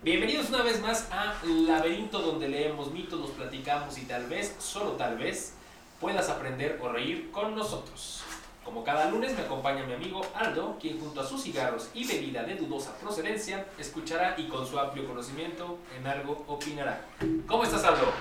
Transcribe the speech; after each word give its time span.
Bienvenidos 0.00 0.48
una 0.50 0.62
vez 0.62 0.80
más 0.80 1.08
a 1.10 1.34
Laberinto, 1.44 2.20
donde 2.20 2.48
leemos 2.48 2.92
mitos, 2.92 3.18
los 3.18 3.30
platicamos 3.30 3.98
y 3.98 4.02
tal 4.02 4.26
vez, 4.26 4.54
solo 4.60 4.92
tal 4.92 5.18
vez, 5.18 5.54
puedas 6.00 6.28
aprender 6.28 6.78
o 6.80 6.88
reír 6.88 7.32
con 7.32 7.56
nosotros. 7.56 8.22
Como 8.64 8.84
cada 8.84 9.10
lunes 9.10 9.34
me 9.36 9.42
acompaña 9.42 9.84
mi 9.84 9.94
amigo 9.94 10.24
Aldo, 10.36 10.78
quien 10.80 11.00
junto 11.00 11.20
a 11.20 11.26
sus 11.26 11.42
cigarros 11.42 11.90
y 11.94 12.06
bebida 12.06 12.44
de 12.44 12.54
dudosa 12.54 12.96
procedencia, 12.98 13.66
escuchará 13.76 14.36
y 14.38 14.46
con 14.46 14.64
su 14.64 14.78
amplio 14.78 15.04
conocimiento 15.04 15.78
en 15.98 16.06
algo 16.06 16.44
opinará. 16.46 17.04
¿Cómo 17.48 17.64
estás, 17.64 17.82
Aldo? 17.82 18.12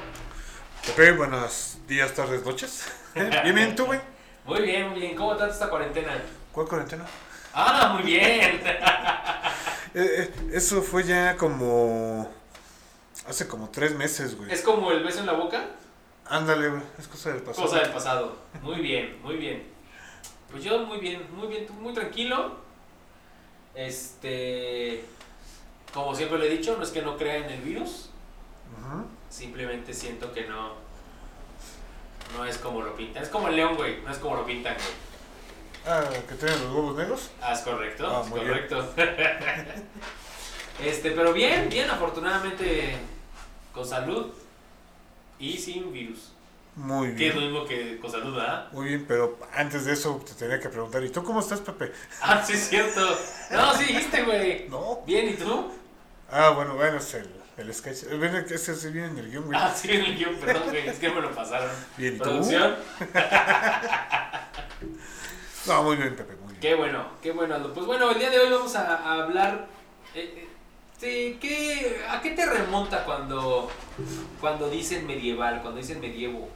Pepe, 0.83 1.11
buenos 1.11 1.77
días, 1.87 2.11
tardes, 2.11 2.43
noches. 2.43 2.91
Bien, 3.13 3.53
bien, 3.53 3.75
tú, 3.75 3.85
güey. 3.85 3.99
Muy 4.45 4.61
bien, 4.63 4.89
muy 4.89 4.99
bien. 4.99 5.15
¿Cómo 5.15 5.35
trata 5.35 5.53
esta 5.53 5.69
cuarentena? 5.69 6.23
¿Cuál 6.51 6.67
cuarentena? 6.67 7.05
Ah, 7.53 7.93
muy 7.93 8.03
bien. 8.03 8.63
Eh, 9.93 10.29
eh, 10.29 10.33
eso 10.53 10.81
fue 10.81 11.03
ya 11.03 11.35
como. 11.37 12.29
Hace 13.27 13.47
como 13.47 13.69
tres 13.69 13.93
meses, 13.95 14.37
güey. 14.37 14.51
¿Es 14.51 14.61
como 14.61 14.91
el 14.91 15.03
beso 15.03 15.19
en 15.19 15.25
la 15.25 15.33
boca? 15.33 15.65
Ándale, 16.25 16.69
güey. 16.69 16.81
Es 16.97 17.07
cosa 17.07 17.33
del 17.33 17.41
pasado. 17.41 17.67
Cosa 17.67 17.79
del 17.79 17.91
pasado. 17.91 18.37
Muy 18.61 18.79
bien, 18.79 19.21
muy 19.21 19.35
bien. 19.37 19.63
Pues 20.51 20.63
yo 20.63 20.79
muy 20.79 20.99
bien, 20.99 21.25
muy 21.35 21.47
bien, 21.47 21.67
muy 21.79 21.93
tranquilo. 21.93 22.57
Este. 23.75 25.03
Como 25.93 26.15
siempre 26.15 26.37
le 26.37 26.47
he 26.47 26.57
dicho, 26.57 26.77
no 26.77 26.83
es 26.83 26.91
que 26.91 27.01
no 27.01 27.17
crea 27.17 27.37
en 27.37 27.51
el 27.51 27.61
virus. 27.61 28.09
Simplemente 29.29 29.93
siento 29.93 30.33
que 30.33 30.45
no. 30.47 30.73
No 32.35 32.45
es 32.45 32.57
como 32.57 32.81
lo 32.81 32.95
pintan. 32.95 33.23
Es 33.23 33.29
como 33.29 33.47
el 33.47 33.55
león, 33.55 33.75
güey. 33.75 34.01
No 34.01 34.11
es 34.11 34.17
como 34.17 34.35
lo 34.35 34.45
pintan, 34.45 34.75
güey. 34.75 35.06
Ah, 35.87 36.03
que 36.27 36.35
tienen 36.35 36.63
los 36.65 36.73
huevos 36.75 36.97
negros. 36.97 37.29
Ah, 37.41 37.53
es 37.53 37.59
correcto. 37.61 38.05
Ah, 38.07 38.21
es 38.25 38.33
bien. 38.33 38.47
correcto. 38.47 38.93
este, 40.83 41.11
pero 41.11 41.31
bien, 41.33 41.69
bien, 41.69 41.89
afortunadamente 41.89 42.97
con 43.73 43.85
salud 43.87 44.27
y 45.39 45.57
sin 45.57 45.93
virus. 45.93 46.33
Muy 46.75 47.15
Que 47.15 47.29
es 47.29 47.33
lo 47.35 47.41
bien. 47.41 47.53
mismo 47.53 47.67
que 47.67 47.97
con 47.99 48.11
salud, 48.11 48.35
¿verdad? 48.35 48.71
Muy 48.71 48.87
bien, 48.87 49.05
pero 49.07 49.39
antes 49.55 49.85
de 49.85 49.93
eso 49.93 50.21
te 50.25 50.33
tenía 50.33 50.59
que 50.59 50.69
preguntar, 50.69 51.03
¿y 51.03 51.09
tú 51.09 51.23
cómo 51.23 51.39
estás, 51.39 51.61
Pepe? 51.61 51.91
Ah, 52.21 52.43
sí, 52.45 52.53
es 52.53 52.67
cierto. 52.69 53.17
No, 53.51 53.73
sí 53.75 53.85
dijiste, 53.85 54.23
güey. 54.23 54.67
No. 54.69 55.01
Bien, 55.05 55.29
¿y 55.29 55.33
tú? 55.33 55.71
Ah, 56.29 56.49
bueno, 56.49 56.75
bueno, 56.75 56.97
es 56.97 57.13
el, 57.13 57.29
el 57.57 57.73
sketch. 57.73 58.03
Eh, 58.11 58.17
Ven, 58.17 58.45
que 58.45 58.55
ese 58.55 58.75
sí 58.75 58.89
viene 58.89 59.07
en 59.07 59.17
el 59.19 59.31
guion, 59.31 59.45
güey. 59.45 59.57
Ah, 59.59 59.73
sí, 59.75 59.89
en 59.89 60.03
el 60.05 60.15
guion, 60.17 60.35
perdón, 60.35 60.63
güey. 60.69 60.87
Es 60.87 60.99
que 60.99 61.09
me 61.09 61.21
lo 61.21 61.31
pasaron. 61.33 61.71
Bien, 61.95 62.15
¿y 62.15 62.17
tú? 62.17 62.23
Producción. 62.25 62.75
No, 65.67 65.83
muy 65.83 65.95
bien, 65.97 66.15
Pepe, 66.15 66.35
muy 66.37 66.55
bien. 66.55 66.59
Qué 66.61 66.75
bueno, 66.75 67.07
qué 67.21 67.31
bueno, 67.31 67.55
Aldo. 67.55 67.73
Pues 67.73 67.85
bueno, 67.85 68.09
el 68.11 68.19
día 68.19 68.29
de 68.29 68.39
hoy 68.39 68.49
vamos 68.49 68.75
a, 68.75 68.95
a 68.95 69.23
hablar. 69.23 69.67
eh, 70.15 70.33
eh, 70.35 70.47
de 71.01 71.37
qué, 71.39 72.01
¿A 72.09 72.21
qué 72.21 72.31
te 72.31 72.45
remonta 72.45 73.05
cuando, 73.05 73.69
cuando 74.39 74.69
dicen 74.69 75.05
medieval, 75.05 75.61
cuando 75.61 75.79
dicen 75.79 75.99
medievo? 75.99 76.49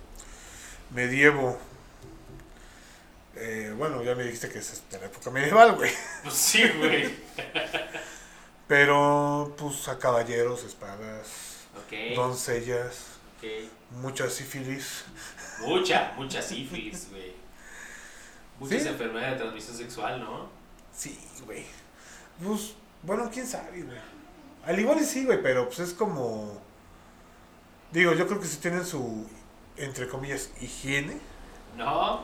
Medievo. 0.92 1.58
Eh, 3.36 3.74
bueno, 3.78 4.04
ya 4.04 4.14
me 4.16 4.24
dijiste 4.24 4.50
que 4.50 4.60
es 4.60 4.84
de 4.90 5.00
la 5.00 5.06
época 5.06 5.30
medieval, 5.32 5.74
güey. 5.76 5.92
Pues 6.24 6.36
sí, 6.36 6.64
güey. 6.78 7.16
Pero, 8.68 9.54
pues, 9.58 9.88
a 9.88 9.98
caballeros, 10.00 10.64
espadas, 10.64 11.28
Ok. 11.78 12.16
doncellas, 12.16 13.06
ok. 13.38 13.70
mucha 14.02 14.30
sífilis. 14.30 15.04
Mucha, 15.60 16.14
mucha 16.18 16.42
sífilis, 16.42 17.10
güey. 17.12 17.31
Muchas 18.62 18.84
¿Sí? 18.84 18.88
enfermedades 18.90 19.32
de 19.34 19.38
transmisión 19.40 19.76
sexual, 19.78 20.20
¿no? 20.22 20.50
Sí, 20.94 21.20
güey. 21.46 21.66
Pues, 22.44 22.74
bueno, 23.04 23.30
quién 23.34 23.48
sabe, 23.48 23.82
güey. 23.84 23.98
Al 24.66 24.80
igual 24.80 25.00
y 25.00 25.04
sí, 25.04 25.26
güey, 25.26 25.42
pero 25.42 25.66
pues 25.68 25.80
es 25.80 25.94
como. 25.94 26.62
Digo, 27.92 28.14
yo 28.14 28.28
creo 28.28 28.40
que 28.40 28.46
si 28.48 28.58
tienen 28.58 28.86
su, 28.86 29.28
entre 29.78 30.08
comillas, 30.08 30.52
higiene. 30.62 31.18
No, 31.76 32.22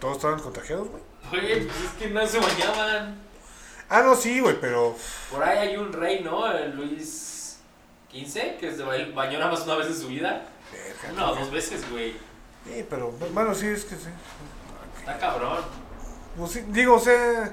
Todos 0.00 0.16
estaban 0.16 0.40
contagiados, 0.40 0.88
güey. 0.88 1.02
güey, 1.30 1.66
pues 1.66 1.76
es 1.84 1.90
que 1.98 2.08
no 2.08 2.26
se 2.26 2.38
bañaban. 2.40 3.20
Ah, 3.88 4.02
no, 4.02 4.14
sí, 4.16 4.40
güey, 4.40 4.58
pero. 4.60 4.96
Por 5.30 5.42
ahí 5.42 5.58
hay 5.68 5.76
un 5.76 5.92
rey, 5.92 6.22
¿no? 6.24 6.50
El 6.50 6.74
Luis 6.76 7.58
XV, 8.10 8.56
que 8.58 8.72
se 8.74 8.82
ba- 8.82 8.94
bañó 9.14 9.38
nada 9.38 9.50
más 9.50 9.60
una 9.62 9.74
vez 9.76 9.88
en 9.88 9.96
su 10.00 10.08
vida. 10.08 10.42
verga, 10.72 11.12
Una 11.12 11.26
o 11.26 11.30
güey. 11.34 11.40
dos 11.44 11.52
veces, 11.52 11.90
güey. 11.90 12.12
Sí, 12.64 12.84
pero, 12.88 13.10
bueno, 13.32 13.54
sí, 13.54 13.66
es 13.66 13.84
que 13.84 13.96
sí. 13.96 14.08
Está 15.00 15.18
cabrón. 15.18 15.58
Pues 16.36 16.52
sí, 16.52 16.64
digo, 16.68 16.94
o 16.94 17.00
sea. 17.00 17.52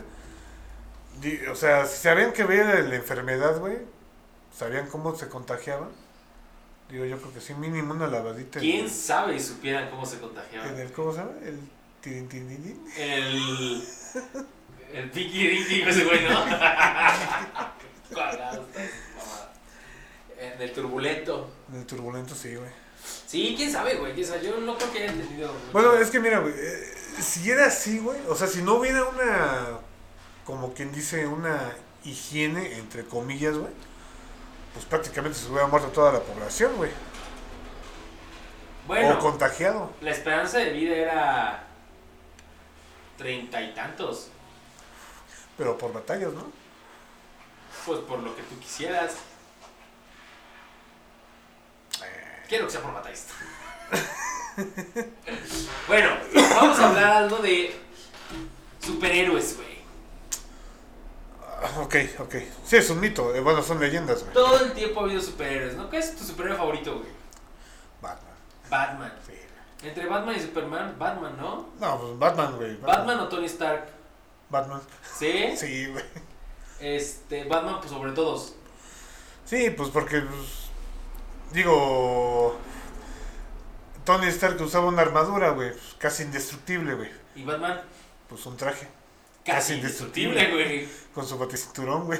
di- 1.22 1.42
o 1.48 1.56
sea, 1.56 1.86
si 1.86 1.98
sabían 1.98 2.32
que 2.34 2.44
veía 2.44 2.64
la 2.64 2.96
enfermedad, 2.96 3.58
güey. 3.60 3.78
Sabían 4.56 4.88
cómo 4.88 5.16
se 5.16 5.28
contagiaban. 5.28 5.90
Digo, 6.90 7.04
yo 7.06 7.18
creo 7.20 7.34
que 7.34 7.42
sí, 7.42 7.54
mínimo 7.54 7.94
una 7.94 8.08
lavadita. 8.08 8.60
en- 8.60 8.66
¿Quién 8.66 8.90
sabe 8.90 9.40
si 9.40 9.48
supieran 9.50 9.90
cómo 9.90 10.06
se 10.06 10.16
En 10.16 10.22
contagiaban? 10.22 10.78
el, 10.80 10.92
¿cómo 10.92 11.12
se 11.12 11.18
llama? 11.20 11.32
El 11.44 11.60
tirin, 12.02 12.28
tirin, 12.30 12.48
tirin. 12.64 12.92
El. 12.98 13.84
El 14.94 15.12
Dinky, 15.12 15.82
ese 15.86 16.06
güey, 16.06 16.24
¿no? 16.30 16.46
En 20.40 20.62
el 20.62 20.72
turbulento. 20.72 21.50
En 21.72 21.80
el 21.80 21.86
turbulento, 21.86 22.36
sí, 22.36 22.56
güey. 22.56 22.70
Sí, 23.26 23.54
quién 23.58 23.72
sabe, 23.72 23.96
güey. 23.96 24.14
quién 24.14 24.26
sabe. 24.26 24.46
Yo 24.46 24.58
no 24.60 24.78
creo 24.78 24.92
que 24.92 25.00
haya 25.04 25.12
entendido. 25.12 25.52
Bueno, 25.74 25.94
es 25.96 26.10
que 26.10 26.20
mira, 26.20 26.40
güey. 26.40 26.54
eh, 26.56 26.94
si 27.22 27.50
era 27.52 27.68
así, 27.68 28.00
güey. 28.00 28.20
O 28.28 28.36
sea, 28.36 28.48
si 28.48 28.62
no 28.62 28.76
hubiera 28.76 29.04
una. 29.04 29.80
Como 30.46 30.74
quien 30.74 30.92
dice, 30.92 31.28
una 31.28 31.74
higiene, 32.04 32.78
entre 32.78 33.06
comillas, 33.06 33.58
güey. 33.58 33.72
Pues 34.74 34.86
prácticamente 34.86 35.38
se 35.38 35.48
hubiera 35.50 35.68
muerto 35.68 35.90
toda 35.90 36.14
la 36.14 36.20
población, 36.22 36.76
güey. 36.76 36.92
Bueno, 38.86 39.18
O 39.18 39.20
contagiado. 39.20 39.92
la 40.02 40.12
esperanza 40.12 40.60
de 40.60 40.70
vida 40.72 40.96
era. 40.96 41.64
Treinta 43.18 43.62
y 43.62 43.74
tantos. 43.74 44.30
Pero 45.58 45.78
por 45.78 45.92
batallas, 45.92 46.32
¿no? 46.34 46.46
Pues 47.86 48.00
por 48.02 48.20
lo 48.20 48.36
que 48.36 48.44
tú 48.44 48.60
quisieras. 48.60 49.16
Quiero 52.48 52.66
que 52.66 52.72
sea 52.72 52.82
por 52.82 52.94
batallista. 52.94 53.34
bueno, 55.88 56.10
vamos 56.56 56.80
a 56.80 56.90
hablar 56.90 57.12
algo 57.24 57.38
de 57.38 57.76
superhéroes, 58.84 59.56
güey. 59.56 59.68
Ok, 61.80 61.96
ok. 62.20 62.36
Sí, 62.66 62.78
es 62.78 62.90
un 62.90 63.00
mito. 63.00 63.34
eh, 63.36 63.40
bueno, 63.42 63.62
son 63.62 63.80
leyendas, 63.80 64.22
güey. 64.22 64.34
Todo 64.34 64.60
el 64.60 64.74
tiempo 64.74 65.00
ha 65.00 65.04
habido 65.04 65.22
superhéroes, 65.22 65.76
¿no? 65.76 65.90
¿Qué 65.90 65.98
es 65.98 66.16
tu 66.16 66.24
superhéroe 66.24 66.58
favorito, 66.58 66.96
güey? 66.96 67.10
Batman. 68.02 68.34
Batman. 68.70 69.14
Sí. 69.26 69.34
Entre 69.88 70.08
Batman 70.08 70.36
y 70.36 70.40
Superman, 70.40 70.96
Batman, 70.98 71.38
¿no? 71.38 71.70
No, 71.80 72.00
pues 72.00 72.18
Batman, 72.20 72.56
güey. 72.58 72.78
Batman 72.78 73.20
o 73.20 73.28
Tony 73.28 73.46
Stark. 73.46 73.90
Batman. 74.50 74.82
¿Sí? 75.18 75.54
Sí, 75.58 75.88
güey. 75.88 76.04
Este, 76.80 77.44
Batman, 77.46 77.78
pues 77.80 77.92
sobre 77.92 78.12
todos. 78.12 78.56
Sí, 79.46 79.70
pues 79.72 79.90
porque. 79.90 80.22
pues, 80.22 80.70
digo. 81.54 82.58
Tony 84.08 84.28
Stark 84.28 84.60
usaba 84.62 84.86
una 84.88 85.02
armadura, 85.02 85.50
güey. 85.52 85.72
pues, 85.72 85.84
Casi 86.00 86.24
indestructible, 86.24 86.96
güey. 86.96 87.10
Y 87.36 87.44
Batman, 87.44 87.82
Pues 88.30 88.44
un 88.46 88.56
traje. 88.58 88.88
casi 89.46 89.58
Casi 89.58 89.74
indestructible, 89.76 90.52
güey. 90.52 90.88
Con 91.14 91.28
su 91.28 91.38
baticinturón, 91.38 92.06
güey. 92.06 92.20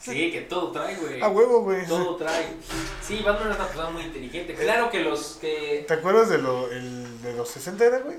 Sí, 0.00 0.30
que 0.30 0.42
todo 0.42 0.70
trae, 0.72 0.94
güey. 0.96 1.22
A 1.22 1.28
huevo, 1.28 1.62
güey. 1.62 1.86
Todo 1.86 2.16
trae. 2.16 2.56
Sí, 3.00 3.22
Batman 3.24 3.50
es 3.52 3.56
una 3.56 3.66
persona 3.66 3.90
muy 3.90 4.02
inteligente. 4.02 4.54
Claro 4.54 4.90
que 4.90 5.00
los 5.00 5.38
que. 5.40 5.84
¿Te 5.88 5.94
acuerdas 5.94 6.28
de, 6.28 6.38
lo, 6.38 6.70
el, 6.70 7.22
de 7.22 7.32
los 7.34 7.48
60 7.48 7.84
era, 7.84 7.98
güey? 8.00 8.18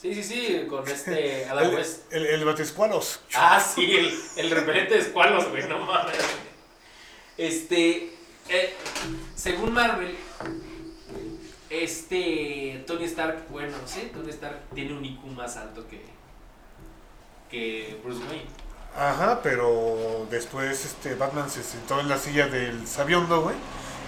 Sí, 0.00 0.14
sí, 0.14 0.22
sí, 0.22 0.66
con 0.70 0.86
este 0.88 1.44
Adam 1.46 1.68
El, 1.70 1.74
West. 1.74 2.12
el, 2.12 2.24
el 2.26 2.44
batiscualos. 2.44 3.20
Ah, 3.34 3.60
sí, 3.60 3.94
el, 3.96 4.18
el 4.36 4.50
repelente 4.52 4.94
de 4.94 5.00
escualos, 5.00 5.48
güey, 5.50 5.68
no 5.68 5.80
mames. 5.80 6.16
Este. 7.36 8.12
eh, 8.48 8.74
según 9.34 9.72
Marvel, 9.72 10.16
este. 11.70 12.84
Tony 12.86 13.04
Stark, 13.04 13.46
bueno, 13.50 13.76
sí, 13.86 14.10
Tony 14.12 14.30
Stark 14.30 14.60
tiene 14.74 14.94
un 14.94 15.04
IQ 15.04 15.24
más 15.26 15.56
alto 15.56 15.86
que. 15.88 16.02
que 17.50 18.00
Bruce 18.02 18.22
Wayne. 18.24 18.46
Ajá, 18.96 19.40
pero 19.42 20.26
después 20.30 20.84
este 20.84 21.14
Batman 21.14 21.48
se 21.48 21.62
sentó 21.62 22.00
en 22.00 22.08
la 22.08 22.18
silla 22.18 22.48
del 22.48 22.86
sabiondo, 22.86 23.42
güey. 23.42 23.56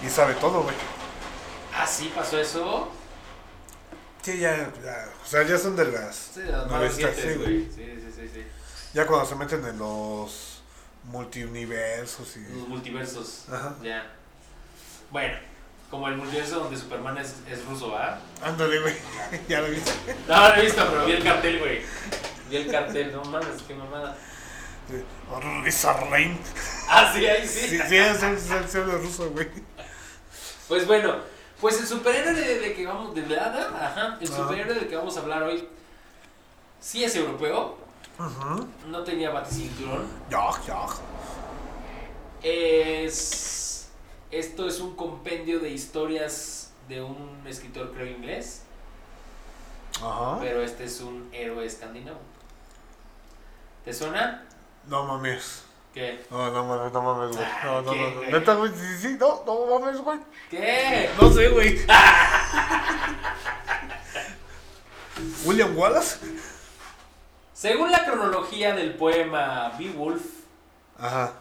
Y 0.05 0.09
sabe 0.09 0.35
todo, 0.35 0.63
güey. 0.63 0.75
Ah, 1.75 1.87
sí, 1.87 2.11
pasó 2.15 2.39
eso. 2.39 2.89
Sí, 4.23 4.39
ya, 4.39 4.73
ya. 4.83 5.09
O 5.23 5.27
sea, 5.27 5.47
ya 5.47 5.59
son 5.59 5.77
de 5.77 5.85
las. 5.87 6.17
Sí, 6.35 6.41
de 6.41 6.53
las 6.53 6.95
sí, 6.95 7.35
güey. 7.37 7.65
Sí, 7.65 7.71
sí, 7.77 8.13
sí, 8.15 8.29
sí. 8.35 8.45
Ya 8.93 9.07
cuando 9.07 9.27
se 9.27 9.35
meten 9.37 9.65
en 9.65 9.79
los 9.79 10.63
multiuniversos 11.05 12.37
y. 12.37 12.41
Los 12.53 12.69
multiversos. 12.69 13.45
Ajá. 13.51 13.77
Ya. 13.83 14.13
Bueno, 15.11 15.39
como 15.91 16.09
el 16.09 16.17
multiverso 16.17 16.61
donde 16.61 16.77
Superman 16.77 17.19
es, 17.19 17.37
es 17.51 17.65
ruso, 17.65 17.97
¿ah? 17.97 18.19
Ándale, 18.43 18.81
güey. 18.81 18.95
ya 19.49 19.61
lo 19.61 19.69
viste. 19.71 19.93
No, 20.29 20.37
no 20.37 20.49
lo 20.49 20.55
he 20.55 20.63
visto, 20.63 20.87
pero 20.89 21.07
vi 21.07 21.13
el 21.13 21.25
cartel, 21.25 21.59
güey. 21.59 21.81
Vi 22.49 22.57
el 22.57 22.71
cartel, 22.71 23.13
no 23.13 23.25
mames, 23.25 23.63
qué 23.67 23.75
mamada. 23.75 24.17
Lisa 25.65 25.93
Rain. 25.93 26.39
Ah, 26.89 27.13
sí, 27.15 27.25
ahí 27.27 27.47
sí. 27.47 27.61
Sí, 27.69 27.79
sí, 27.79 28.59
sí, 28.69 28.79
habla 28.79 28.95
ruso, 28.95 29.31
güey. 29.31 29.49
Pues 30.67 30.87
bueno, 30.87 31.17
pues 31.61 31.79
el 31.81 31.87
superhéroe 31.87 32.33
de, 32.35 32.75
que 32.75 32.87
vamos, 32.87 33.15
de 33.15 33.23
verdad, 33.23 33.75
ajá, 33.75 34.19
el 34.21 34.29
Ajá. 34.33 34.43
superhéroe 34.43 34.75
del 34.75 34.89
que 34.89 34.97
vamos 34.97 35.17
a 35.17 35.21
hablar 35.21 35.43
hoy, 35.43 35.69
sí 36.81 37.05
es 37.05 37.15
europeo, 37.17 37.77
Ajá. 38.19 38.57
no 38.87 39.03
tenía 39.03 39.31
baticinturón, 39.31 40.07
Ya, 40.31 40.51
ya. 40.67 40.87
es, 42.43 43.70
esto 44.31 44.67
es 44.67 44.81
un 44.81 44.95
compendio 44.97 45.61
de 45.61 45.71
historias 45.71 46.73
de 46.89 47.03
un 47.03 47.43
escritor 47.47 47.93
creo 47.93 48.07
inglés, 48.07 48.63
Ajá. 50.03 50.39
pero 50.41 50.63
este 50.63 50.85
es 50.85 51.01
un 51.01 51.29
héroe 51.33 51.65
escandinavo. 51.67 52.19
¿Te 53.85 53.93
suena? 53.93 54.45
No 54.87 55.05
mames. 55.05 55.65
¿Qué? 55.95 56.25
No, 56.31 56.51
no 56.53 56.65
mames, 56.65 56.93
no 56.93 57.03
mames, 57.03 57.37
güey. 57.37 57.49
No, 57.65 57.83
no, 57.83 57.93
¿Qué, 57.93 58.01
no. 58.01 58.23
no. 58.23 58.31
Neta, 58.31 58.55
güey, 58.55 58.71
sí, 58.73 58.99
sí, 59.01 59.17
no, 59.19 59.43
no 59.45 59.79
mames, 59.81 60.01
güey. 60.01 60.19
¿Qué? 60.49 61.11
No 61.21 61.33
sé, 61.33 61.49
güey. 61.49 61.81
William 65.45 65.77
Wallace. 65.77 66.19
Según 67.53 67.91
la 67.91 68.05
cronología 68.05 68.75
del 68.75 68.95
poema 68.95 69.71
Beowulf, 69.79 70.23
Ajá. 70.99 71.33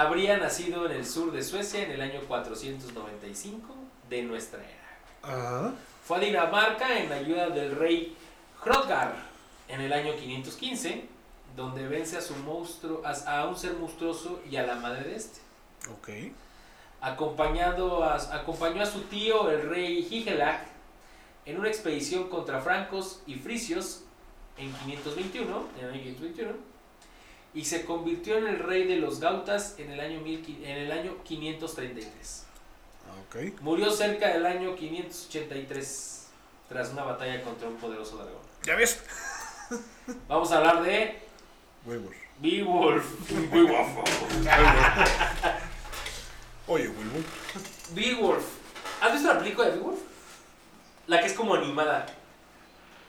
Habría 0.00 0.38
nacido 0.38 0.86
en 0.86 0.92
el 0.92 1.06
sur 1.06 1.30
de 1.30 1.42
Suecia 1.42 1.82
en 1.82 1.90
el 1.90 2.00
año 2.00 2.20
495 2.26 3.74
de 4.08 4.22
nuestra 4.22 4.60
era. 4.60 4.98
Ajá. 5.22 5.74
Fue 6.04 6.16
a 6.16 6.20
Dinamarca 6.20 6.98
en 6.98 7.12
ayuda 7.12 7.50
del 7.50 7.76
rey 7.76 8.16
Hrothgar 8.64 9.14
en 9.68 9.82
el 9.82 9.92
año 9.92 10.16
515, 10.16 11.04
donde 11.54 11.86
vence 11.86 12.16
a 12.16 12.22
su 12.22 12.34
monstruo, 12.36 13.02
a, 13.04 13.10
a 13.10 13.46
un 13.46 13.56
ser 13.56 13.74
monstruoso 13.74 14.40
y 14.50 14.56
a 14.56 14.62
la 14.62 14.76
madre 14.76 15.04
de 15.04 15.16
este. 15.16 15.40
Ok. 15.92 16.08
Acompañado 17.02 18.02
a, 18.02 18.16
acompañó 18.34 18.82
a 18.82 18.86
su 18.86 19.02
tío, 19.02 19.50
el 19.50 19.68
rey 19.68 20.08
Higelac, 20.10 20.62
en 21.44 21.58
una 21.58 21.68
expedición 21.68 22.28
contra 22.28 22.60
francos 22.60 23.22
y 23.26 23.34
frisios 23.34 24.02
en 24.56 24.72
521, 24.72 25.68
en 25.78 25.84
el 25.84 25.90
año 25.92 26.02
521, 26.02 26.69
y 27.54 27.64
se 27.64 27.84
convirtió 27.84 28.38
en 28.38 28.46
el 28.46 28.58
rey 28.58 28.86
de 28.86 28.96
los 28.96 29.20
gautas 29.20 29.74
en 29.78 29.90
el 29.90 30.00
año, 30.00 30.20
mil 30.20 30.44
en 30.64 30.76
el 30.76 30.92
año 30.92 31.16
533. 31.24 32.46
Ok. 33.26 33.60
Murió 33.60 33.90
cerca 33.90 34.28
del 34.28 34.46
año 34.46 34.74
583 34.76 36.26
tras 36.68 36.90
una 36.90 37.02
batalla 37.04 37.42
contra 37.42 37.68
un 37.68 37.76
poderoso 37.76 38.16
dragón. 38.16 38.42
¿Ya 38.64 38.76
ves? 38.76 39.00
Vamos 40.28 40.52
a 40.52 40.58
hablar 40.58 40.82
de. 40.82 41.18
Beowulf. 41.84 42.16
Beowulf. 42.40 43.04
Oye, 46.66 46.88
Wilbur. 46.88 47.22
Beowulf. 47.94 48.44
¿Has 49.00 49.12
visto 49.12 49.32
la 49.32 49.38
película 49.38 49.68
de 49.68 49.76
Beowulf? 49.76 49.98
La 51.06 51.20
que 51.20 51.26
es 51.26 51.32
como 51.32 51.54
animada, 51.54 52.06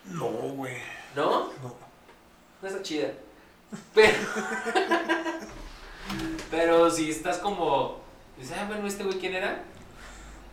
No, 0.05 0.27
güey. 0.29 0.77
¿no? 1.15 1.51
No. 1.61 1.75
No 2.61 2.67
está 2.67 2.81
chida. 2.81 3.11
Pero. 3.93 4.17
Pero 6.51 6.91
si 6.91 7.09
estás 7.09 7.37
como. 7.37 8.01
Dices, 8.37 8.55
ah, 8.59 8.65
bueno, 8.67 8.87
¿este 8.87 9.03
güey 9.03 9.19
quién 9.19 9.35
era? 9.35 9.63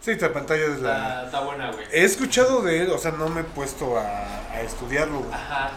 Sí, 0.01 0.15
la 0.15 0.33
pantalla 0.33 0.65
es 0.65 0.81
la. 0.81 0.99
Está, 0.99 1.25
está 1.25 1.41
buena, 1.41 1.73
güey. 1.73 1.87
He 1.93 2.05
escuchado 2.05 2.63
de 2.63 2.83
él, 2.83 2.91
o 2.91 2.99
sea, 2.99 3.13
no 3.13 3.29
me 3.29 3.41
he 3.41 3.45
puesto 3.45 3.99
a, 3.99 4.27
a 4.53 4.61
estudiarlo, 4.61 5.21
güey. 5.21 5.33
Ajá. 5.33 5.71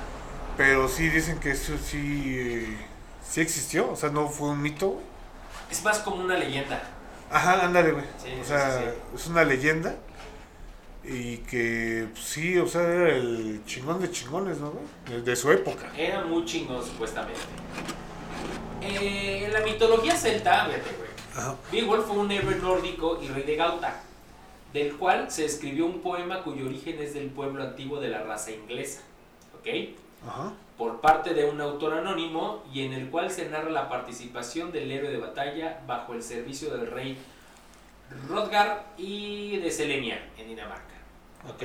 Pero 0.57 0.87
sí 0.87 1.09
dicen 1.09 1.39
que 1.39 1.51
eso 1.51 1.73
sí. 1.77 2.77
Sí 3.27 3.41
existió, 3.41 3.91
o 3.91 3.95
sea, 3.95 4.09
no 4.09 4.27
fue 4.27 4.49
un 4.49 4.61
mito, 4.61 4.89
güey. 4.89 5.05
Es 5.71 5.83
más 5.83 5.99
como 5.99 6.17
una 6.17 6.37
leyenda. 6.37 6.81
Ajá, 7.31 7.65
ándale, 7.65 7.93
güey. 7.93 8.03
Sí, 8.21 8.29
o 8.39 8.43
sí, 8.43 8.49
sea, 8.49 8.77
sí, 8.77 8.83
es 9.15 9.27
una 9.27 9.43
leyenda. 9.45 9.95
Y 11.03 11.37
que 11.37 12.07
pues, 12.11 12.23
sí, 12.23 12.57
o 12.57 12.67
sea, 12.67 12.83
era 12.83 13.15
el 13.15 13.61
chingón 13.65 14.01
de 14.01 14.11
chingones, 14.11 14.59
¿no? 14.59 14.73
De, 15.09 15.21
de 15.21 15.35
su 15.35 15.51
época. 15.51 15.91
Era 15.97 16.23
muy 16.23 16.45
chingón, 16.45 16.83
supuestamente. 16.85 17.41
Eh, 18.81 19.45
en 19.45 19.53
la 19.53 19.61
mitología 19.61 20.15
celta, 20.15 20.65
fíjate, 20.65 20.89
güey. 20.97 21.11
Beowulf 21.71 22.05
fue 22.05 22.17
un 22.17 22.31
héroe 22.31 22.55
nórdico 22.55 23.19
y 23.21 23.27
rey 23.27 23.43
de 23.43 23.55
Gauta, 23.55 24.01
del 24.73 24.95
cual 24.95 25.31
se 25.31 25.45
escribió 25.45 25.85
un 25.85 26.01
poema 26.01 26.43
cuyo 26.43 26.65
origen 26.65 27.01
es 27.01 27.13
del 27.13 27.29
pueblo 27.29 27.63
antiguo 27.63 27.99
de 27.99 28.09
la 28.09 28.23
raza 28.23 28.51
inglesa, 28.51 29.01
¿ok? 29.59 29.67
Ajá. 30.27 30.53
Por 30.77 30.99
parte 30.99 31.33
de 31.33 31.45
un 31.45 31.61
autor 31.61 31.93
anónimo 31.93 32.63
y 32.73 32.85
en 32.85 32.93
el 32.93 33.09
cual 33.09 33.31
se 33.31 33.47
narra 33.49 33.69
la 33.69 33.87
participación 33.87 34.71
del 34.71 34.91
héroe 34.91 35.11
de 35.11 35.17
batalla 35.17 35.81
bajo 35.87 36.13
el 36.13 36.23
servicio 36.23 36.75
del 36.75 36.87
rey 36.87 37.17
Hrothgar 38.27 38.93
y 38.97 39.57
de 39.57 39.71
Selenia 39.71 40.29
en 40.37 40.47
Dinamarca, 40.47 40.95
¿ok? 41.47 41.63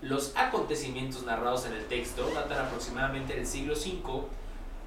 Los 0.00 0.34
acontecimientos 0.36 1.24
narrados 1.24 1.66
en 1.66 1.74
el 1.74 1.86
texto 1.86 2.30
datan 2.34 2.66
aproximadamente 2.66 3.34
del 3.34 3.46
siglo 3.46 3.74
V, 3.74 4.26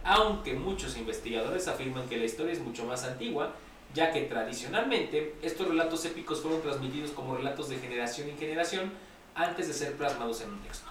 aunque 0.03 0.53
muchos 0.53 0.97
investigadores 0.97 1.67
afirman 1.67 2.07
que 2.09 2.17
la 2.17 2.25
historia 2.25 2.53
es 2.53 2.59
mucho 2.59 2.85
más 2.85 3.03
antigua, 3.03 3.53
ya 3.94 4.12
que 4.12 4.21
tradicionalmente 4.21 5.35
estos 5.41 5.67
relatos 5.67 6.03
épicos 6.06 6.41
fueron 6.41 6.62
transmitidos 6.62 7.12
como 7.12 7.35
relatos 7.35 7.69
de 7.69 7.77
generación 7.77 8.29
en 8.29 8.38
generación 8.38 8.91
antes 9.35 9.67
de 9.67 9.73
ser 9.73 9.94
plasmados 9.97 10.41
en 10.41 10.51
un 10.51 10.59
texto. 10.62 10.89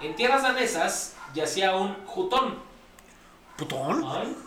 En 0.00 0.14
tierras 0.14 0.42
danesas 0.42 1.16
yacía 1.34 1.76
un 1.76 1.94
jutón. 2.06 2.58
¿Putón? 3.56 4.04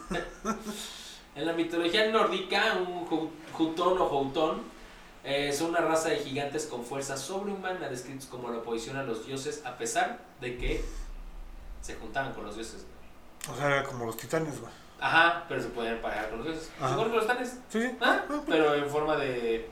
En 1.37 1.45
la 1.45 1.53
mitología 1.53 2.07
nórdica, 2.11 2.73
un 2.85 3.07
ju- 3.07 3.29
jutón 3.53 3.97
o 4.01 4.07
joutón 4.09 4.61
eh, 5.23 5.53
son 5.53 5.69
una 5.69 5.81
raza 5.81 6.09
de 6.09 6.17
gigantes 6.17 6.65
con 6.65 6.83
fuerza 6.83 7.15
sobrehumana, 7.15 7.89
descritos 7.89 8.25
como 8.27 8.49
la 8.49 8.57
oposición 8.57 8.97
a 8.97 9.03
los 9.03 9.25
dioses, 9.25 9.61
a 9.65 9.77
pesar 9.77 10.19
de 10.41 10.57
que 10.57 10.83
se 11.81 11.95
juntaban 11.95 12.33
con 12.33 12.45
los 12.45 12.55
dioses. 12.55 12.85
O 13.51 13.55
sea, 13.55 13.67
era 13.67 13.83
como 13.83 14.05
los 14.05 14.17
titanes, 14.17 14.59
güey. 14.59 14.71
Ajá, 14.99 15.45
pero 15.47 15.61
se 15.61 15.67
podían 15.69 15.99
pagar 16.01 16.29
con 16.29 16.39
los 16.39 16.47
dioses. 16.47 16.71
Igual 16.79 17.11
que 17.11 17.15
los 17.17 17.27
tanes, 17.27 17.49
Sí, 17.69 17.81
sí. 17.83 17.91
¿ah? 18.01 18.23
pero 18.47 18.73
en 18.73 18.89
forma 18.89 19.15
de 19.15 19.69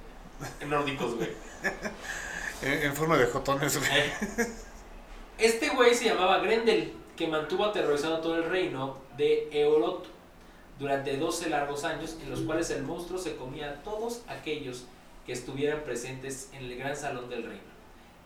nórdicos, 0.68 1.16
güey. 1.16 1.30
En, 2.62 2.72
en 2.84 2.96
forma 2.96 3.18
de 3.18 3.26
jotones, 3.26 3.78
güey. 3.78 4.00
Eh. 4.00 4.14
Este 5.38 5.70
güey 5.70 5.94
se 5.94 6.06
llamaba 6.06 6.38
Grendel, 6.40 6.94
que 7.18 7.28
mantuvo 7.28 7.66
aterrorizado 7.66 8.20
todo 8.22 8.36
el 8.38 8.46
reino 8.50 8.98
de 9.18 9.50
Eolot 9.52 10.08
durante 10.80 11.18
12 11.18 11.50
largos 11.50 11.84
años, 11.84 12.18
en 12.22 12.30
los 12.30 12.42
cuales 12.42 12.70
el 12.70 12.84
monstruo 12.84 13.20
se 13.20 13.36
comía 13.36 13.70
a 13.72 13.76
todos 13.84 14.22
aquellos 14.28 14.84
que 15.26 15.34
estuvieran 15.34 15.84
presentes 15.84 16.50
en 16.54 16.66
el 16.66 16.78
gran 16.78 16.96
salón 16.96 17.30
del 17.30 17.44
reino, 17.44 17.64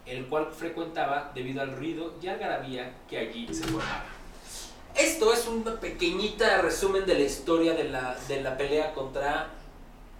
el 0.05 0.27
cual 0.27 0.51
frecuentaba 0.51 1.31
debido 1.35 1.61
al 1.61 1.75
ruido 1.75 2.13
y 2.21 2.27
algarabía 2.27 2.93
que 3.09 3.17
allí 3.19 3.47
se 3.53 3.63
formaba. 3.63 4.03
Esto 4.95 5.31
es 5.31 5.47
una 5.47 5.79
pequeñita 5.79 6.61
resumen 6.61 7.05
de 7.05 7.13
la 7.13 7.19
historia 7.23 7.73
de 7.75 7.85
la, 7.85 8.15
de 8.27 8.41
la 8.41 8.57
pelea 8.57 8.93
contra 8.93 9.49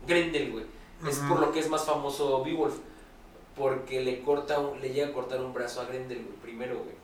Grendel, 0.08 0.52
güey. 0.52 0.66
Es 1.08 1.18
por 1.30 1.40
lo 1.40 1.52
que 1.52 1.60
es 1.60 1.70
más 1.70 1.86
famoso 1.86 2.44
Beowulf. 2.44 2.76
Porque 3.56 4.02
le 4.02 4.22
corta 4.22 4.60
un- 4.60 4.80
le 4.80 4.90
llega 4.94 5.08
a 5.08 5.12
cortar 5.14 5.42
un 5.42 5.54
brazo 5.54 5.82
a 5.82 5.86
Grendel, 5.86 6.24
güey, 6.24 6.36
primero, 6.38 6.76
güey. 6.78 6.96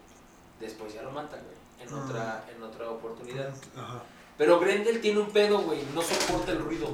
Después 0.60 0.94
ya 0.94 1.02
lo 1.02 1.12
mata, 1.12 1.36
güey. 1.38 1.86
En 1.88 1.94
otra, 1.94 2.46
en 2.56 2.64
otra 2.64 2.90
oportunidad. 2.90 3.54
Ajá. 3.76 4.02
Pero 4.38 4.60
Grendel 4.60 5.00
tiene 5.02 5.20
un 5.20 5.30
pedo, 5.30 5.60
güey. 5.60 5.80
No 5.94 6.02
soporta 6.02 6.52
el 6.52 6.60
ruido. 6.60 6.90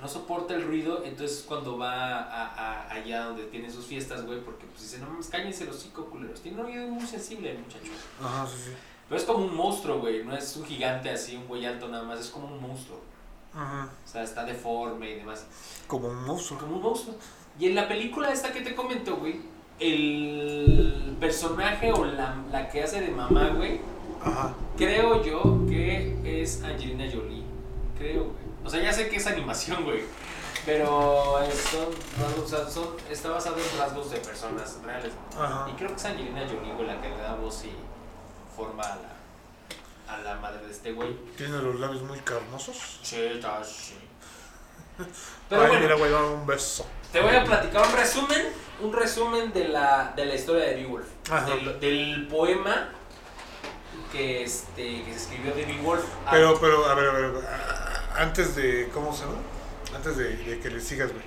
No 0.00 0.06
soporta 0.08 0.54
el 0.54 0.62
ruido, 0.64 1.02
entonces 1.04 1.44
cuando 1.46 1.76
va 1.76 2.18
a, 2.20 2.46
a- 2.46 2.92
allá 2.92 3.24
donde 3.24 3.44
tiene 3.46 3.68
sus 3.68 3.84
fiestas, 3.86 4.24
güey, 4.24 4.40
porque 4.40 4.64
pues 4.66 4.82
dice, 4.82 4.98
no 4.98 5.08
mames, 5.08 5.26
cállense 5.26 5.64
los 5.64 5.76
cinco 5.76 6.04
culeros. 6.06 6.40
Tiene 6.40 6.60
un 6.60 6.66
oído 6.66 6.86
muy 6.86 7.04
sensible 7.04 7.50
el 7.50 7.58
muchacho. 7.58 7.90
Ajá, 8.22 8.46
sí, 8.46 8.56
sí. 8.66 8.70
Pero 9.08 9.20
es 9.20 9.26
como 9.26 9.44
un 9.44 9.56
monstruo, 9.56 9.98
güey. 9.98 10.22
No 10.24 10.36
es 10.36 10.54
un 10.56 10.64
gigante 10.66 11.10
así, 11.10 11.34
un 11.36 11.48
güey 11.48 11.66
alto 11.66 11.88
nada 11.88 12.04
más. 12.04 12.20
Es 12.20 12.28
como 12.28 12.46
un 12.46 12.60
monstruo. 12.60 13.00
Ajá. 13.54 13.88
O 14.04 14.08
sea, 14.08 14.22
está 14.22 14.44
deforme 14.44 15.10
y 15.10 15.14
demás. 15.16 15.46
Como 15.88 16.08
un 16.08 16.24
monstruo. 16.24 16.60
Como 16.60 16.76
un 16.76 16.82
monstruo. 16.82 17.16
Y 17.58 17.66
en 17.66 17.74
la 17.74 17.88
película 17.88 18.30
esta 18.32 18.52
que 18.52 18.60
te 18.60 18.76
comento, 18.76 19.16
güey, 19.16 19.40
el 19.80 21.16
personaje 21.18 21.90
o 21.92 22.04
la, 22.04 22.36
la 22.52 22.68
que 22.68 22.82
hace 22.84 23.00
de 23.00 23.08
mamá, 23.10 23.48
güey, 23.48 23.80
Ajá. 24.22 24.54
creo 24.76 25.22
yo 25.22 25.64
que 25.68 26.42
es 26.42 26.62
Angelina 26.62 27.04
Jolie. 27.12 27.44
Creo, 27.98 28.24
güey. 28.24 28.48
O 28.64 28.70
sea, 28.70 28.82
ya 28.82 28.92
sé 28.92 29.08
que 29.08 29.16
es 29.16 29.26
animación, 29.26 29.84
güey. 29.84 30.02
Pero 30.66 31.40
es- 31.42 31.54
son, 31.54 31.86
rasgos- 32.20 32.44
o 32.44 32.48
sea, 32.48 32.68
son, 32.68 32.88
está 33.10 33.30
basado 33.30 33.56
en 33.56 33.78
rasgos 33.78 34.10
de 34.10 34.18
personas 34.18 34.78
reales. 34.84 35.12
Ajá. 35.38 35.66
Y 35.70 35.74
creo 35.76 35.88
que 35.90 35.96
es 35.96 36.04
Angelina 36.04 36.40
Jolie, 36.46 36.72
güey, 36.74 36.86
la 36.86 37.00
que 37.00 37.08
le 37.08 37.16
da 37.16 37.34
voz 37.36 37.64
y 37.64 37.72
forma 38.54 38.82
a 38.82 38.96
la, 38.96 40.14
a 40.14 40.18
la 40.18 40.34
madre 40.40 40.66
de 40.66 40.72
este 40.72 40.92
güey. 40.92 41.16
Tiene 41.36 41.58
los 41.62 41.78
labios 41.80 42.02
muy 42.02 42.18
carnosos. 42.18 42.98
Sí, 43.02 43.16
está, 43.16 43.62
sí. 43.64 43.94
Pero 45.48 45.62
Ay, 45.62 45.68
bueno, 45.68 45.82
mira, 45.82 45.94
güey, 45.96 46.12
un 46.12 46.46
beso. 46.46 46.84
te 47.12 47.20
voy 47.20 47.34
a 47.34 47.44
platicar 47.44 47.86
un 47.86 47.92
resumen, 47.94 48.48
un 48.82 48.92
resumen 48.92 49.52
de 49.52 49.68
la, 49.68 50.12
de 50.14 50.26
la 50.26 50.34
historia 50.34 50.64
de 50.64 50.74
Beowulf. 50.74 51.06
Del 51.80 52.26
poema 52.28 52.90
que, 54.12 54.42
este, 54.44 55.02
que 55.04 55.12
se 55.12 55.16
escribió 55.16 55.54
de 55.54 55.64
Wolf. 55.82 56.04
Ah, 56.26 56.30
Pero, 56.30 56.58
pero, 56.60 56.86
a 56.86 56.94
ver, 56.94 57.08
a 57.08 57.12
ver, 57.12 57.24
a 57.24 57.28
ver, 57.30 57.44
antes 58.16 58.54
de, 58.56 58.88
¿cómo 58.92 59.12
se 59.14 59.24
llama? 59.24 59.38
Antes 59.94 60.16
de, 60.16 60.36
de 60.36 60.60
que 60.60 60.70
le 60.70 60.80
sigas, 60.80 61.12
güey. 61.12 61.24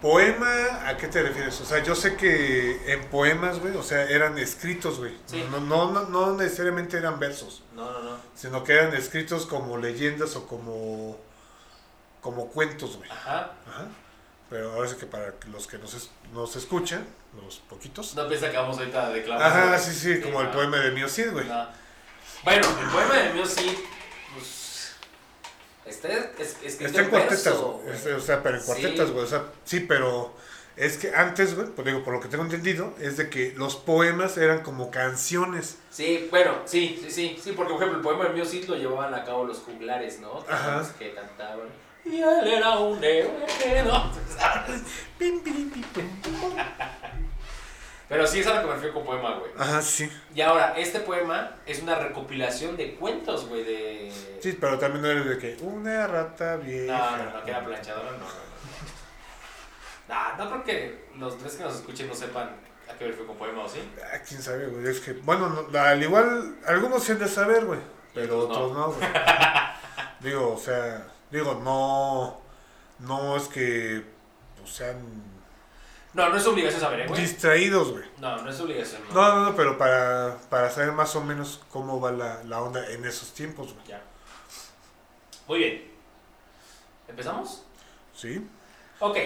Poema, 0.00 0.86
¿a 0.88 0.96
qué 0.98 1.08
te 1.08 1.22
refieres? 1.22 1.58
O 1.62 1.64
sea, 1.64 1.82
yo 1.82 1.94
sé 1.94 2.14
que 2.16 2.92
en 2.92 3.04
poemas, 3.08 3.58
güey, 3.60 3.74
o 3.74 3.82
sea, 3.82 4.02
eran 4.04 4.36
escritos, 4.36 4.98
güey. 4.98 5.16
Sí. 5.24 5.42
No, 5.50 5.60
no, 5.60 5.90
no, 5.92 6.02
no 6.08 6.34
necesariamente 6.34 6.98
eran 6.98 7.18
versos, 7.18 7.62
No, 7.74 7.90
no, 7.90 8.02
no. 8.02 8.16
sino 8.34 8.62
que 8.64 8.74
eran 8.74 8.92
escritos 8.94 9.46
como 9.46 9.78
leyendas 9.78 10.36
o 10.36 10.46
como, 10.46 11.16
como 12.20 12.48
cuentos, 12.48 12.98
güey. 12.98 13.10
Ajá. 13.10 13.52
Ajá. 13.66 13.86
Pero 14.50 14.72
ahora 14.74 14.88
sí 14.88 14.96
que 14.96 15.06
para 15.06 15.32
los 15.50 15.66
que 15.66 15.78
nos, 15.78 16.10
nos 16.34 16.54
escuchan, 16.56 17.06
los 17.42 17.56
poquitos. 17.68 18.14
No 18.14 18.28
piensa 18.28 18.50
que 18.50 18.56
vamos 18.56 18.78
ahorita 18.78 19.06
a 19.06 19.10
declamar. 19.10 19.42
Ajá, 19.46 19.78
sí, 19.78 19.92
sí, 19.92 20.20
como 20.20 20.40
el 20.40 20.46
no. 20.48 20.52
poema 20.52 20.78
de 20.78 20.90
Mio 20.92 21.08
Cid, 21.08 21.30
güey. 21.32 21.46
No. 21.46 21.66
Bueno, 22.44 22.66
el 22.80 22.88
poema 22.90 23.14
de 23.14 23.32
mío 23.32 23.46
sí, 23.46 23.78
pues. 24.34 24.94
Está 25.86 26.08
es, 26.38 26.56
escrito 26.62 26.84
Está 26.86 27.00
en 27.02 27.10
cuartetas, 27.10 27.44
verso, 27.44 27.80
güey. 27.82 27.94
Este, 27.94 28.12
O 28.14 28.20
sea, 28.20 28.42
pero 28.42 28.56
en 28.56 28.60
Sí. 28.62 28.66
cuartetas, 28.66 29.10
güey. 29.10 29.24
O 29.24 29.28
sea, 29.28 29.44
sí, 29.64 29.80
pero 29.80 30.34
es 30.76 30.96
que 30.98 31.14
antes, 31.14 31.54
güey, 31.54 31.68
pues 31.68 31.86
digo, 31.86 32.02
por 32.04 32.14
lo 32.14 32.20
que 32.20 32.28
tengo 32.28 32.44
entendido, 32.44 32.94
es 33.00 33.16
de 33.16 33.28
que 33.30 33.52
los 33.56 33.76
poemas 33.76 34.36
eran 34.38 34.62
como 34.62 34.90
canciones. 34.90 35.78
Sí, 35.90 36.26
bueno, 36.30 36.56
sí, 36.64 36.98
sí, 37.02 37.10
sí, 37.10 37.38
sí, 37.42 37.52
porque 37.52 37.72
por 37.74 37.82
ejemplo 37.82 37.98
el 37.98 38.02
poema 38.04 38.24
de 38.24 38.34
mío 38.34 38.44
sí 38.44 38.62
lo 38.66 38.76
llevaban 38.76 39.14
a 39.14 39.24
cabo 39.24 39.44
los 39.44 39.58
juglares, 39.58 40.20
¿no? 40.20 40.44
Ajá. 40.48 40.84
Que 40.98 41.14
cantaban. 41.14 41.68
Y 42.04 42.20
él 42.20 42.46
era 42.48 42.78
un 42.78 43.02
héroe, 43.02 43.32
¿no? 43.86 44.12
Pim, 45.18 45.40
pim, 45.42 45.70
pim, 45.70 45.82
pim. 45.82 46.08
Pero 48.08 48.26
sí 48.26 48.40
es 48.40 48.46
a 48.46 48.54
lo 48.56 48.60
que 48.60 48.66
me 48.66 48.72
refiero 48.74 48.94
con 48.94 49.04
poema, 49.06 49.36
güey. 49.38 49.50
Ajá, 49.58 49.80
sí. 49.80 50.10
Y 50.34 50.40
ahora, 50.42 50.74
este 50.76 51.00
poema 51.00 51.56
es 51.64 51.82
una 51.82 51.94
recopilación 51.94 52.76
de 52.76 52.94
cuentos, 52.96 53.48
güey, 53.48 53.64
de... 53.64 54.12
Sí, 54.42 54.56
pero 54.60 54.78
también 54.78 55.02
no 55.02 55.10
era 55.10 55.22
de 55.22 55.38
que 55.38 55.56
una 55.62 56.06
rata 56.06 56.56
No, 56.58 56.62
vieja. 56.62 57.16
no, 57.16 57.38
no, 57.38 57.44
que 57.44 57.50
era 57.50 57.64
planchadora, 57.64 58.10
no, 58.12 58.18
no, 58.18 58.24
no. 58.26 58.44
No, 60.06 60.36
no 60.44 60.50
creo 60.50 60.64
que 60.64 61.04
los 61.18 61.38
tres 61.38 61.54
que 61.54 61.64
nos 61.64 61.76
escuchen 61.76 62.06
no 62.08 62.14
sepan 62.14 62.50
a 62.88 62.92
qué 62.98 63.04
me 63.04 63.10
refiero 63.12 63.26
con 63.28 63.36
poema, 63.38 63.62
¿o 63.64 63.68
sí? 63.68 63.80
Ah, 64.02 64.18
quién 64.28 64.42
sabe, 64.42 64.66
güey. 64.66 64.86
Es 64.86 65.00
que, 65.00 65.14
bueno, 65.14 65.48
no, 65.48 65.78
al 65.80 66.02
igual, 66.02 66.56
algunos 66.66 67.08
han 67.08 67.18
de 67.18 67.28
saber, 67.28 67.64
güey. 67.64 67.80
Pero 68.12 68.40
Otros 68.40 68.58
no. 68.58 68.86
otros 68.86 69.00
no, 69.00 69.06
güey. 69.08 69.08
digo, 70.20 70.52
o 70.52 70.58
sea, 70.58 71.06
digo, 71.38 71.60
no. 71.62 72.40
No 73.00 73.36
es 73.36 73.48
que 73.48 74.04
pues, 74.56 74.70
sean 74.70 74.96
No, 76.12 76.28
no 76.28 76.36
es 76.36 76.46
obligación 76.46 76.80
saber, 76.80 77.00
¿eh, 77.00 77.06
güey? 77.08 77.20
distraídos, 77.20 77.90
güey. 77.90 78.04
No, 78.18 78.40
no 78.40 78.50
es 78.50 78.60
obligación. 78.60 79.02
No, 79.12 79.34
no, 79.34 79.50
no, 79.50 79.56
pero 79.56 79.76
para, 79.76 80.38
para 80.48 80.70
saber 80.70 80.92
más 80.92 81.14
o 81.16 81.22
menos 81.22 81.60
cómo 81.70 82.00
va 82.00 82.12
la, 82.12 82.42
la 82.44 82.62
onda 82.62 82.88
en 82.90 83.04
esos 83.04 83.34
tiempos, 83.34 83.74
güey. 83.74 83.86
Ya. 83.86 84.02
Muy 85.48 85.58
bien. 85.58 85.92
¿Empezamos? 87.08 87.64
¿Sí? 88.14 88.46
Ok. 89.00 89.18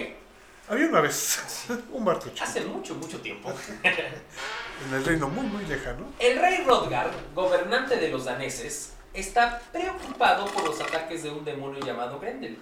Había 0.67 0.87
una 0.87 1.01
vez 1.01 1.65
un 1.91 2.05
barco 2.05 2.29
chico 2.29 2.43
Hace 2.43 2.61
mucho, 2.61 2.95
mucho 2.95 3.19
tiempo. 3.21 3.51
en 3.83 4.93
el 4.93 5.05
reino 5.05 5.27
muy, 5.29 5.45
muy 5.45 5.65
lejano. 5.65 6.05
El 6.19 6.39
rey 6.39 6.63
Rodgar, 6.63 7.11
gobernante 7.33 7.97
de 7.97 8.09
los 8.09 8.25
daneses, 8.25 8.93
está 9.13 9.59
preocupado 9.71 10.45
por 10.45 10.65
los 10.65 10.79
ataques 10.81 11.23
de 11.23 11.31
un 11.31 11.43
demonio 11.43 11.79
llamado 11.79 12.19
Grendel. 12.19 12.61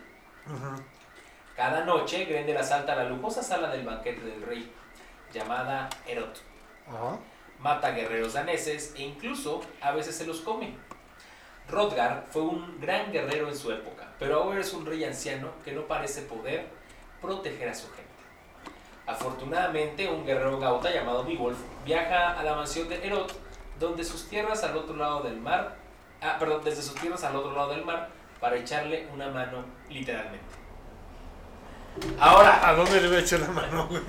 Cada 1.55 1.83
noche, 1.85 2.25
Grendel 2.25 2.57
asalta 2.57 2.95
la 2.95 3.05
lujosa 3.05 3.41
sala 3.41 3.69
del 3.69 3.85
banquete 3.85 4.21
del 4.21 4.41
rey, 4.41 4.71
llamada 5.33 5.89
Erot. 6.05 6.41
Ajá. 6.87 7.17
Mata 7.59 7.91
guerreros 7.91 8.33
daneses 8.33 8.93
e 8.95 9.01
incluso 9.01 9.61
a 9.81 9.91
veces 9.91 10.15
se 10.15 10.27
los 10.27 10.41
come. 10.41 10.75
Rodgar 11.69 12.25
fue 12.29 12.43
un 12.43 12.79
gran 12.79 13.11
guerrero 13.11 13.49
en 13.49 13.57
su 13.57 13.71
época, 13.71 14.07
pero 14.19 14.43
ahora 14.43 14.61
es 14.61 14.73
un 14.73 14.85
rey 14.85 15.03
anciano 15.03 15.51
que 15.65 15.73
no 15.73 15.81
parece 15.87 16.21
poder 16.21 16.67
proteger 17.21 17.67
a 17.69 17.75
su 17.75 17.87
gente. 17.87 18.07
Afortunadamente, 19.05 20.09
un 20.09 20.25
guerrero 20.25 20.59
gauta 20.59 20.91
llamado 20.91 21.23
Beowulf 21.23 21.57
viaja 21.85 22.37
a 22.37 22.43
la 22.43 22.55
mansión 22.55 22.87
de 22.87 23.05
Herod, 23.05 23.31
donde 23.79 24.03
sus 24.03 24.29
tierras 24.29 24.63
al 24.63 24.77
otro 24.77 24.95
lado 24.95 25.21
del 25.21 25.37
mar, 25.37 25.75
ah, 26.21 26.37
perdón, 26.39 26.61
desde 26.63 26.81
sus 26.81 26.95
tierras 26.95 27.23
al 27.23 27.35
otro 27.35 27.53
lado 27.55 27.69
del 27.71 27.85
mar, 27.85 28.09
para 28.39 28.55
echarle 28.57 29.07
una 29.13 29.29
mano, 29.29 29.65
literalmente. 29.89 30.45
Ahora, 32.19 32.67
¿A 32.67 32.73
dónde 32.73 33.01
le 33.01 33.07
voy 33.07 33.17
a 33.17 33.19
echar 33.21 33.39
la 33.39 33.47
mano, 33.47 33.87
güey? 33.87 34.01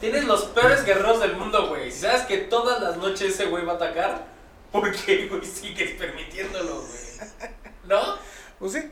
Tienes 0.00 0.24
los 0.24 0.46
peores 0.46 0.84
guerreros 0.84 1.20
del 1.20 1.36
mundo, 1.36 1.68
güey. 1.68 1.92
Si 1.92 2.00
sabes 2.00 2.22
que 2.22 2.38
todas 2.38 2.80
las 2.82 2.96
noches 2.96 3.34
ese 3.34 3.44
güey 3.46 3.64
va 3.64 3.74
a 3.74 3.76
atacar, 3.76 4.24
¿por 4.72 4.90
qué, 4.90 5.28
güey, 5.28 5.44
sigues 5.44 5.92
permitiéndolo, 5.92 6.80
güey? 6.80 7.30
¿No? 7.84 8.16
Pues 8.58 8.72
sí, 8.72 8.90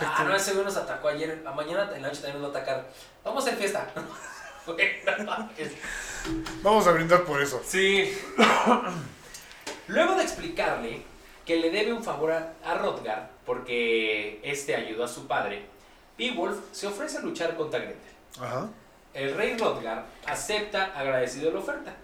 Ah, 0.00 0.24
no, 0.24 0.34
ese 0.36 0.52
güey 0.52 0.64
nos 0.64 0.76
atacó 0.76 1.08
ayer. 1.08 1.42
A 1.44 1.52
mañana 1.52 1.90
en 1.94 2.02
la 2.02 2.08
noche 2.08 2.22
también 2.22 2.40
nos 2.40 2.52
va 2.52 2.58
a 2.58 2.62
atacar. 2.62 2.88
Vamos 3.24 3.44
a 3.44 3.48
hacer 3.48 3.58
fiesta. 3.58 3.88
Vamos 6.62 6.86
a 6.86 6.92
brindar 6.92 7.24
por 7.24 7.42
eso. 7.42 7.60
Sí. 7.66 8.16
Luego 9.88 10.14
de 10.14 10.22
explicarle 10.22 11.02
que 11.44 11.56
le 11.56 11.70
debe 11.70 11.92
un 11.92 12.04
favor 12.04 12.32
a, 12.32 12.54
a 12.64 12.74
Rodgar 12.74 13.30
porque 13.44 14.40
este 14.42 14.74
ayudó 14.74 15.04
a 15.04 15.08
su 15.08 15.26
padre, 15.26 15.66
Beowulf 16.16 16.58
se 16.72 16.86
ofrece 16.86 17.18
a 17.18 17.20
luchar 17.20 17.56
contra 17.56 17.80
Grendel. 17.80 18.12
Ajá. 18.40 18.68
El 19.14 19.34
rey 19.34 19.56
Rodgar 19.56 20.06
acepta 20.26 20.92
agradecido 20.98 21.50
la 21.50 21.58
oferta. 21.58 21.94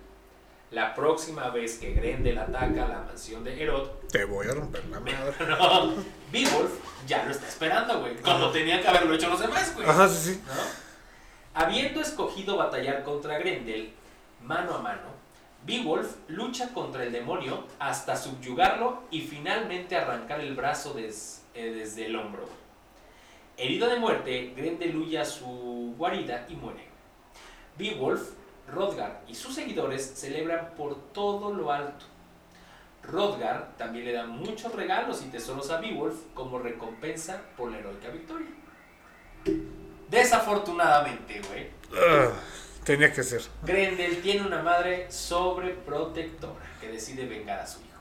La 0.71 0.95
próxima 0.95 1.49
vez 1.49 1.79
que 1.79 1.93
Grendel 1.95 2.37
ataca 2.37 2.87
la 2.87 3.03
mansión 3.07 3.43
de 3.43 3.63
Herod, 3.63 3.89
Te 4.11 4.25
voy 4.25 4.47
a 4.49 4.53
romper 4.53 4.85
la 4.87 5.01
madre. 5.01 5.35
no, 5.49 5.95
Beowulf 6.31 6.73
ya 7.07 7.25
lo 7.25 7.31
está 7.31 7.49
esperando, 7.49 8.01
güey. 8.01 8.17
Ajá. 8.23 8.53
tenía 8.53 8.81
que 8.83 8.89
haberlo 8.89 9.15
hecho 9.15 9.31
los 9.31 9.41
demás, 9.41 9.75
güey. 9.75 9.89
Ajá, 9.89 10.09
sí, 10.09 10.35
sí. 10.35 10.43
¿no? 10.47 10.89
Habiendo 11.55 12.01
escogido 12.03 12.59
batallar 12.59 13.03
contra 13.03 13.39
Grendel 13.39 13.93
mano 14.43 14.75
a 14.75 14.79
mano, 14.79 15.18
Beowulf 15.65 16.17
lucha 16.29 16.73
contra 16.73 17.03
el 17.05 17.13
demonio 17.13 17.65
hasta 17.79 18.17
subyugarlo 18.17 19.03
y 19.11 19.21
finalmente 19.23 19.97
arrancar 19.97 20.41
el 20.41 20.55
brazo 20.55 20.97
eh, 20.99 21.13
desde 21.55 22.07
el 22.07 22.17
hombro. 22.17 22.49
Herido 23.57 23.89
de 23.89 23.99
muerte, 23.99 24.55
Grendel 24.57 24.97
huye 24.97 25.19
a 25.19 25.25
su 25.25 25.95
guarida 25.99 26.47
y 26.49 26.55
muere. 26.55 26.87
Beowulf, 27.77 28.31
Rodgar 28.69 29.23
y 29.27 29.35
sus 29.35 29.55
seguidores 29.55 30.05
celebran 30.15 30.75
por 30.77 30.97
todo 31.13 31.53
lo 31.53 31.73
alto. 31.73 32.05
Rodgar 33.03 33.75
también 33.79 34.05
le 34.05 34.13
da 34.13 34.27
muchos 34.27 34.75
regalos 34.75 35.23
y 35.23 35.31
tesoros 35.31 35.71
a 35.71 35.81
Beowulf 35.81 36.17
como 36.35 36.59
recompensa 36.59 37.41
por 37.57 37.71
la 37.71 37.79
heroica 37.79 38.09
victoria. 38.11 38.49
Desafortunadamente, 40.09 41.41
güey, 41.49 41.67
Ah, 41.95 42.31
tenía 42.89 43.13
que 43.13 43.23
ser. 43.23 43.43
Grendel 43.65 44.23
tiene 44.23 44.47
una 44.47 44.63
madre 44.63 45.07
sobreprotectora 45.11 46.65
que 46.81 46.89
decide 46.89 47.27
vengar 47.27 47.59
a 47.61 47.67
su 47.67 47.81
hijo. 47.81 47.99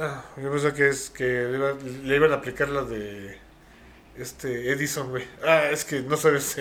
Ah, 0.00 0.24
yo 0.36 0.50
pensé 0.50 0.72
que 0.72 0.88
es 0.88 1.08
que 1.10 1.22
le, 1.24 1.56
iba- 1.56 1.72
le 2.02 2.16
iban 2.16 2.32
a 2.32 2.34
aplicar 2.36 2.68
la 2.68 2.82
de 2.82 3.38
este 4.16 4.72
Edison, 4.72 5.10
güey. 5.10 5.24
Ah, 5.46 5.66
es 5.70 5.84
que 5.84 6.00
no 6.02 6.16
sabes 6.16 6.56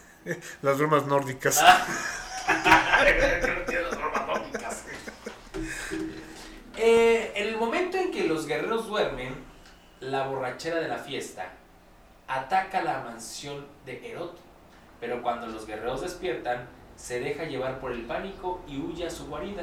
las 0.62 0.76
bromas 0.76 1.06
nórdicas. 1.06 1.58
Ah. 1.62 1.86
Las 2.46 4.26
lógicas. 4.28 4.84
Eh, 6.76 7.32
en 7.34 7.48
el 7.48 7.56
momento 7.56 7.96
en 7.96 8.12
que 8.12 8.24
los 8.24 8.46
guerreros 8.46 8.86
duermen, 8.86 9.34
la 10.00 10.26
borrachera 10.26 10.76
de 10.78 10.88
la 10.88 10.98
fiesta 10.98 11.52
ataca 12.28 12.82
la 12.82 13.00
mansión 13.00 13.66
de 13.86 14.06
Herod. 14.10 14.32
Pero 15.00 15.22
cuando 15.22 15.46
los 15.46 15.66
guerreros 15.66 16.02
despiertan, 16.02 16.68
se 16.98 17.20
deja 17.20 17.44
llevar 17.44 17.80
por 17.80 17.92
el 17.92 18.02
pánico 18.02 18.60
y 18.68 18.78
huye 18.78 19.06
a 19.06 19.10
su 19.10 19.26
guarida. 19.28 19.62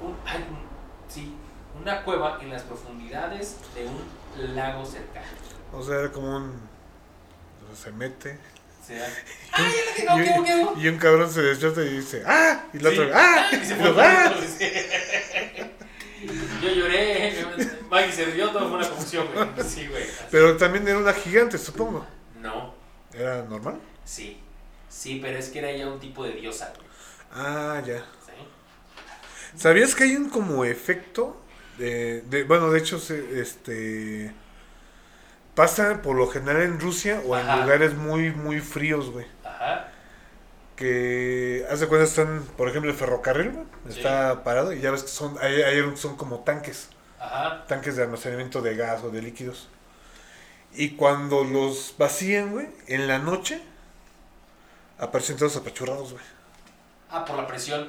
Un- 0.00 0.16
sí, 1.08 1.34
una 1.80 2.02
cueva 2.04 2.38
en 2.40 2.50
las 2.50 2.62
profundidades 2.62 3.56
de 3.74 3.84
un 3.86 4.54
lago 4.54 4.86
cercano. 4.86 5.26
O 5.72 5.82
sea, 5.82 5.98
era 5.98 6.12
como 6.12 6.36
un. 6.36 6.52
Se 7.74 7.90
mete. 7.92 8.38
Se 8.86 8.94
da- 8.96 9.06
¡Ay, 9.52 9.72
ya 10.06 10.72
y, 10.78 10.84
y 10.84 10.88
un 10.88 10.96
cabrón 10.98 11.30
se 11.30 11.42
despierta 11.42 11.82
y 11.82 11.88
dice 11.98 12.22
¡Ah! 12.26 12.64
Y 12.72 12.78
el 12.78 12.86
otro 12.86 13.04
Sí. 13.04 13.10
¡Ah! 13.12 13.48
Y 13.52 13.56
se 13.66 13.72
Y 13.74 13.76
fue 13.76 13.84
luego, 13.84 14.00
¡Ah! 14.00 14.34
Yo 16.62 16.70
lloré, 16.70 17.46
Maggie 17.90 18.12
se 18.12 18.24
rió, 18.26 18.50
todo 18.50 18.68
fue 18.68 18.78
una 18.78 18.88
confusión, 18.88 19.26
güey. 19.32 19.48
Sí, 19.68 19.86
güey. 19.86 20.04
Pero 20.30 20.56
también 20.56 20.86
era 20.88 20.98
una 20.98 21.12
gigante, 21.12 21.58
supongo. 21.58 22.04
No, 22.40 22.74
¿Era 23.12 23.42
normal? 23.44 23.78
sí. 24.04 24.40
Sí, 24.88 25.18
pero 25.22 25.38
es 25.38 25.48
que 25.50 25.58
era 25.60 25.72
ya 25.72 25.86
un 25.88 26.00
tipo 26.00 26.24
de 26.24 26.32
diosa, 26.32 26.72
güey. 26.76 26.88
Ah, 27.32 27.82
ya. 27.86 27.98
¿sí? 28.26 29.56
¿Sabías 29.56 29.94
que 29.94 30.04
hay 30.04 30.16
un 30.16 30.28
como 30.30 30.64
efecto? 30.64 31.40
De, 31.78 32.22
de- 32.22 32.44
bueno, 32.44 32.70
de 32.70 32.78
hecho, 32.80 32.98
se- 32.98 33.40
este. 33.40 34.32
Pasa 35.54 36.02
por 36.02 36.16
lo 36.16 36.28
general 36.28 36.62
en 36.62 36.78
Rusia 36.80 37.20
o 37.26 37.36
en 37.36 37.46
lugares 37.62 37.94
muy, 37.94 38.30
muy 38.32 38.60
fríos, 38.60 39.10
güey. 39.10 39.26
Ajá. 39.44 39.88
que 40.76 41.66
hace 41.70 41.88
cuenta 41.88 42.04
están, 42.06 42.44
por 42.56 42.68
ejemplo, 42.68 42.88
el 42.88 42.96
ferrocarril, 42.96 43.50
güey, 43.50 43.66
Sí. 43.88 43.98
está 43.98 44.44
parado 44.44 44.72
y 44.72 44.80
ya 44.80 44.92
ves 44.92 45.02
que 45.02 45.08
son, 45.08 45.36
ahí, 45.40 45.60
ahí 45.62 45.82
son 45.96 46.16
como 46.16 46.44
tanques, 46.44 46.90
Ajá. 47.18 47.64
tanques 47.66 47.96
de 47.96 48.04
almacenamiento 48.04 48.62
de 48.62 48.76
gas 48.76 49.02
o 49.02 49.10
de 49.10 49.20
líquidos. 49.20 49.68
Y 50.72 50.90
cuando 50.90 51.42
los 51.42 51.96
vacían, 51.98 52.52
güey, 52.52 52.68
en 52.86 53.08
la 53.08 53.18
noche, 53.18 53.60
aparecen 54.98 55.36
todos 55.36 55.56
apachurrados, 55.56 56.12
güey. 56.12 56.24
Ah, 57.10 57.24
por 57.24 57.36
la 57.36 57.46
presión. 57.46 57.88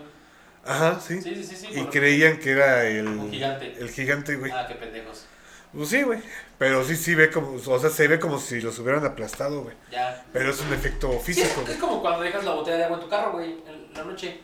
Ajá, 0.65 0.99
sí. 0.99 1.21
Sí, 1.21 1.35
sí, 1.35 1.43
sí. 1.43 1.55
sí 1.55 1.67
Y 1.79 1.85
creían 1.85 2.37
que 2.39 2.51
era 2.51 2.85
el, 2.85 3.07
Un 3.07 3.31
gigante. 3.31 3.75
el 3.79 3.89
gigante, 3.89 4.35
güey. 4.35 4.51
Ah, 4.51 4.65
qué 4.67 4.75
pendejos. 4.75 5.25
Pues 5.73 5.89
sí, 5.89 6.01
güey. 6.03 6.19
Pero 6.57 6.83
sí, 6.83 6.95
sí 6.95 7.15
ve 7.15 7.29
como, 7.29 7.53
o 7.53 7.79
sea, 7.79 7.89
se 7.89 8.07
ve 8.07 8.19
como 8.19 8.39
si 8.39 8.59
los 8.61 8.77
hubieran 8.79 9.05
aplastado, 9.05 9.61
güey. 9.63 9.75
Ya. 9.91 10.25
Pero 10.33 10.49
es 10.51 10.59
un 10.61 10.73
efecto 10.73 11.11
Sí, 11.23 11.33
físico, 11.33 11.47
es, 11.47 11.55
güey. 11.61 11.71
es 11.73 11.79
como 11.79 12.01
cuando 12.01 12.21
dejas 12.21 12.43
la 12.43 12.51
botella 12.53 12.77
de 12.77 12.83
agua 12.85 12.97
en 12.97 13.03
tu 13.03 13.09
carro, 13.09 13.31
güey, 13.33 13.51
en 13.67 13.93
la 13.93 14.03
noche. 14.03 14.39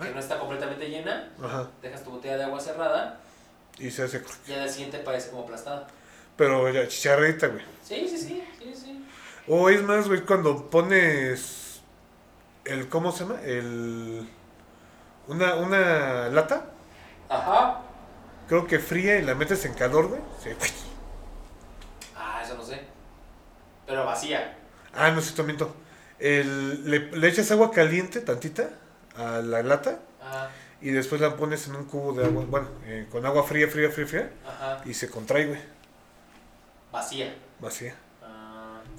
Que 0.00 0.08
¿Eh? 0.08 0.12
no 0.14 0.20
está 0.20 0.38
completamente 0.38 0.88
llena, 0.88 1.30
Ajá. 1.42 1.70
dejas 1.82 2.02
tu 2.02 2.10
botella 2.10 2.38
de 2.38 2.44
agua 2.44 2.58
cerrada 2.58 3.20
Y 3.78 3.90
se 3.90 4.02
hace. 4.04 4.22
y 4.48 4.52
al 4.52 4.68
siguiente 4.70 4.98
parece 4.98 5.30
como 5.30 5.42
aplastada. 5.44 5.86
Pero 6.36 6.70
ya 6.70 6.88
chicharrita, 6.88 7.48
güey. 7.48 7.62
Sí, 7.86 8.06
sí, 8.08 8.16
sí, 8.16 8.42
sí, 8.58 8.74
sí. 8.74 8.99
O 9.48 9.68
es 9.68 9.82
más, 9.82 10.06
güey, 10.08 10.20
cuando 10.24 10.70
pones 10.70 11.80
el, 12.64 12.88
¿cómo 12.88 13.10
se 13.12 13.24
llama? 13.24 13.40
El, 13.42 14.28
una, 15.28 15.54
una 15.56 16.28
lata, 16.28 16.66
Ajá. 17.28 17.80
creo 18.48 18.66
que 18.66 18.78
fría 18.78 19.18
y 19.18 19.22
la 19.22 19.34
metes 19.34 19.64
en 19.64 19.74
calor, 19.74 20.08
güey. 20.08 20.20
Sí. 20.42 20.50
Ah, 22.16 22.40
eso 22.44 22.54
no 22.56 22.62
sé. 22.62 22.80
Pero 23.86 24.04
vacía. 24.04 24.56
Ah, 24.94 25.10
no 25.10 25.20
sé, 25.20 25.34
te 25.34 25.42
miento. 25.42 25.74
El, 26.18 26.88
le, 26.90 26.98
le 27.12 27.28
echas 27.28 27.50
agua 27.50 27.70
caliente, 27.70 28.20
tantita, 28.20 28.70
a 29.16 29.38
la 29.38 29.62
lata 29.62 30.00
Ajá, 30.22 30.50
y 30.80 30.90
después 30.90 31.20
la 31.20 31.36
pones 31.36 31.66
en 31.66 31.76
un 31.76 31.86
cubo 31.86 32.12
de 32.12 32.24
agua, 32.26 32.44
bueno, 32.46 32.68
eh, 32.84 33.06
con 33.10 33.24
agua 33.26 33.42
fría, 33.42 33.68
fría, 33.68 33.90
fría, 33.90 34.06
fría 34.06 34.30
ajá. 34.46 34.82
y 34.84 34.94
se 34.94 35.08
contrae, 35.08 35.46
güey, 35.46 35.60
Vacía. 36.92 37.34
vacía. 37.58 37.94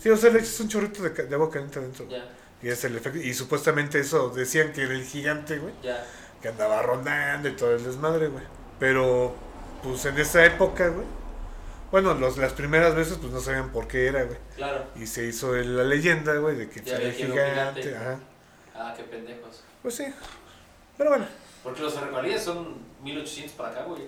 Sí, 0.02 0.10
o 0.10 0.18
sea, 0.18 0.30
le 0.32 0.40
echas 0.40 0.60
un 0.60 0.68
chorrito 0.70 1.04
de, 1.04 1.10
de 1.12 1.36
agua 1.36 1.50
caliente 1.52 1.80
adentro. 1.80 2.08
ya, 2.10 2.26
Y 2.62 2.70
es 2.70 2.84
el 2.86 2.96
efecto. 2.96 3.20
Y 3.20 3.34
supuestamente 3.34 4.00
eso 4.00 4.30
decían 4.30 4.74
que 4.74 4.84
era 4.84 4.94
el 4.94 5.04
gigante, 5.06 5.60
güey. 5.60 5.74
ya. 5.84 6.04
que 6.42 6.48
andaba 6.48 6.82
rondando 6.82 7.48
y 7.50 7.52
todo 7.56 7.76
el 7.76 7.84
desmadre, 7.84 8.28
güey. 8.30 8.44
Pero, 8.80 9.36
pues 9.84 10.04
en 10.06 10.18
esa 10.18 10.44
época, 10.44 10.88
güey. 10.88 11.06
Bueno, 11.92 12.14
los, 12.16 12.38
las 12.38 12.54
primeras 12.54 12.96
veces, 12.96 13.18
pues 13.22 13.32
no 13.32 13.40
sabían 13.42 13.70
por 13.72 13.88
qué 13.88 14.08
era, 14.08 14.24
güey. 14.24 14.38
Claro. 14.56 14.86
Y 14.96 15.06
se 15.06 15.26
hizo 15.26 15.56
el- 15.56 15.78
la 15.78 15.84
leyenda, 15.84 16.34
güey, 16.38 16.56
de 16.56 16.70
que 16.70 16.82
Ya 16.82 16.96
era 16.98 17.12
gigante. 17.12 17.82
gigante. 17.84 17.96
Ajá. 17.98 18.20
Ah, 18.74 18.94
qué 18.98 19.04
pendejos. 19.04 19.62
Pues 19.84 19.96
sí. 19.96 20.06
Pero 20.98 21.12
bueno. 21.12 21.28
Porque 21.64 21.82
los 21.82 21.94
ferrocarriles 21.94 22.42
son 22.42 22.78
1800 23.04 23.52
para 23.56 23.70
acá, 23.70 23.84
güey. 23.84 24.04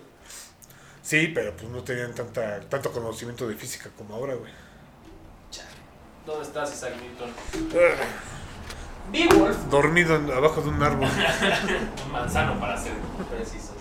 Sí, 1.04 1.32
pero 1.36 1.52
pues 1.56 1.70
no 1.70 1.84
tenían 1.84 2.16
tanta, 2.16 2.62
tanto 2.62 2.92
conocimiento 2.92 3.48
de 3.48 3.56
física 3.56 3.90
como 3.98 4.16
ahora, 4.16 4.34
güey. 4.36 4.52
¿Dónde 6.26 6.44
estás, 6.44 6.74
Isaac 6.74 6.94
Newton? 7.02 7.32
Beowulf, 9.12 9.58
Dormido 9.70 10.16
en- 10.16 10.32
abajo 10.32 10.62
de 10.62 10.70
un 10.70 10.82
árbol. 10.82 11.08
un 12.06 12.12
manzano 12.12 12.60
para 12.60 12.78
ser 12.78 12.94
precisos. 13.30 13.76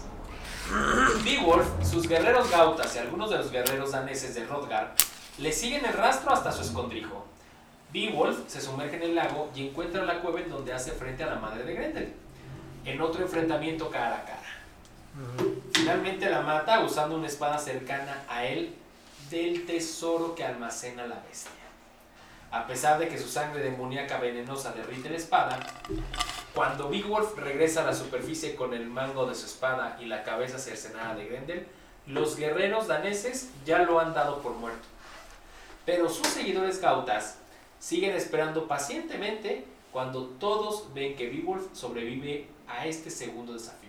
Beowulf, 1.24 1.66
sus 1.84 2.08
guerreros 2.08 2.50
gautas 2.50 2.94
y 2.96 2.98
algunos 2.98 3.30
de 3.30 3.38
los 3.38 3.50
guerreros 3.50 3.92
daneses 3.92 4.34
de 4.34 4.42
Hrothgar 4.44 4.94
le 5.38 5.52
siguen 5.52 5.84
el 5.84 5.92
rastro 5.92 6.32
hasta 6.32 6.50
su 6.50 6.62
escondrijo. 6.62 7.24
Beowulf 7.92 8.38
se 8.48 8.60
sumerge 8.60 8.96
en 8.96 9.02
el 9.02 9.14
lago 9.14 9.50
y 9.54 9.68
encuentra 9.68 10.02
la 10.04 10.20
cueva 10.20 10.40
en 10.40 10.48
donde 10.50 10.72
hace 10.72 10.92
frente 10.92 11.22
a 11.22 11.26
la 11.26 11.36
madre 11.36 11.62
de 11.64 11.74
Grendel, 11.74 12.12
en 12.84 13.00
otro 13.00 13.22
enfrentamiento 13.22 13.90
cara 13.90 14.16
a 14.16 14.24
cara. 14.24 14.42
Finalmente 15.74 16.28
la 16.30 16.40
mata 16.40 16.80
usando 16.80 17.16
una 17.16 17.26
espada 17.26 17.58
cercana 17.58 18.24
a 18.28 18.44
él 18.46 18.74
del 19.30 19.66
tesoro 19.66 20.34
que 20.34 20.42
almacena 20.44 21.06
la 21.06 21.16
bestia. 21.28 21.52
A 22.52 22.66
pesar 22.66 22.98
de 22.98 23.08
que 23.08 23.18
su 23.18 23.28
sangre 23.28 23.62
demoníaca 23.62 24.18
venenosa 24.18 24.72
derrite 24.72 25.08
la 25.08 25.16
espada, 25.16 25.58
cuando 26.54 26.90
Beowulf 26.90 27.38
regresa 27.38 27.82
a 27.82 27.86
la 27.86 27.94
superficie 27.94 28.54
con 28.54 28.74
el 28.74 28.86
mango 28.86 29.24
de 29.24 29.34
su 29.34 29.46
espada 29.46 29.96
y 29.98 30.04
la 30.04 30.22
cabeza 30.22 30.58
cercenada 30.58 31.14
de 31.14 31.24
Grendel, 31.24 31.66
los 32.06 32.36
guerreros 32.36 32.88
daneses 32.88 33.48
ya 33.64 33.78
lo 33.78 33.98
han 34.00 34.12
dado 34.12 34.42
por 34.42 34.52
muerto. 34.52 34.86
Pero 35.86 36.10
sus 36.10 36.26
seguidores 36.26 36.78
gautas 36.78 37.38
siguen 37.78 38.14
esperando 38.14 38.68
pacientemente 38.68 39.64
cuando 39.90 40.26
todos 40.26 40.92
ven 40.92 41.16
que 41.16 41.30
Beowulf 41.30 41.72
sobrevive 41.72 42.48
a 42.68 42.86
este 42.86 43.08
segundo 43.08 43.54
desafío. 43.54 43.88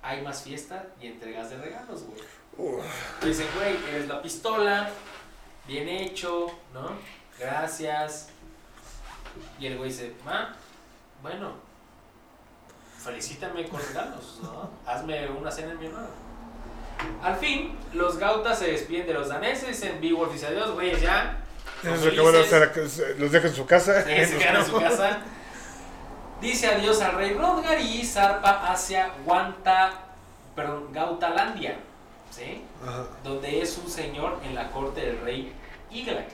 Hay 0.00 0.22
más 0.22 0.42
fiesta 0.42 0.86
y 1.02 1.06
entregas 1.06 1.50
de 1.50 1.58
regalos, 1.58 2.04
güey. 2.04 2.82
Dicen, 3.22 3.46
güey, 3.54 3.76
eres 3.90 4.08
la 4.08 4.22
pistola, 4.22 4.90
bien 5.66 5.88
hecho, 5.88 6.46
¿no? 6.72 7.21
Gracias. 7.42 8.28
Y 9.58 9.66
el 9.66 9.78
güey 9.78 9.90
dice, 9.90 10.12
ma, 10.24 10.54
bueno, 11.22 11.52
felicítame 13.02 13.68
con 13.68 13.80
regalos, 13.80 14.40
¿no? 14.42 14.70
Hazme 14.86 15.28
una 15.30 15.50
cena 15.50 15.72
en 15.72 15.78
mi 15.78 15.86
honor. 15.86 16.08
Al 17.22 17.36
fin, 17.36 17.76
los 17.94 18.18
gautas 18.18 18.58
se 18.58 18.70
despiden 18.70 19.06
de 19.06 19.14
los 19.14 19.28
daneses, 19.28 19.82
en 19.82 20.00
Beowulf 20.00 20.32
dice 20.32 20.46
adiós, 20.48 20.70
güeyes, 20.72 21.00
ya. 21.00 21.38
son 21.82 21.94
Eso 21.94 22.10
que 22.10 22.20
van 22.20 22.28
a 22.28 22.38
felices". 22.38 22.52
hacer, 22.62 22.88
se- 22.90 23.14
los 23.18 23.32
deja 23.32 23.48
en 23.48 23.54
su 23.54 23.66
casa. 23.66 24.04
Sí, 24.04 24.24
se 24.26 24.38
quedan 24.38 24.56
en 24.56 24.66
su 24.66 24.78
casa. 24.80 25.18
Dice 26.40 26.66
adiós 26.68 27.00
al 27.00 27.14
rey 27.16 27.34
Rodgar 27.34 27.80
y 27.80 28.04
zarpa 28.04 28.70
hacia 28.70 29.10
Guanta, 29.24 29.92
perdón, 30.54 30.92
Gautalandia, 30.92 31.76
¿sí? 32.30 32.62
Ajá. 32.86 33.04
donde 33.24 33.62
es 33.62 33.78
un 33.78 33.88
señor 33.90 34.38
en 34.44 34.54
la 34.54 34.70
corte 34.70 35.00
del 35.00 35.20
rey 35.22 35.52
Iglak. 35.90 36.26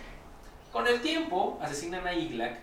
Con 0.72 0.87
el 0.87 1.00
tiempo, 1.00 1.59
asesinan 1.62 2.07
a 2.07 2.12
Iglak 2.12 2.59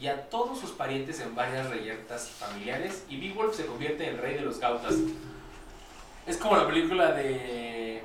y 0.00 0.06
a 0.06 0.28
todos 0.30 0.58
sus 0.58 0.70
parientes 0.70 1.20
en 1.20 1.34
varias 1.34 1.68
reyertas 1.68 2.28
familiares 2.28 3.04
y 3.08 3.20
Beowulf 3.20 3.54
se 3.54 3.66
convierte 3.66 4.08
en 4.08 4.18
rey 4.18 4.34
de 4.34 4.40
los 4.40 4.58
Gautas. 4.58 4.94
Es 6.26 6.36
como 6.36 6.56
la 6.56 6.66
película 6.66 7.12
de... 7.12 8.02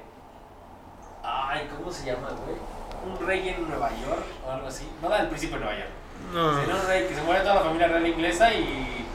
Ay, 1.24 1.68
¿cómo 1.76 1.92
se 1.92 2.06
llama, 2.06 2.30
güey? 2.30 2.58
Un 3.06 3.26
rey 3.26 3.50
en 3.50 3.68
Nueva 3.68 3.90
York 3.90 4.26
o 4.46 4.52
algo 4.52 4.68
así. 4.68 4.88
No 5.02 5.10
da 5.10 5.22
el 5.22 5.28
príncipe 5.28 5.54
de 5.54 5.60
Nueva 5.60 5.78
York. 5.78 5.90
No. 6.34 6.52
Un 6.52 6.88
rey 6.88 7.08
que 7.08 7.16
se 7.16 7.22
muere 7.22 7.42
toda 7.42 7.56
la 7.56 7.62
familia 7.62 7.88
real 7.88 8.08
inglesa 8.08 8.54
y 8.54 9.06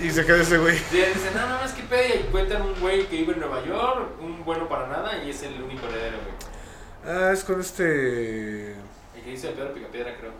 Y 0.00 0.10
se 0.10 0.24
queda 0.24 0.42
ese 0.42 0.58
güey. 0.58 0.74
Dicen, 0.74 1.34
no, 1.34 1.46
no, 1.48 1.64
es 1.64 1.72
que 1.72 1.82
pedo. 1.82 2.20
Y 2.20 2.30
cuentan 2.30 2.62
un 2.62 2.78
güey 2.80 3.06
que 3.06 3.16
vive 3.16 3.34
en 3.34 3.40
Nueva 3.40 3.64
York, 3.64 4.20
un 4.20 4.44
bueno 4.44 4.68
para 4.68 4.86
nada, 4.86 5.22
y 5.22 5.30
es 5.30 5.42
el 5.42 5.60
único 5.62 5.86
heredero, 5.86 6.18
güey. 6.18 7.16
Ah, 7.16 7.32
es 7.32 7.44
con 7.44 7.60
este. 7.60 8.76
Que 9.30 9.48
Pedro 9.48 9.72
Picapiedra, 9.74 10.16
creo. 10.16 10.32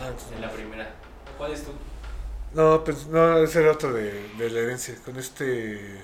Ah, 0.00 0.06
entonces- 0.08 0.32
En 0.32 0.40
la 0.42 0.50
primera. 0.50 0.90
¿Cuál 1.36 1.52
es 1.52 1.64
tú? 1.64 1.72
No, 2.54 2.82
pues 2.84 3.06
no, 3.08 3.38
ese 3.38 3.60
era 3.62 3.72
otro 3.72 3.92
de, 3.92 4.28
de 4.36 4.50
la 4.50 4.60
herencia. 4.60 4.94
Con 5.04 5.16
este. 5.18 6.00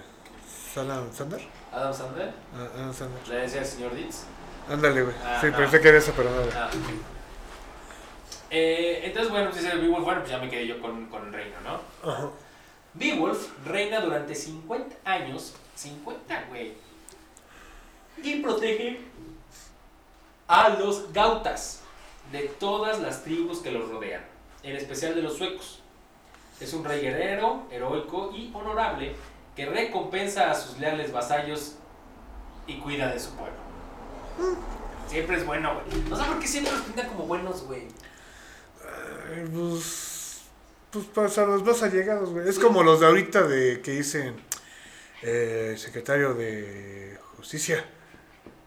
Salam 0.75 1.13
Sander. 1.13 1.41
Adam 1.73 1.95
Sandler. 1.95 2.33
Ah, 2.57 2.69
Adam 2.77 2.93
Sandler. 2.95 3.29
La 3.29 3.35
herencia 3.37 3.61
del 3.61 3.69
señor 3.69 3.95
Ditz. 3.95 4.25
Ándale, 4.69 5.03
güey. 5.03 5.15
Ah, 5.25 5.39
sí, 5.41 5.47
no. 5.51 5.57
pensé 5.57 5.81
que 5.81 5.89
era 5.89 5.99
eso, 5.99 6.13
pero 6.17 6.31
no. 6.31 6.37
Ah. 6.55 6.71
Eh, 8.51 9.01
entonces, 9.05 9.31
bueno, 9.31 9.51
pues 9.51 9.63
dice 9.63 9.77
Beowulf, 9.77 10.05
bueno, 10.05 10.21
pues 10.21 10.31
ya 10.33 10.39
me 10.39 10.49
quedé 10.49 10.67
yo 10.67 10.81
con, 10.81 11.07
con 11.07 11.27
el 11.27 11.33
reino, 11.33 11.57
¿no? 11.63 12.09
Ajá. 12.11 12.31
Beowulf 12.95 13.49
reina 13.67 14.01
durante 14.01 14.35
50 14.35 14.97
años, 15.05 15.55
50, 15.75 16.45
güey, 16.49 16.75
y 18.23 18.41
protege 18.43 19.01
a 20.49 20.69
los 20.71 21.13
gautas 21.13 21.81
de 22.33 22.43
todas 22.59 23.01
las 23.01 23.23
tribus 23.23 23.59
que 23.59 23.71
los 23.71 23.89
rodean, 23.89 24.25
en 24.63 24.77
especial 24.77 25.15
de 25.15 25.23
los 25.23 25.37
suecos. 25.37 25.81
Es 26.61 26.73
un 26.73 26.85
rey 26.85 27.01
guerrero, 27.01 27.67
heroico 27.71 28.33
y 28.35 28.51
honorable 28.55 29.15
que 29.57 29.67
recompensa 29.67 30.51
a 30.51 30.55
sus 30.55 30.79
leales 30.79 31.13
vasallos 31.13 31.77
y 32.67 32.79
cuida 32.79 33.13
de 33.13 33.21
su 33.21 33.31
pueblo. 33.31 33.55
Siempre 35.09 35.37
es 35.37 35.47
bueno, 35.47 35.75
güey. 35.75 36.03
No 36.09 36.17
sé 36.17 36.25
por 36.25 36.39
qué 36.39 36.47
siempre 36.47 36.73
los 36.73 36.83
pintan 36.83 37.09
como 37.09 37.27
buenos, 37.27 37.65
güey. 37.65 37.87
Pues. 39.53 40.43
Pues 40.91 41.07
para 41.07 41.47
los 41.47 41.65
más 41.65 41.83
allegados, 41.83 42.31
güey. 42.31 42.49
Es 42.49 42.59
como 42.59 42.83
los 42.83 43.01
de 43.01 43.07
ahorita 43.07 43.43
de 43.43 43.81
que 43.81 43.93
dicen. 43.93 44.35
Eh, 45.23 45.75
secretario 45.79 46.35
de 46.35 47.19
Justicia. 47.37 47.85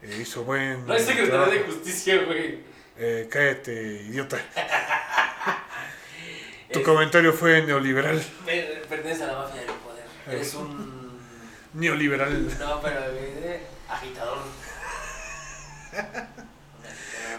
Eh, 0.01 0.19
hizo 0.21 0.43
buen. 0.43 0.85
No 0.85 0.93
es 0.95 1.05
secretario 1.05 1.45
de 1.45 1.57
trabajo. 1.57 1.71
justicia, 1.73 2.23
güey. 2.25 2.59
Eh, 2.97 3.27
cállate, 3.29 3.73
idiota. 4.07 4.37
Tu 6.71 6.79
Es- 6.79 6.85
comentario 6.85 7.31
fue 7.31 7.61
neoliberal. 7.61 8.21
Per- 8.45 8.81
Pertenece 8.89 9.23
a 9.23 9.27
la 9.27 9.33
mafia 9.37 9.61
del 9.61 9.71
poder. 9.71 10.05
Es 10.41 10.53
un. 10.53 11.17
Neoliberal. 11.73 12.59
No, 12.59 12.81
pero 12.81 12.99
eh, 13.13 13.61
agitador. 13.87 14.39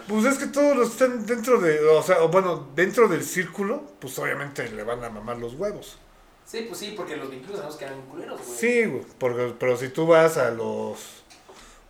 Pues 0.07 0.25
es 0.25 0.37
que 0.39 0.47
todos 0.47 0.75
los 0.75 0.87
que 0.89 1.03
están 1.05 1.25
dentro 1.25 1.59
de, 1.59 1.79
o 1.87 2.01
sea, 2.01 2.21
bueno, 2.21 2.69
dentro 2.75 3.07
del 3.07 3.23
círculo, 3.23 3.83
pues 3.99 4.17
obviamente 4.17 4.67
le 4.71 4.83
van 4.83 5.03
a 5.03 5.09
mamar 5.09 5.37
los 5.37 5.53
huevos. 5.53 5.99
Sí, 6.45 6.65
pues 6.67 6.79
sí, 6.79 6.93
porque 6.97 7.15
los 7.15 7.29
vikingos 7.29 7.57
sabemos 7.57 7.77
que 7.77 7.85
eran 7.85 8.01
culeros, 8.03 8.41
güey. 8.43 8.57
Sí, 8.59 8.85
güey, 8.85 9.03
porque, 9.19 9.53
pero 9.59 9.77
si 9.77 9.89
tú 9.89 10.07
vas 10.07 10.37
a 10.37 10.49
los 10.49 11.18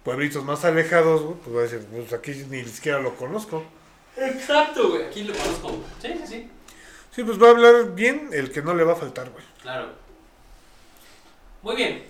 pueblitos 0.09 0.43
más 0.43 0.65
alejados, 0.65 1.21
güey, 1.21 1.35
pues 1.37 1.55
vas 1.55 1.59
a 1.71 1.75
decir, 1.75 1.87
pues 1.91 2.13
aquí 2.13 2.31
ni 2.49 2.63
siquiera 2.65 2.99
lo 2.99 3.15
conozco. 3.15 3.63
Exacto, 4.17 4.89
güey. 4.89 5.03
Aquí 5.05 5.23
lo 5.23 5.35
conozco. 5.35 5.77
Sí, 6.01 6.13
sí, 6.21 6.27
sí. 6.27 6.51
Sí, 7.11 7.23
pues 7.23 7.39
va 7.41 7.47
a 7.47 7.51
hablar 7.51 7.93
bien 7.93 8.29
el 8.33 8.51
que 8.51 8.63
no 8.63 8.73
le 8.73 8.83
va 8.83 8.93
a 8.93 8.95
faltar, 8.95 9.29
güey. 9.29 9.43
Claro. 9.61 9.89
Muy 11.61 11.75
bien. 11.75 12.03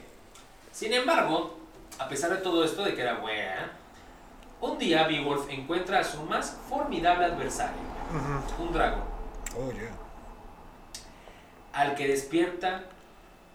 Sin 0.72 0.94
embargo, 0.94 1.58
a 1.98 2.08
pesar 2.08 2.32
de 2.32 2.38
todo 2.38 2.64
esto 2.64 2.86
de 2.86 2.96
que 2.96 3.02
era 3.02 3.20
wea, 3.20 3.70
un 4.62 4.78
día 4.78 5.06
Beowulf 5.06 5.50
encuentra 5.50 6.00
a 6.00 6.04
su 6.06 6.22
más 6.24 6.58
formidable 6.70 7.26
adversario, 7.26 7.82
un 8.60 8.72
dragón, 8.72 9.04
Oh, 9.58 9.72
yeah. 9.74 9.90
al 11.74 11.96
que 11.96 12.08
despierta 12.08 12.84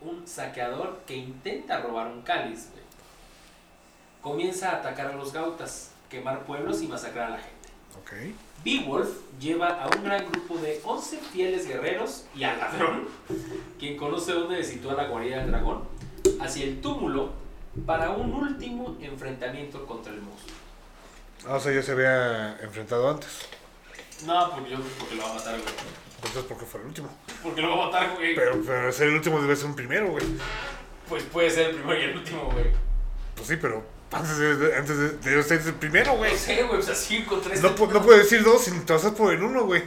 un 0.03 0.27
saqueador 0.27 1.01
que 1.07 1.15
intenta 1.17 1.81
robar 1.81 2.09
un 2.09 2.21
cáliz. 2.23 2.69
güey. 2.73 2.84
Comienza 4.25 4.71
a 4.71 4.77
atacar 4.77 5.09
a 5.09 5.17
los 5.17 5.35
gautas, 5.35 5.91
quemar 6.09 6.45
pueblos 6.45 6.81
y 6.81 6.89
masacrar 6.89 7.27
a 7.27 7.31
la 7.33 7.37
gente. 7.37 7.69
Ok. 8.01 8.35
Beowulf 8.65 9.11
lleva 9.39 9.69
a 9.69 9.95
un 9.95 10.03
gran 10.03 10.27
grupo 10.33 10.57
de 10.57 10.81
11 10.83 11.19
fieles 11.31 11.69
guerreros 11.69 12.25
y 12.35 12.43
al 12.45 12.59
ladrón, 12.59 13.07
quien 13.79 13.99
conoce 13.99 14.33
dónde 14.33 14.65
situar 14.65 14.97
la 14.97 15.09
guarida 15.09 15.41
del 15.41 15.51
dragón, 15.51 15.85
hacia 16.41 16.65
el 16.65 16.81
túmulo 16.81 17.33
para 17.85 18.13
un 18.13 18.33
último 18.33 18.97
enfrentamiento 18.99 19.85
contra 19.85 20.11
el 20.15 20.23
monstruo. 20.23 20.57
Ah, 21.47 21.57
o 21.57 21.61
sea, 21.61 21.75
ya 21.75 21.83
se 21.83 21.93
había 21.93 22.59
enfrentado 22.63 23.11
antes. 23.11 23.47
No, 24.25 24.53
porque 24.53 24.71
yo 24.71 24.79
porque 24.99 25.17
lo 25.17 25.25
va 25.25 25.33
a 25.33 25.35
matar, 25.35 25.61
güey. 25.61 25.75
Entonces, 26.17 26.45
¿por 26.45 26.57
qué 26.57 26.65
fue 26.65 26.81
el 26.81 26.87
último? 26.87 27.11
Porque 27.43 27.61
lo 27.61 27.77
va 27.77 27.83
a 27.83 27.87
matar, 27.89 28.15
güey. 28.17 28.35
Pero, 28.35 28.63
pero 28.65 28.91
ser 28.91 29.09
el 29.09 29.17
último 29.17 29.43
debe 29.43 29.55
ser 29.55 29.67
un 29.67 29.77
primero, 29.77 30.13
güey. 30.13 30.25
Pues 31.11 31.25
puede 31.25 31.51
ser 31.51 31.69
el 31.69 31.77
primero 31.77 32.01
y 32.01 32.05
el 32.05 32.17
último, 32.17 32.51
güey. 32.51 32.73
Pues 33.37 33.49
sí, 33.49 33.59
pero 33.61 33.85
antes 34.15 34.39
de, 34.39 34.77
antes 34.77 34.99
de, 34.99 35.43
ser 35.43 35.61
el 35.67 35.75
primero, 35.75 36.15
güey. 36.17 36.33
No 36.33 36.39
sé, 36.39 36.63
güey, 36.63 36.83
encontré 37.17 37.57
No, 37.61 37.69
este 37.69 37.83
pu- 37.83 37.87
no 37.87 37.93
pedo. 37.95 38.03
puedes 38.03 38.23
decir 38.31 38.43
dos 38.45 38.63
sin 38.65 38.81
pasar 38.83 39.15
por 39.15 39.33
el 39.33 39.43
uno, 39.43 39.65
güey. 39.65 39.83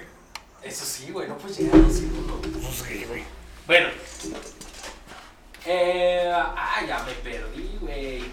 Eso 0.64 0.86
sí, 0.86 1.12
güey, 1.12 1.28
no 1.28 1.38
puedes 1.38 1.58
llegar 1.60 1.76
a 1.80 1.84
decir 1.84 2.10
uno. 2.14 2.36
Pues 2.42 2.76
sí, 2.88 3.06
güey. 3.08 3.24
Bueno. 3.66 3.90
Eh, 5.66 6.32
ah, 6.34 6.82
ya 6.88 7.04
me 7.04 7.12
perdí, 7.14 7.78
güey. 7.82 8.24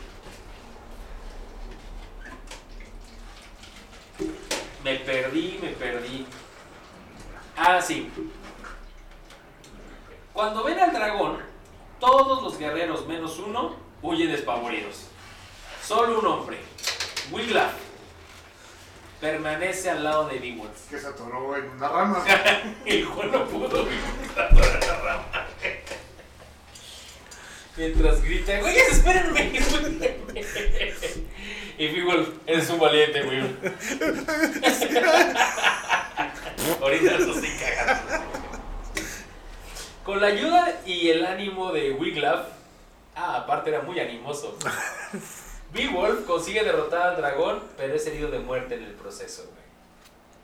Me 4.84 4.96
perdí, 4.96 5.58
me 5.62 5.68
perdí. 5.70 6.26
Ah, 7.56 7.80
sí. 7.80 8.10
Cuando 10.32 10.64
ven 10.64 10.78
al 10.78 10.92
dragón, 10.92 11.38
todos 12.00 12.42
los 12.42 12.58
guerreros 12.58 13.06
menos 13.06 13.38
uno 13.38 13.76
huyen 14.02 14.30
despavoridos. 14.30 15.06
Solo 15.86 16.18
un 16.18 16.26
hombre, 16.26 16.58
Wiglaf, 17.30 17.74
permanece 19.20 19.90
al 19.90 20.02
lado 20.02 20.28
de 20.28 20.38
Beowulf. 20.38 20.88
Que 20.88 20.98
se 20.98 21.06
atoró 21.08 21.54
en 21.56 21.68
una 21.72 21.88
rama. 21.88 22.24
El 22.86 23.04
Juan 23.04 23.30
no 23.30 23.44
pudo 23.44 23.84
vivir 23.84 24.00
la 24.34 24.48
rama. 24.48 25.46
Mientras 27.76 28.22
grita, 28.22 28.60
güey, 28.60 28.76
espérenme. 28.76 29.60
Y 31.76 31.88
Beowulf, 31.88 32.28
eres 32.46 32.70
un 32.70 32.78
valiente, 32.80 33.22
güey. 33.22 33.40
Ahorita 36.80 37.14
eso 37.16 37.34
sí 37.34 37.48
cagando. 37.60 38.24
Con 40.02 40.20
la 40.20 40.28
ayuda 40.28 40.80
y 40.86 41.10
el 41.10 41.26
ánimo 41.26 41.72
de 41.72 41.92
Wiglaf, 41.92 42.46
ah, 43.16 43.36
aparte 43.36 43.68
era 43.68 43.82
muy 43.82 44.00
animoso. 44.00 44.56
Beowulf 45.74 46.24
consigue 46.24 46.62
derrotar 46.62 47.08
al 47.08 47.16
dragón, 47.16 47.60
pero 47.76 47.94
es 47.94 48.06
herido 48.06 48.30
de 48.30 48.38
muerte 48.38 48.76
en 48.76 48.84
el 48.84 48.92
proceso, 48.92 49.50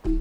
güey. 0.05 0.19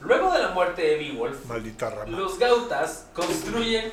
Luego 0.00 0.30
de 0.32 0.38
la 0.38 0.50
muerte 0.50 0.82
de 0.82 0.96
Beowulf, 0.96 1.44
Maldita 1.46 1.90
rama. 1.90 2.16
los 2.16 2.38
Gautas 2.38 3.08
construyen 3.12 3.90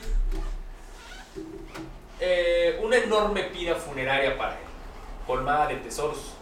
eh, 2.19 2.79
una 2.83 2.97
enorme 2.97 3.45
pira 3.45 3.73
funeraria 3.73 4.37
para 4.37 4.53
él, 4.53 4.65
colmada 5.25 5.67
de 5.67 5.77
tesoros. 5.77 6.33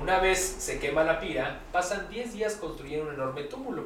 Una 0.00 0.18
vez 0.18 0.40
se 0.58 0.80
quema 0.80 1.04
la 1.04 1.20
pira, 1.20 1.60
pasan 1.70 2.08
10 2.08 2.32
días 2.32 2.54
construyendo 2.54 3.08
un 3.08 3.14
enorme 3.14 3.44
túmulo. 3.44 3.84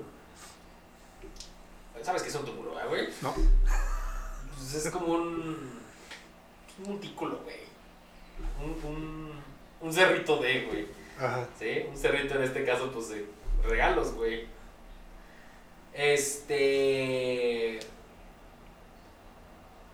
¿Sabes 2.03 2.23
qué 2.23 2.31
es 2.31 2.35
un 2.35 2.45
túmulo, 2.47 2.81
eh, 2.81 2.85
güey? 2.88 3.09
No. 3.21 3.35
Pues 4.57 4.75
es 4.75 4.90
como 4.90 5.07
un. 5.07 5.83
Un 6.79 6.88
montículo, 6.88 7.38
güey. 7.45 7.71
Un, 8.62 8.90
un, 8.90 9.33
un 9.81 9.92
cerrito 9.92 10.37
de, 10.38 10.64
güey. 10.66 10.87
Ajá. 11.18 11.46
¿Sí? 11.59 11.85
Un 11.88 11.96
cerrito 11.96 12.35
en 12.35 12.42
este 12.42 12.64
caso, 12.64 12.90
pues 12.92 13.09
de 13.11 13.27
regalos, 13.66 14.14
güey. 14.14 14.46
Este. 15.92 17.81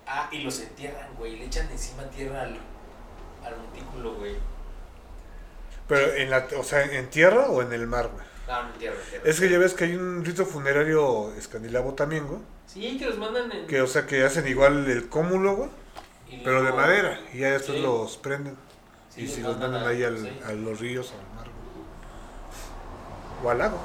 Ah, 0.06 0.28
y 0.32 0.42
los 0.42 0.60
entierran, 0.60 1.14
güey. 1.16 1.36
Le 1.36 1.46
echan 1.46 1.68
encima 1.70 2.04
tierra 2.10 2.42
al, 2.42 2.58
al 3.44 3.56
montículo, 3.56 4.14
güey. 4.14 4.36
Pero 5.86 6.14
en 6.14 6.30
la, 6.30 6.46
o 6.58 6.62
sea, 6.62 6.84
¿en 6.84 7.08
tierra 7.10 7.48
o 7.48 7.62
en 7.62 7.72
el 7.72 7.86
mar, 7.86 8.10
güey? 8.12 8.24
No, 8.46 8.62
no 8.62 8.72
entierran, 8.72 9.00
entierran. 9.00 9.28
Es 9.28 9.40
que 9.40 9.50
ya 9.50 9.58
ves 9.58 9.74
que 9.74 9.84
hay 9.84 9.94
un 9.96 10.24
rito 10.24 10.46
funerario 10.46 11.32
escandinavo 11.34 11.94
también, 11.94 12.26
güey. 12.26 12.40
Sí, 12.66 12.98
que 12.98 13.06
los 13.06 13.18
mandan 13.18 13.50
en. 13.50 13.66
Que, 13.66 13.80
o 13.82 13.86
sea, 13.86 14.06
que 14.06 14.22
hacen 14.24 14.46
igual 14.46 14.88
el 14.88 15.08
cúmulo, 15.08 15.56
güey. 15.56 15.70
Y 16.30 16.38
Pero 16.38 16.62
de 16.62 16.72
madera. 16.72 17.20
Y 17.32 17.38
ya 17.38 17.58
Sí. 17.58 17.78
los 17.78 18.16
prenden. 18.18 18.56
Sí, 19.14 19.22
y 19.22 19.28
si 19.28 19.40
los 19.40 19.58
mandan 19.58 19.86
ahí 19.86 20.02
a- 20.04 20.08
al, 20.08 20.18
sí. 20.18 20.40
a 20.46 20.52
los 20.52 20.78
ríos 20.80 21.12
al 21.12 21.36
mar. 21.36 21.46
O 23.44 23.50
al 23.50 23.58
lago. 23.58 23.78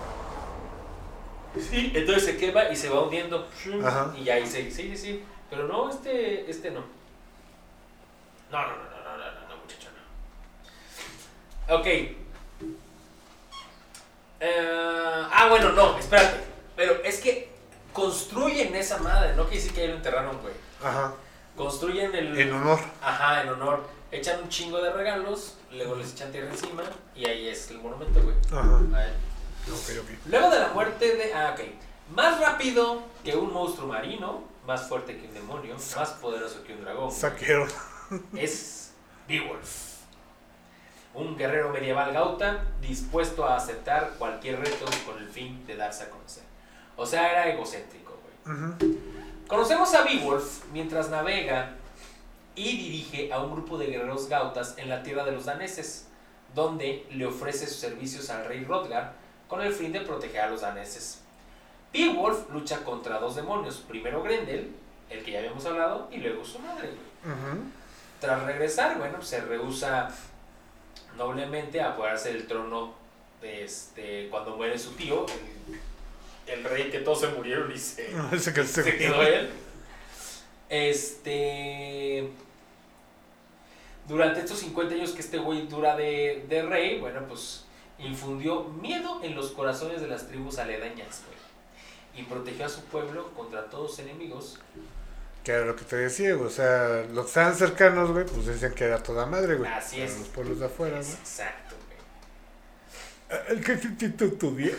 Sí, 1.69 1.91
entonces 1.95 2.25
se 2.25 2.38
quema 2.38 2.69
y 2.69 2.75
se 2.75 2.89
va 2.89 3.01
hundiendo. 3.03 3.47
Ajá. 3.84 4.13
Y 4.17 4.27
ahí 4.29 4.45
se. 4.47 4.69
Sí, 4.71 4.89
sí, 4.89 4.97
sí. 4.97 5.23
Pero 5.49 5.67
no, 5.67 5.89
este, 5.89 6.49
este 6.49 6.71
no. 6.71 6.82
No, 8.51 8.62
no, 8.62 8.67
no, 8.67 8.73
no, 8.75 9.03
no, 9.03 9.17
no, 9.17 9.32
no, 9.41 9.47
no, 9.49 9.58
muchacho, 9.62 9.89
no. 11.67 11.75
Ok. 11.75 11.86
Eh, 14.39 15.25
ah, 15.32 15.47
bueno, 15.49 15.71
no, 15.71 15.97
espérate. 15.97 16.41
Pero 16.75 16.95
es 17.03 17.19
que 17.21 17.49
construyen 17.93 18.75
esa 18.75 18.97
madre, 18.97 19.36
no 19.36 19.43
quiere 19.43 19.58
decir 19.58 19.73
que 19.73 19.82
ahí 19.82 19.88
lo 19.89 19.95
enterraron, 19.95 20.39
güey. 20.41 20.53
Ajá. 20.84 21.13
Construyen 21.56 22.16
el. 22.16 22.38
En 22.38 22.54
honor. 22.54 22.80
Ajá, 23.02 23.44
en 23.44 23.50
honor. 23.50 23.84
Echan 24.12 24.42
un 24.44 24.50
chingo 24.50 24.82
de 24.82 24.92
regalos, 24.94 25.58
luego 25.72 25.96
les 25.96 26.13
echan 26.13 26.32
tierra 26.32 26.50
encima 26.50 26.84
y 27.16 27.26
ahí 27.26 27.48
es 27.48 27.72
el 27.72 27.80
monumento, 27.80 28.22
güey. 28.22 28.36
Ajá. 28.52 28.80
A 28.96 29.06
él. 29.06 29.13
Ok, 29.72 30.02
ok. 30.02 30.10
Luego 30.28 30.50
de 30.50 30.60
la 30.60 30.68
muerte 30.70 31.16
de. 31.16 31.34
Ah, 31.34 31.56
ok. 31.58 31.63
Más 32.16 32.39
rápido 32.39 33.02
que 33.24 33.36
un 33.36 33.52
monstruo 33.54 33.88
marino, 33.88 34.44
más 34.68 34.88
fuerte 34.88 35.18
que 35.18 35.28
un 35.28 35.34
demonio, 35.34 35.76
más 35.96 36.10
poderoso 36.12 36.63
que 36.63 36.74
un 36.74 36.82
dragón. 36.82 37.12
Saquero. 37.12 37.66
Es 38.36 38.92
Beowulf. 39.28 39.94
Un 41.13 41.38
guerrero 41.38 41.70
medieval 41.70 42.12
gauta 42.12 42.66
dispuesto 42.82 43.46
a 43.46 43.56
aceptar 43.56 44.13
cualquier 44.18 44.60
reto 44.60 44.86
con 45.06 45.18
el 45.18 45.30
fin 45.30 45.66
de 45.66 45.76
darse 45.76 46.04
a 46.04 46.10
conocer. 46.10 46.44
O 46.96 47.06
sea, 47.06 47.32
era 47.32 47.50
egocéntrico, 47.50 48.20
güey. 48.46 48.98
Conocemos 49.54 49.94
a 49.94 50.02
Beowulf 50.02 50.63
mientras 50.74 51.12
navega 51.12 51.76
y 52.56 52.76
dirige 52.76 53.32
a 53.32 53.39
un 53.39 53.52
grupo 53.52 53.78
de 53.78 53.86
guerreros 53.86 54.28
gautas 54.28 54.74
en 54.80 54.89
la 54.89 55.04
tierra 55.04 55.24
de 55.24 55.32
los 55.32 55.46
daneses, 55.46 56.08
donde 56.56 57.06
le 57.12 57.28
ofrece 57.28 57.68
sus 57.68 57.78
servicios 57.78 58.32
al 58.32 58.46
rey 58.46 58.66
Rodgar 58.66 59.13
con 59.48 59.62
el 59.62 59.72
fin 59.72 59.92
de 59.92 60.02
proteger 60.02 60.42
a 60.42 60.50
los 60.50 60.62
daneses. 60.62 61.22
Beowulf 61.94 62.50
lucha 62.50 62.84
contra 62.84 63.20
dos 63.20 63.36
demonios, 63.36 63.86
primero 63.88 64.24
Grendel, 64.24 64.74
el 65.12 65.24
que 65.24 65.34
ya 65.34 65.38
habíamos 65.38 65.63
hablado, 65.68 66.10
y 66.12 66.18
luego 66.18 66.44
su 66.44 66.58
madre. 66.58 66.89
Tras 68.20 68.42
regresar, 68.42 68.98
bueno, 68.98 69.22
se 69.22 69.39
rehúsa 69.39 70.10
noblemente 71.16 71.80
a 71.80 71.89
apoderarse 71.89 72.34
del 72.34 72.48
trono 72.48 72.96
de 73.39 73.66
este, 73.66 74.30
cuando 74.32 74.58
muere 74.58 74.80
su 74.80 74.94
tío, 74.94 75.28
el, 75.28 75.80
el 76.47 76.63
rey 76.63 76.89
que 76.89 76.99
todos 76.99 77.21
se 77.21 77.27
murieron 77.27 77.71
y 77.71 77.77
se, 77.77 78.10
se 78.39 78.53
quedó 78.97 79.21
él. 79.23 79.49
Este. 80.69 82.29
Durante 84.08 84.41
estos 84.41 84.60
50 84.60 84.95
años 84.95 85.12
que 85.12 85.21
este 85.21 85.38
güey 85.38 85.67
dura 85.67 85.95
de, 85.95 86.45
de 86.49 86.62
rey, 86.63 86.99
bueno, 86.99 87.25
pues 87.27 87.63
infundió 87.99 88.63
miedo 88.65 89.21
en 89.23 89.36
los 89.36 89.51
corazones 89.51 90.01
de 90.01 90.08
las 90.08 90.27
tribus 90.27 90.58
aledañas, 90.60 91.21
güey. 91.25 92.21
Y 92.21 92.23
protegió 92.23 92.65
a 92.65 92.69
su 92.69 92.84
pueblo 92.86 93.32
contra 93.34 93.69
todos 93.69 93.97
enemigos. 93.99 94.60
Que 95.43 95.51
era 95.51 95.65
lo 95.65 95.75
que 95.75 95.86
te 95.86 95.95
decía, 95.95 96.36
güey. 96.36 96.47
O 96.47 96.51
sea, 96.51 97.06
los 97.12 97.25
que 97.25 97.29
estaban 97.29 97.56
cercanos, 97.56 98.12
güey, 98.12 98.25
pues 98.25 98.45
decían 98.45 98.73
que 98.73 98.84
era 98.84 99.01
toda 99.01 99.25
madre, 99.25 99.56
güey. 99.56 99.71
Así 99.71 100.01
es. 100.01 100.19
Los 100.19 100.27
pueblos 100.29 100.60
de 100.60 100.65
afuera, 100.65 100.99
güey. 100.99 101.12
Exacto, 101.12 101.75
güey. 103.29 103.41
El 103.58 103.63
que 103.63 103.75
te 103.77 104.10
tuviera. 104.29 104.77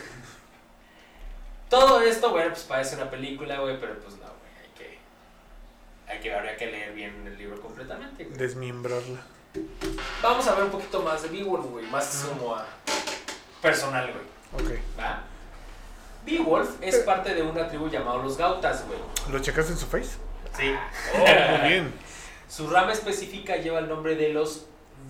Todo 1.69 2.01
esto, 2.03 2.31
bueno, 2.31 2.51
pues 2.51 2.63
parece 2.65 2.97
una 2.97 3.11
película, 3.11 3.59
güey, 3.61 3.79
pero 3.81 3.95
pues 3.99 4.15
no, 4.17 4.27
güey, 4.27 4.53
hay 4.63 4.69
que... 4.77 4.99
Hay 6.13 6.21
que, 6.21 6.35
habría 6.35 6.57
que 6.57 6.67
leer 6.67 6.93
bien 6.93 7.27
el 7.27 7.37
libro 7.39 7.61
completamente, 7.61 8.25
güey. 8.25 8.37
Desmembrarla. 8.37 9.21
Vamos 10.23 10.47
a 10.49 10.55
ver 10.55 10.65
un 10.65 10.71
poquito 10.71 11.01
más 11.03 11.23
de 11.23 11.29
Beowulf, 11.29 11.67
güey, 11.67 11.87
más 11.87 12.27
como 12.29 12.55
a 12.55 12.67
personal, 13.63 14.13
güey, 14.13 14.25
Ok. 14.67 14.71
¿va? 14.99 15.23
Beowulf 16.27 16.71
es 16.81 16.97
parte 16.99 17.35
de 17.35 17.43
una 17.43 17.69
tribu 17.69 17.89
llamada 17.89 18.17
los 18.19 18.37
Gautas, 18.37 18.85
güey. 18.87 18.99
¿Lo 19.31 19.39
checaste 19.41 19.73
en 19.73 19.79
su 19.79 19.87
face? 19.87 20.17
Sí. 20.57 20.75
Oh, 21.15 21.19
muy 21.61 21.69
bien. 21.69 21.93
Su 22.49 22.69
rama 22.71 22.93
específica 22.93 23.57
lleva 23.57 23.79
el 23.81 23.89
nombre 23.89 24.15
de 24.17 24.33
los 24.33 24.67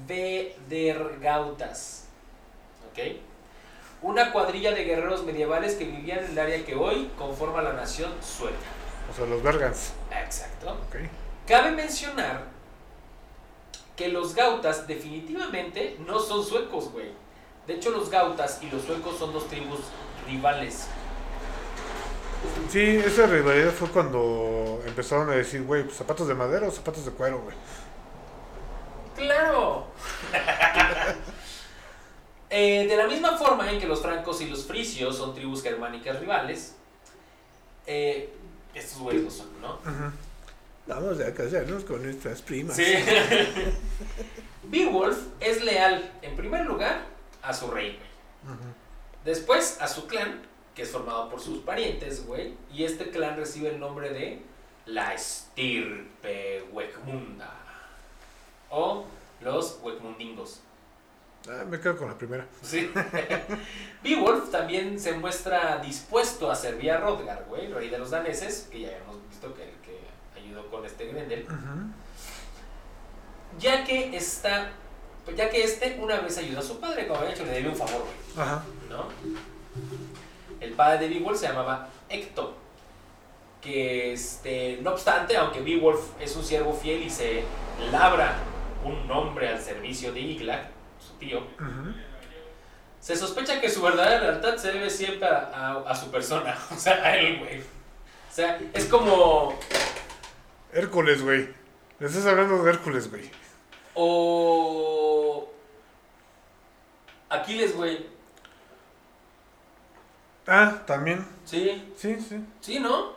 Vedergautas. 0.09 2.07
¿Ok? 2.91 2.99
Una 4.05 4.33
cuadrilla 4.33 4.73
de 4.73 4.85
guerreros 4.85 5.25
medievales 5.25 5.77
que 5.77 5.87
vivían 5.87 6.19
en 6.19 6.33
el 6.33 6.39
área 6.39 6.63
que 6.63 6.75
hoy 6.75 7.11
conforma 7.17 7.63
la 7.63 7.73
nación 7.73 8.13
sueca. 8.21 8.55
O 9.11 9.17
sea, 9.17 9.25
los 9.25 9.43
Bergans. 9.43 9.95
Exacto. 10.11 10.73
Ok. 10.73 10.97
Cabe 11.47 11.71
mencionar 11.71 12.45
que 13.97 14.09
los 14.09 14.35
gautas 14.35 14.87
definitivamente 14.87 15.97
no 16.07 16.21
son 16.21 16.45
suecos, 16.45 16.93
güey. 16.93 17.13
De 17.67 17.77
hecho, 17.77 17.93
los 17.93 18.11
gautas 18.11 18.59
y 18.61 18.69
los 18.69 18.83
suecos 18.83 19.19
son 19.19 19.33
dos 19.33 19.49
tribus 19.49 19.81
rivales. 20.27 20.87
Sí, 22.69 23.01
esa 23.03 23.27
rivalidad 23.27 23.73
fue 23.73 23.89
cuando 23.89 24.83
empezaron 24.87 25.31
a 25.31 25.33
decir, 25.33 25.63
güey, 25.63 25.83
pues, 25.83 25.97
zapatos 25.97 26.29
de 26.29 26.35
madera 26.35 26.69
o 26.69 26.71
zapatos 26.71 27.07
de 27.07 27.11
cuero, 27.11 27.41
güey. 27.41 27.57
¡Claro! 29.17 29.87
Eh, 32.51 32.87
de 32.87 32.97
la 32.97 33.07
misma 33.07 33.37
forma 33.37 33.71
en 33.71 33.81
que 33.81 33.87
los 33.87 34.01
francos 34.01 34.41
y 34.41 34.47
los 34.47 34.67
frisios 34.67 35.17
son 35.17 35.35
tribus 35.35 35.63
germánicas 35.63 36.21
rivales, 36.21 36.77
eh, 37.87 38.33
estos 38.75 38.99
güeyes 38.99 39.25
lo 39.25 39.31
son, 39.31 39.61
¿no? 39.61 39.79
Vamos 40.87 41.21
a 41.21 41.33
casarnos 41.33 41.85
con 41.85 42.03
nuestras 42.03 42.43
primas. 42.43 42.77
Sí. 42.77 42.85
Beowulf 44.65 45.19
es 45.41 45.63
leal, 45.63 46.13
en 46.23 46.37
primer 46.37 46.67
lugar, 46.67 47.07
a 47.43 47.55
su 47.55 47.71
rey, 47.71 47.99
güey. 47.99 48.57
Después 49.25 49.79
a 49.81 49.89
su 49.89 50.07
clan, 50.07 50.43
que 50.75 50.83
es 50.83 50.91
formado 50.91 51.31
por 51.31 51.41
sus 51.41 51.59
parientes, 51.61 52.27
güey. 52.27 52.55
Y 52.73 52.85
este 52.85 53.11
clan 53.11 53.37
recibe 53.37 53.71
el 53.71 53.81
nombre 53.81 54.11
de 54.11 54.43
la 54.87 55.15
estirpe 55.15 56.65
Wegmunda. 56.73 57.51
O 58.71 59.05
los 59.41 59.79
Wegmundingos. 59.83 60.61
Ah, 61.49 61.65
me 61.69 61.79
quedo 61.79 61.97
con 61.97 62.09
la 62.09 62.17
primera. 62.17 62.47
Sí. 62.63 62.91
Beowulf 64.03 64.51
también 64.51 64.99
se 64.99 65.13
muestra 65.13 65.79
dispuesto 65.79 66.51
a 66.51 66.55
servir 66.57 66.91
a 66.91 66.99
Rodgar, 66.99 67.45
güey, 67.49 67.71
rey 67.73 67.91
de 67.91 67.99
los 67.99 68.11
daneses, 68.11 68.69
que 68.71 68.81
ya 68.81 68.97
hemos 68.97 69.17
visto 69.29 69.55
que, 69.55 69.75
que 69.85 70.41
ayudó 70.41 70.71
con 70.71 70.87
este 70.87 71.07
Grendel. 71.07 71.47
Ya 73.59 73.85
que 73.85 74.17
está. 74.17 74.71
Ya 75.37 75.49
que 75.49 75.63
este 75.65 75.99
una 76.01 76.21
vez 76.21 76.37
ayudó 76.39 76.61
a 76.61 76.63
su 76.63 76.81
padre, 76.81 77.07
como 77.07 77.21
había 77.21 77.33
hecho, 77.33 77.45
le 77.45 77.53
debe 77.53 77.69
un 77.69 77.77
favor, 77.77 78.03
güey. 78.03 78.47
Ajá. 78.47 78.63
¿no? 78.89 79.09
El 80.61 80.73
padre 80.73 81.09
de 81.09 81.15
Beowulf 81.15 81.39
se 81.39 81.49
llamaba 81.49 81.89
Hector. 82.09 82.55
Que 83.61 84.13
este, 84.13 84.79
no 84.83 84.93
obstante, 84.93 85.37
aunque 85.37 85.61
Beowulf 85.61 86.01
es 86.21 86.37
un 86.37 86.45
siervo 86.45 86.75
fiel 86.75 87.03
y 87.03 87.11
se 87.11 87.43
labra 87.91 88.37
un 88.85 89.07
nombre 89.09 89.49
al 89.49 89.61
servicio 89.61 90.13
de 90.13 90.21
Iglac, 90.21 90.74
tío, 91.19 91.43
se 93.01 93.17
sospecha 93.17 93.61
que 93.61 93.69
su 93.69 93.83
verdadera 93.83 94.21
lealtad 94.23 94.57
se 94.57 94.73
debe 94.73 94.89
siempre 94.91 95.29
a, 95.29 95.51
a- 95.55 95.91
a 95.91 95.95
su 95.95 96.11
persona, 96.11 96.57
o 96.71 96.77
sea, 96.79 96.95
a 97.05 97.17
él, 97.19 97.39
güey. 97.41 97.61
O 97.61 98.33
sea, 98.35 98.59
es 98.73 98.87
como. 98.87 99.59
Hércules, 100.73 101.23
güey. 101.23 101.49
Le 102.01 102.07
estás 102.07 102.27
hablando 102.27 102.63
de 102.65 102.71
Hércules, 102.71 103.09
güey. 103.11 103.31
O. 103.95 105.49
Aquiles, 107.29 107.77
güey. 107.77 108.07
Ah, 110.47 110.83
también. 110.87 111.25
Sí, 111.45 111.93
Sí, 111.97 112.17
sí. 112.21 112.39
sí, 112.61 112.79
¿no? 112.81 113.13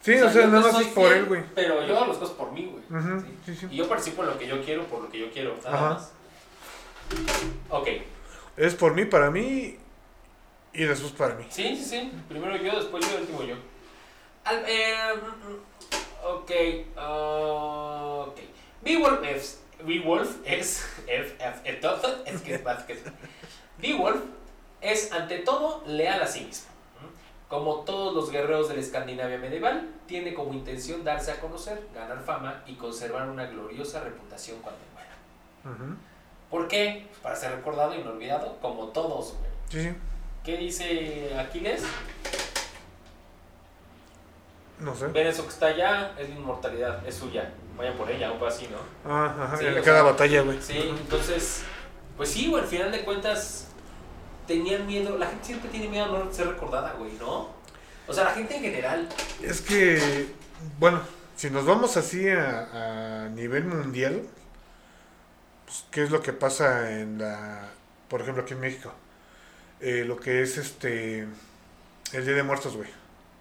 Sí, 0.00 0.14
o 0.14 0.30
sea, 0.30 0.42
yo 0.42 0.48
nada 0.48 0.60
no 0.66 0.72
más 0.72 0.80
es 0.82 0.88
por 0.88 1.12
él, 1.12 1.24
güey. 1.24 1.42
Pero 1.54 1.84
yo 1.84 1.96
hago 1.96 2.06
las 2.06 2.18
cosas 2.18 2.36
por 2.36 2.52
mí, 2.52 2.70
güey. 2.70 3.00
Ujú, 3.02 3.20
Sí. 3.20 3.38
sí, 3.46 3.54
sí. 3.56 3.66
Y 3.70 3.76
yo 3.76 3.88
participo 3.88 4.22
en 4.22 4.28
lo 4.30 4.38
que 4.38 4.46
yo 4.46 4.62
quiero 4.64 4.84
por 4.84 5.02
lo 5.02 5.08
que 5.10 5.18
yo 5.18 5.30
quiero, 5.32 5.56
nada 5.64 5.74
Ajá. 5.76 5.88
más. 5.94 6.12
Ok, 7.70 7.88
Es 8.56 8.74
por 8.74 8.94
mí, 8.94 9.04
para 9.04 9.30
mí 9.30 9.76
y 10.72 10.84
después 10.84 11.12
para 11.12 11.34
mí. 11.34 11.44
sí, 11.50 11.76
sí, 11.76 11.84
sí. 11.84 12.12
Primero 12.28 12.56
yo, 12.56 12.76
después 12.76 13.08
yo, 13.10 13.18
último 13.18 13.42
yo. 13.42 13.56
Al- 14.44 14.64
eh, 14.66 14.94
mm, 15.14 15.52
mm, 15.52 16.36
ok, 16.36 16.50
ah, 16.96 18.24
ok. 18.28 18.38
Beowulf 18.82 19.22
es. 19.24 19.60
Beowulf 19.84 20.36
es. 20.44 20.84
es, 21.06 21.32
es, 21.38 21.80
es 22.26 22.40
que 22.42 22.54
es 22.54 22.64
más 22.64 22.82
que. 22.84 22.98
Beowulf 23.78 24.20
es 24.80 25.12
ante 25.12 25.38
todo 25.40 25.82
leal 25.86 26.22
a 26.22 26.26
sí 26.26 26.44
mismo. 26.44 26.68
Como 27.48 27.80
todos 27.80 28.14
los 28.14 28.30
guerreros 28.30 28.68
de 28.68 28.74
la 28.74 28.80
Escandinavia 28.82 29.38
medieval, 29.38 29.88
tiene 30.06 30.34
como 30.34 30.52
intención 30.52 31.02
darse 31.02 31.30
a 31.32 31.40
conocer, 31.40 31.80
ganar 31.94 32.22
fama 32.22 32.62
y 32.66 32.74
conservar 32.74 33.26
una 33.30 33.46
gloriosa 33.46 34.00
reputación 34.04 34.58
cuando 34.60 34.80
muera. 34.92 35.08
Ujú. 35.64 35.96
¿Por 36.50 36.68
qué? 36.68 37.06
Pues 37.08 37.20
para 37.20 37.36
ser 37.36 37.52
recordado 37.52 37.94
y 37.94 38.02
no 38.02 38.10
olvidado, 38.10 38.56
como 38.60 38.88
todos, 38.88 39.34
güey. 39.38 39.50
Sí, 39.68 39.90
sí. 39.90 39.96
¿Qué 40.44 40.56
dice 40.56 41.36
Aquiles? 41.38 41.82
No 44.80 44.94
sé. 44.94 45.08
Ven 45.08 45.26
eso 45.26 45.42
que 45.42 45.50
está 45.50 45.66
allá, 45.66 46.14
es 46.18 46.28
la 46.28 46.34
inmortalidad, 46.36 47.06
es 47.06 47.16
suya. 47.16 47.52
Vayan 47.76 47.94
por 47.96 48.10
ella, 48.10 48.28
algo 48.28 48.46
así, 48.46 48.68
¿no? 48.68 48.78
Ah, 49.10 49.34
ajá. 49.40 49.56
Sí, 49.56 49.66
en 49.66 49.78
o 49.78 49.82
cada 49.82 50.02
sea, 50.02 50.02
batalla, 50.02 50.42
güey. 50.42 50.62
Sí, 50.62 50.78
entonces, 50.78 51.62
pues 52.16 52.30
sí, 52.30 52.48
güey, 52.48 52.62
al 52.62 52.68
final 52.68 52.92
de 52.92 53.04
cuentas, 53.04 53.68
tenían 54.46 54.86
miedo, 54.86 55.18
la 55.18 55.26
gente 55.26 55.44
siempre 55.44 55.68
tiene 55.70 55.88
miedo 55.88 56.04
a 56.04 56.24
no 56.24 56.32
ser 56.32 56.48
recordada, 56.48 56.92
güey, 56.94 57.12
¿no? 57.20 57.48
O 58.06 58.12
sea, 58.12 58.24
la 58.24 58.30
gente 58.30 58.56
en 58.56 58.62
general, 58.62 59.08
Es 59.42 59.60
que, 59.60 60.28
bueno, 60.78 61.00
si 61.36 61.50
nos 61.50 61.66
vamos 61.66 61.96
así 61.96 62.28
a, 62.30 63.24
a 63.24 63.28
nivel 63.28 63.64
mundial, 63.66 64.22
pues, 65.68 65.84
¿qué 65.90 66.02
es 66.02 66.10
lo 66.10 66.22
que 66.22 66.32
pasa 66.32 66.98
en 66.98 67.18
la, 67.18 67.68
por 68.08 68.22
ejemplo, 68.22 68.42
aquí 68.42 68.54
en 68.54 68.60
México? 68.60 68.90
Eh, 69.80 70.04
lo 70.06 70.16
que 70.18 70.40
es 70.42 70.56
este, 70.56 71.26
el 72.12 72.24
Día 72.24 72.34
de 72.34 72.42
Muertos, 72.42 72.74
güey. 72.76 72.88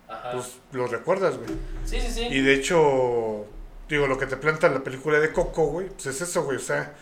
ajá. 0.09 0.31
Pues 0.33 0.57
lo 0.73 0.85
recuerdas, 0.87 1.37
güey. 1.37 1.49
sí, 1.85 2.01
sí, 2.01 2.11
sí. 2.11 2.25
Y 2.27 2.41
de 2.41 2.53
hecho, 2.53 3.45
digo, 3.89 4.07
lo 4.07 4.17
que 4.17 4.25
te 4.27 4.35
planta 4.37 4.67
la 4.69 4.83
película 4.83 5.19
de 5.19 5.31
Coco, 5.31 5.67
güey, 5.67 5.87
pues 5.89 6.05
es 6.07 6.21
eso, 6.21 6.43
güey. 6.43 6.57
O 6.57 6.61
sea, 6.61 6.93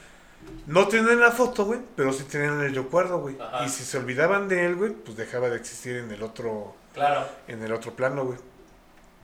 no 0.68 0.88
tienen 0.88 1.20
la 1.20 1.32
foto, 1.32 1.66
güey, 1.66 1.80
pero 1.96 2.14
sí 2.14 2.24
tenían 2.26 2.62
el 2.62 2.76
recuerdo, 2.76 3.20
güey. 3.20 3.36
Y 3.66 3.70
si 3.70 3.84
se 3.84 3.98
olvidaban 3.98 4.48
de 4.48 4.66
él, 4.68 4.76
güey, 4.76 4.92
pues 4.92 5.18
dejaba 5.18 5.50
de 5.50 5.58
existir 5.58 5.96
en 5.98 6.12
el 6.12 6.22
otro, 6.22 6.76
Claro. 6.94 7.28
en 7.48 7.64
el 7.64 7.74
otro 7.74 7.96
plano, 7.96 8.26
güey. 8.26 8.38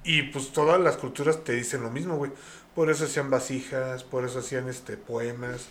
Y 0.03 0.23
pues 0.23 0.51
todas 0.51 0.81
las 0.81 0.97
culturas 0.97 1.43
te 1.43 1.53
dicen 1.53 1.83
lo 1.83 1.91
mismo, 1.91 2.17
güey. 2.17 2.31
Por 2.73 2.89
eso 2.89 3.05
hacían 3.05 3.29
vasijas, 3.29 4.03
por 4.03 4.25
eso 4.25 4.39
hacían 4.39 4.67
este 4.67 4.97
poemas, 4.97 5.67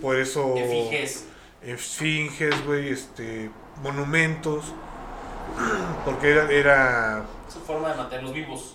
por 0.00 0.16
eso 0.16 0.54
Que 0.54 0.64
fijes. 0.90 1.24
esfinges, 1.62 2.64
güey, 2.66 2.90
este 2.90 3.50
monumentos, 3.82 4.64
porque 6.04 6.30
era, 6.30 6.50
era 6.50 7.22
Su 7.52 7.60
forma 7.60 7.90
de 7.90 7.94
mantenerlos 7.96 8.34
vivos. 8.34 8.74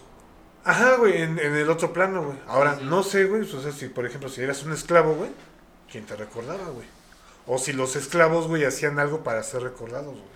Ajá, 0.65 0.95
güey, 0.95 1.21
en, 1.21 1.38
en 1.39 1.56
el 1.56 1.69
otro 1.69 1.91
plano, 1.91 2.23
güey. 2.23 2.38
Ahora, 2.47 2.78
Sí, 2.78 2.86
no 2.86 3.04
sé, 3.04 3.26
güey, 3.26 3.41
o 3.41 3.62
sea, 3.62 3.71
si 3.71 3.88
por 3.88 4.06
ejemplo, 4.06 4.30
si 4.30 4.41
eras 4.41 4.63
un 4.63 4.71
esclavo, 4.71 5.13
güey, 5.15 5.30
¿quién 5.91 6.06
te 6.06 6.15
recordaba, 6.15 6.69
güey? 6.69 6.88
O 7.45 7.58
si 7.58 7.73
los 7.73 7.97
esclavos, 7.97 8.47
güey, 8.47 8.63
hacían 8.63 8.97
algo 8.99 9.23
para 9.23 9.43
ser 9.43 9.63
recordados, 9.63 10.13
güey. 10.13 10.34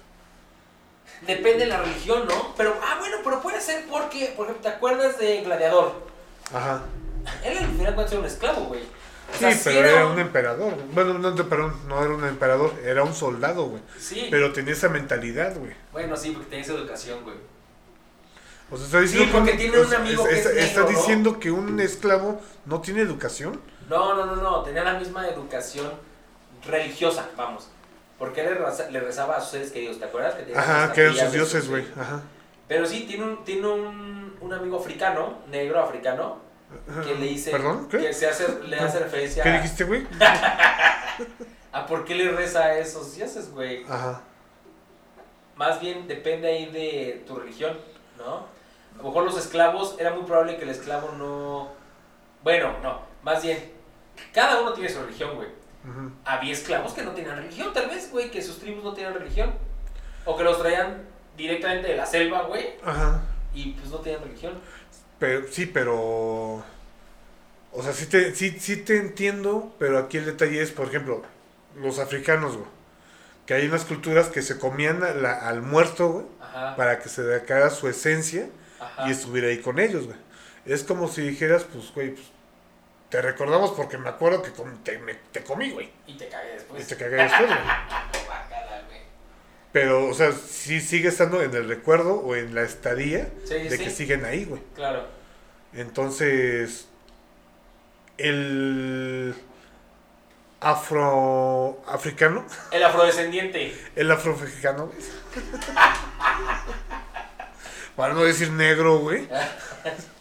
Depende 1.26 1.60
de 1.60 1.68
la 1.68 1.82
religión, 1.82 2.28
¿no? 2.28 2.54
Pero, 2.58 2.76
ah, 2.84 2.98
bueno, 3.00 3.18
pero 3.24 3.42
puede 3.42 3.62
ser 3.62 3.86
porque, 3.90 4.34
por 4.36 4.48
ejemplo, 4.48 4.70
¿te 4.70 4.76
acuerdas 4.76 5.18
de 5.18 5.42
Gladiador? 5.42 5.94
Ajá. 6.54 6.84
Él 7.44 7.58
al 7.58 7.66
final 7.68 7.86
de 7.88 7.94
cuentas 7.94 8.12
era 8.12 8.20
un 8.20 8.28
esclavo, 8.28 8.62
güey. 8.66 8.82
O 9.30 9.34
Sí, 9.34 9.54
sea, 9.54 9.60
pero 9.74 9.88
era 9.88 10.06
un- 10.06 10.14
un 10.14 10.20
emperador. 10.20 10.74
Bueno, 10.94 11.14
no, 11.16 11.36
perdón, 11.36 11.76
no 11.88 12.02
era 12.04 12.14
un 12.14 12.24
emperador, 12.26 12.74
era 12.84 13.04
un 13.04 13.14
soldado, 13.14 13.66
güey. 13.66 13.82
Sí. 14.00 14.28
Pero 14.32 14.54
tenía 14.54 14.74
esa 14.74 14.90
mentalidad, 14.90 15.56
güey. 15.58 15.74
Bueno, 15.92 16.16
sí, 16.16 16.32
porque 16.32 16.50
tenía 16.50 16.64
esa 16.64 16.74
educación, 16.74 17.24
güey. 17.24 17.36
O 18.72 18.76
sea, 18.78 18.86
está 18.86 19.00
diciendo 19.02 19.26
Sí, 19.26 19.32
que 19.32 19.38
porque 19.38 19.52
un- 19.52 19.58
tiene 19.58 19.78
o 19.78 19.82
un 19.82 19.90
sea, 19.90 20.00
amigo 20.00 20.24
es- 20.24 20.30
que 20.30 20.34
es 20.40 20.46
está- 20.46 20.60
está 20.60 20.80
negro, 20.82 20.92
¿no? 20.92 20.98
diciendo 21.00 21.40
que 21.40 21.52
un 21.52 21.80
esclavo 21.80 22.42
no 22.66 22.82
tiene 22.82 23.02
educación. 23.02 23.62
No, 23.90 24.16
no, 24.16 24.26
no, 24.26 24.36
no. 24.38 24.64
Tenía 24.64 24.84
la 24.84 24.94
misma 25.00 25.28
educación 25.28 25.92
religiosa, 26.66 27.30
vamos. 27.38 27.70
Porque 28.20 28.42
él 28.42 28.54
le, 28.54 28.60
reza- 28.60 28.90
le 28.90 29.00
rezaba 29.00 29.38
a 29.38 29.42
sus 29.42 29.52
seres 29.52 29.72
queridos, 29.72 30.00
¿te 30.00 30.06
acuerdas? 30.06 30.36
Que 30.36 30.56
Ajá, 30.58 30.92
que 30.92 31.02
eran 31.02 31.16
sus 31.16 31.32
dioses, 31.32 31.70
güey. 31.70 31.86
Ajá. 32.00 32.22
Pero 32.68 32.86
sí, 32.86 33.06
tiene 33.08 33.24
un, 33.24 33.44
tiene 33.46 33.68
un, 33.68 34.36
un 34.42 34.54
amigo 34.54 34.80
africano, 34.80 35.38
negro 35.50 35.80
africano, 35.82 36.40
que 37.04 37.16
le 37.16 37.26
dice. 37.28 37.52
¿Perdón? 37.52 37.88
Que 37.88 37.98
¿Qué? 37.98 38.14
se 38.14 38.28
hace, 38.28 38.60
le 38.64 38.78
hace 38.78 39.00
referencia 39.00 39.44
¿Qué 39.44 39.52
dijiste, 39.52 39.84
güey? 39.86 40.06
a 41.72 41.86
por 41.86 42.06
qué 42.06 42.16
le 42.16 42.32
reza 42.32 42.64
a 42.64 42.78
esos 42.78 43.16
dioses, 43.16 43.52
güey. 43.52 43.84
Ajá. 43.90 44.22
más 45.56 45.80
bien 45.80 46.08
depende 46.08 46.48
ahí 46.48 46.66
de 46.68 47.24
tu 47.26 47.36
religión, 47.36 47.78
¿no? 48.18 48.46
A 48.96 48.98
lo 48.98 49.04
mejor 49.04 49.24
los 49.26 49.38
esclavos, 49.38 49.96
era 50.00 50.12
muy 50.12 50.24
probable 50.24 50.58
que 50.58 50.64
el 50.64 50.70
esclavo 50.70 51.12
no... 51.18 51.70
Bueno, 52.44 52.74
no, 52.82 53.02
más 53.24 53.44
bien, 53.44 53.72
cada 54.34 54.62
uno 54.62 54.74
tiene 54.74 54.90
su 54.90 55.02
religión, 55.02 55.36
güey. 55.36 55.50
Había 56.26 56.52
esclavos 56.52 56.94
que 56.94 57.04
no 57.04 57.12
tenían 57.12 57.38
religión, 57.38 57.72
tal 57.74 57.88
vez, 57.90 58.12
güey, 58.12 58.30
que 58.30 58.42
sus 58.42 58.60
tribus 58.60 58.84
no 58.84 58.94
tenían 58.94 59.14
religión. 59.14 59.54
O 60.26 60.36
que 60.36 60.44
los 60.44 60.60
traían 60.60 61.04
directamente 61.38 61.88
de 61.88 61.96
la 61.96 62.06
selva, 62.06 62.42
güey, 62.44 62.76
Ajá. 62.84 63.22
y 63.54 63.72
pues 63.74 63.90
no 63.90 64.00
tenían 64.00 64.22
religión. 64.24 64.60
Pero, 65.20 65.48
sí, 65.52 65.66
pero. 65.66 66.64
O 67.72 67.84
sea, 67.84 67.94
sí 67.94 68.06
te, 68.08 68.34
sí, 68.36 68.58
sí 68.60 68.78
te 68.78 68.98
entiendo, 68.98 69.76
pero 69.80 69.98
aquí 70.00 70.18
el 70.18 70.26
detalle 70.26 70.62
es, 70.62 70.72
por 70.72 70.88
ejemplo, 70.88 71.24
los 71.76 72.00
africanos, 72.00 72.56
güey. 72.56 72.68
Que 73.46 73.54
hay 73.54 73.68
unas 73.68 73.86
culturas 73.86 74.28
que 74.28 74.42
se 74.42 74.58
comían 74.58 75.04
a 75.04 75.12
la- 75.14 75.48
al 75.48 75.62
muerto, 75.62 76.10
güey, 76.10 76.26
Ajá. 76.42 76.76
para 76.76 77.00
que 77.00 77.08
se 77.10 77.24
declara 77.24 77.70
su 77.70 77.88
esencia 77.88 78.48
Ajá. 78.80 79.08
y 79.08 79.12
estuviera 79.12 79.48
ahí 79.48 79.60
con 79.60 79.80
ellos, 79.80 80.06
güey. 80.06 80.18
Es 80.66 80.84
como 80.84 81.08
si 81.08 81.22
dijeras, 81.22 81.64
pues, 81.64 81.94
güey, 81.94 82.12
pues, 82.12 82.26
te 83.10 83.22
recordamos 83.22 83.72
porque 83.72 83.98
me 83.98 84.10
acuerdo 84.10 84.42
que 84.42 84.52
com- 84.52 84.78
te, 84.84 84.98
me- 85.00 85.16
te 85.32 85.44
comí, 85.44 85.72
güey. 85.72 85.90
Y 86.08 86.18
te 86.18 86.28
cagué 86.28 86.50
Y 86.52 86.54
después. 86.56 86.88
te 86.88 86.98
cagué 86.98 87.16
después, 87.16 87.48
güey. 87.48 87.60
Pero, 89.80 90.08
o 90.08 90.14
sea, 90.16 90.32
sí 90.32 90.82
sigue 90.82 91.10
estando 91.10 91.40
en 91.44 91.54
el 91.54 91.68
recuerdo 91.68 92.16
o 92.16 92.36
en 92.36 92.56
la 92.56 92.64
estadía 92.64 93.30
Sí, 93.46 93.54
de 93.54 93.78
sí. 93.78 93.84
que 93.84 93.92
siguen 93.92 94.26
ahí, 94.26 94.46
güey. 94.46 94.60
Claro. 94.74 95.06
Entonces, 95.74 96.88
el 98.18 99.36
afroafricano, 100.60 102.44
El 102.72 102.84
afrodescendiente. 102.84 103.76
el 103.96 104.10
afroafricano. 104.10 104.92
Para 107.96 108.16
no 108.16 108.24
decir 108.24 108.50
negro, 108.52 108.98
güey. 108.98 109.28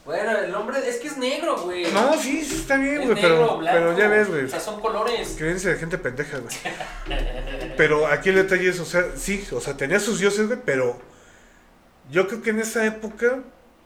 Bueno, 0.07 0.39
el 0.39 0.55
hombre 0.55 0.89
es 0.89 0.99
que 0.99 1.09
es 1.09 1.19
negro, 1.19 1.57
güey. 1.63 1.91
No, 1.93 2.15
sí, 2.15 2.45
sí 2.45 2.55
está 2.61 2.77
bien, 2.77 3.03
güey, 3.03 3.21
pero, 3.21 3.59
blanco. 3.59 3.77
pero 3.77 3.99
ya 3.99 4.07
ves, 4.09 4.29
güey. 4.29 4.45
O 4.45 4.49
sea, 4.49 4.61
son 4.61 4.81
colores. 4.81 5.35
Creencia 5.37 5.71
de 5.73 5.79
gente 5.79 5.99
pendeja, 5.99 6.39
güey. 6.39 6.55
Pero 7.77 8.07
aquí 8.07 8.29
el 8.29 8.37
detalle 8.37 8.69
es, 8.69 8.79
o 8.81 8.85
sea, 8.85 9.05
sí, 9.17 9.45
o 9.53 9.61
sea, 9.61 9.77
tenía 9.77 9.99
sus 10.01 10.21
dioses, 10.21 10.47
güey, 10.47 10.61
pero 10.65 10.97
yo 12.11 12.29
creo 12.29 12.41
que 12.41 12.51
en 12.51 12.61
esa 12.61 12.87
época 12.87 13.41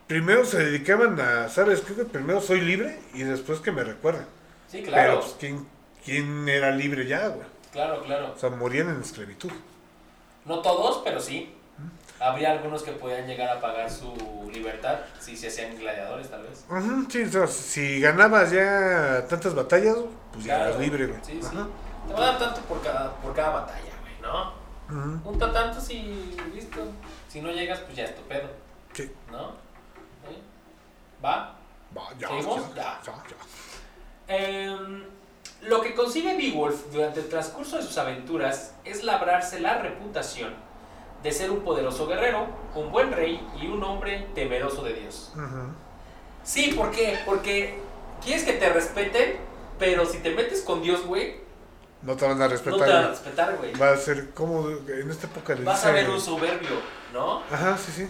primero 0.06 0.44
se 0.44 0.58
dedicaban 0.58 1.18
a, 1.20 1.48
¿sabes? 1.48 1.80
Creo 1.80 1.96
que 1.96 2.04
primero 2.04 2.40
soy 2.40 2.60
libre 2.60 2.98
y 3.14 3.22
después 3.22 3.60
que 3.60 3.72
me 3.72 3.82
recuerden. 3.82 4.26
Sí, 4.68 4.82
Pero, 4.84 4.92
claro. 4.92 5.20
pues, 5.20 5.36
¿quién, 5.40 5.66
¿quién 6.04 6.48
era 6.48 6.70
libre 6.70 7.06
ya, 7.06 7.28
güey? 7.28 7.46
Claro, 7.72 8.02
claro. 8.02 8.34
O 8.36 8.38
sea, 8.38 8.50
morían 8.50 8.90
en 8.90 9.00
esclavitud. 9.00 9.50
No 10.44 10.60
todos, 10.60 11.00
pero 11.04 11.18
sí. 11.18 11.54
Habría 12.20 12.52
algunos 12.52 12.82
que 12.82 12.92
podían 12.92 13.26
llegar 13.26 13.56
a 13.56 13.60
pagar 13.60 13.90
su 13.90 14.14
libertad 14.52 14.98
si 15.18 15.36
se 15.36 15.48
hacían 15.48 15.74
gladiadores, 15.78 16.28
tal 16.30 16.42
vez. 16.42 16.64
Ujú, 16.68 17.06
sí, 17.10 17.22
o 17.22 17.30
sea, 17.30 17.46
si 17.46 18.00
ganabas 18.00 18.50
ya 18.50 19.26
tantas 19.26 19.54
batallas, 19.54 19.96
pues 20.32 20.44
ya 20.44 20.56
Claro. 20.56 20.70
eras 20.70 20.80
libre, 20.80 21.06
güey. 21.06 21.18
Sí, 21.22 21.40
sí. 21.40 21.48
Ajá. 21.50 21.66
Te 22.06 22.12
va 22.12 22.18
a 22.18 22.26
dar 22.32 22.38
tanto 22.38 22.60
por 22.62 22.82
cada, 22.82 23.12
por 23.16 23.34
cada 23.34 23.50
batalla, 23.50 23.92
güey, 24.02 24.14
¿no? 24.20 24.52
Ujú, 24.90 25.20
Junta 25.24 25.50
tanto 25.52 25.80
si, 25.80 26.36
listo. 26.54 26.80
Si 27.28 27.40
no 27.40 27.50
llegas, 27.50 27.78
pues 27.80 27.96
ya 27.96 28.04
es 28.04 28.14
tu 28.14 28.22
pedo, 28.22 28.48
sí. 28.92 29.10
¿no? 29.30 29.52
¿Sí? 30.28 30.42
¿Va? 31.24 31.56
Va, 31.96 32.02
ya, 32.18 32.28
¿Seguimos? 32.28 32.74
ya, 32.74 32.74
Ya. 32.74 33.00
ya, 33.06 33.22
ya. 33.30 34.36
Em, 34.36 35.04
lo 35.62 35.80
que 35.80 35.94
consigue 35.94 36.36
Beowulf 36.36 36.90
durante 36.92 37.20
el 37.20 37.28
transcurso 37.28 37.76
de 37.78 37.82
sus 37.82 37.96
aventuras 37.98 38.74
es 38.84 39.04
labrarse 39.04 39.60
la 39.60 39.78
reputación 39.78 40.54
de 41.22 41.32
ser 41.32 41.50
un 41.50 41.60
poderoso 41.60 42.06
guerrero, 42.06 42.46
un 42.74 42.90
buen 42.90 43.12
rey 43.12 43.46
y 43.60 43.66
un 43.66 43.82
hombre 43.84 44.28
temeroso 44.34 44.82
de 44.82 44.94
Dios. 44.94 45.32
Sí, 46.42 46.72
¿por 46.76 46.90
qué? 46.90 47.18
Porque 47.26 47.78
quieres 48.24 48.44
que 48.44 48.54
te 48.54 48.68
respeten, 48.72 49.36
pero 49.78 50.06
si 50.06 50.18
te 50.18 50.30
metes 50.30 50.62
con 50.62 50.82
Dios, 50.82 51.04
güey, 51.06 51.36
No 52.02 52.16
te 52.16 52.24
van 52.26 52.40
a 52.40 52.44
no 52.46 52.48
respetar. 52.48 52.80
te 52.86 52.92
van 52.92 53.04
a 53.04 53.08
respetar, 53.08 53.56
güey. 53.58 53.74
Va 53.74 53.92
a 53.92 53.96
ser 53.96 54.30
como 54.30 54.68
en 54.70 55.10
esta 55.10 55.26
época 55.26 55.54
le 55.54 55.64
Vas 55.64 55.84
a 55.84 55.90
ver 55.92 56.08
un 56.08 56.20
soberbio, 56.20 56.80
¿no? 57.12 57.42
Ajá, 57.50 57.76
sí, 57.76 57.92
sí. 57.94 58.08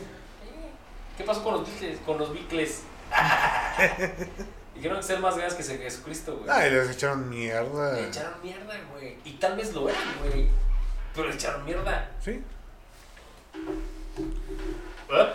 ¿Qué 1.16 1.24
pasó 1.24 1.42
con 1.42 1.54
los 1.54 1.66
Beatles? 1.66 1.98
Con 2.06 2.18
los 2.18 2.32
Beatles. 2.32 2.82
Dijeron 4.74 4.96
que 4.98 5.02
ser 5.02 5.18
más 5.20 5.36
grandes 5.36 5.54
que 5.68 5.76
Jesucristo, 5.76 6.36
güey. 6.38 6.48
Ay, 6.48 6.70
les 6.70 6.88
echaron 6.90 7.28
mierda. 7.28 7.92
Le 7.94 8.06
echaron 8.08 8.34
mierda, 8.42 8.74
güey. 8.92 9.18
Y 9.24 9.32
tal 9.32 9.56
vez 9.56 9.74
lo 9.74 9.88
eran, 9.88 10.02
güey. 10.20 10.48
Pero 11.14 11.28
le 11.28 11.34
echaron 11.34 11.64
mierda. 11.64 12.10
Sí, 12.20 12.42
¿Eh? 15.10 15.32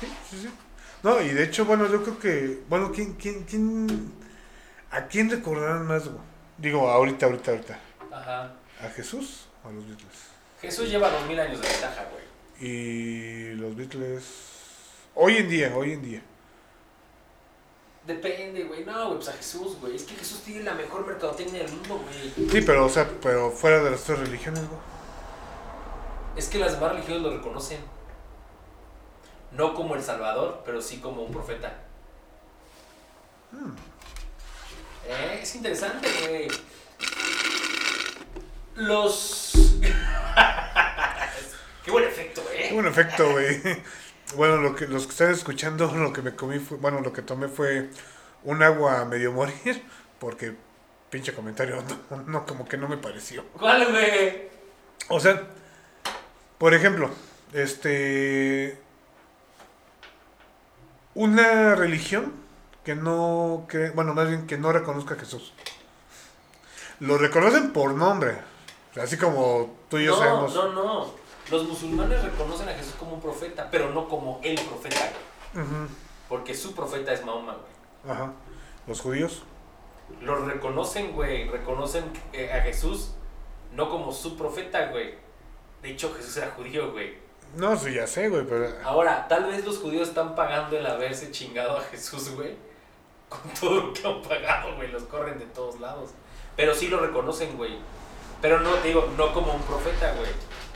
sí, 0.00 0.06
sí, 0.30 0.40
sí. 0.42 0.48
No, 1.02 1.20
y 1.20 1.28
de 1.28 1.44
hecho, 1.44 1.64
bueno, 1.64 1.86
yo 1.86 2.02
creo 2.02 2.18
que, 2.18 2.62
bueno, 2.68 2.90
¿quién, 2.92 3.14
quién, 3.14 3.44
quién, 3.44 4.12
a 4.90 5.06
quién 5.06 5.30
recordarán 5.30 5.86
más, 5.86 6.08
güey? 6.08 6.18
Digo, 6.56 6.90
ahorita, 6.90 7.26
ahorita, 7.26 7.50
ahorita. 7.52 7.78
Ajá. 8.10 8.52
¿A 8.80 8.88
Jesús 8.90 9.46
o 9.64 9.68
a 9.68 9.72
los 9.72 9.86
Beatles? 9.86 10.28
Jesús 10.60 10.88
lleva 10.90 11.10
dos 11.10 11.26
mil 11.26 11.38
años 11.38 11.60
de 11.60 11.68
ventaja, 11.68 12.06
güey. 12.10 12.24
Y 12.60 13.54
los 13.54 13.76
Beatles, 13.76 14.24
hoy 15.14 15.36
en 15.36 15.48
día, 15.48 15.72
hoy 15.76 15.92
en 15.92 16.02
día. 16.02 16.22
Depende, 18.06 18.64
güey. 18.64 18.84
No, 18.84 19.06
güey, 19.06 19.16
pues 19.18 19.28
a 19.28 19.32
Jesús, 19.34 19.76
güey. 19.80 19.94
Es 19.94 20.02
que 20.02 20.14
Jesús 20.14 20.40
tiene 20.42 20.64
la 20.64 20.74
mejor 20.74 21.06
mercadotecnia 21.06 21.62
del 21.62 21.72
mundo, 21.72 22.02
güey. 22.02 22.50
Sí, 22.50 22.62
pero, 22.62 22.86
o 22.86 22.88
sea, 22.88 23.08
pero 23.22 23.50
fuera 23.50 23.84
de 23.84 23.90
las 23.90 24.02
tres 24.02 24.18
religiones, 24.18 24.66
güey. 24.66 24.80
Es 26.38 26.48
que 26.48 26.58
las 26.58 26.74
demás 26.74 26.92
religiones 26.92 27.22
lo 27.24 27.30
reconocen. 27.32 27.80
No 29.50 29.74
como 29.74 29.96
el 29.96 30.02
Salvador, 30.04 30.62
pero 30.64 30.80
sí 30.80 30.98
como 30.98 31.22
un 31.22 31.32
profeta. 31.32 31.76
Hmm. 33.50 33.72
Eh, 35.08 35.40
es 35.42 35.54
interesante, 35.56 36.08
güey. 36.20 36.48
Los. 38.76 39.52
Qué 41.84 41.90
buen 41.90 42.04
efecto, 42.04 42.40
Qué 42.52 42.68
eh. 42.68 42.72
buen 42.72 42.86
efecto, 42.86 43.32
güey. 43.32 43.60
Bueno, 44.36 44.58
lo 44.58 44.76
que, 44.76 44.86
los 44.86 45.06
que 45.06 45.10
están 45.10 45.32
escuchando, 45.32 45.92
lo 45.96 46.12
que 46.12 46.22
me 46.22 46.36
comí 46.36 46.60
fue, 46.60 46.78
bueno, 46.78 47.00
lo 47.00 47.12
que 47.12 47.22
tomé 47.22 47.48
fue 47.48 47.90
un 48.44 48.62
agua 48.62 49.00
a 49.00 49.04
medio 49.04 49.32
morir, 49.32 49.82
porque 50.20 50.54
pinche 51.10 51.34
comentario, 51.34 51.82
no, 52.10 52.22
no, 52.22 52.46
como 52.46 52.64
que 52.68 52.76
no 52.76 52.86
me 52.86 52.96
pareció. 52.96 53.44
¿Cuál, 53.58 53.90
güey? 53.90 54.48
O 55.08 55.18
sea, 55.18 55.42
por 56.58 56.74
ejemplo, 56.74 57.10
este, 57.52 58.78
una 61.14 61.74
religión 61.74 62.32
que 62.84 62.94
no, 62.94 63.66
que, 63.68 63.90
bueno, 63.90 64.14
más 64.14 64.28
bien 64.28 64.46
que 64.46 64.58
no 64.58 64.72
reconozca 64.72 65.14
a 65.14 65.18
Jesús. 65.18 65.52
Lo 67.00 67.18
reconocen 67.18 67.72
por 67.72 67.94
nombre, 67.94 68.38
así 69.00 69.16
como 69.16 69.76
tú 69.88 69.98
y 69.98 70.04
yo 70.04 70.12
no, 70.12 70.18
sabemos. 70.18 70.54
no, 70.54 70.72
no. 70.72 71.28
Los 71.50 71.66
musulmanes 71.66 72.22
reconocen 72.22 72.68
a 72.68 72.72
Jesús 72.72 72.94
como 72.98 73.14
un 73.14 73.20
profeta, 73.20 73.68
pero 73.70 73.90
no 73.90 74.08
como 74.08 74.40
el 74.42 74.60
profeta, 74.60 75.10
Porque 76.28 76.54
su 76.54 76.74
profeta 76.74 77.12
es 77.12 77.24
Mahoma, 77.24 77.54
güey. 77.54 78.14
Ajá. 78.14 78.32
Los 78.86 79.00
judíos. 79.00 79.42
Lo 80.20 80.44
reconocen, 80.44 81.12
güey. 81.12 81.48
Reconocen 81.48 82.04
eh, 82.32 82.52
a 82.52 82.62
Jesús 82.62 83.12
no 83.74 83.88
como 83.88 84.12
su 84.12 84.36
profeta, 84.36 84.86
güey. 84.86 85.14
De 85.82 85.90
hecho, 85.90 86.12
Jesús 86.14 86.36
era 86.36 86.50
judío, 86.50 86.92
güey. 86.92 87.14
No, 87.56 87.76
sí, 87.76 87.94
ya 87.94 88.06
sé, 88.06 88.28
güey, 88.28 88.44
pero... 88.46 88.68
Ahora, 88.84 89.26
tal 89.28 89.46
vez 89.46 89.64
los 89.64 89.78
judíos 89.78 90.08
están 90.08 90.34
pagando 90.34 90.76
el 90.76 90.86
haberse 90.86 91.30
chingado 91.30 91.78
a 91.78 91.80
Jesús, 91.82 92.30
güey. 92.30 92.54
Con 93.28 93.40
todo 93.58 93.74
lo 93.74 93.92
que 93.92 94.06
han 94.06 94.22
pagado, 94.22 94.76
güey. 94.76 94.90
Los 94.90 95.04
corren 95.04 95.38
de 95.38 95.46
todos 95.46 95.80
lados. 95.80 96.10
Pero 96.56 96.74
sí 96.74 96.88
lo 96.88 97.00
reconocen, 97.00 97.56
güey. 97.56 97.78
Pero 98.42 98.60
no, 98.60 98.74
te 98.74 98.88
digo, 98.88 99.08
no 99.16 99.32
como 99.32 99.54
un 99.54 99.62
profeta, 99.62 100.12
güey. 100.12 100.30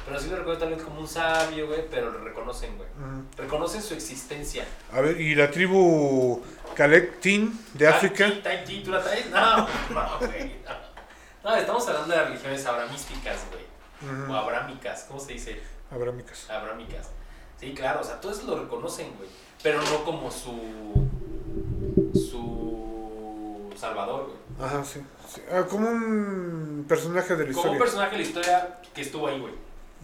Pero 0.04 0.18
sí 0.18 0.28
lo 0.28 0.36
reconocen 0.36 0.60
tal 0.60 0.74
vez 0.76 0.82
como 0.82 1.00
un 1.00 1.08
sabio, 1.08 1.66
güey. 1.66 1.86
Pero 1.90 2.10
lo 2.10 2.24
reconocen, 2.24 2.76
güey. 2.76 2.88
Reconocen 3.36 3.82
su 3.82 3.94
existencia. 3.94 4.64
A 4.92 5.00
ver, 5.00 5.20
¿y 5.20 5.34
la 5.34 5.50
tribu 5.50 6.42
Calektin 6.74 7.58
de 7.74 7.88
África? 7.88 8.32
¿Tú 8.84 8.90
la 8.90 9.02
traes? 9.02 9.30
No, 9.30 9.58
no, 9.90 10.18
güey. 10.18 10.56
No. 10.64 11.50
No, 11.50 11.56
estamos 11.56 11.86
hablando 11.88 12.08
de 12.14 12.16
las 12.16 12.28
religiones 12.28 12.64
abramísticas, 12.66 13.38
güey. 13.50 13.71
O 14.28 14.34
abrámicas, 14.34 15.04
¿cómo 15.08 15.20
se 15.20 15.34
dice? 15.34 15.60
Abrámicas. 15.90 16.48
Abrámicas. 16.50 17.08
Sí, 17.60 17.72
claro, 17.74 18.00
o 18.00 18.04
sea, 18.04 18.20
todo 18.20 18.32
eso 18.32 18.46
lo 18.46 18.60
reconocen, 18.62 19.12
güey. 19.16 19.28
Pero 19.62 19.80
no 19.82 20.04
como 20.04 20.30
su. 20.30 21.08
su. 22.14 23.70
Salvador, 23.76 24.26
güey. 24.26 24.68
Ajá, 24.68 24.84
sí. 24.84 25.00
sí. 25.32 25.40
Ah, 25.50 25.64
como 25.68 25.88
un 25.88 26.84
personaje 26.88 27.34
de 27.36 27.46
la 27.48 27.52
Como 27.52 27.62
un 27.62 27.76
historia. 27.76 27.78
personaje 27.78 28.10
de 28.12 28.16
la 28.18 28.22
historia 28.28 28.78
que 28.94 29.02
estuvo 29.02 29.26
ahí, 29.26 29.40
güey. 29.40 29.54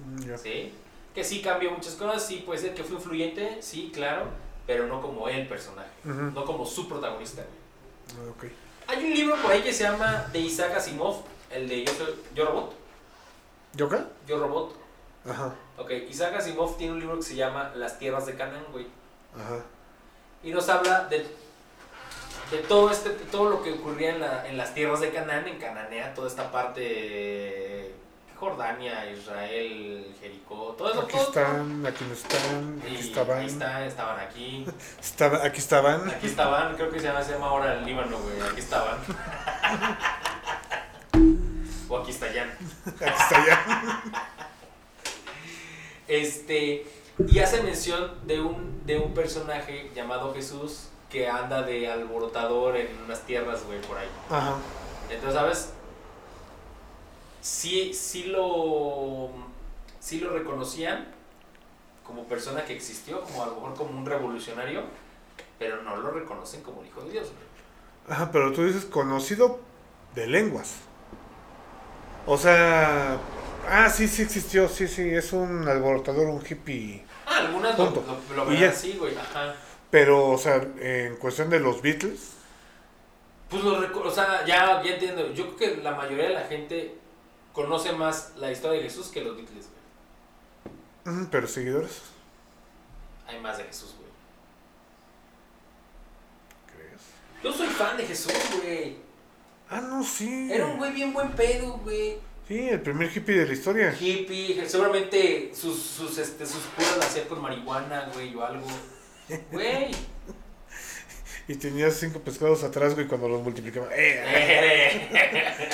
Mm. 0.05 0.37
¿Sí? 0.37 0.75
Que 1.15 1.23
sí 1.25 1.43
cambió 1.43 1.71
muchas 1.71 1.95
cosas, 1.95 2.25
sí, 2.25 2.43
puede 2.45 2.61
ser 2.61 2.75
que 2.75 2.83
fue 2.83 2.97
influyente, 2.97 3.59
sí, 3.61 3.91
claro. 3.95 4.27
Pero 4.67 4.87
no 4.87 5.01
como 5.01 5.29
el 5.29 5.47
personaje. 5.49 5.89
No 6.05 6.45
como 6.45 6.67
su 6.67 6.89
protagonista, 6.89 7.43
güey. 7.43 8.29
Ah, 8.29 8.31
ok. 8.37 8.45
Hay 8.89 9.05
un 9.05 9.15
libro 9.15 9.37
por 9.37 9.53
ahí 9.53 9.63
que 9.63 9.73
se 9.73 9.85
llama 9.85 10.27
de 10.33 10.39
Isaac 10.41 10.75
Asimov, 10.77 11.23
el 11.51 11.69
de 11.69 11.85
Yo, 11.85 11.93
soy, 11.95 12.15
Yo 12.35 12.45
Robot. 12.47 12.75
¿Yoga? 13.75 14.07
Yo 14.27 14.39
Robot. 14.39 14.77
Ajá, 15.29 15.55
Ok, 15.77 15.91
Isaac 16.09 16.35
Asimov 16.37 16.77
tiene 16.79 16.95
un 16.95 17.01
libro 17.01 17.17
que 17.17 17.23
se 17.23 17.35
llama 17.37 17.71
Las 17.75 17.99
tierras 17.99 18.27
de 18.27 18.35
Canaán, 18.35 18.65
güey. 18.73 18.87
ajá. 19.35 19.61
Y 20.43 20.53
nos 20.53 20.69
habla 20.69 21.05
de, 21.11 21.19
de 22.51 22.59
todo 22.69 22.91
este 22.91 23.11
de 23.11 23.25
todo 23.27 23.51
lo 23.51 23.63
que 23.63 23.73
ocurría 23.73 24.11
en, 24.11 24.21
la- 24.21 24.47
en 24.49 24.57
las 24.57 24.73
tierras 24.75 25.01
de 25.01 25.11
Canaán, 25.11 25.47
en 25.49 25.59
Cananea, 25.59 26.15
toda 26.15 26.29
esta 26.29 26.51
parte 26.53 27.95
Jordania, 28.37 29.11
Israel, 29.11 30.15
Jericó, 30.21 30.75
todo 30.79 30.93
eso. 30.93 31.01
Aquí 31.03 31.13
todo- 31.13 31.23
están, 31.23 31.85
aquí 31.87 32.05
no 32.05 32.13
están, 32.15 32.81
aquí 32.85 32.97
estaban. 32.97 33.39
ahí 33.41 33.47
está, 33.47 33.85
estaban 33.87 34.21
aquí. 34.21 34.65
Estaba- 35.01 35.45
aquí 35.45 35.59
estaban. 35.59 36.09
Aquí 36.09 36.27
estaban, 36.29 36.77
creo 36.77 36.91
que 36.91 37.01
se 37.01 37.07
llama, 37.07 37.23
se 37.25 37.33
llama 37.33 37.49
ahora 37.49 37.75
el 37.75 37.85
Líbano, 37.85 38.17
güey. 38.19 38.41
Aquí 38.49 38.61
estaban. 38.61 38.97
o 41.89 41.99
aquí 41.99 42.11
está 42.11 42.33
está 43.01 43.47
ya. 43.47 44.03
Este, 46.09 46.87
y 47.27 47.39
hace 47.41 47.63
mención 47.63 48.27
de 48.27 48.41
un, 48.41 48.87
de 48.87 48.99
un 48.99 49.13
personaje 49.13 49.91
llamado 49.95 50.33
Jesús 50.35 50.89
que 51.11 51.29
anda 51.29 51.63
de 51.63 51.91
alborotador 51.91 52.77
en 52.77 52.89
unas 53.05 53.21
tierras, 53.23 53.65
güey, 53.65 53.81
por 53.83 53.99
ahí. 53.99 54.09
Ajá. 54.31 54.57
Entonces, 55.11 55.35
¿sabes? 55.35 55.73
Sí, 57.41 57.93
sí 57.95 58.25
lo, 58.25 59.31
sí 60.01 60.21
lo 60.21 60.31
reconocían 60.31 61.09
como 62.05 62.25
persona 62.25 62.65
que 62.65 62.75
existió, 62.75 63.23
como 63.23 63.43
a 63.43 63.47
lo 63.47 63.55
mejor 63.57 63.75
como 63.75 63.99
un 63.99 64.07
revolucionario, 64.07 64.83
pero 65.59 65.83
no 65.83 65.97
lo 65.97 66.11
reconocen 66.11 66.63
como 66.63 66.81
el 66.83 66.89
Hijo 66.89 67.03
de 67.03 67.11
Dios, 67.11 67.27
güey. 67.27 68.17
Ajá, 68.17 68.31
pero 68.33 68.53
tú 68.53 68.65
dices 68.65 68.87
conocido 68.87 69.61
de 70.15 70.27
lenguas. 70.27 70.77
O 72.31 72.37
sea, 72.37 73.19
ah, 73.67 73.89
sí, 73.89 74.07
sí 74.07 74.21
existió, 74.23 74.69
sí, 74.69 74.87
sí, 74.87 75.09
es 75.15 75.33
un 75.33 75.67
alborotador, 75.67 76.27
un 76.27 76.45
hippie. 76.47 77.03
Ah, 77.27 77.39
algunas 77.39 77.79
lo, 77.79 77.87
Punto. 77.95 78.21
lo, 78.31 78.45
lo 78.45 78.47
ven 78.51 78.65
así, 78.65 78.93
güey, 78.99 79.17
ajá. 79.17 79.55
Pero, 79.91 80.29
o 80.31 80.37
sea, 80.39 80.57
en 80.79 81.17
cuestión 81.17 81.49
de 81.49 81.59
los 81.61 81.81
Beatles, 81.81 82.33
Pues 83.49 83.65
lo 83.65 83.81
reco- 83.81 84.05
o 84.05 84.11
sea, 84.11 84.45
ya, 84.45 84.83
ya 84.83 84.93
entiendo. 84.93 85.33
Yo 85.33 85.57
creo 85.57 85.77
que 85.77 85.83
la 85.83 85.93
mayoría 85.95 86.25
de 86.29 86.35
la 86.35 86.45
gente 86.45 86.95
conoce 87.55 87.93
más 87.93 88.33
la 88.37 88.53
historia 88.53 88.77
de 88.79 88.85
Jesús 88.85 89.09
que 89.09 89.23
los 89.25 89.35
Beatles, 89.35 89.67
güey. 91.07 91.17
ujú, 91.17 91.29
pero 91.31 91.47
seguidores, 91.47 92.03
Hay 93.27 93.41
más 93.41 93.57
de 93.57 93.65
Jesús, 93.65 93.95
güey. 93.99 94.09
¿crees? 96.75 97.01
Yo 97.43 97.53
soy 97.53 97.69
fan 97.69 97.97
de 97.97 98.05
Jesús, 98.05 98.33
güey. 98.63 98.97
Ah, 99.71 99.81
no, 99.81 100.03
sí. 100.03 100.49
Era 100.51 100.67
un 100.67 100.79
güey 100.79 100.93
bien 100.93 101.13
buen 101.13 101.33
pedo, 101.33 101.79
güey. 101.79 102.19
Sí, 102.47 102.69
el 102.69 102.81
primer 102.81 103.15
hippie 103.15 103.41
de 103.41 103.47
la 103.47 103.53
historia. 103.53 103.95
Hippie, 103.99 104.65
seguramente 104.67 105.53
sus, 105.55 105.79
sus, 105.79 106.17
este, 106.17 106.47
sus 106.47 106.63
curas 106.75 106.97
las 106.97 107.07
hacía 107.09 107.29
con 107.29 107.43
marihuana, 107.43 108.09
güey, 108.15 108.35
o 108.35 108.45
algo. 108.45 108.67
Güey. 109.53 109.91
Y 111.51 111.55
tenía 111.55 111.91
cinco 111.91 112.21
pescados 112.21 112.63
atrás, 112.63 112.95
güey, 112.95 113.07
cuando 113.07 113.27
los 113.27 113.43
multiplicaba. 113.43 113.87
¡Eh! 113.93 115.09
Eh, 115.11 115.71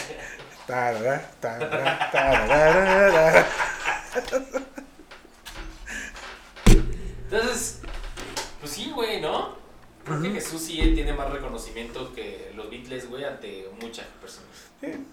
Tarara, 0.69 1.31
tarara. 1.41 3.47
Entonces, 7.25 7.81
pues 8.61 8.73
sí, 8.73 8.91
güey, 8.95 9.21
¿no? 9.21 9.57
Creo 10.05 10.23
que. 10.23 10.31
Jesús 10.31 10.63
sí 10.63 10.93
tiene 10.95 11.13
más 11.13 11.31
reconocimiento 11.31 12.13
que 12.15 12.53
los 12.55 12.71
Beatles, 12.71 13.09
güey, 13.09 13.25
ante 13.25 13.69
muchas 13.81 14.07
personas. 14.21 14.51
Sí. 14.81 15.07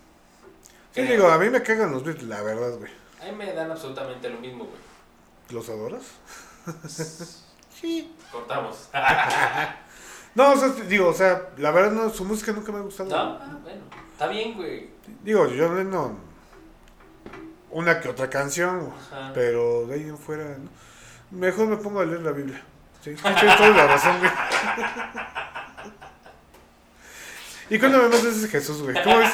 Sí, 0.93 1.01
digo, 1.03 1.27
a 1.29 1.37
mí 1.37 1.49
me 1.49 1.63
cagan 1.63 1.91
los 1.91 2.03
Beatles, 2.03 2.27
la 2.27 2.41
verdad, 2.41 2.77
güey. 2.77 2.91
A 3.21 3.25
mí 3.25 3.31
me 3.37 3.53
dan 3.53 3.71
absolutamente 3.71 4.29
lo 4.29 4.39
mismo, 4.39 4.65
güey. 4.65 4.79
¿Los 5.51 5.69
adoras? 5.69 6.03
sí. 7.81 8.13
Cortamos. 8.31 8.89
No, 10.33 10.53
o 10.53 10.55
sea, 10.55 10.69
digo, 10.69 11.09
o 11.09 11.13
sea, 11.13 11.49
la 11.57 11.71
verdad, 11.71 11.91
no, 11.91 12.09
su 12.09 12.23
música 12.23 12.53
nunca 12.53 12.71
me 12.71 12.77
ha 12.77 12.81
gustado. 12.83 13.09
¿No? 13.09 13.17
Ah, 13.17 13.59
bueno. 13.63 13.81
Está 14.13 14.27
bien, 14.27 14.53
güey. 14.55 14.89
Digo, 15.23 15.45
John 15.45 15.75
Lennon, 15.75 16.17
una 17.69 17.99
que 17.99 18.07
otra 18.07 18.29
canción, 18.29 18.79
güey, 18.79 18.91
Ajá. 19.11 19.31
pero 19.33 19.87
de 19.87 19.95
ahí 19.95 20.03
en 20.03 20.17
fuera, 20.17 20.57
¿no? 20.57 20.69
mejor 21.37 21.67
me 21.67 21.77
pongo 21.77 21.99
a 21.99 22.05
leer 22.05 22.21
la 22.21 22.31
Biblia. 22.31 22.63
Sí, 23.01 23.15
tienes 23.15 23.57
toda 23.57 23.69
la 23.69 23.87
razón, 23.87 24.19
güey. 24.19 24.31
Y 27.69 27.79
cuéntame 27.79 28.09
más 28.09 28.23
de 28.23 28.29
ese 28.31 28.47
Jesús, 28.49 28.81
güey. 28.81 29.01
¿Cómo 29.01 29.21
es? 29.21 29.31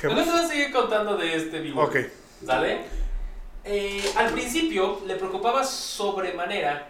Pero 0.00 0.14
Jesús. 0.14 0.26
vamos 0.28 0.44
a 0.44 0.48
seguir 0.48 0.72
contando 0.72 1.16
de 1.16 1.36
este 1.36 1.58
vivo. 1.60 1.82
Ok. 1.82 1.96
¿Sale? 2.46 2.84
Eh, 3.64 4.04
al 4.16 4.32
principio 4.32 5.00
le 5.06 5.16
preocupaba 5.16 5.64
sobremanera 5.64 6.88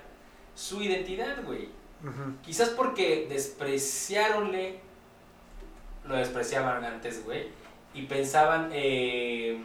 su 0.55 0.83
identidad, 0.83 1.43
güey. 1.45 1.68
Quizás 2.43 2.70
porque 2.70 3.26
despreciaronle, 3.28 4.80
lo 6.07 6.16
despreciaban 6.16 6.85
antes, 6.85 7.24
güey, 7.24 7.49
y 7.95 8.03
pensaban 8.03 8.70
eh, 8.72 9.62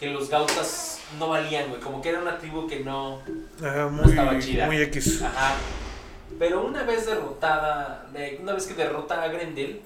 que 0.00 0.06
los 0.08 0.28
gautas 0.30 0.98
no 1.18 1.28
valían, 1.28 1.68
güey, 1.68 1.80
como 1.80 2.00
que 2.00 2.08
era 2.08 2.20
una 2.20 2.38
tribu 2.38 2.66
que 2.66 2.80
no... 2.80 3.20
Ajá, 3.62 3.90
No 3.92 4.02
estaba 4.04 4.38
chida. 4.38 4.64
muy 4.66 4.80
X. 4.82 5.20
Ajá. 5.22 5.54
Pero 6.38 6.64
una 6.64 6.82
vez 6.84 7.04
derrotada, 7.06 8.06
de- 8.12 8.38
una 8.42 8.54
vez 8.54 8.66
que 8.66 8.74
derrota 8.74 9.22
a 9.22 9.28
Grendel, 9.28 9.82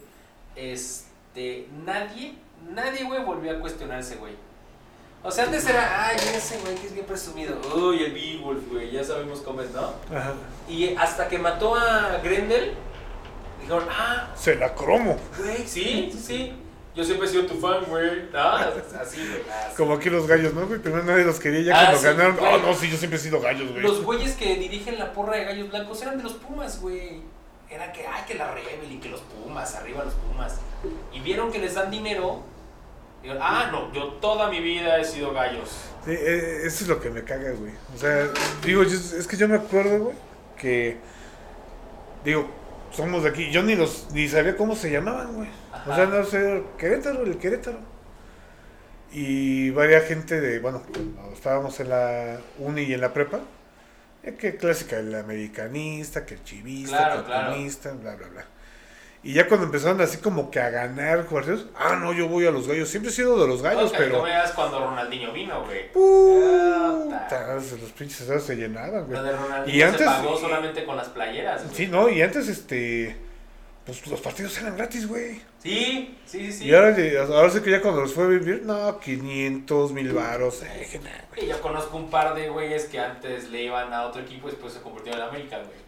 este, 0.54 1.68
nadie, 1.84 2.34
nadie, 2.70 3.04
güey, 3.04 3.24
volvió 3.24 3.56
a 3.56 3.60
cuestionarse, 3.60 4.16
güey. 4.16 4.34
O 5.22 5.30
sea, 5.30 5.44
antes 5.44 5.66
era, 5.66 6.06
ay, 6.08 6.16
ese 6.34 6.58
güey 6.58 6.74
que 6.74 6.86
es 6.86 6.92
bien 6.94 7.06
presumido. 7.06 7.56
Uy, 7.74 8.04
el 8.04 8.12
Beowulf, 8.12 8.68
güey, 8.70 8.90
ya 8.92 9.02
sabemos 9.02 9.40
cómo 9.40 9.62
es, 9.62 9.70
¿no? 9.70 9.94
Ajá. 10.14 10.34
Y 10.68 10.94
hasta 10.96 11.28
que 11.28 11.38
mató 11.38 11.74
a 11.74 12.18
Grendel, 12.22 12.74
dijeron, 13.60 13.84
ah, 13.90 14.28
Se 14.36 14.54
la 14.56 14.74
cromo. 14.74 15.18
güey, 15.38 15.66
sí, 15.66 16.10
sí, 16.12 16.18
sí. 16.22 16.52
Yo 16.94 17.02
siempre 17.04 17.26
he 17.26 17.30
sido 17.30 17.46
tu 17.46 17.54
fan, 17.58 17.84
güey. 17.88 18.28
Ah, 18.34 18.70
así, 19.02 19.16
güey. 19.16 19.42
así. 19.50 19.76
Como 19.76 19.94
aquí 19.94 20.10
los 20.10 20.26
gallos, 20.28 20.54
¿no, 20.54 20.66
güey? 20.66 20.78
Primero 20.80 21.02
nadie 21.04 21.24
los 21.24 21.40
quería, 21.40 21.62
ya 21.62 21.74
Ah, 21.74 21.82
cuando 21.90 21.98
sí, 21.98 22.04
ganaron. 22.06 22.36
güey. 22.36 22.54
Oh, 22.54 22.58
no, 22.58 22.74
sí, 22.74 22.88
yo 22.90 22.96
siempre 22.96 23.18
he 23.18 23.22
sido 23.22 23.40
gallos, 23.40 23.70
güey. 23.70 23.82
Los 23.82 24.02
güeyes 24.04 24.34
que 24.36 24.54
dirigen 24.56 24.98
la 24.98 25.12
porra 25.12 25.36
de 25.36 25.44
gallos 25.44 25.70
blancos 25.70 26.00
eran 26.02 26.16
de 26.18 26.22
los 26.22 26.34
Pumas, 26.34 26.80
güey. 26.80 27.20
Era 27.68 27.92
que, 27.92 28.06
ay, 28.06 28.22
que 28.28 28.34
la 28.34 28.52
Rebel 28.54 28.92
y 28.92 28.98
que 28.98 29.08
los 29.08 29.20
Pumas, 29.22 29.74
arriba 29.74 30.04
los 30.04 30.14
Pumas. 30.14 30.60
Y 31.12 31.18
vieron 31.20 31.50
que 31.50 31.58
les 31.58 31.74
dan 31.74 31.90
dinero. 31.90 32.42
Y 33.24 33.28
ah, 33.40 33.70
no, 33.72 33.92
yo 33.92 34.08
toda 34.20 34.48
mi 34.50 34.60
vida 34.60 34.98
he 35.00 35.04
sido 35.04 35.32
gallos. 35.32 35.70
Sí, 36.04 36.10
eh, 36.12 36.58
eso 36.64 36.84
es 36.84 36.88
lo 36.88 37.00
que 37.00 37.10
me 37.10 37.24
caga, 37.24 37.50
güey. 37.52 37.72
O 37.94 37.98
sea, 37.98 38.28
digo, 38.62 38.82
yo- 38.84 38.90
es 39.18 39.26
que 39.26 39.36
yo 39.36 39.48
me 39.48 39.56
acuerdo, 39.56 39.98
güey, 40.04 40.16
que. 40.58 40.98
Digo, 42.24 42.46
somos 42.94 43.22
de 43.22 43.30
aquí. 43.30 43.50
Yo 43.50 43.62
ni 43.62 43.74
los 43.74 44.08
ni 44.12 44.28
sabía 44.28 44.56
cómo 44.56 44.74
se 44.76 44.90
llamaban, 44.90 45.34
güey. 45.34 45.48
O 45.86 45.94
sea, 45.94 46.06
no 46.06 46.24
sé, 46.24 46.62
Querétaro, 46.78 47.24
el 47.24 47.38
Querétaro. 47.38 47.78
Y 49.12 49.70
varias 49.70 50.04
gente 50.06 50.40
de, 50.40 50.58
bueno, 50.58 50.82
estábamos 51.32 51.78
en 51.80 51.90
la 51.90 52.38
uni 52.58 52.82
y 52.82 52.94
en 52.94 53.00
la 53.00 53.12
prepa, 53.12 53.40
eh, 54.24 54.34
que 54.34 54.56
clásica, 54.56 54.98
el 54.98 55.14
americanista, 55.14 56.26
que 56.26 56.34
el 56.34 56.42
chivista, 56.42 56.96
Claro, 56.96 57.14
que 57.14 57.18
el 57.20 57.24
claro. 57.26 57.98
bla, 58.00 58.16
bla, 58.16 58.28
bla. 58.28 58.46
Y 59.24 59.32
ya 59.32 59.48
cuando 59.48 59.64
empezaron 59.66 60.00
así 60.02 60.18
como 60.18 60.50
que 60.50 60.60
a 60.60 60.68
ganar 60.68 61.24
partidos, 61.24 61.66
ah, 61.76 61.96
no, 62.00 62.12
yo 62.12 62.28
voy 62.28 62.46
a 62.46 62.50
los 62.50 62.68
gallos. 62.68 62.90
Siempre 62.90 63.10
he 63.10 63.14
sido 63.14 63.40
de 63.40 63.48
los 63.48 63.62
gallos, 63.62 63.90
pero... 63.96 64.18
No 64.18 64.22
veas 64.24 64.52
cuando 64.52 64.78
Ronaldinho 64.80 65.32
vino, 65.32 65.64
güey. 65.64 65.90
Puta, 65.92 67.54
los 67.54 67.64
pinches 67.92 68.20
estados 68.20 68.44
se 68.44 68.54
llenaban, 68.56 69.06
güey. 69.06 69.16
Lo 69.16 69.22
de 69.22 69.32
Ronaldinho 69.36 69.76
Y 69.78 69.82
antes- 69.82 70.00
se 70.00 70.04
pagó 70.06 70.36
solamente 70.38 70.84
con 70.84 70.96
las 70.96 71.08
playeras, 71.08 71.62
güey. 71.64 71.74
Sí, 71.74 71.86
no, 71.86 72.08
y 72.10 72.20
antes, 72.22 72.48
este, 72.48 73.16
pues 73.86 74.06
los 74.06 74.20
partidos 74.20 74.58
eran 74.60 74.76
gratis, 74.76 75.08
güey. 75.08 75.40
Sí, 75.62 76.18
sí, 76.26 76.46
sí. 76.46 76.52
sí. 76.52 76.64
Y 76.66 76.74
ahora, 76.74 76.94
ahora 77.34 77.50
sí 77.50 77.60
que 77.60 77.70
ya 77.70 77.80
cuando 77.80 78.02
los 78.02 78.12
fue 78.12 78.24
a 78.24 78.28
vivir, 78.28 78.62
no, 78.64 79.00
500 79.00 79.92
mil 79.92 80.12
varos. 80.12 80.62
eh, 80.62 80.86
que 80.92 80.98
nada, 80.98 81.24
güey. 81.30 81.46
Y 81.46 81.48
yo 81.48 81.60
conozco 81.62 81.96
un 81.96 82.10
par 82.10 82.34
de 82.34 82.50
güeyes 82.50 82.84
que 82.86 82.98
antes 83.00 83.48
le 83.50 83.62
iban 83.62 83.90
a 83.94 84.04
otro 84.04 84.20
equipo 84.20 84.48
y 84.48 84.50
después 84.50 84.74
se 84.74 84.80
convirtieron 84.82 85.22
en 85.22 85.28
América, 85.28 85.56
güey. 85.58 85.83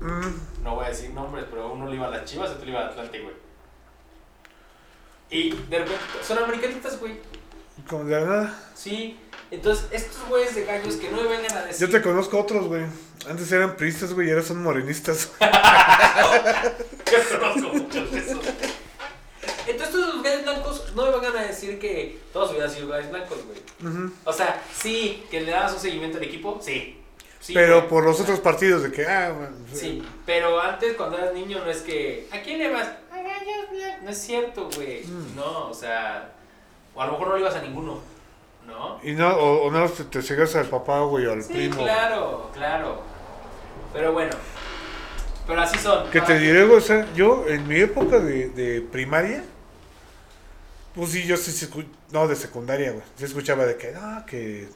Mm, 0.00 0.62
No 0.64 0.74
voy 0.76 0.86
a 0.86 0.88
decir 0.88 1.10
nombres, 1.10 1.44
pero 1.50 1.72
uno 1.72 1.86
le 1.88 1.96
iba 1.96 2.06
a 2.06 2.10
las 2.10 2.24
chivas 2.24 2.50
y 2.50 2.52
otro 2.54 2.64
le 2.64 2.70
iba 2.72 2.80
al 2.80 2.88
Atlante, 2.90 3.20
güey. 3.20 3.34
Y 5.30 5.50
de 5.52 5.78
repente, 5.78 6.00
son 6.22 6.38
americanistas, 6.38 6.98
güey. 6.98 7.18
como 7.88 8.04
de 8.04 8.20
nada. 8.20 8.58
Sí. 8.74 9.18
Entonces, 9.50 9.86
estos 9.90 10.26
güeyes 10.28 10.54
de 10.54 10.64
gallos 10.64 10.96
que 10.96 11.10
no 11.10 11.18
me 11.18 11.28
vengan 11.28 11.56
a 11.56 11.62
decir. 11.66 11.86
Yo 11.88 11.92
te 11.92 12.02
conozco 12.02 12.38
otros, 12.40 12.66
güey. 12.66 12.84
Antes 13.28 13.50
eran 13.52 13.76
priistas, 13.76 14.12
güey, 14.14 14.28
y 14.28 14.30
ahora 14.30 14.42
son 14.42 14.62
morenistas. 14.62 15.30
Yo 15.40 17.38
conozco 17.38 17.74
muchos 17.74 18.10
de 18.12 18.18
esos. 18.18 18.38
Entonces, 19.66 19.94
los 19.94 20.22
gallos 20.22 20.42
blancos 20.44 20.92
no 20.94 21.04
me 21.06 21.10
vengan 21.12 21.36
a 21.36 21.42
decir 21.42 21.78
que 21.78 22.18
todos 22.32 22.50
hubieran 22.52 22.70
sido 22.70 22.88
gallos 22.88 23.10
blancos, 23.10 23.38
güey. 23.44 23.60
O 24.24 24.32
sea, 24.32 24.62
sí, 24.76 25.24
que 25.30 25.40
le 25.42 25.50
dabas 25.52 25.72
un 25.74 25.80
seguimiento 25.80 26.18
al 26.18 26.24
equipo, 26.24 26.60
sí. 26.62 26.99
Sí, 27.40 27.54
Pero 27.54 27.88
por 27.88 28.04
los 28.04 28.20
otros 28.20 28.38
partidos 28.38 28.82
de 28.82 28.92
que, 28.92 29.06
ah, 29.06 29.32
bueno, 29.34 29.56
Sí, 29.72 30.04
pero 30.26 30.60
antes 30.60 30.94
cuando 30.94 31.16
eras 31.16 31.32
niño 31.32 31.58
no 31.64 31.70
es 31.70 31.78
que. 31.80 32.28
¿A 32.30 32.40
quién 32.42 32.58
le 32.58 32.70
vas? 32.70 32.86
A 33.10 33.16
gallos 33.16 33.70
blancos. 33.72 34.02
No 34.02 34.10
es 34.10 34.18
cierto, 34.18 34.68
güey. 34.76 35.02
Mm. 35.04 35.36
No, 35.36 35.68
o 35.70 35.74
sea. 35.74 36.32
O 36.94 37.00
a 37.00 37.06
lo 37.06 37.12
mejor 37.12 37.28
no 37.28 37.34
le 37.36 37.40
ibas 37.40 37.54
a 37.56 37.62
ninguno. 37.62 37.98
¿No? 38.66 39.00
Y 39.02 39.12
no, 39.12 39.28
o, 39.36 39.66
o 39.66 39.70
más 39.70 39.92
te, 39.94 40.04
te 40.04 40.20
cegas 40.22 40.54
al 40.54 40.66
papá, 40.66 41.00
güey, 41.00 41.24
o 41.26 41.32
al 41.32 41.42
Sí, 41.42 41.52
primo. 41.54 41.82
claro, 41.82 42.50
claro. 42.52 43.00
Pero 43.94 44.12
bueno. 44.12 44.36
Pero 45.46 45.62
así 45.62 45.78
son. 45.78 46.10
Que 46.10 46.20
te 46.20 46.34
Ah, 46.34 46.38
diré, 46.38 46.64
güey, 46.64 46.76
o 46.76 46.80
sea, 46.82 47.10
yo 47.14 47.46
en 47.48 47.66
mi 47.66 47.80
época 47.80 48.20
de, 48.20 48.50
de 48.50 48.82
primaria, 48.82 49.42
pues 50.94 51.10
sí, 51.10 51.24
yo 51.26 51.36
sí, 51.38 51.68
no, 52.12 52.28
de 52.28 52.36
secundaria, 52.36 52.92
güey. 52.92 53.02
Sí 53.16 53.24
escuchaba 53.24 53.64
de 53.64 53.76
que, 53.76 53.92
no, 53.92 54.24
que 54.26 54.68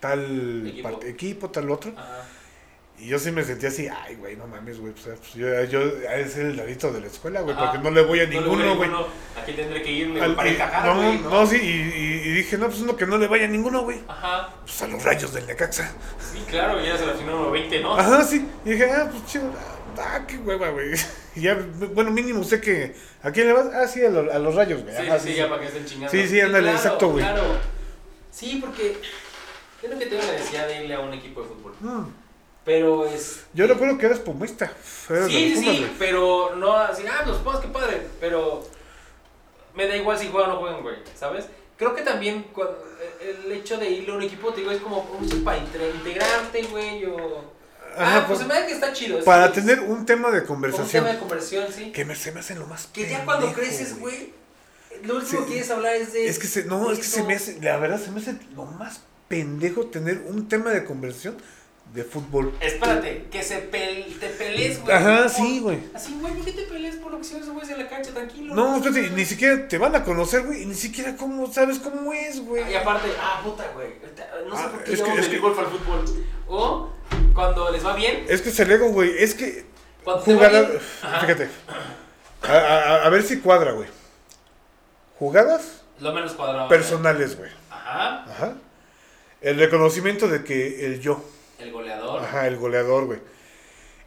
tal 0.00 0.66
Equipo. 0.66 1.00
equipo, 1.04 1.50
tal 1.50 1.70
otro. 1.70 1.92
Ajá. 1.96 2.22
Y 2.98 3.08
yo 3.08 3.18
sí 3.18 3.30
me 3.30 3.44
sentía 3.44 3.68
así, 3.68 3.88
ay, 3.88 4.14
güey, 4.14 4.36
no 4.36 4.46
mames, 4.46 4.80
güey. 4.80 4.94
Pues, 4.94 5.34
yo, 5.34 5.64
yo 5.64 5.80
es 5.82 6.38
el 6.38 6.56
ladito 6.56 6.90
de 6.92 7.00
la 7.02 7.08
escuela, 7.08 7.42
güey, 7.42 7.54
porque 7.54 7.76
no 7.78 7.90
le 7.90 8.00
voy 8.00 8.20
a 8.20 8.26
No 8.26 8.40
ninguno, 8.40 8.74
güey. 8.76 8.90
Aquí 9.38 9.52
tendré 9.52 9.82
que 9.82 9.92
irme 9.92 10.18
Al- 10.18 10.34
para 10.34 10.48
encajar, 10.48 10.86
no, 10.86 10.94
güey, 11.02 11.18
no, 11.18 11.46
sí, 11.46 11.56
y, 11.56 11.68
y- 12.28 12.32
dije, 12.36 12.56
no, 12.56 12.68
pues 12.68 12.80
uno 12.80 12.96
que 12.96 13.04
no 13.06 13.18
le 13.18 13.26
vaya 13.26 13.44
a 13.44 13.48
ninguno, 13.48 13.82
güey. 13.82 14.00
Ajá. 14.08 14.48
Pues 14.64 14.80
a 14.80 14.86
los 14.86 15.02
rayos 15.04 15.34
del 15.34 15.46
Necaxa. 15.46 15.90
Sí, 16.32 16.42
claro, 16.48 16.82
ya 16.82 16.96
se 16.96 17.04
la 17.04 17.12
final 17.12 17.50
20, 17.50 17.80
¿no? 17.80 17.98
Ajá, 17.98 18.24
sí. 18.24 18.48
Y 18.64 18.70
dije, 18.70 18.90
ah, 18.90 19.08
pues 19.10 19.26
chido. 19.26 19.52
Ah, 19.98 20.24
qué 20.26 20.38
hueva, 20.38 20.70
güey. 20.70 20.92
Y 21.36 21.42
ya, 21.42 21.54
bueno, 21.92 22.10
mínimo 22.10 22.42
sé 22.44 22.62
que. 22.62 22.94
¿A 23.22 23.30
quién 23.30 23.46
le 23.48 23.52
vas? 23.52 23.66
Ah, 23.74 23.86
sí, 23.86 24.02
a, 24.02 24.08
lo- 24.08 24.32
a 24.32 24.38
los 24.38 24.54
rayos, 24.54 24.82
güey. 24.82 24.96
Sí, 24.96 25.06
Ajá, 25.06 25.18
sí, 25.18 25.28
sí, 25.32 25.34
ya 25.34 25.50
para 25.50 25.60
que 25.60 25.66
estén 25.68 25.84
chingando. 25.84 26.10
Sí, 26.10 26.26
sí, 26.26 26.40
ándale, 26.40 26.70
exacto, 26.70 27.10
güey. 27.10 27.22
Claro. 27.22 27.42
Sí, 28.30 28.58
porque. 28.64 28.96
Yo 29.88 29.94
lo 29.94 29.98
que 29.98 30.06
la 30.16 30.32
necesidad 30.32 30.66
de 30.68 30.82
irle 30.82 30.94
a 30.94 31.00
un 31.00 31.12
equipo 31.14 31.42
de 31.42 31.48
fútbol. 31.48 31.74
Mm. 31.80 32.06
Pero 32.64 33.06
es. 33.06 33.44
Yo 33.54 33.66
recuerdo 33.66 33.96
que 33.96 34.06
eras 34.06 34.18
pumista. 34.18 34.72
Eras 35.08 35.28
Sí, 35.28 35.56
sí, 35.56 35.86
pero 35.98 36.56
no 36.56 36.74
así, 36.74 37.04
ah, 37.08 37.24
los 37.26 37.38
Pumas, 37.38 37.60
qué 37.60 37.68
padre. 37.68 38.06
Pero 38.18 38.66
me 39.74 39.86
da 39.86 39.96
igual 39.96 40.18
si 40.18 40.28
juegan 40.28 40.50
o 40.50 40.54
no 40.54 40.60
juegan, 40.60 40.82
güey, 40.82 40.96
¿sabes? 41.14 41.46
Creo 41.76 41.94
que 41.94 42.02
también 42.02 42.44
cuando- 42.52 42.82
el 43.20 43.52
hecho 43.52 43.76
de 43.76 43.90
irle 43.90 44.12
a 44.12 44.16
un 44.16 44.22
equipo, 44.22 44.52
te 44.52 44.60
digo, 44.60 44.72
es 44.72 44.80
como 44.80 45.02
un 45.02 45.44
para 45.44 45.58
integrarte, 45.58 46.62
güey, 46.64 47.04
o... 47.04 47.16
Ajá, 47.96 48.18
ah, 48.18 48.24
pues 48.26 48.26
pues, 48.26 48.38
se 48.40 48.44
me 48.46 48.54
da 48.54 48.66
que 48.66 48.72
está 48.72 48.92
chido. 48.92 49.22
para 49.24 49.48
sí, 49.48 49.54
tener 49.60 49.80
un 49.80 50.04
tema 50.04 50.30
de 50.30 50.40
como 50.40 50.54
un 50.56 50.62
conversación. 50.62 51.04
tema 51.04 51.12
de 51.12 51.18
conversión, 51.18 51.66
sí. 51.72 51.92
Que 51.92 52.04
me, 52.04 52.14
se 52.16 52.32
me 52.32 52.40
hace 52.40 52.54
lo 52.54 52.66
más. 52.66 52.88
Que 52.88 53.08
ya 53.08 53.24
cuando 53.24 53.52
creces, 53.52 53.98
güey, 53.98 54.32
lo 55.02 55.16
último 55.16 55.40
Sí. 55.40 55.46
que 55.46 55.52
quieres 55.52 55.70
hablar 55.70 55.94
es 55.94 56.12
de... 56.12 56.26
Es 56.28 56.38
que 56.38 56.46
se, 56.46 56.64
no, 56.64 56.90
es 56.90 56.98
que 56.98 57.04
se 57.04 57.22
me 57.22 57.34
hace, 57.34 57.60
la 57.60 57.76
verdad, 57.78 58.00
se 58.00 58.10
me 58.10 58.20
hace 58.20 58.36
lo 58.54 58.64
más 58.64 59.00
pendejo 59.28 59.86
tener 59.86 60.22
un 60.26 60.48
tema 60.48 60.70
de 60.70 60.84
conversión 60.84 61.36
de 61.94 62.04
fútbol. 62.04 62.52
Espérate, 62.60 63.26
que 63.30 63.42
se 63.42 63.70
pel- 63.70 64.18
te 64.18 64.28
pelees, 64.30 64.80
güey. 64.82 64.94
Ajá, 64.96 65.22
por- 65.22 65.30
sí, 65.30 65.60
güey. 65.60 65.78
Así, 65.94 66.16
güey, 66.20 66.34
¿por 66.34 66.44
qué 66.44 66.52
te 66.52 66.62
pelees 66.62 66.96
por 66.96 67.12
lo 67.12 67.18
que 67.18 67.24
se 67.24 67.40
güeyes 67.40 67.70
en 67.70 67.78
la 67.78 67.88
cancha? 67.88 68.10
Tranquilo. 68.12 68.54
No, 68.54 68.76
espérate, 68.76 69.10
ni 69.10 69.24
siquiera 69.24 69.68
te 69.68 69.78
van 69.78 69.94
a 69.94 70.02
conocer, 70.04 70.42
güey, 70.44 70.62
y 70.62 70.66
ni 70.66 70.74
siquiera 70.74 71.16
cómo 71.16 71.50
sabes 71.52 71.78
cómo 71.78 72.12
es, 72.12 72.40
güey. 72.44 72.70
Y 72.70 72.74
aparte, 72.74 73.08
ah, 73.20 73.40
puta, 73.42 73.64
güey. 73.74 73.88
No 74.48 74.56
sé 74.56 74.62
Ah, 74.64 74.70
por 74.70 74.84
qué 74.84 74.92
es 74.92 75.02
que- 75.02 75.12
es 75.12 75.24
el 75.26 75.30
que- 75.30 75.38
golf 75.38 75.58
al 75.58 75.66
fútbol. 75.66 76.04
O 76.48 76.90
cuando 77.34 77.70
les 77.70 77.84
va 77.86 77.94
bien, 77.94 78.24
Es 78.28 78.42
que 78.42 78.48
es 78.50 78.60
el 78.60 78.70
ego, 78.72 78.88
güey, 78.90 79.12
es 79.18 79.34
que 79.34 79.64
cuando 80.04 80.22
jugadas, 80.24 80.66
fíjate, 81.20 81.48
a, 82.42 82.52
a- 82.52 83.06
a 83.06 83.08
ver 83.10 83.22
si 83.22 83.38
cuadra, 83.40 83.72
güey. 83.72 83.88
Jugadas 85.18 85.82
Lo 86.00 86.12
menos 86.12 86.32
cuadrado. 86.32 86.68
personales, 86.68 87.38
güey. 87.38 87.50
Ajá. 87.70 88.24
Ajá. 88.24 88.54
El 89.40 89.58
reconocimiento 89.58 90.28
de 90.28 90.42
que 90.44 90.86
el 90.86 91.00
yo, 91.00 91.22
El 91.58 91.72
goleador. 91.72 92.22
ajá, 92.22 92.46
el 92.46 92.56
goleador, 92.56 93.04
güey. 93.06 93.20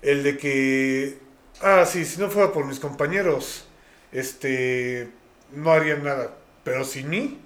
El 0.02 0.24
de 0.24 0.38
que, 0.38 1.18
ah, 1.62 1.86
sí, 1.86 2.06
si 2.06 2.20
no 2.20 2.30
fuera 2.30 2.52
por 2.52 2.66
mis 2.66 2.80
compañeros, 2.80 3.66
este, 4.12 5.10
no 5.52 5.72
harían 5.72 6.04
nada. 6.04 6.32
Pero 6.64 6.84
sin 6.84 7.10
mí, 7.10 7.40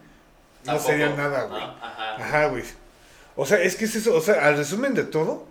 no 0.66 0.66
Tampoco. 0.74 0.88
sería 0.90 1.10
nada, 1.10 1.44
güey. 1.44 1.62
Ah, 1.62 1.78
Ajá. 1.82 2.16
Ajá, 2.26 2.46
güey. 2.48 2.64
O 3.36 3.46
sea, 3.46 3.62
es 3.62 3.76
que 3.76 3.86
es 3.86 3.96
eso, 3.96 4.14
o 4.16 4.22
sea, 4.22 4.46
al 4.48 4.58
resumen 4.58 4.94
de 4.94 5.04
todo, 5.04 5.46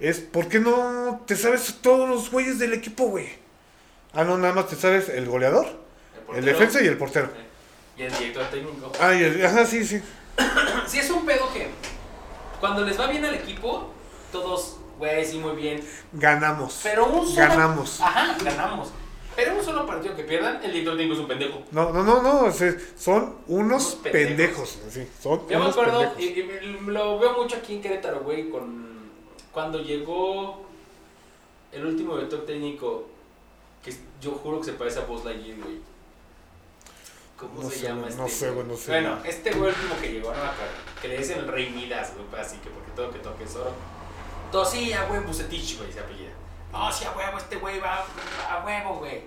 es 0.00 0.20
¿por 0.20 0.48
qué 0.48 0.58
no 0.60 1.22
te 1.26 1.36
sabes 1.36 1.78
todos 1.82 2.08
los 2.08 2.30
güeyes 2.30 2.58
del 2.58 2.72
equipo, 2.72 3.06
güey? 3.06 3.28
Ah, 4.12 4.24
no, 4.24 4.36
nada 4.38 4.52
más 4.54 4.68
te 4.68 4.76
sabes 4.76 5.08
el 5.08 5.26
goleador, 5.26 5.66
el, 5.66 6.24
portero. 6.26 6.46
defensa 6.46 6.82
y 6.82 6.86
el 6.86 6.96
portero. 6.98 7.28
Y 7.96 8.02
el 8.02 8.12
director 8.12 8.46
técnico. 8.50 8.92
Ah, 9.00 9.14
y 9.14 9.22
el, 9.24 9.44
ajá, 9.46 9.66
sí, 9.66 9.84
sí. 9.84 10.00
Sí, 10.86 10.98
es 10.98 11.10
un 11.10 11.24
pedo 11.24 11.52
que 11.52 11.68
cuando 12.60 12.84
les 12.84 12.98
va 12.98 13.06
bien 13.06 13.24
al 13.24 13.34
equipo, 13.34 13.90
todos, 14.30 14.76
güey, 14.98 15.24
sí, 15.24 15.38
muy 15.38 15.52
bien. 15.56 15.82
Ganamos. 16.12 16.80
Pero 16.82 17.06
un 17.06 17.26
solo. 17.26 17.36
Ganamos. 17.48 18.00
Ajá, 18.00 18.36
ganamos. 18.44 18.90
Pero 19.34 19.54
un 19.56 19.64
solo 19.64 19.86
partido 19.86 20.14
que 20.14 20.24
pierdan, 20.24 20.56
el 20.62 20.70
director 20.72 20.94
técnico 20.96 21.14
es 21.14 21.20
un 21.20 21.28
pendejo. 21.28 21.62
No, 21.70 21.90
no, 21.90 22.02
no, 22.04 22.22
no, 22.22 22.40
o 22.44 22.52
sea, 22.52 22.74
son 22.96 23.36
unos 23.46 23.94
Unos 23.94 23.94
pendejos. 23.96 24.72
pendejos. 24.72 24.78
sí, 24.90 25.08
son 25.22 25.40
Yo 25.48 25.58
me 25.58 25.64
unos 25.64 25.70
acuerdo, 25.70 25.98
pendejos. 26.14 26.20
y, 26.20 26.24
y 26.40 26.70
lo 26.90 27.18
veo 27.18 27.32
mucho 27.42 27.56
aquí 27.56 27.76
en 27.76 27.82
Querétaro, 27.82 28.20
güey, 28.20 28.50
con 28.50 28.92
cuando 29.52 29.78
llegó 29.82 30.64
el 31.72 31.86
último 31.86 32.14
director 32.16 32.44
técnico, 32.44 33.08
que 33.82 33.94
yo 34.20 34.32
juro 34.32 34.60
que 34.60 34.66
se 34.66 34.72
parece 34.74 34.98
a 35.00 35.04
Buzz 35.06 35.24
Lightyear, 35.24 35.58
güey. 35.58 35.78
¿Cómo 37.42 37.62
No 37.62 37.70
se 37.70 37.76
sé, 37.78 37.86
llama 37.86 38.08
este? 38.08 38.20
no 38.22 38.28
sé, 38.28 38.50
güey, 38.50 38.66
no 38.66 38.76
sé. 38.76 38.90
Bueno, 38.92 39.18
este 39.24 39.50
güey 39.52 39.70
último 39.70 39.94
que 40.00 40.12
llegó, 40.12 40.28
no 40.32 40.38
me 40.42 40.48
acuerdo, 40.50 40.72
que 41.00 41.08
le 41.08 41.18
dicen 41.18 41.38
el 41.40 41.48
Rey 41.48 41.70
Midas, 41.70 42.12
güey, 42.14 42.26
pues 42.28 42.42
así 42.46 42.56
que 42.58 42.70
porque 42.70 42.90
todo 42.92 43.10
que 43.10 43.18
toque 43.18 43.44
es 43.44 43.54
oro. 43.56 43.72
Todo 44.50 44.64
sí, 44.64 44.92
a 44.92 45.04
güey, 45.06 45.20
Bucetich, 45.24 45.78
güey, 45.78 45.92
se 45.92 46.00
apellida. 46.00 46.30
No, 46.70 46.90
sí, 46.92 47.04
a 47.04 47.10
huevo, 47.16 47.36
este 47.38 47.56
güey 47.56 47.80
va 47.80 48.04
a 48.48 48.64
huevo, 48.64 48.98
güey. 49.00 49.22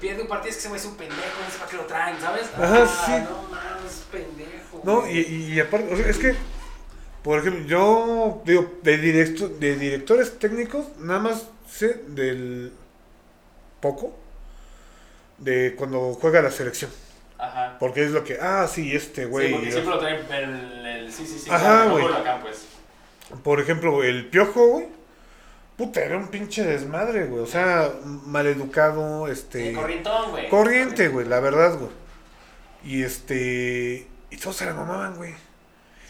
Pierde 0.00 0.22
un 0.22 0.28
partido, 0.28 0.48
es 0.50 0.56
que 0.56 0.60
ese 0.60 0.68
güey 0.70 0.80
es 0.80 0.86
un 0.86 0.96
pendejo, 0.96 1.20
no 1.44 1.50
sé 1.52 1.58
para 1.58 1.70
qué 1.70 1.76
lo 1.76 1.84
traen, 1.84 2.20
¿sabes? 2.20 2.46
Ajá, 2.56 2.82
Ah, 2.82 3.04
sí. 3.06 3.12
No 3.30 3.42
mames, 3.50 4.04
pendejo. 4.10 4.80
No, 4.82 5.06
y, 5.08 5.18
y 5.20 5.60
aparte, 5.60 5.92
o 5.92 5.96
sea, 5.96 6.06
es 6.08 6.18
que, 6.18 6.34
por 7.22 7.38
ejemplo, 7.38 7.64
yo 7.66 8.42
digo, 8.44 8.78
de, 8.82 8.96
directo, 8.98 9.48
de 9.48 9.76
directores 9.76 10.38
técnicos, 10.38 10.86
nada 10.98 11.20
más 11.20 11.46
sé 11.70 12.02
del 12.08 12.72
poco 13.80 14.12
de 15.38 15.74
cuando 15.76 16.14
juega 16.20 16.42
la 16.42 16.50
selección. 16.50 16.90
Ajá. 17.40 17.76
Porque 17.78 18.04
es 18.04 18.10
lo 18.10 18.22
que, 18.22 18.38
ah, 18.40 18.66
sí, 18.68 18.94
este 18.94 19.24
sí, 19.24 19.28
güey. 19.28 19.52
porque 19.52 19.72
siempre 19.72 19.94
lo 19.94 19.98
traen 19.98 20.26
el, 20.30 20.86
el 20.86 21.12
sí, 21.12 21.26
sí, 21.26 21.38
sí. 21.38 21.50
Ajá, 21.50 21.86
güey. 21.86 22.04
pues. 22.42 22.66
Por 23.42 23.60
ejemplo, 23.60 24.02
el 24.04 24.26
piojo, 24.26 24.66
güey. 24.66 24.88
Puta, 25.76 26.00
era 26.04 26.18
un 26.18 26.28
pinche 26.28 26.62
desmadre, 26.62 27.24
güey. 27.24 27.42
O 27.42 27.46
sea, 27.46 27.90
maleducado, 28.04 29.28
este. 29.28 29.70
Sí, 29.70 29.74
corrientón, 29.74 30.30
güey. 30.30 30.48
corriente, 30.50 31.08
güey, 31.08 31.26
la 31.26 31.40
verdad, 31.40 31.78
güey. 31.78 31.90
Y 32.84 33.02
este. 33.02 34.06
Y 34.30 34.36
todos 34.36 34.56
se 34.56 34.66
la 34.66 34.74
mamaban, 34.74 35.16
güey. 35.16 35.32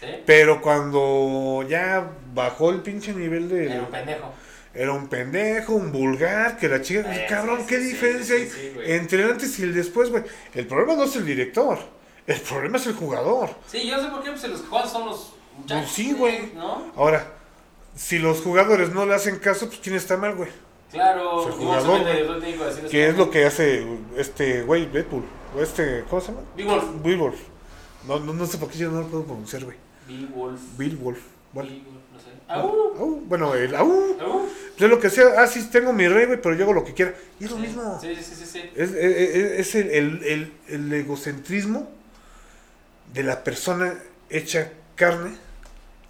Sí. 0.01 0.07
Pero 0.27 0.61
cuando 0.61 1.65
ya 1.69 2.11
bajó 2.35 2.71
el 2.71 2.81
pinche 2.81 3.13
nivel 3.13 3.49
de. 3.49 3.67
Era 3.67 3.83
un 3.83 3.91
pendejo. 3.91 4.35
Era 4.73 4.93
un 4.93 5.09
pendejo, 5.09 5.75
un 5.75 5.91
vulgar, 5.91 6.57
que 6.57 6.69
la 6.69 6.81
chica. 6.81 7.01
Eh, 7.13 7.27
cabrón, 7.29 7.61
sí, 7.61 7.67
¿qué 7.67 7.79
sí, 7.79 7.85
diferencia 7.89 8.37
hay 8.37 8.49
sí, 8.49 8.73
entre 8.85 9.23
el 9.25 9.31
antes 9.33 9.59
y 9.59 9.65
el 9.65 9.75
después, 9.75 10.11
güey? 10.11 10.23
El 10.55 10.67
problema 10.67 10.95
no 10.95 11.05
es 11.05 11.17
el 11.17 11.27
director. 11.27 11.79
El 12.27 12.41
problema 12.41 12.77
es 12.77 12.87
el 12.87 12.95
jugador. 12.95 13.51
Sí, 13.67 13.89
yo 13.89 13.97
no 13.97 14.03
sé 14.05 14.09
por 14.11 14.23
qué, 14.23 14.31
pues 14.31 14.49
los 14.49 14.61
jugadores 14.61 14.93
son 14.93 15.07
los 15.07 15.33
muchachos. 15.57 15.83
Pues 15.85 15.93
sí, 15.93 16.13
güey. 16.13 16.53
¿No? 16.55 16.93
Ahora, 16.95 17.27
si 17.97 18.21
los 18.21 18.41
jugadores 18.41 18.93
no 18.95 19.07
le 19.07 19.15
hacen 19.15 19.39
caso, 19.39 19.67
pues 19.67 19.81
¿quién 19.83 19.97
está 19.97 20.17
mal, 20.17 20.37
güey? 20.37 20.51
Claro, 20.93 21.49
Es 21.49 21.55
el 21.55 21.61
y 21.61 21.65
jugador, 21.65 22.01
güey. 22.01 22.19
el 22.21 22.89
Que 22.89 23.09
es 23.09 23.17
lo 23.17 23.31
que 23.31 23.45
hace 23.47 23.85
este 24.17 24.63
güey, 24.63 24.87
Deadpool. 24.87 25.25
O 25.57 25.61
este, 25.61 26.05
¿cómo 26.09 26.21
se 26.21 26.29
llama? 26.29 26.43
Bill 27.03 27.17
Wolf. 27.19 27.41
No, 28.07 28.21
no, 28.21 28.33
no 28.33 28.47
sé 28.47 28.59
por 28.59 28.71
qué 28.71 28.79
yo 28.79 28.91
no 28.91 29.01
lo 29.01 29.07
puedo 29.09 29.25
pronunciar, 29.25 29.65
güey. 29.65 29.77
Bill 30.07 30.97
Wolf. 30.97 31.21
Bueno, 31.53 31.69
sé. 31.69 31.83
¡Au! 32.51 32.95
au, 32.99 33.21
bueno, 33.27 33.55
el 33.55 33.75
au. 33.75 34.17
¡Au! 34.21 34.47
Es 34.79 34.89
lo 34.89 34.99
que 34.99 35.11
sea. 35.11 35.27
Ah, 35.39 35.47
sí, 35.47 35.69
tengo 35.71 35.93
mi 35.93 36.09
rey, 36.09 36.27
güey, 36.27 36.41
pero 36.41 36.55
yo 36.55 36.65
hago 36.65 36.73
lo 36.73 36.85
que 36.85 36.95
quiera. 36.95 37.15
Y 37.39 37.45
es 37.45 37.51
lo 37.51 37.59
mismo. 37.59 37.99
Sí, 38.01 38.15
sí, 38.17 38.35
sí, 38.35 38.47
sí. 38.47 38.71
Es, 38.75 38.91
es- 38.93 38.95
es- 39.61 39.75
el, 39.75 39.91
el- 39.91 40.25
el- 40.25 40.53
el 40.69 40.93
egocentrismo 40.95 41.89
de 43.13 43.23
la 43.23 43.45
persona 43.45 43.95
hecha 44.31 44.73
carne 44.97 45.33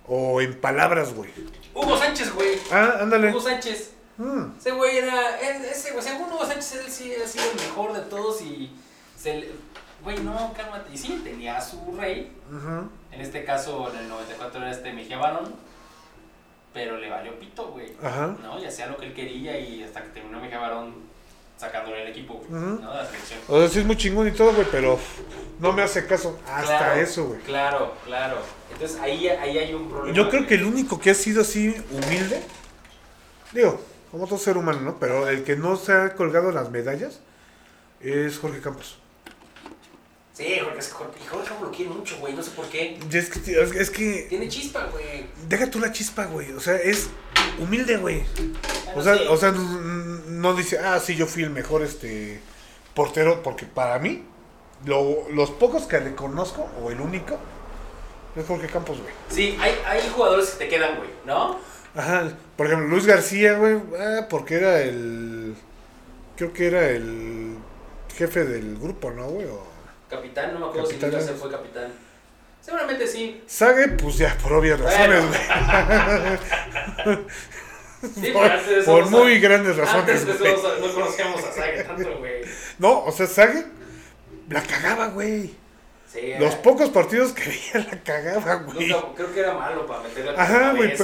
o 0.07 0.41
en 0.41 0.55
palabras, 0.61 1.12
güey. 1.14 1.30
Hugo 1.74 1.97
Sánchez, 1.99 2.32
güey. 2.32 2.59
Ah, 2.70 2.99
ándale. 3.01 3.30
Hugo 3.30 3.41
Sánchez. 3.41 3.91
Mm, 4.18 4.59
Ese 4.59 4.70
güey 4.72 4.99
era. 4.99 5.41
Ese 5.41 5.93
güey, 5.93 6.05
según 6.05 6.32
Hugo 6.32 6.45
Sánchez, 6.47 6.74
él 6.76 6.91
sí 6.93 7.12
ha 7.22 7.26
sido 7.26 7.45
el 7.51 7.57
mejor 7.68 7.93
de 7.93 8.01
todos 8.03 8.41
y. 8.43 8.70
Se 9.18 9.49
Güey, 10.03 10.18
no, 10.20 10.53
cálmate. 10.57 10.95
Y 10.95 10.97
sí, 10.97 11.20
tenía 11.22 11.59
a 11.59 11.61
su 11.61 11.76
rey. 11.99 12.32
ujú. 12.51 12.88
En 13.12 13.20
este 13.20 13.45
caso, 13.45 13.91
en 13.93 13.99
el 13.99 14.09
94 14.09 14.61
era 14.62 14.70
este 14.70 14.93
Mejía 14.95 15.18
Barón. 15.18 15.55
Pero 16.73 16.99
le 16.99 17.11
valió 17.11 17.39
pito, 17.39 17.68
güey. 17.73 17.93
Ajá. 18.03 18.37
¿No? 18.43 18.61
Y 18.62 18.64
hacía 18.66 18.87
lo 18.87 18.97
que 18.97 19.07
él 19.07 19.14
quería 19.14 19.59
y 19.59 19.83
hasta 19.83 20.03
que 20.03 20.11
terminó 20.11 20.41
Mejía 20.41 20.59
Barón 20.59 20.95
sacándole 21.57 22.03
el 22.03 22.09
equipo, 22.09 22.35
güey. 22.35 22.51
Ujú. 22.51 22.81
¿No? 22.83 22.91
De 22.93 22.97
la 22.99 23.07
selección. 23.07 23.41
O 23.49 23.59
sea, 23.59 23.68
sí 23.68 23.79
es 23.81 23.85
muy 23.85 23.97
chingón 23.97 24.29
y 24.29 24.31
todo, 24.31 24.53
güey, 24.55 24.66
pero 24.71 24.99
no 25.59 25.73
me 25.73 25.83
hace 25.83 26.07
caso. 26.07 26.39
Hasta 26.47 26.79
Claro, 26.79 27.01
eso, 27.01 27.25
güey. 27.27 27.41
Claro, 27.41 27.95
claro. 28.05 28.37
Entonces 28.73 29.01
ahí, 29.01 29.27
ahí 29.29 29.59
hay 29.59 29.75
un 29.75 29.91
problema. 29.91 30.16
Yo 30.16 30.29
creo 30.29 30.43
güey. 30.43 30.49
que 30.49 30.55
el 30.55 30.64
único 30.64 31.01
que 31.01 31.11
ha 31.11 31.14
sido 31.14 31.43
así 31.43 31.75
humilde, 31.91 32.41
digo, 33.53 33.81
como 34.12 34.27
todo 34.27 34.39
ser 34.39 34.57
humano, 34.57 34.81
¿no? 34.81 34.99
Pero 35.01 35.29
el 35.29 35.43
que 35.43 35.57
no 35.57 35.77
se 35.77 35.93
ha 35.93 36.14
colgado 36.14 36.53
las 36.53 36.71
medallas 36.71 37.21
es 38.01 38.39
Jorge 38.39 38.61
Campos. 38.61 39.00
Sí, 40.41 40.59
Jorge, 40.59 40.78
es 40.78 40.91
Jorge, 40.91 41.18
Jorge 41.30 41.55
lo 41.61 41.70
quiere 41.70 41.91
mucho, 41.91 42.16
güey, 42.18 42.32
no 42.32 42.43
sé 42.43 42.51
por 42.53 42.64
qué. 42.70 42.99
Es 43.12 43.28
que, 43.28 43.41
tío, 43.41 43.62
es- 43.62 43.72
es 43.72 43.91
que 43.91 44.26
Tiene 44.30 44.49
chispa, 44.49 44.86
güey. 44.86 45.26
deja 45.47 45.70
tú 45.70 45.78
la 45.80 45.93
chispa, 45.93 46.24
güey. 46.24 46.51
O 46.53 46.61
sea, 46.61 46.76
es 46.76 47.11
humilde, 47.59 47.99
güey. 47.99 48.22
O 48.97 49.03
sea, 49.03 49.18
o 49.28 49.36
sea, 49.36 49.53
no 49.53 50.55
dice, 50.57 50.78
ah, 50.78 50.99
sí, 50.99 51.14
yo 51.14 51.26
fui 51.26 51.43
el 51.43 51.51
mejor 51.51 51.82
este 51.82 52.41
portero, 52.95 53.43
porque 53.43 53.66
para 53.66 53.99
mí, 53.99 54.24
lo- 54.86 55.28
los 55.30 55.51
pocos 55.51 55.82
que 55.82 56.01
le 56.01 56.14
conozco, 56.14 56.70
o 56.82 56.91
el 56.91 57.03
único, 57.03 57.38
es 58.34 58.47
Jorge 58.47 58.68
Campos, 58.68 58.99
güey. 58.99 59.12
Sí, 59.28 59.59
hay, 59.61 59.74
hay 59.84 60.09
jugadores 60.14 60.51
que 60.53 60.64
te 60.64 60.68
quedan, 60.70 60.97
güey, 60.97 61.11
¿no? 61.26 61.59
Ajá, 61.95 62.32
por 62.57 62.66
ejemplo, 62.66 62.88
Luis 62.88 63.05
García, 63.05 63.59
güey, 63.59 63.76
ah, 63.99 64.26
porque 64.30 64.55
era 64.55 64.80
el. 64.80 65.55
Creo 66.36 66.53
que 66.55 66.66
era 66.68 66.88
el 66.88 67.57
jefe 68.16 68.45
del 68.47 68.78
grupo, 68.78 69.11
¿no, 69.11 69.26
güey? 69.26 69.47
O- 69.47 69.68
Capitán, 70.11 70.53
no 70.55 70.61
me 70.61 70.67
acuerdo 70.67 70.89
Capitán, 70.89 71.11
si. 71.11 71.17
García 71.17 71.35
fue 71.39 71.51
capitán. 71.51 71.93
Seguramente 72.61 73.07
sí. 73.07 73.43
Sague, 73.47 73.89
pues 73.89 74.19
ya, 74.19 74.37
por 74.43 74.53
obvias 74.55 74.79
razones, 74.81 75.25
Bueno. 75.25 75.37
güey. 77.05 77.19
Sí, 78.15 78.31
por 78.33 78.51
antes 78.51 78.85
por 78.87 79.11
muy 79.11 79.39
grandes 79.41 79.77
razones, 79.77 80.23
Antes 80.23 80.39
de 80.41 80.53
no, 80.53 80.87
no 80.89 80.95
conocíamos 80.95 81.45
a 81.45 81.53
Saga 81.53 81.85
tanto, 81.87 82.17
güey. 82.19 82.41
No, 82.79 83.05
o 83.05 83.13
sea, 83.13 83.27
Sague 83.27 83.67
la 84.49 84.63
cagaba, 84.63 85.09
güey. 85.09 85.55
Sí, 86.11 86.33
Los 86.39 86.55
era- 86.55 86.63
pocos 86.63 86.89
partidos 86.89 87.33
que 87.33 87.43
veía 87.51 87.87
la 87.91 88.03
cagaba, 88.03 88.55
güey. 88.55 88.89
creo 89.15 89.35
que 89.35 89.41
era 89.41 89.53
malo 89.53 89.87
para 89.87 90.01
meterle 90.03 90.31
a 90.31 90.43
Ajá, 90.43 90.73
güey. 90.75 90.95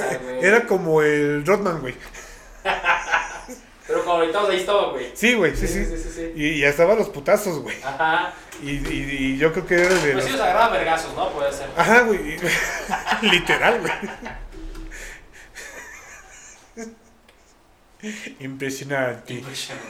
era 0.41 0.67
como 0.67 1.03
el 1.03 1.45
Rodman, 1.45 1.81
güey. 1.83 1.95
Pero 3.87 4.01
como 4.05 4.17
ahorita 4.17 4.49
ahí 4.49 4.57
estaba, 4.61 4.91
güey. 4.91 5.11
Sí, 5.15 5.35
güey, 5.35 5.57
sí, 5.57 5.69
sí. 5.69 5.85
sí, 5.85 5.97
sí, 5.97 6.11
sí. 6.15 6.33
Y 6.35 6.61
ya 6.61 6.69
estaban 6.69 6.99
los 6.99 7.09
putazos, 7.09 7.61
güey. 7.61 7.77
Ajá. 7.85 8.33
Y, 8.63 8.71
y, 8.71 9.17
y 9.35 9.37
yo 9.39 9.53
creo 9.53 9.67
que 9.67 9.75
era 9.75 9.95
de 9.95 10.13
Pues 10.13 10.25
sí, 10.25 10.33
los 10.33 10.41
agarraba 10.41 10.71
vergazos, 10.77 11.15
¿no? 11.15 11.31
Puede 11.31 11.53
ser. 11.53 11.69
Ajá, 11.77 12.01
güey. 12.03 12.37
Literal, 13.23 13.81
güey. 13.81 13.93
Impresionante. 18.41 19.35
Impresionante. 19.35 19.89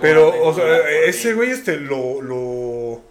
Pero, 0.00 0.42
o 0.42 0.54
sea, 0.54 0.88
ese 1.04 1.34
güey, 1.34 1.50
este, 1.50 1.76
lo, 1.76 2.22
lo, 2.22 3.02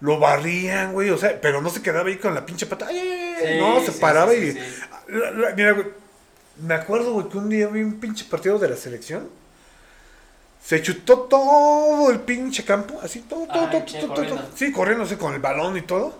lo 0.00 0.18
barrían, 0.18 0.92
güey, 0.92 1.10
o 1.10 1.18
sea, 1.18 1.40
pero 1.40 1.60
no 1.60 1.68
se 1.68 1.82
quedaba 1.82 2.08
ahí 2.08 2.16
con 2.16 2.34
la 2.34 2.46
pinche 2.46 2.66
pata. 2.66 2.86
¡Ay, 2.88 2.98
ay, 2.98 3.08
ay! 3.10 3.52
Sí, 3.54 3.58
no, 3.60 3.80
se 3.80 3.92
sí, 3.92 3.98
paraba 4.00 4.32
sí, 4.32 4.38
y... 5.08 5.12
La- 5.12 5.30
la- 5.32 5.50
mira, 5.56 5.72
güey, 5.72 5.86
me 6.62 6.74
acuerdo, 6.74 7.12
güey, 7.14 7.28
que 7.28 7.38
un 7.38 7.48
día 7.48 7.66
vi 7.68 7.82
un 7.82 8.00
pinche 8.00 8.24
partido 8.24 8.58
de 8.58 8.68
la 8.68 8.76
selección. 8.76 9.28
Se 10.62 10.82
chutó 10.82 11.20
todo 11.20 12.10
el 12.10 12.20
pinche 12.20 12.64
campo, 12.64 13.00
así, 13.02 13.20
todo, 13.20 13.46
todo, 13.46 13.62
Ajá, 13.62 13.70
todo, 13.70 13.84
che, 13.86 13.98
todo, 13.98 14.06
todo, 14.08 14.14
corriendo. 14.16 14.42
todo. 14.42 14.56
Sí, 14.56 14.72
corriendo, 14.72 15.04
así, 15.04 15.16
con 15.16 15.32
el 15.32 15.40
balón 15.40 15.76
y 15.76 15.82
todo. 15.82 16.14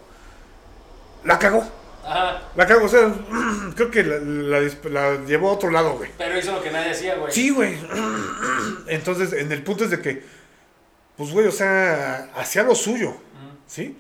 La 1.25 1.39
cagó, 1.39 1.63
Ajá. 2.05 2.41
la 2.57 2.67
cagó, 2.67 2.87
o 2.87 2.89
sea, 2.89 3.13
creo 3.77 3.91
que 3.91 4.03
la, 4.03 4.61
la 4.91 5.25
llevó 5.27 5.51
a 5.51 5.53
otro 5.53 5.71
lado, 5.71 5.97
güey. 5.99 6.11
Pero 6.17 6.39
hizo 6.39 6.53
lo 6.53 6.63
que 6.63 6.71
nadie 6.71 6.93
hacía, 6.93 7.17
güey. 7.17 7.31
Sí, 7.33 7.51
güey. 7.51 7.77
Entonces, 8.89 9.33
en 9.35 9.53
el 9.53 9.63
punto 9.63 9.85
es 9.85 9.91
de 9.91 10.01
que, 10.01 10.23
pues, 11.17 11.31
güey, 11.31 11.47
o 11.47 11.53
sea, 11.53 12.31
hacía 12.35 12.63
lo 12.63 12.75
suyo. 12.75 13.15
¿sí? 13.67 13.97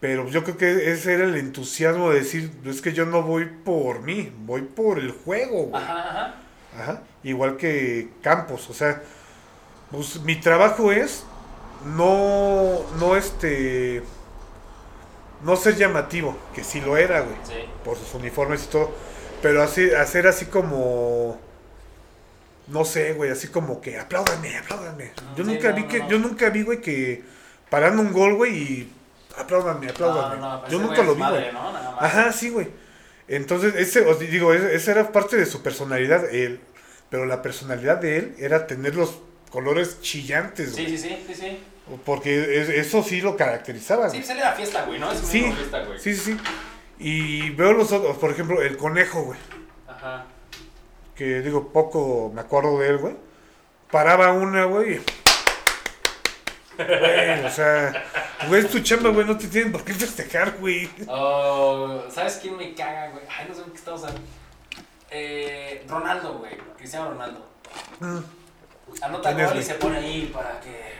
Pero 0.00 0.26
yo 0.28 0.42
creo 0.44 0.56
que 0.56 0.90
ese 0.92 1.12
era 1.14 1.24
el 1.24 1.36
entusiasmo 1.36 2.10
de 2.10 2.20
decir, 2.20 2.50
es 2.64 2.80
que 2.80 2.92
yo 2.94 3.04
no 3.04 3.22
voy 3.22 3.44
por 3.46 4.00
mí, 4.02 4.32
voy 4.40 4.62
por 4.62 4.98
el 4.98 5.10
juego, 5.12 5.64
güey. 5.66 5.82
Ajá, 5.82 6.08
ajá. 6.08 6.34
Ajá. 6.78 7.02
Igual 7.22 7.56
que 7.58 8.08
Campos, 8.22 8.70
o 8.70 8.74
sea, 8.74 9.02
pues 9.90 10.20
mi 10.22 10.36
trabajo 10.36 10.90
es 10.92 11.24
no, 11.96 12.80
no 12.98 13.16
este, 13.16 14.02
no 15.44 15.56
ser 15.56 15.76
llamativo, 15.76 16.36
que 16.54 16.64
sí 16.64 16.80
lo 16.80 16.96
era, 16.96 17.20
güey 17.20 17.36
Sí. 17.44 17.54
por 17.84 17.96
sus 17.98 18.14
uniformes 18.14 18.64
y 18.64 18.68
todo. 18.68 18.92
Pero 19.42 19.62
así, 19.62 19.90
hacer 19.92 20.26
así 20.26 20.46
como. 20.46 21.38
No 22.68 22.84
sé, 22.84 23.14
güey, 23.14 23.30
así 23.30 23.48
como 23.48 23.80
que 23.80 23.98
apláudanme, 23.98 24.56
apláudanme. 24.58 25.10
Yo 25.36 25.44
Sí, 25.44 25.50
nunca 25.50 25.70
no, 25.70 25.76
vi 25.76 25.84
que, 25.84 25.98
no. 25.98 26.08
yo 26.08 26.18
nunca 26.18 26.50
vi, 26.50 26.62
güey, 26.62 26.80
que 26.80 27.22
parando 27.68 28.00
un 28.02 28.12
gol, 28.12 28.34
güey, 28.34 28.56
y 28.56 28.92
apláudanme, 29.40 29.88
apláudanme. 29.90 30.36
No, 30.36 30.54
no, 30.56 30.60
pero 30.64 30.72
yo 30.72 30.78
nunca 30.86 31.02
lo 31.02 31.14
vi, 31.14 31.22
güey. 31.22 31.44
Ajá, 31.98 32.32
sí, 32.32 32.50
güey. 32.50 32.68
Entonces, 33.28 33.74
ese, 33.76 34.00
os 34.06 34.18
digo, 34.18 34.52
ese- 34.54 34.74
esa 34.74 34.90
era 34.92 35.12
parte 35.12 35.36
de 35.36 35.46
su 35.46 35.62
personalidad, 35.62 36.32
él. 36.34 36.60
Pero 37.10 37.26
la 37.26 37.42
personalidad 37.42 37.98
de 37.98 38.18
él 38.18 38.34
era 38.38 38.66
tener 38.66 38.94
los 38.96 39.18
colores 39.50 40.00
chillantes, 40.00 40.74
Sí, 40.74 40.84
güey. 40.84 40.96
sí, 40.98 41.08
sí, 41.08 41.24
sí, 41.28 41.34
sí. 41.34 41.58
Porque 42.04 42.60
es- 42.60 42.68
eso 42.68 43.02
sí 43.02 43.20
lo 43.20 43.36
caracterizaba, 43.36 44.08
Sí, 44.10 44.18
pues 44.18 44.30
él 44.30 44.38
era 44.38 44.52
fiesta, 44.52 44.84
güey, 44.84 44.98
¿no? 45.00 45.10
Es 45.10 45.18
Sí, 45.20 45.42
fiesta, 45.52 45.82
güey. 45.84 45.98
sí, 45.98 46.14
sí, 46.14 46.32
sí. 46.32 46.38
Y 46.98 47.50
veo 47.50 47.72
los 47.72 47.90
otros, 47.92 48.16
por 48.18 48.30
ejemplo, 48.30 48.60
el 48.62 48.76
conejo, 48.76 49.22
güey. 49.22 49.38
Ajá. 49.88 50.26
que 51.16 51.40
digo, 51.42 51.70
poco 51.70 52.32
me 52.34 52.40
acuerdo 52.40 52.78
de 52.78 52.88
él, 52.88 52.96
güey. 52.98 53.14
Paraba 53.90 54.32
una, 54.32 54.64
güey. 54.64 55.00
Güey, 56.86 57.44
o 57.44 57.50
sea, 57.50 58.04
güey, 58.48 58.64
es 58.64 58.70
tu 58.70 58.80
chamba, 58.80 59.10
güey, 59.10 59.26
no 59.26 59.36
te 59.36 59.48
tienen 59.48 59.72
por 59.72 59.84
qué 59.84 59.92
festejar, 59.94 60.56
güey. 60.58 60.88
Oh, 61.08 62.02
¿Sabes 62.10 62.38
quién 62.40 62.56
me 62.56 62.74
caga, 62.74 63.10
güey? 63.10 63.24
Ay, 63.28 63.46
no 63.48 63.54
sé 63.54 63.62
qué 63.70 63.76
estamos 63.76 64.02
hablando. 64.04 64.22
Eh, 65.10 65.84
Ronaldo, 65.88 66.38
güey. 66.38 66.56
Cristiano 66.76 67.10
Ronaldo. 67.10 67.46
Mm, 68.00 68.18
Anota 69.02 69.34
¿Quién 69.34 69.40
es, 69.46 69.50
gol 69.52 69.60
y 69.60 69.64
se 69.64 69.74
pone 69.74 69.98
ahí 69.98 70.30
para 70.32 70.60
que. 70.60 70.90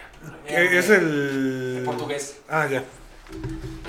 Es 0.47 0.91
el... 0.91 1.77
El 1.79 1.85
portugués. 1.85 2.41
Ah, 2.49 2.67
ya. 2.71 2.83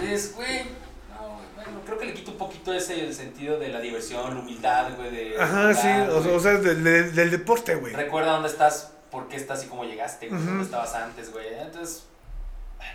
Es, 0.03 0.35
güey. 0.35 0.63
No, 1.09 1.27
güey, 1.33 1.45
bueno, 1.55 1.81
creo 1.85 1.97
que 1.97 2.05
le 2.05 2.13
quita 2.13 2.31
un 2.31 2.37
poquito 2.37 2.73
ese 2.73 3.05
el 3.05 3.13
sentido 3.13 3.59
de 3.59 3.67
la 3.69 3.79
diversión, 3.81 4.33
la 4.35 4.39
humildad, 4.41 4.95
güey. 4.95 5.11
De 5.11 5.35
Ajá, 5.41 5.73
sí, 5.73 5.87
o, 5.87 6.21
sea- 6.21 6.21
güey. 6.21 6.35
o 6.35 6.39
sea, 6.39 6.51
del, 6.53 6.83
del- 6.83 7.15
del 7.15 7.31
deporte, 7.31 7.75
güey. 7.75 7.93
Recuerda 7.93 8.33
dónde 8.33 8.49
estás, 8.49 8.93
por 9.11 9.27
qué 9.27 9.35
estás 9.35 9.63
y 9.63 9.67
cómo 9.67 9.83
llegaste, 9.83 10.29
güey. 10.29 10.41
Dónde 10.41 10.63
estabas 10.63 10.95
antes, 10.95 11.31
güey. 11.31 11.47
Entonces, 11.53 12.05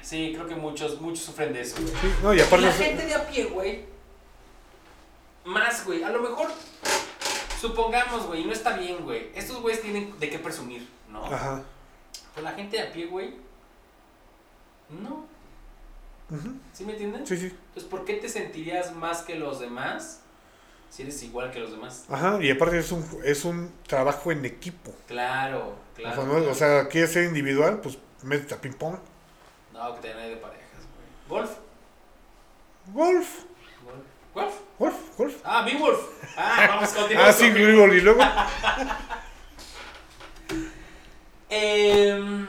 sí, 0.03 0.33
creo 0.35 0.49
que 0.49 0.57
muchos, 0.57 1.01
muchos 1.01 1.25
sufren 1.25 1.53
de 1.53 1.61
eso, 1.61 1.77
güey. 1.81 1.95
Sí, 2.01 2.15
no, 2.23 2.35
y 2.35 2.41
aparte... 2.41 2.67
la 2.67 2.73
gente 2.73 3.07
de 3.07 3.15
a 3.15 3.27
pie, 3.27 3.45
güey. 3.45 3.85
Más, 5.45 5.85
güey. 5.85 6.03
A 6.03 6.11
lo 6.11 6.21
mejor, 6.21 6.49
supongamos, 7.61 8.27
güey, 8.27 8.45
no 8.45 8.53
está 8.53 8.77
bien, 8.77 9.05
güey. 9.05 9.31
Estos 9.35 9.61
güeyes 9.61 9.83
tienen 9.83 10.19
de 10.19 10.31
qué 10.31 10.39
presumir, 10.39 10.89
¿no? 11.11 11.25
Ajá. 11.25 11.63
Pues 12.35 12.43
la 12.43 12.53
gente 12.53 12.79
de 12.79 12.83
a 12.83 12.93
pie, 12.93 13.07
güey. 13.07 13.35
No. 14.89 15.27
¿Sí 16.73 16.85
me 16.85 16.93
entienden? 16.93 17.27
Sí, 17.27 17.37
sí. 17.37 17.47
Entonces, 17.47 17.85
¿por 17.85 18.05
qué 18.05 18.15
te 18.15 18.29
sentirías 18.29 18.93
más 18.95 19.23
que 19.23 19.37
los 19.37 19.61
demás 19.61 20.23
si 20.91 21.03
eres 21.03 21.23
igual 21.23 21.51
que 21.51 21.61
los 21.61 21.71
demás? 21.73 22.05
Ajá, 22.09 22.39
y 22.43 22.51
aparte 22.51 22.79
es 22.79 22.91
un, 22.93 23.05
es 23.25 23.45
un 23.45 23.71
trabajo 23.87 24.33
en 24.33 24.45
equipo. 24.45 24.95
Claro, 25.07 25.75
claro. 25.95 26.23
o, 26.23 26.25
sea, 26.25 26.41
no- 26.41 26.51
o 26.51 26.55
sea, 26.55 26.89
quieres 26.89 27.13
ser 27.13 27.25
individual, 27.25 27.81
pues 27.81 27.99
métete 28.23 28.55
a 28.55 28.61
ping-pong. 28.61 28.99
No, 29.73 29.95
que 29.95 30.01
te 30.01 30.13
ahí 30.15 30.31
de 30.31 30.37
parejas, 30.37 30.63
güey. 31.29 31.41
¿Golf? 31.41 31.51
Golf, 32.93 33.29
¿Golf? 33.85 34.05
¿Golf? 34.35 34.55
golf, 34.79 35.17
golf. 35.19 35.35
Ah, 35.45 35.63
mi 35.63 35.75
Wolf. 35.75 36.01
Ah, 36.37 36.67
vamos, 36.69 36.91
continuamos. 36.91 37.31
Ah, 37.31 37.33
sí, 37.39 37.51
Grigol, 37.51 37.95
y 37.95 38.01
luego... 38.01 38.21
Eh, 41.49 42.45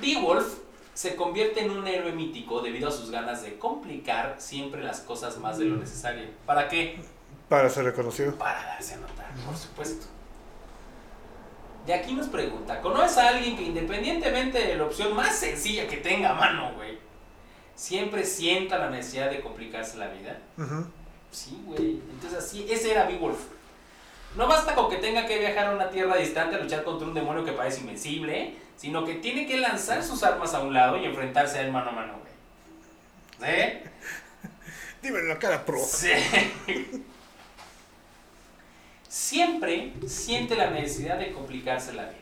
Beowulf 0.00 0.58
se 0.94 1.16
convierte 1.16 1.60
en 1.60 1.70
un 1.70 1.86
héroe 1.86 2.12
mítico 2.12 2.60
debido 2.60 2.88
a 2.88 2.92
sus 2.92 3.10
ganas 3.10 3.42
de 3.42 3.58
complicar 3.58 4.36
siempre 4.38 4.82
las 4.82 5.00
cosas 5.00 5.38
más 5.38 5.58
de 5.58 5.64
lo 5.64 5.76
necesario. 5.76 6.24
¿Para 6.44 6.68
qué? 6.68 7.00
Para 7.48 7.70
ser 7.70 7.84
reconocido. 7.84 8.36
Para 8.36 8.62
darse 8.64 8.94
a 8.94 8.98
notar, 8.98 9.30
por 9.46 9.56
supuesto. 9.56 10.06
Y 11.86 11.92
aquí 11.92 12.14
nos 12.14 12.28
pregunta, 12.28 12.80
¿conoces 12.80 13.18
a 13.18 13.28
alguien 13.28 13.56
que 13.56 13.64
independientemente 13.64 14.58
de 14.58 14.76
la 14.76 14.84
opción 14.84 15.16
más 15.16 15.36
sencilla 15.36 15.88
que 15.88 15.96
tenga 15.96 16.30
a 16.30 16.34
mano, 16.34 16.72
güey, 16.76 16.98
siempre 17.74 18.24
sienta 18.24 18.78
la 18.78 18.88
necesidad 18.88 19.30
de 19.30 19.40
complicarse 19.40 19.98
la 19.98 20.08
vida? 20.08 20.38
Sí, 21.32 21.60
güey. 21.66 22.00
Entonces 22.12 22.38
así, 22.38 22.66
ese 22.70 22.92
era 22.92 23.06
Beowulf. 23.06 23.40
No 24.36 24.46
basta 24.46 24.74
con 24.74 24.88
que 24.88 24.96
tenga 24.96 25.26
que 25.26 25.38
viajar 25.38 25.66
a 25.66 25.70
una 25.72 25.90
tierra 25.90 26.16
distante 26.16 26.56
a 26.56 26.60
luchar 26.60 26.84
contra 26.84 27.06
un 27.06 27.14
demonio 27.14 27.44
que 27.44 27.52
parece 27.52 27.80
invencible, 27.80 28.54
sino 28.82 29.04
que 29.04 29.14
tiene 29.14 29.46
que 29.46 29.58
lanzar 29.58 30.02
sus 30.02 30.24
armas 30.24 30.54
a 30.54 30.60
un 30.60 30.74
lado 30.74 30.96
y 30.96 31.04
enfrentarse 31.04 31.56
a 31.58 31.60
él 31.62 31.70
mano 31.70 31.90
a 31.90 31.92
mano, 31.92 32.14
güey. 33.38 33.52
¿Sí? 33.54 33.78
Dímelo 35.00 35.28
la 35.28 35.38
cara, 35.38 35.64
pro. 35.64 35.78
Sí. 35.78 36.10
Siempre 39.08 39.92
siente 40.08 40.56
la 40.56 40.70
necesidad 40.70 41.16
de 41.16 41.30
complicarse 41.32 41.92
la 41.92 42.04
vida. 42.06 42.16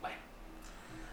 Bueno, 0.00 0.16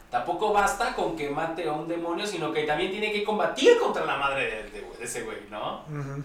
tampoco 0.09 0.53
basta 0.53 0.93
con 0.95 1.17
que 1.17 1.29
mate 1.29 1.67
a 1.67 1.73
un 1.73 1.89
demonio, 1.89 2.25
sino 2.25 2.53
que 2.53 2.63
también 2.63 2.91
tiene 2.91 3.11
que 3.11 3.25
combatir 3.25 3.77
contra 3.79 4.05
la 4.05 4.15
madre 4.15 4.45
de, 4.45 4.63
de- 4.69 4.97
de 4.97 5.03
ese 5.03 5.23
güey, 5.23 5.39
¿no? 5.51 5.81
Ujú. 5.89 6.23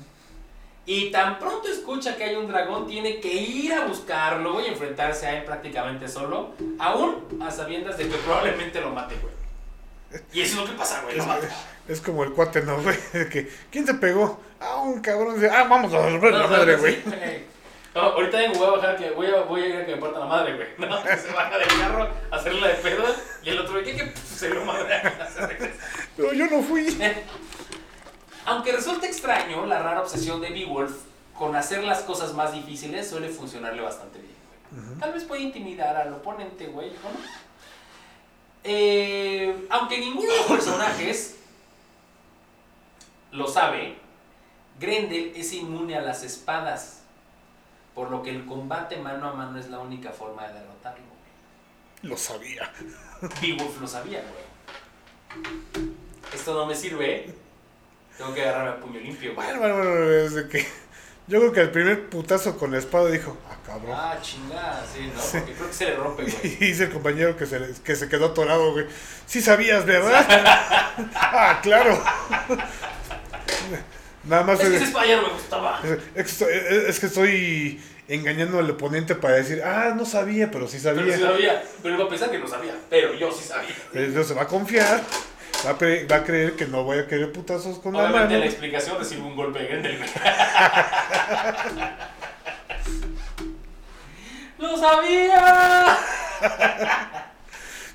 Y 0.87 1.11
tan 1.11 1.39
pronto 1.39 1.69
escucha 1.69 2.17
que 2.17 2.25
hay 2.25 2.37
un 2.37 2.49
dragón, 2.49 2.87
tiene 2.87 3.21
que 3.21 3.33
ir 3.33 3.73
a 3.73 3.85
buscarlo 3.87 4.61
y 4.61 4.67
enfrentarse 4.67 5.27
a 5.27 5.39
él 5.39 5.45
prácticamente 5.45 6.09
solo, 6.09 6.55
aún 6.79 7.39
a 7.41 7.51
sabiendas 7.51 7.99
de 7.99 8.09
que 8.09 8.17
probablemente 8.17 8.81
lo 8.81 8.91
mate, 8.91 9.15
güey. 9.17 10.21
Y 10.33 10.41
eso 10.41 10.55
es 10.55 10.61
lo 10.63 10.73
que 10.73 10.79
pasa, 10.79 11.03
güey. 11.03 11.19
Es, 11.19 11.27
la 11.27 11.35
mata. 11.35 11.49
es 11.87 12.01
como 12.01 12.25
el 12.25 12.33
cuate, 12.33 12.63
¿no, 12.63 12.81
güey? 12.83 12.97
De 13.13 13.29
que, 13.31 13.49
¿quién 13.71 13.85
te 13.85 13.95
pegó? 13.95 14.41
Ah, 14.59 14.77
un 14.79 15.01
cabrón. 15.01 15.37
Ah, 15.51 15.67
vamos 15.69 15.93
a 15.95 16.11
No, 16.11 16.19
la 16.31 16.39
no, 16.39 16.49
madre, 16.49 16.73
no, 16.73 16.79
güey. 16.81 16.95
sí, 16.97 17.03
No, 17.95 18.01
ahorita 18.01 18.39
vengo, 18.39 18.59
voy 18.59 18.69
a 18.69 18.71
bajar 18.73 18.97
que 18.97 19.11
voy 19.11 19.27
a, 19.29 19.41
voy 19.43 19.63
a 19.63 19.67
ir 19.69 19.77
a 19.77 19.87
que 19.87 19.95
me 19.95 20.01
parta 20.01 20.19
la 20.19 20.27
madre, 20.27 20.57
güey. 20.57 20.69
No, 20.91 21.03
que 21.05 21.17
se 21.17 21.33
baja 21.33 21.57
del 21.57 21.69
carro 21.69 22.09
a 22.31 22.37
hacerle 22.37 22.67
de 22.69 22.75
pedo 22.75 23.05
y 23.45 23.51
el 23.51 23.59
otro, 23.61 23.85
¿qué? 23.85 23.95
que 23.97 24.13
se 24.17 24.49
lo 24.49 24.65
madre 24.65 25.01
se. 25.33 25.73
Pero 26.17 26.33
yo 26.33 26.47
no 26.47 26.63
fui. 26.63 26.87
Aunque 28.51 28.73
resulte 28.73 29.07
extraño, 29.07 29.65
la 29.65 29.79
rara 29.79 30.03
obsesión 30.03 30.41
de 30.41 30.51
Beowulf 30.51 30.93
con 31.39 31.55
hacer 31.55 31.85
las 31.85 32.01
cosas 32.03 32.35
más 32.35 32.53
difíciles 32.53 33.09
suele 33.09 33.29
funcionarle 33.29 33.81
bastante 33.81 34.19
bien. 34.19 34.35
güey. 34.87 34.99
Tal 34.99 35.13
vez 35.13 35.23
puede 35.23 35.43
intimidar 35.43 35.97
al 35.97 36.13
oponente, 36.13 36.67
güey, 36.67 36.89
¿o 36.89 36.93
no? 37.13 37.19
Eh, 38.65 39.67
aunque 39.71 39.99
ninguno 39.99 40.31
de 40.33 40.37
los 40.39 40.47
personajes 40.47 41.37
lo 43.31 43.47
sabe, 43.47 43.97
Grendel 44.81 45.33
es 45.37 45.53
inmune 45.53 45.95
a 45.97 46.01
las 46.01 46.25
espadas, 46.25 47.03
por 47.95 48.11
lo 48.11 48.23
que 48.23 48.31
el 48.31 48.47
combate 48.47 48.97
mano 48.97 49.29
a 49.29 49.33
mano 49.33 49.59
es 49.61 49.71
la 49.71 49.79
única 49.79 50.11
forma 50.11 50.49
de 50.49 50.55
derrotarlo. 50.55 51.05
güey. 51.07 52.11
Lo 52.11 52.17
sabía. 52.17 52.71
Beowulf 53.41 53.81
lo 53.81 53.87
sabía, 53.87 54.23
güey. 54.23 55.91
Esto 56.35 56.53
no 56.55 56.67
me 56.67 56.75
sirve, 56.75 57.15
¿eh? 57.15 57.35
Tengo 58.21 58.35
que 58.35 58.43
agarrarme 58.43 58.71
a 58.71 58.77
puño 58.81 59.01
limpio, 59.01 59.35
güey. 59.35 59.47
Bueno, 59.47 59.61
bueno, 59.61 59.75
bueno, 59.77 59.95
desde 60.11 60.47
que. 60.47 60.67
Yo 61.27 61.39
creo 61.39 61.53
que 61.53 61.61
el 61.63 61.71
primer 61.71 62.11
putazo 62.11 62.59
con 62.59 62.71
la 62.73 62.77
espada 62.79 63.11
dijo, 63.11 63.35
ah, 63.49 63.57
cabrón. 63.65 63.95
Ah, 63.97 64.19
chingada, 64.21 64.85
sí, 64.93 65.11
¿no? 65.15 65.21
Porque 65.23 65.53
creo 65.55 65.69
que 65.69 65.73
se 65.75 65.85
le 65.87 65.97
rompe, 65.97 66.23
güey. 66.25 66.37
Y 66.61 66.67
dice 66.67 66.85
el 66.85 66.91
compañero 66.91 67.35
que 67.35 67.47
se, 67.47 67.61
le- 67.61 67.73
que 67.83 67.97
se 67.97 68.09
quedó 68.11 68.27
atorado, 68.27 68.73
güey. 68.73 68.85
Sí 69.25 69.41
sabías, 69.41 69.87
¿verdad? 69.87 70.27
ah, 71.15 71.61
claro. 71.63 71.99
Nada 74.25 74.43
más 74.43 74.61
Es 74.61 74.69
que 74.91 75.17
no 75.17 75.23
me 75.23 75.29
gustaba. 75.31 75.81
es- 76.15 76.43
es 76.43 77.01
que 77.01 77.07
estoy, 77.07 77.81
engañando 78.09 78.59
al 78.59 78.69
oponente 78.69 79.15
para 79.15 79.37
decir, 79.37 79.63
ah, 79.65 79.95
no 79.97 80.05
sabía, 80.05 80.51
pero 80.51 80.67
sí 80.69 80.79
Pero 80.83 80.97
sabía. 80.97 81.17
sí 81.17 81.23
sabía. 81.23 81.63
Pero 81.83 81.95
iba 81.95 82.05
a 82.05 82.09
pensar 82.09 82.31
que 82.31 82.39
no 82.39 82.49
sabía. 82.49 82.75
Pero 82.91 83.15
yo 83.15 83.33
sí 83.33 83.45
sabía. 83.47 83.75
Entonces 83.95 84.27
se 84.27 84.35
va 84.35 84.43
a 84.43 84.47
confiar, 84.49 85.01
va 85.65 85.71
a, 85.71 85.79
pre- 85.79 86.07
va 86.07 86.17
a 86.17 86.25
creer 86.25 86.57
que 86.57 86.67
no 86.67 86.85
voy 86.85 86.99
a 86.99 87.07
querer 87.07 87.33
putazos 87.33 87.79
con 87.79 87.93
la 87.93 88.01
Obviamente 88.01 88.29
mano. 88.35 88.39
la 88.41 88.47
explicación 88.47 88.99
recibe 88.99 89.23
un 89.23 89.37
golpe 89.37 89.59
de 89.61 89.67
Grendel, 89.67 89.99
güey. 89.99 90.11
¡Lo 94.59 94.77
sabía! 94.77 95.97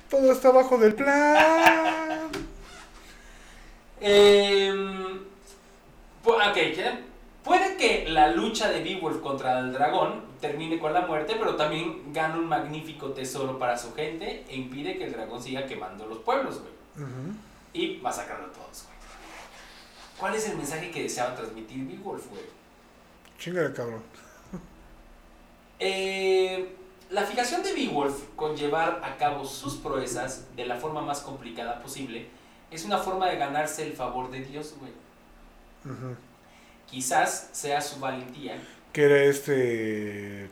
Todo 0.10 0.32
está 0.32 0.52
bajo 0.52 0.78
del 0.78 0.96
plan. 0.96 2.30
Pu- 6.24 6.50
ok, 6.50 6.58
puede 7.44 7.78
que 7.78 8.06
la 8.10 8.30
lucha 8.32 8.70
de 8.70 8.82
Beowulf 8.84 9.20
contra 9.22 9.60
el 9.60 9.72
dragón 9.74 10.24
termine 10.42 10.80
con 10.80 10.94
la 10.94 11.02
muerte, 11.02 11.36
pero 11.38 11.56
también 11.56 12.12
gana 12.14 12.36
un 12.36 12.48
magnífico 12.48 13.10
tesoro 13.12 13.58
para 13.60 13.78
su 13.78 13.94
gente 13.94 14.44
e 14.50 14.56
impide 14.56 14.98
que 14.98 15.06
el 15.06 15.12
dragón 15.14 15.42
siga 15.42 15.66
quemando 15.66 16.06
los 16.08 16.20
pueblos, 16.20 16.62
güey. 16.62 16.74
Ujú. 17.08 17.36
Y 17.76 18.00
masacrando 18.02 18.48
a 18.48 18.52
todos, 18.54 18.84
güey. 18.86 18.96
¿Cuál 20.18 20.36
es 20.36 20.48
el 20.48 20.56
mensaje 20.56 20.90
que 20.92 21.04
deseaba 21.04 21.36
transmitir 21.36 21.86
Beowulf, 21.86 22.28
güey? 22.30 22.44
Chingale, 23.38 23.74
cabrón. 23.74 24.02
Eh, 25.78 26.74
la 27.10 27.26
fijación 27.26 27.62
de 27.62 27.74
Beowulf 27.74 28.30
con 28.38 28.56
llevar 28.56 29.02
a 29.04 29.18
cabo 29.18 29.44
sus 29.44 29.76
proezas 29.76 30.56
de 30.56 30.66
la 30.66 30.78
forma 30.78 31.02
más 31.02 31.20
complicada 31.20 31.82
posible 31.82 32.28
es 32.72 32.86
una 32.86 32.98
forma 32.98 33.28
de 33.28 33.36
ganarse 33.36 33.86
el 33.86 33.92
favor 33.92 34.32
de 34.32 34.40
Dios, 34.40 34.74
güey. 34.80 34.94
Ujú. 35.84 36.16
Quizás 36.90 37.50
sea 37.52 37.82
su 37.82 38.00
valentía, 38.00 38.58
Que 38.94 39.04
era 39.04 39.24
este. 39.24 40.50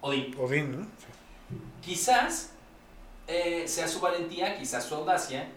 Odín. 0.00 0.34
Odín, 0.36 0.72
¿no? 0.72 0.82
Sí. 0.82 1.56
Quizás 1.80 2.50
eh, 3.28 3.68
sea 3.68 3.86
su 3.86 4.00
valentía, 4.00 4.58
quizás 4.58 4.84
su 4.84 4.96
audacia, 4.96 5.48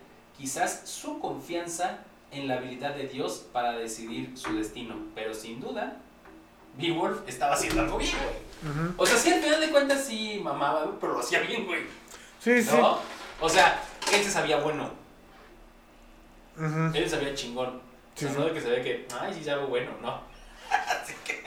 quizás 0.43 0.81
su 0.83 1.19
confianza 1.19 1.99
en 2.29 2.49
la 2.49 2.55
habilidad 2.55 2.93
de 2.95 3.07
Dios 3.07 3.45
para 3.53 3.77
decidir 3.77 4.37
su 4.37 4.53
destino. 4.57 4.93
Pero 5.15 5.33
sin 5.33 5.61
duda, 5.61 5.95
Beowulf 6.77 7.19
estaba 7.29 7.53
haciendo 7.53 7.79
algo 7.79 7.97
bien, 7.97 8.11
güey. 8.21 8.35
O 8.97 9.05
sea, 9.05 9.17
sí, 9.17 9.31
al 9.31 9.39
final 9.41 9.61
de 9.61 9.69
cuentas 9.69 10.03
sí 10.03 10.41
mamaba, 10.43 10.99
pero 10.99 11.13
lo 11.13 11.19
hacía 11.21 11.39
bien, 11.39 11.65
güey. 11.65 11.83
Sí, 12.41 12.61
sí. 12.61 12.75
O 13.39 13.47
sea, 13.47 13.81
él 14.13 14.21
se 14.21 14.31
sabía 14.31 14.57
bueno, 14.57 14.91
él 16.93 17.09
sabía 17.09 17.33
chingón. 17.33 17.81
Sí, 18.13 18.25
o 18.25 18.27
sea, 18.27 18.35
sí. 18.35 18.41
no 18.41 18.45
de 18.47 18.53
que 18.53 18.61
se 18.61 18.69
ve 18.69 18.81
que, 18.81 19.07
ay, 19.17 19.33
sí 19.33 19.45
sabe 19.45 19.63
bueno, 19.63 19.91
no. 20.01 20.09
Así 20.69 21.13
que. 21.23 21.41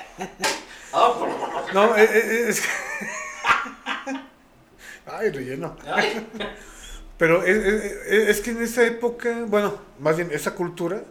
Ah, 0.94 1.12
por- 1.18 1.74
No, 1.74 1.94
eh, 1.96 2.02
eh, 2.10 2.46
es 2.48 2.62
que. 2.62 2.68
Ay, 5.06 5.30
relleno. 5.30 5.76
Ay. 5.86 6.26
Pero 7.18 7.42
es, 7.44 7.56
es- 7.56 8.28
es 8.28 8.40
que 8.40 8.50
en 8.50 8.62
esa 8.62 8.86
época, 8.86 9.44
bueno, 9.46 9.74
más 10.00 10.16
bien 10.16 10.30
esa 10.32 10.54
cultura, 10.54 11.02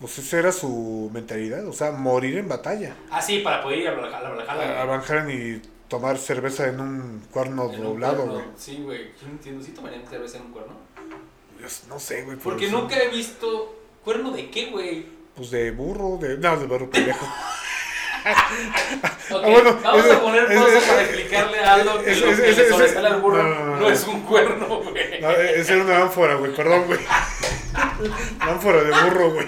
pues 0.00 0.18
esa 0.18 0.38
era 0.38 0.52
su 0.52 1.10
mentalidad, 1.14 1.66
o 1.68 1.72
sea, 1.72 1.92
morir 1.92 2.36
en 2.38 2.48
batalla. 2.48 2.96
Ah, 3.10 3.22
sí, 3.22 3.38
para 3.38 3.62
poder 3.62 3.78
ir 3.78 3.88
a 3.88 3.92
la 3.96 4.18
a 4.18 4.22
la 4.22 4.30
Valhalla, 4.30 4.82
A. 4.82 4.84
Van 4.84 5.30
y 5.30 5.62
tomar 5.88 6.18
cerveza 6.18 6.66
en 6.68 6.80
un 6.80 7.22
cuerno 7.30 7.70
En 7.72 7.82
doblado, 7.82 8.26
güey. 8.26 8.44
Sí, 8.58 8.80
güey. 8.82 9.12
Yo 9.20 9.26
no 9.28 9.32
entiendo. 9.32 9.64
¿Sí 9.64 9.70
tomarían 9.72 10.02
cerveza 10.08 10.38
en 10.38 10.46
un 10.46 10.52
cuerno? 10.52 10.72
Pues, 11.60 11.84
No 11.88 11.98
sé, 12.00 12.22
güey. 12.22 12.36
Porque 12.36 12.68
nunca 12.68 12.96
he 13.00 13.08
visto. 13.08 13.78
¿Cuerno 14.04 14.32
de 14.32 14.50
qué, 14.50 14.70
güey? 14.70 15.06
Pues 15.36 15.50
de 15.50 15.70
burro, 15.70 16.18
de. 16.20 16.36
No, 16.38 16.58
de 16.58 16.66
burro 16.66 16.90
pendejo. 16.90 17.26
Ok, 18.24 19.42
Ah, 19.44 19.48
bueno, 19.50 19.78
vamos 19.82 20.10
a 20.10 20.20
poner 20.20 20.46
pausa 20.46 20.80
para 20.88 21.02
explicarle 21.02 21.58
a 21.60 21.74
Aldo 21.74 22.02
que 22.02 22.14
lo 22.16 22.26
que 22.36 22.52
le 22.52 22.68
sobresale 22.70 23.08
al 23.08 23.20
burro 23.20 23.42
no, 23.42 23.90
es 23.90 24.04
un 24.04 24.22
cuerno, 24.22 24.66
güey. 24.80 25.20
No, 25.20 25.30
e- 25.30 25.60
era 25.60 25.76
una 25.82 25.96
ánfora, 26.02 26.34
güey, 26.36 26.54
perdón, 26.54 26.86
güey. 26.86 27.00
Ánfora 28.40 28.82
de 28.82 28.90
burro, 29.04 29.30
güey. 29.32 29.46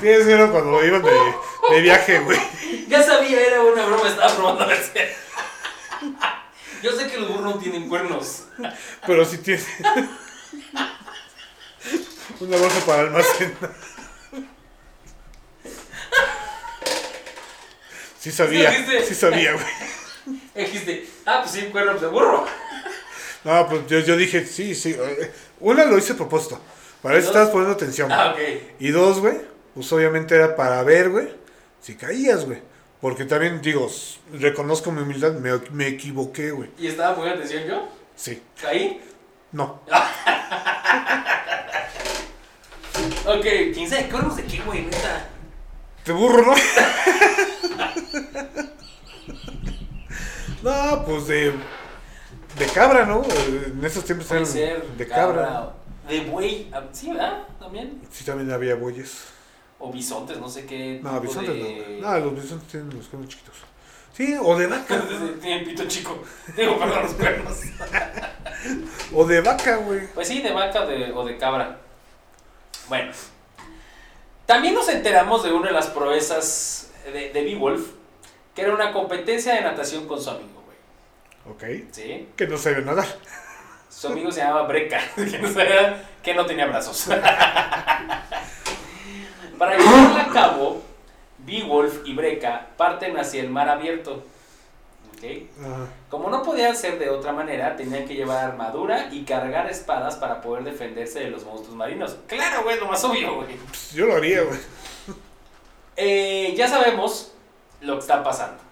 Sí, 0.00 0.08
eso 0.08 0.30
era 0.30 0.48
cuando 0.50 0.84
iban 0.84 1.02
de, 1.02 1.10
de 1.70 1.80
viaje, 1.80 2.20
güey. 2.20 2.38
Ya 2.88 3.02
sabía, 3.02 3.40
era 3.46 3.62
una 3.62 3.84
broma, 3.84 4.08
estaba 4.08 4.34
probando 4.34 4.64
a 4.64 4.66
ver 4.66 4.78
si- 4.82 6.06
Yo 6.82 6.92
sé 6.92 7.10
que 7.10 7.18
los 7.18 7.28
burros 7.28 7.54
no 7.56 7.60
tienen 7.60 7.88
cuernos. 7.88 8.44
Pero 9.06 9.24
sí 9.24 9.38
tiene. 9.38 9.62
Una 12.40 12.56
bolsa 12.56 12.86
para 12.86 13.02
almacenar. 13.02 13.72
Sí 18.18 18.30
sabía, 18.32 18.72
¿Sí 19.06 19.14
sabía, 19.14 19.52
güey. 19.52 20.40
Dijiste, 20.54 21.06
ah, 21.24 21.40
pues 21.42 21.52
sí, 21.54 21.68
cuernos 21.70 22.00
de 22.00 22.08
burro. 22.08 22.44
No, 23.44 23.68
pues 23.68 23.86
yo, 23.86 24.00
yo 24.00 24.16
dije, 24.16 24.44
sí, 24.44 24.74
sí. 24.74 24.96
eh, 24.98 25.32
Una 25.60 25.84
lo 25.84 25.96
hice 25.96 26.12
a 26.14 26.16
propósito. 26.16 26.60
Para 27.00 27.16
eso 27.16 27.26
¿Dos? 27.28 27.36
estabas 27.36 27.50
poniendo 27.50 27.74
atención. 27.74 28.08
güey. 28.08 28.20
Ah, 28.20 28.32
ok. 28.32 28.38
Y 28.80 28.88
dos, 28.90 29.20
güey, 29.20 29.40
pues 29.74 29.90
obviamente 29.92 30.34
era 30.34 30.56
para 30.56 30.82
ver, 30.82 31.10
güey, 31.10 31.28
si 31.80 31.94
caías, 31.94 32.44
güey. 32.44 32.60
Porque 33.00 33.24
también, 33.24 33.62
digo, 33.62 33.88
reconozco 34.32 34.90
mi 34.90 35.02
humildad, 35.02 35.32
me, 35.34 35.52
me 35.70 35.86
equivoqué, 35.86 36.50
güey. 36.50 36.68
¿Y 36.78 36.88
estaba 36.88 37.14
poniendo 37.14 37.42
atención 37.44 37.68
yo? 37.68 37.88
Sí, 38.16 38.42
¿Caí? 38.60 39.00
no. 39.52 39.80
Ok, 43.26 43.44
quién 43.74 43.88
sabe, 43.88 44.08
cuernos 44.08 44.36
de 44.36 44.44
qué, 44.44 44.58
güey, 44.62 44.82
neta. 44.82 45.28
Te 46.08 46.14
burro, 46.14 46.42
¿no? 46.42 46.54
no, 50.62 51.04
pues 51.04 51.26
de. 51.26 51.52
De 52.58 52.66
cabra, 52.72 53.04
¿no? 53.04 53.22
En 53.24 53.84
esos 53.84 54.06
tiempos 54.06 54.30
eran 54.30 54.96
de 54.96 55.06
cabra. 55.06 55.74
De 56.08 56.20
buey. 56.22 56.70
ah, 56.72 56.82
Sí, 56.92 57.10
¿verdad? 57.10 57.42
También. 57.60 58.00
Sí, 58.10 58.24
también 58.24 58.50
había 58.50 58.74
bueyes. 58.76 59.24
O 59.78 59.92
bisontes, 59.92 60.38
no 60.38 60.48
sé 60.48 60.64
qué. 60.64 60.98
No, 61.02 61.20
bisontes 61.20 61.54
de... 61.54 61.98
no. 62.00 62.10
No, 62.10 62.18
los 62.20 62.42
bisontes 62.42 62.68
tienen 62.68 62.96
los 62.96 63.06
cuernos 63.08 63.28
chiquitos. 63.28 63.56
Sí, 64.14 64.34
o 64.42 64.58
de 64.58 64.66
vaca. 64.66 65.02
Tienen 65.42 65.66
pito 65.66 65.84
chico. 65.86 66.22
Digo, 66.56 66.78
perdón, 66.78 67.02
los 67.02 67.12
cuernos. 67.12 67.58
o 69.12 69.26
de 69.26 69.42
vaca, 69.42 69.76
güey. 69.76 70.06
Pues 70.14 70.26
sí, 70.26 70.40
de 70.40 70.52
vaca 70.52 70.86
de- 70.86 71.12
o 71.12 71.22
de 71.26 71.36
cabra. 71.36 71.78
Bueno. 72.88 73.12
También 74.48 74.72
nos 74.74 74.88
enteramos 74.88 75.42
de 75.44 75.52
una 75.52 75.66
de 75.66 75.74
las 75.74 75.88
proezas 75.88 76.90
de, 77.12 77.28
de 77.34 77.42
Beowulf, 77.44 77.88
que 78.54 78.62
era 78.62 78.72
una 78.72 78.92
competencia 78.94 79.52
de 79.54 79.60
natación 79.60 80.08
con 80.08 80.18
su 80.22 80.30
amigo, 80.30 80.64
güey. 80.64 80.78
Ok. 81.54 81.64
¿Sí? 81.92 82.28
Que 82.34 82.46
no 82.46 82.56
sabe 82.56 82.80
nadar. 82.82 83.04
Su 83.90 84.06
amigo 84.06 84.32
se 84.32 84.40
llamaba 84.40 84.62
Breca, 84.66 85.00
que 85.16 85.38
no, 85.38 85.52
sabía- 85.52 86.02
que 86.22 86.32
no 86.34 86.46
tenía 86.46 86.64
brazos. 86.64 87.08
Para 89.58 89.76
llevarla 89.76 90.22
a 90.22 90.28
cabo, 90.32 90.82
Beowulf 91.38 92.06
y 92.06 92.14
Breca 92.14 92.68
parten 92.78 93.18
hacia 93.18 93.42
el 93.42 93.50
mar 93.50 93.68
abierto. 93.68 94.24
¿Ok? 95.18 95.24
Ajá. 95.60 95.86
Como 96.08 96.30
no 96.30 96.42
podían 96.42 96.74
ser 96.76 96.98
de 96.98 97.10
otra 97.10 97.32
manera, 97.32 97.76
tenían 97.76 98.06
que 98.06 98.14
llevar 98.14 98.44
armadura 98.44 99.08
y 99.12 99.24
cargar 99.24 99.68
espadas 99.70 100.16
para 100.16 100.40
poder 100.40 100.64
defenderse 100.64 101.20
de 101.20 101.30
los 101.30 101.44
monstruos 101.44 101.76
marinos. 101.76 102.16
Claro, 102.26 102.62
güey, 102.62 102.78
lo 102.80 102.86
más 102.86 103.02
obvio, 103.04 103.36
güey. 103.36 103.56
Pues 103.56 103.92
yo 103.92 104.06
lo 104.06 104.16
haría, 104.16 104.42
güey. 104.42 104.58
Eh, 105.96 106.54
ya 106.56 106.68
sabemos 106.68 107.32
lo 107.80 107.94
que 107.94 108.00
está 108.00 108.22
pasando. 108.22 108.62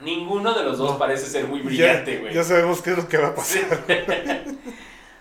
Ninguno 0.00 0.52
de 0.54 0.64
los 0.64 0.78
dos 0.78 0.92
No. 0.92 0.98
parece 0.98 1.26
ser 1.26 1.46
muy 1.46 1.60
brillante, 1.60 2.18
güey. 2.18 2.34
ya 2.34 2.42
sabemos 2.42 2.82
qué 2.82 2.90
es 2.90 2.96
lo 2.96 3.08
que 3.08 3.16
va 3.16 3.28
a 3.28 3.34
pasar. 3.34 3.62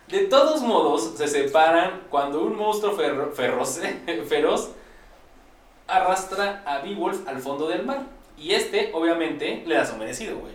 De 0.08 0.20
todos 0.28 0.62
modos, 0.62 1.14
se 1.18 1.28
separan 1.28 2.02
cuando 2.10 2.42
un 2.44 2.56
monstruo 2.56 2.96
ferro- 2.96 3.32
ferroce- 3.34 4.24
feroz 4.28 4.70
arrastra 5.88 6.64
a 6.66 6.80
Beowulf 6.80 7.28
al 7.28 7.40
fondo 7.40 7.68
del 7.68 7.86
mar. 7.86 8.02
Y 8.38 8.54
este, 8.54 8.92
obviamente, 8.94 9.64
le 9.66 9.76
da 9.76 9.86
su 9.86 9.96
merecido, 9.98 10.38
güey. 10.38 10.54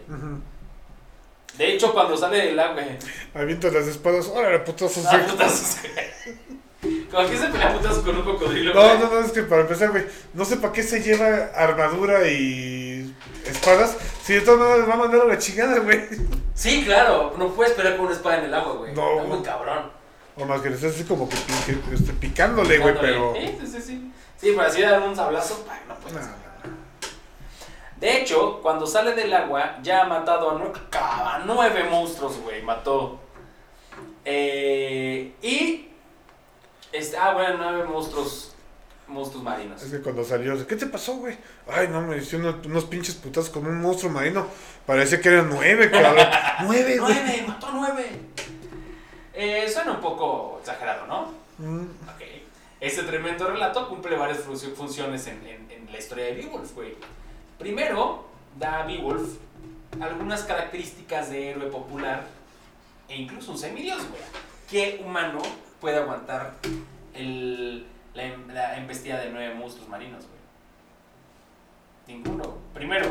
De 1.56 1.74
hecho, 1.74 1.92
cuando 1.92 2.16
sale 2.16 2.38
del 2.46 2.58
agua, 2.58 2.82
Avienta 3.34 3.70
las 3.70 3.86
espadas. 3.86 4.28
Órale, 4.28 4.60
putazos. 4.60 5.04
Ah, 5.06 5.20
putazos. 5.28 5.78
Como 7.10 7.28
que 7.28 7.36
se 7.36 7.46
pelea 7.48 7.72
putazos 7.72 8.04
con 8.04 8.16
un 8.16 8.22
cocodrilo. 8.22 8.72
No, 8.72 8.80
güey. 8.80 8.98
no, 9.00 9.10
no, 9.10 9.20
es 9.26 9.32
que 9.32 9.42
para 9.42 9.62
empezar, 9.62 9.90
güey, 9.90 10.04
no 10.34 10.44
sé 10.44 10.58
para 10.58 10.72
qué 10.72 10.82
se 10.84 11.02
lleva 11.02 11.46
armadura 11.56 12.28
y 12.28 13.12
espadas 13.46 13.96
si 14.22 14.34
de 14.34 14.42
todas 14.42 14.60
maneras 14.60 14.88
va 14.88 14.94
a 14.94 14.96
mandar 14.98 15.22
a 15.22 15.24
la 15.24 15.38
chingada, 15.38 15.80
güey. 15.80 16.02
Sí, 16.54 16.84
claro, 16.84 17.34
no 17.36 17.48
puedes 17.54 17.72
pelear 17.72 17.96
con 17.96 18.06
una 18.06 18.14
espada 18.14 18.38
en 18.38 18.44
el 18.44 18.54
agua, 18.54 18.74
güey. 18.74 18.94
No. 18.94 19.10
Está 19.16 19.22
muy 19.24 19.42
cabrón. 19.42 19.90
O 20.36 20.44
más 20.44 20.60
que 20.60 20.70
le 20.70 20.76
estás 20.76 20.94
así 20.94 21.02
como 21.04 21.28
que, 21.28 21.34
que- 21.66 21.94
este, 21.94 22.12
picándole, 22.12 22.78
güey, 22.78 22.94
pero. 23.00 23.34
Sí, 23.34 23.58
sí, 23.60 23.66
sí, 23.66 23.82
sí. 23.82 24.12
Pero 24.40 24.60
así 24.62 24.82
dar 24.82 25.02
un 25.02 25.16
sablazo, 25.16 25.64
no 25.88 25.94
puedes. 25.96 26.28
De 28.00 28.20
hecho, 28.20 28.60
cuando 28.62 28.86
sale 28.86 29.12
del 29.14 29.32
agua, 29.34 29.78
ya 29.82 30.02
ha 30.02 30.06
matado 30.06 30.50
a, 30.50 30.54
nue- 30.54 30.72
a 30.92 31.42
nueve 31.46 31.84
monstruos, 31.90 32.38
güey. 32.40 32.62
Mató. 32.62 33.18
Eh, 34.24 35.32
y. 35.42 35.88
Este, 36.92 37.16
ah, 37.16 37.32
bueno, 37.34 37.56
nueve 37.58 37.84
monstruos. 37.84 38.54
Monstruos 39.08 39.42
marinos. 39.42 39.82
Es 39.82 39.90
que 39.90 40.00
cuando 40.02 40.22
salió, 40.22 40.66
¿qué 40.66 40.76
te 40.76 40.84
pasó, 40.84 41.14
güey? 41.16 41.34
Ay, 41.66 41.88
no, 41.88 42.02
me 42.02 42.18
hicieron 42.18 42.46
unos, 42.48 42.66
unos 42.66 42.84
pinches 42.84 43.14
putazos 43.14 43.48
con 43.48 43.66
un 43.66 43.80
monstruo 43.80 44.12
marino. 44.12 44.46
Parecía 44.84 45.18
que 45.18 45.30
eran 45.30 45.48
nueve, 45.48 45.90
cabrón. 45.90 46.26
nueve, 46.64 46.98
güey. 46.98 47.14
¡Nueve! 47.14 47.44
¡Mató 47.48 47.68
nueve! 47.72 48.06
Eh, 49.32 49.66
suena 49.72 49.92
un 49.92 50.00
poco 50.02 50.58
exagerado, 50.60 51.06
¿no? 51.06 51.32
Mm, 51.56 51.84
Ok. 52.04 52.22
Este 52.80 53.02
tremendo 53.04 53.48
relato 53.48 53.88
cumple 53.88 54.14
varias 54.16 54.44
funcio- 54.46 54.74
funciones 54.74 55.26
en, 55.26 55.38
en- 55.46 55.70
en 55.70 55.90
la 55.90 55.98
historia 55.98 56.26
de 56.26 56.32
Beowulf, 56.34 56.74
güey. 56.74 56.94
Primero, 57.58 58.26
da 58.58 58.80
a 58.80 58.86
Beowulf 58.86 59.36
algunas 60.00 60.42
características 60.44 61.30
de 61.30 61.50
héroe 61.50 61.66
popular 61.70 62.24
e 63.08 63.16
incluso 63.16 63.52
un 63.52 63.58
semidios, 63.58 64.08
güey. 64.08 64.22
¿Qué 64.70 65.02
humano 65.04 65.40
puede 65.80 65.96
aguantar 65.96 66.54
el- 67.14 67.86
la, 68.14 68.22
la 68.52 68.76
embestida 68.76 69.18
de 69.20 69.30
nueve 69.30 69.54
monstruos 69.54 69.88
marinos, 69.88 70.24
güey? 70.26 70.38
Ninguno. 72.18 72.56
Primero, 72.74 73.06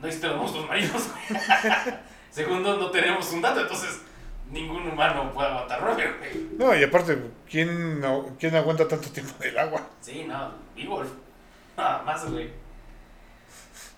no 0.00 0.06
existen 0.06 0.30
los 0.30 0.38
monstruos 0.40 0.68
marinos, 0.68 1.08
güey. 1.08 1.40
Segundo, 2.30 2.76
no 2.76 2.90
tenemos 2.90 3.30
un 3.32 3.42
dato, 3.42 3.60
entonces 3.60 4.02
ningún 4.50 4.86
humano 4.88 5.32
puede 5.32 5.48
aguantar 5.48 5.80
nueve, 5.82 6.14
güey. 6.18 6.48
No, 6.58 6.74
y 6.78 6.82
aparte, 6.82 7.18
¿quién, 7.48 8.00
no- 8.00 8.36
¿quién 8.38 8.54
aguanta 8.56 8.88
tanto 8.88 9.10
tiempo 9.10 9.32
en 9.42 9.50
el 9.50 9.58
agua? 9.58 9.86
Sí, 10.00 10.24
no, 10.26 10.50
Beowulf. 10.74 11.10
Nada 11.76 12.02
más, 12.02 12.30
güey. 12.30 12.50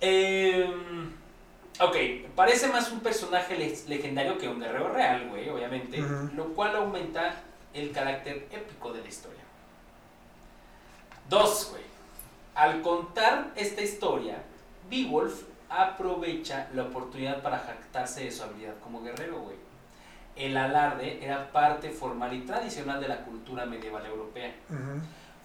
Em, 0.04 1.12
ok, 1.80 1.96
parece 2.34 2.66
más 2.68 2.90
un 2.90 3.00
personaje 3.00 3.56
le- 3.56 3.78
legendario 3.88 4.36
que 4.36 4.48
un 4.48 4.58
guerrero 4.58 4.88
real, 4.92 5.28
güey, 5.30 5.48
obviamente. 5.48 5.98
Lo 6.34 6.46
cual 6.54 6.74
aumenta 6.76 7.36
el 7.72 7.92
carácter 7.92 8.48
épico 8.50 8.92
de 8.92 9.00
la 9.00 9.08
historia. 9.08 9.40
Dos, 11.28 11.68
güey. 11.70 11.82
Al 12.54 12.82
contar 12.82 13.52
esta 13.56 13.80
historia, 13.80 14.42
Beowulf 14.90 15.42
aprovecha 15.70 16.68
la 16.74 16.82
oportunidad 16.82 17.40
para 17.40 17.58
jactarse 17.60 18.24
de 18.24 18.30
su 18.32 18.42
habilidad 18.42 18.74
como 18.82 19.02
guerrero, 19.02 19.38
güey. 19.40 19.56
El 20.34 20.56
alarde 20.56 21.24
era 21.24 21.50
parte 21.52 21.90
formal 21.90 22.34
y 22.34 22.40
tradicional 22.40 23.00
de 23.00 23.08
la 23.08 23.18
cultura 23.24 23.64
medieval 23.66 24.04
europea. 24.04 24.52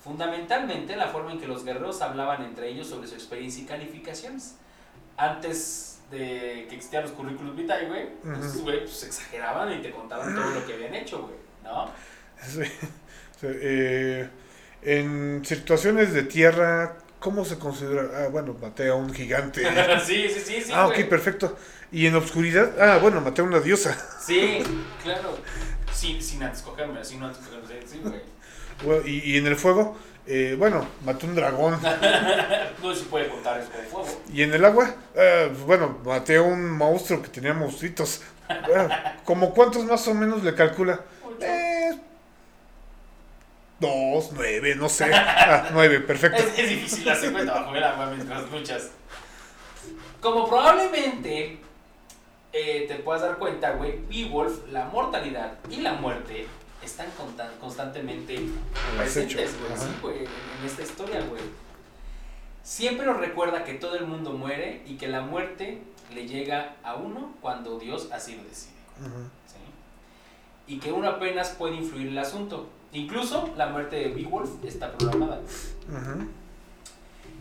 Fundamentalmente 0.07 0.95
la 0.95 1.09
forma 1.09 1.33
en 1.33 1.39
que 1.39 1.47
los 1.47 1.65
guerreros 1.65 2.01
hablaban 2.01 2.41
entre 2.41 2.69
ellos 2.69 2.87
sobre 2.87 3.09
su 3.09 3.15
experiencia 3.15 3.61
y 3.61 3.65
calificaciones. 3.65 4.55
Antes 5.17 5.99
de 6.09 6.65
que 6.69 6.75
existieran 6.75 7.09
los 7.09 7.11
currículums 7.17 7.57
vitae, 7.57 7.87
güey, 7.87 8.05
Ujú. 8.23 8.61
güey, 8.61 8.85
pues, 8.85 9.03
exageraban 9.03 9.73
y 9.73 9.81
te 9.81 9.91
contaban 9.91 10.33
todo 10.33 10.49
lo 10.51 10.65
que 10.65 10.75
habían 10.75 10.95
hecho, 10.95 11.23
güey, 11.23 11.35
¿no? 11.61 11.91
Sí, 12.41 12.61
eh, 13.43 14.29
en 14.81 15.43
situaciones 15.43 16.13
de 16.13 16.23
tierra, 16.23 16.99
¿cómo 17.19 17.43
se 17.43 17.59
considera? 17.59 18.09
Ah, 18.13 18.29
bueno, 18.29 18.55
maté 18.61 18.87
a 18.87 18.95
un 18.95 19.13
gigante. 19.13 19.61
sí, 20.05 20.29
sí, 20.29 20.39
sí, 20.39 20.61
sí, 20.61 20.71
ah, 20.73 20.85
güey. 20.85 21.03
ok, 21.03 21.09
perfecto. 21.09 21.57
¿Y 21.91 22.05
en 22.05 22.15
obscuridad? 22.15 22.79
Ah, 22.79 22.99
bueno, 23.01 23.19
maté 23.19 23.41
a 23.41 23.43
una 23.43 23.59
diosa. 23.59 23.93
Sí, 24.21 24.63
claro. 25.03 25.37
Sin, 25.93 26.23
sin 26.23 26.41
antes 26.43 26.61
cogerme, 26.61 27.03
sin 27.03 27.21
antes 27.21 27.39
cogerme, 27.45 27.85
sí, 27.85 27.99
güey. 28.01 28.36
Y, 29.05 29.33
y 29.33 29.37
en 29.37 29.47
el 29.47 29.55
fuego, 29.55 29.97
eh, 30.27 30.55
bueno, 30.57 30.85
maté 31.05 31.25
un 31.25 31.35
dragón. 31.35 31.79
No 32.81 32.93
se 32.93 33.05
puede 33.05 33.27
contar 33.27 33.59
eso 33.59 33.69
con 33.71 34.03
fuego. 34.03 34.21
Y 34.31 34.43
en 34.43 34.53
el 34.53 34.63
agua, 34.63 34.93
ah, 35.17 35.47
bueno, 35.65 35.97
maté 36.05 36.37
a 36.37 36.41
un 36.43 36.69
monstruo 36.69 37.21
que 37.21 37.29
tenía 37.29 37.53
monstruitos. 37.53 38.21
¿Como 39.25 39.53
cuántos 39.53 39.83
más 39.85 40.07
o 40.07 40.13
menos 40.13 40.43
le 40.43 40.53
calcula? 40.53 41.01
Ocho. 41.25 41.37
Eh, 41.41 41.97
dos, 43.79 44.29
nueve, 44.33 44.75
no 44.75 44.89
sé. 44.89 45.11
Ah, 45.13 45.69
nueve, 45.73 45.99
perfecto. 46.01 46.37
Es, 46.37 46.59
es 46.59 46.69
difícil 46.69 47.05
darse 47.05 47.31
cuenta 47.31 47.53
bajo 47.53 47.75
el 47.75 47.83
agua 47.83 48.11
mientras 48.15 48.49
luchas. 48.51 48.91
Como 50.21 50.47
probablemente 50.47 51.59
eh, 52.53 52.85
te 52.87 52.95
puedas 52.95 53.21
dar 53.21 53.37
cuenta, 53.37 53.71
güey, 53.71 53.99
Beowulf, 54.09 54.71
la 54.71 54.85
mortalidad 54.85 55.53
y 55.69 55.77
la 55.77 55.93
muerte 55.93 56.47
están 56.87 57.07
constantemente 57.59 58.39
presentes, 58.97 59.55
güey, 59.59 59.73
ajá. 59.73 59.81
sí, 59.81 59.91
güey, 60.01 60.17
en, 60.19 60.65
esta 60.65 60.81
historia, 60.81 61.21
güey. 61.27 61.41
Siempre 62.63 63.05
nos 63.05 63.17
recuerda 63.17 63.63
que 63.63 63.75
todo 63.75 63.95
el 63.95 64.07
mundo 64.07 64.33
muere 64.33 64.81
y 64.85 64.95
que 64.95 65.07
la 65.07 65.21
muerte 65.21 65.81
le 66.13 66.27
llega 66.27 66.75
a 66.83 66.95
uno 66.95 67.33
cuando 67.41 67.77
Dios 67.77 68.09
así 68.11 68.35
lo 68.35 68.43
decide. 68.43 68.73
¿sí? 69.45 70.73
Y 70.73 70.79
que 70.79 70.91
uno 70.91 71.07
apenas 71.07 71.49
puede 71.51 71.75
influir 71.75 72.07
en 72.07 72.13
el 72.13 72.19
asunto. 72.19 72.67
Incluso 72.91 73.53
la 73.55 73.67
muerte 73.67 73.97
de 73.97 74.09
Beowulf 74.09 74.63
está 74.65 74.91
programada. 74.91 75.41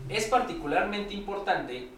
Es 0.07 0.25
particularmente 0.27 1.13
importante 1.13 1.89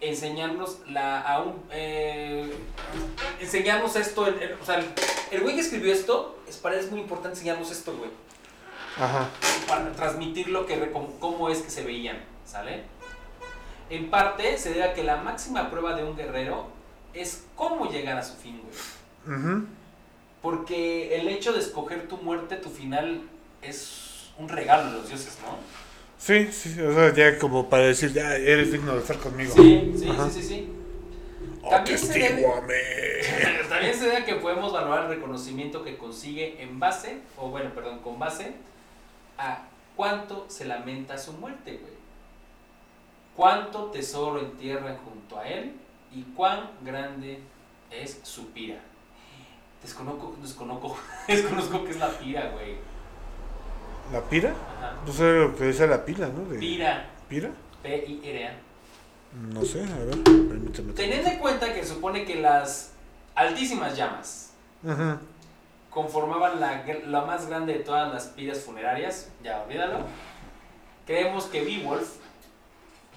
enseñarnos 0.00 0.78
la 0.88 1.20
aún 1.20 1.62
eh, 1.70 2.52
enseñarnos 3.40 3.96
esto 3.96 4.26
en- 4.28 4.54
o 4.60 4.64
sea 4.64 4.76
el- 4.76 4.86
el 5.30 5.40
güey 5.42 5.54
que 5.54 5.60
escribió 5.60 5.92
esto 5.92 6.38
es 6.48 6.56
para 6.56 6.76
él 6.76 6.84
es 6.84 6.90
muy 6.90 7.00
importante 7.00 7.36
enseñarnos 7.38 7.70
esto 7.70 7.94
güey. 7.96 8.10
Ajá. 8.98 9.28
para 9.68 9.92
transmitir 9.92 10.48
lo 10.48 10.66
que 10.66 10.74
re- 10.76 10.92
cómo, 11.20 11.48
es 11.48 11.60
que 11.62 11.70
se 11.70 11.84
veían 11.84 12.18
sale 12.44 12.82
en 13.88 14.10
parte 14.10 14.58
se 14.58 14.70
debe 14.70 14.84
a 14.84 14.94
que 14.94 15.04
la 15.04 15.16
máxima 15.18 15.70
prueba 15.70 15.94
de 15.94 16.02
un 16.04 16.16
guerrero 16.16 16.66
es 17.14 17.44
cómo 17.54 17.90
llegar 17.90 18.16
a 18.18 18.22
su 18.24 18.34
fin 18.36 18.60
güey. 18.62 19.62
Porque 20.42 21.16
el 21.20 21.28
hecho 21.28 21.52
de 21.52 21.58
escoger 21.60 22.08
tu 22.08 22.16
muerte 22.18 22.56
tu 22.56 22.70
final 22.70 23.22
es 23.62 24.30
un 24.38 24.48
regalo 24.48 24.90
de 24.90 24.98
los 24.98 25.08
dioses 25.08 25.38
no 25.42 25.58
Sí, 26.20 26.52
sí, 26.52 26.78
o 26.82 26.92
sea, 26.92 27.14
ya 27.14 27.38
como 27.38 27.70
para 27.70 27.84
decir, 27.84 28.12
ya 28.12 28.36
eres 28.36 28.70
digno 28.70 28.92
de 28.92 28.98
estar 29.00 29.16
conmigo. 29.16 29.54
sí 29.56 29.94
sí 29.96 30.08
Ajá. 30.10 30.28
sí 30.28 30.42
sí 30.42 30.48
sí 30.48 30.72
También 31.70 31.98
se 31.98 32.18
debe-. 32.18 33.68
También 33.68 33.94
se 33.94 34.08
da 34.08 34.24
que 34.24 34.34
podemos 34.34 34.72
valorar 34.72 35.04
el 35.04 35.16
reconocimiento 35.16 35.82
que 35.82 35.96
consigue 35.96 36.62
en 36.62 36.78
base, 36.78 37.18
o 37.38 37.48
bueno, 37.48 37.70
perdón, 37.74 38.00
con 38.00 38.18
base 38.18 38.52
a 39.38 39.62
cuánto 39.96 40.44
se 40.48 40.66
lamenta 40.66 41.16
su 41.16 41.32
muerte, 41.34 41.78
güey. 41.80 41.92
Cuánto 43.34 43.86
tesoro 43.86 44.40
entierran 44.40 44.98
junto 44.98 45.38
a 45.38 45.48
él 45.48 45.72
y 46.12 46.22
cuán 46.34 46.70
grande 46.84 47.38
es 47.90 48.20
su 48.24 48.48
pira. 48.48 48.80
Desconozco, 49.82 50.36
desconozco, 50.42 50.98
desconozco 51.28 51.84
qué 51.84 51.90
es 51.92 51.96
la 51.98 52.10
pira, 52.10 52.50
güey. 52.50 52.89
¿La 54.12 54.20
pira? 54.22 54.50
Ajá. 54.78 54.94
No 55.06 55.12
sé 55.12 55.32
lo 55.38 55.56
que 55.56 55.64
dice 55.64 55.86
la 55.86 56.04
pila, 56.04 56.28
¿no? 56.28 56.44
De- 56.50 56.58
Pira, 56.58 57.08
¿Pira? 57.28 57.50
P-I-R-A. 57.82 58.52
No 59.52 59.64
sé, 59.64 59.82
a 59.82 59.96
ver, 60.04 60.22
permíteme. 60.24 60.92
Teniendo 60.92 61.28
en 61.30 61.38
cuenta 61.38 61.72
que 61.72 61.84
supone 61.86 62.24
que 62.24 62.36
las 62.36 62.92
altísimas 63.36 63.96
llamas 63.96 64.52
Ajá. 64.86 65.20
conformaban 65.88 66.58
la, 66.60 66.84
la 67.06 67.20
más 67.22 67.46
grande 67.46 67.74
de 67.74 67.78
todas 67.80 68.12
las 68.12 68.26
piras 68.26 68.58
funerarias, 68.60 69.30
ya 69.44 69.62
olvídalo. 69.62 70.00
Creemos 71.06 71.44
que 71.44 71.62
Beowulf, 71.64 72.08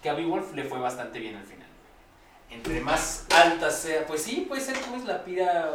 que 0.03 0.09
a 0.09 0.13
Beowulf 0.13 0.53
le 0.53 0.63
fue 0.65 0.77
bastante 0.79 1.17
bien 1.19 1.35
al 1.35 1.43
final. 1.45 1.67
Entre 2.51 2.79
más 2.81 3.25
alta 3.35 3.71
sea, 3.71 4.05
pues 4.05 4.21
sí, 4.21 4.45
puede 4.47 4.61
ser 4.61 4.79
como 4.81 4.97
es 4.97 5.05
la 5.05 5.23
pira, 5.25 5.71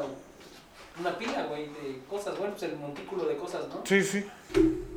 una 1.01 1.16
pila, 1.18 1.44
güey, 1.44 1.66
de 1.68 2.01
cosas, 2.09 2.36
bueno, 2.38 2.55
pues 2.55 2.64
el 2.70 2.76
montículo 2.78 3.24
de 3.24 3.36
cosas, 3.36 3.68
¿no? 3.68 3.80
Sí, 3.84 4.03
sí. 4.03 4.24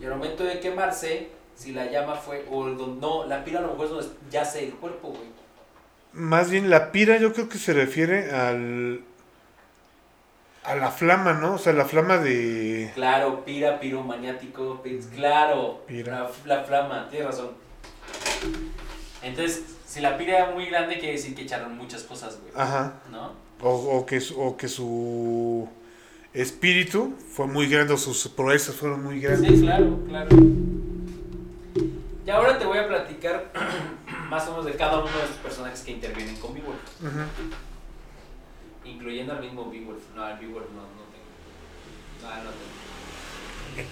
Y 0.01 0.05
al 0.05 0.11
momento 0.11 0.43
de 0.43 0.59
quemarse, 0.59 1.29
si 1.55 1.73
la 1.73 1.85
llama 1.91 2.15
fue, 2.15 2.45
o 2.49 2.67
el 2.67 2.77
don- 2.77 2.99
no, 2.99 3.25
la 3.25 3.43
pila 3.43 3.59
a 3.59 3.61
lo 3.63 3.69
mejor 3.69 3.85
es 3.85 3.91
donde 3.91 4.07
yace 4.31 4.63
el 4.65 4.73
cuerpo, 4.75 5.09
güey. 5.09 5.29
Más 6.13 6.49
bien 6.49 6.69
la 6.69 6.91
pira 6.91 7.17
yo 7.17 7.31
creo 7.33 7.47
que 7.47 7.57
se 7.57 7.73
refiere 7.73 8.31
al 8.31 9.01
a 10.63 10.75
la 10.75 10.91
flama, 10.91 11.33
¿no? 11.33 11.55
O 11.55 11.57
sea, 11.57 11.73
la 11.73 11.85
flama 11.85 12.17
de 12.17 12.91
Claro, 12.93 13.43
pira, 13.45 13.79
piromaniático, 13.79 14.81
pi- 14.83 14.99
claro, 15.15 15.81
Pira. 15.87 16.29
La, 16.45 16.57
la 16.57 16.63
flama, 16.63 17.07
tienes 17.09 17.27
razón. 17.29 17.51
Entonces, 19.23 19.63
si 19.87 20.01
la 20.01 20.17
pira 20.17 20.37
era 20.37 20.51
muy 20.51 20.65
grande, 20.67 20.99
quiere 20.99 21.13
decir 21.13 21.35
que 21.35 21.43
echaron 21.43 21.77
muchas 21.77 22.03
cosas, 22.03 22.39
güey, 22.41 22.51
ajá, 22.55 22.93
¿no? 23.11 23.33
o, 23.61 23.69
o 23.69 24.05
que 24.05 24.19
su, 24.19 24.39
o 24.41 24.57
que 24.57 24.67
su 24.67 25.67
espíritu 26.33 27.15
fue 27.33 27.47
muy 27.47 27.67
grande 27.67 27.97
sus 27.97 28.27
proezas 28.29 28.75
fueron 28.75 29.03
muy 29.03 29.19
grandes. 29.19 29.51
Sí, 29.51 29.61
claro, 29.61 29.99
claro. 30.07 30.29
Y 32.25 32.29
ahora 32.29 32.57
te 32.57 32.65
voy 32.65 32.77
a 32.77 32.87
platicar 32.87 33.51
más 34.29 34.47
o 34.47 34.51
menos 34.51 34.65
de 34.65 34.73
cada 34.75 34.99
uno 34.99 35.07
de 35.11 35.27
los 35.27 35.37
personajes 35.43 35.81
que 35.81 35.91
intervienen 35.91 36.35
con 36.37 36.53
Beowulf, 36.53 36.79
Ujú. 37.01 37.19
incluyendo 38.85 39.33
al 39.33 39.41
mismo 39.41 39.69
Beowulf. 39.69 40.01
No, 40.15 40.23
al 40.23 40.37
Beowulf 40.39 40.65
no, 40.69 40.81
no 40.81 41.03
tengo. 41.11 41.25
No, 42.21 42.43
no 42.43 42.49
tengo. 42.51 43.91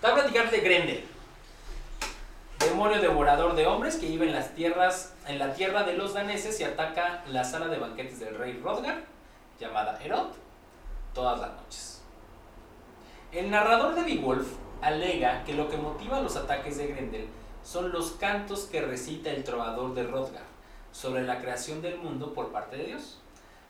Te 0.00 0.06
voy 0.06 0.10
a 0.10 0.14
platicar 0.14 0.50
de 0.50 0.60
Grendel, 0.60 1.04
demonio 2.60 3.00
devorador 3.00 3.54
de 3.56 3.66
hombres 3.66 3.96
que 3.96 4.06
vive 4.06 4.26
en 4.26 4.32
las 4.32 4.54
tierras, 4.54 5.14
en 5.26 5.38
la 5.38 5.52
tierra 5.54 5.82
de 5.84 5.94
los 5.94 6.14
daneses 6.14 6.58
y 6.60 6.64
ataca 6.64 7.24
la 7.28 7.44
sala 7.44 7.68
de 7.68 7.78
banquetes 7.78 8.20
del 8.20 8.36
rey 8.36 8.58
Rodgar, 8.62 9.04
llamada 9.60 9.98
Herod, 10.02 10.28
todas 11.18 11.40
las 11.40 11.50
noches. 11.50 12.00
El 13.32 13.50
narrador 13.50 13.96
de 13.96 14.02
Beowulf 14.04 14.46
alega 14.80 15.42
que 15.42 15.52
lo 15.52 15.68
que 15.68 15.76
motiva 15.76 16.20
los 16.20 16.36
ataques 16.36 16.76
de 16.76 16.86
Grendel 16.86 17.26
son 17.64 17.90
los 17.90 18.12
cantos 18.12 18.68
que 18.70 18.82
recita 18.82 19.30
el 19.30 19.42
trovador 19.42 19.94
de 19.94 20.04
Rodgar 20.04 20.44
sobre 20.92 21.24
la 21.24 21.40
creación 21.40 21.82
del 21.82 21.98
mundo 21.98 22.32
por 22.34 22.52
parte 22.52 22.76
de 22.76 22.84
Dios, 22.84 23.20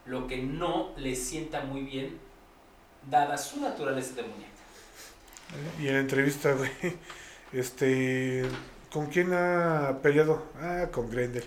lo 0.05 0.27
que 0.27 0.37
no 0.37 0.93
le 0.99 1.17
sienta 1.17 1.63
muy 1.63 1.81
bien 1.85 2.19
dada 3.11 3.39
su 3.39 3.63
naturaleza 3.63 4.15
demoníaca. 4.17 4.53
Y 5.81 5.89
en 5.89 5.95
la 5.95 6.01
entrevista, 6.01 6.53
güey, 6.53 6.71
este, 7.55 8.45
¿con 8.93 9.07
quién 9.07 9.33
ha 9.33 10.01
peleado? 10.03 10.45
Ah, 10.61 10.89
con 10.93 11.09
Grendel. 11.11 11.45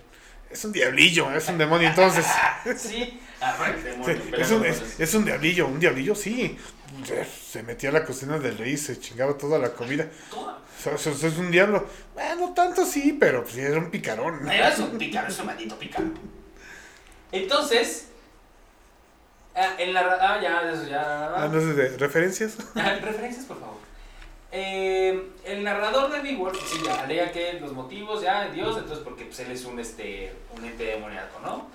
Es 0.49 0.65
un 0.65 0.71
diablillo, 0.71 1.31
es 1.31 1.47
un 1.47 1.59
demonio 1.59 1.89
entonces. 1.89 2.25
Sí, 2.75 3.19
ah, 3.41 3.73
Sí, 4.05 4.11
es, 4.37 4.51
un, 4.51 4.65
es, 4.65 4.99
es 4.99 5.13
un 5.13 5.25
diablillo, 5.25 5.67
un 5.67 5.79
diablillo, 5.79 6.15
sí. 6.15 6.57
Se 7.49 7.63
metía 7.63 7.89
a 7.89 7.93
la 7.93 8.05
cocina 8.05 8.37
del 8.37 8.57
rey 8.57 8.77
se 8.77 8.99
chingaba 8.99 9.37
toda 9.37 9.57
la 9.57 9.73
comida. 9.73 10.07
Toma. 10.29 10.59
O 10.79 10.81
sea, 10.81 10.95
eso 10.95 11.27
es 11.27 11.37
un 11.37 11.51
diablo. 11.51 11.85
Bueno, 12.13 12.53
tanto 12.53 12.85
sí, 12.85 13.17
pero 13.19 13.43
pues, 13.43 13.57
era 13.57 13.77
un 13.77 13.91
picarón. 13.91 14.47
Ay, 14.49 14.59
Es 14.59 14.79
un 14.79 14.97
pícaro, 14.97 15.27
es 15.27 15.39
un 15.39 15.45
maldito 15.45 15.77
pícaro. 15.77 16.07
Entonces, 17.31 18.07
ah, 19.55 19.75
en 19.77 19.93
la... 19.93 20.17
Ah, 20.19 20.41
ya, 20.41 20.71
eso 20.71 20.87
ya... 20.87 21.33
Ah, 21.35 21.47
no 21.51 21.59
sé, 21.59 21.73
de 21.73 21.97
referencias. 21.97 22.57
Referencias, 22.75 23.45
por 23.45 23.59
favor. 23.59 23.77
Eh, 24.51 25.29
el 25.45 25.63
narrador 25.63 26.11
de 26.11 26.19
Beowulf 26.19 26.59
sí, 26.67 26.81
ya, 26.83 27.03
alega 27.03 27.31
que 27.31 27.53
los 27.53 27.71
motivos 27.71 28.21
ya 28.21 28.49
Dios, 28.49 28.77
entonces 28.77 29.01
porque 29.01 29.23
pues, 29.23 29.39
él 29.39 29.51
es 29.51 29.63
un, 29.63 29.79
este, 29.79 30.33
un 30.57 30.65
ente 30.65 30.83
demoníaco, 30.83 31.39
¿no? 31.39 31.69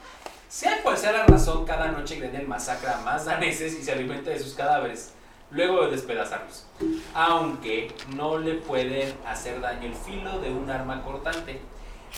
Sea 0.57 0.83
cual 0.83 0.97
sea 0.97 1.13
la 1.13 1.27
razón, 1.27 1.67
cada 1.67 1.89
noche 1.89 2.17
Grendel 2.17 2.49
masacra 2.49 2.97
a 2.97 3.03
más 3.03 3.27
daneses 3.27 3.79
y 3.79 3.83
se 3.83 3.93
alimenta 3.93 4.31
de 4.31 4.41
sus 4.41 4.55
cadáveres, 4.55 5.13
luego 5.51 5.85
de 5.85 5.91
despedazarlos. 5.91 6.65
Aunque 7.13 7.95
no 8.15 8.39
le 8.39 8.55
pueden 8.55 9.15
hacer 9.27 9.61
daño 9.61 9.87
el 9.87 9.95
filo 9.95 10.41
de 10.41 10.51
un 10.51 10.71
arma 10.71 11.03
cortante. 11.03 11.61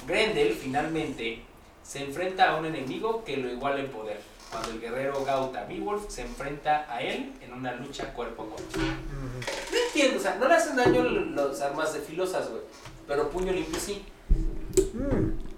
Grendel 0.07 0.53
finalmente 0.53 1.43
se 1.82 2.05
enfrenta 2.05 2.51
a 2.51 2.57
un 2.59 2.66
enemigo 2.66 3.24
que 3.24 3.39
lo 3.39 3.51
iguala 3.51 3.80
en 3.80 3.89
poder, 3.89 4.20
cuando 4.53 4.70
el 4.70 4.80
guerrero 4.80 5.24
Gauta 5.24 5.64
Beowulf 5.64 6.09
se 6.09 6.22
enfrenta 6.22 6.86
a 6.89 7.03
él 7.03 7.32
en 7.41 7.53
una 7.53 7.72
lucha 7.72 8.12
cuerpo 8.12 8.45
a 8.45 8.47
cuerpo. 8.51 8.78
No 8.78 9.78
entiendo, 9.89 10.16
o 10.16 10.22
sea, 10.22 10.36
no 10.36 10.47
le 10.47 10.55
hacen 10.55 10.76
daño 10.76 11.03
las 11.03 11.61
armas 11.61 11.93
de 11.93 11.99
filosas, 12.03 12.49
güey. 12.51 12.62
Pero 13.05 13.30
puño 13.30 13.53
limpio 13.53 13.80
sí. 13.80 14.05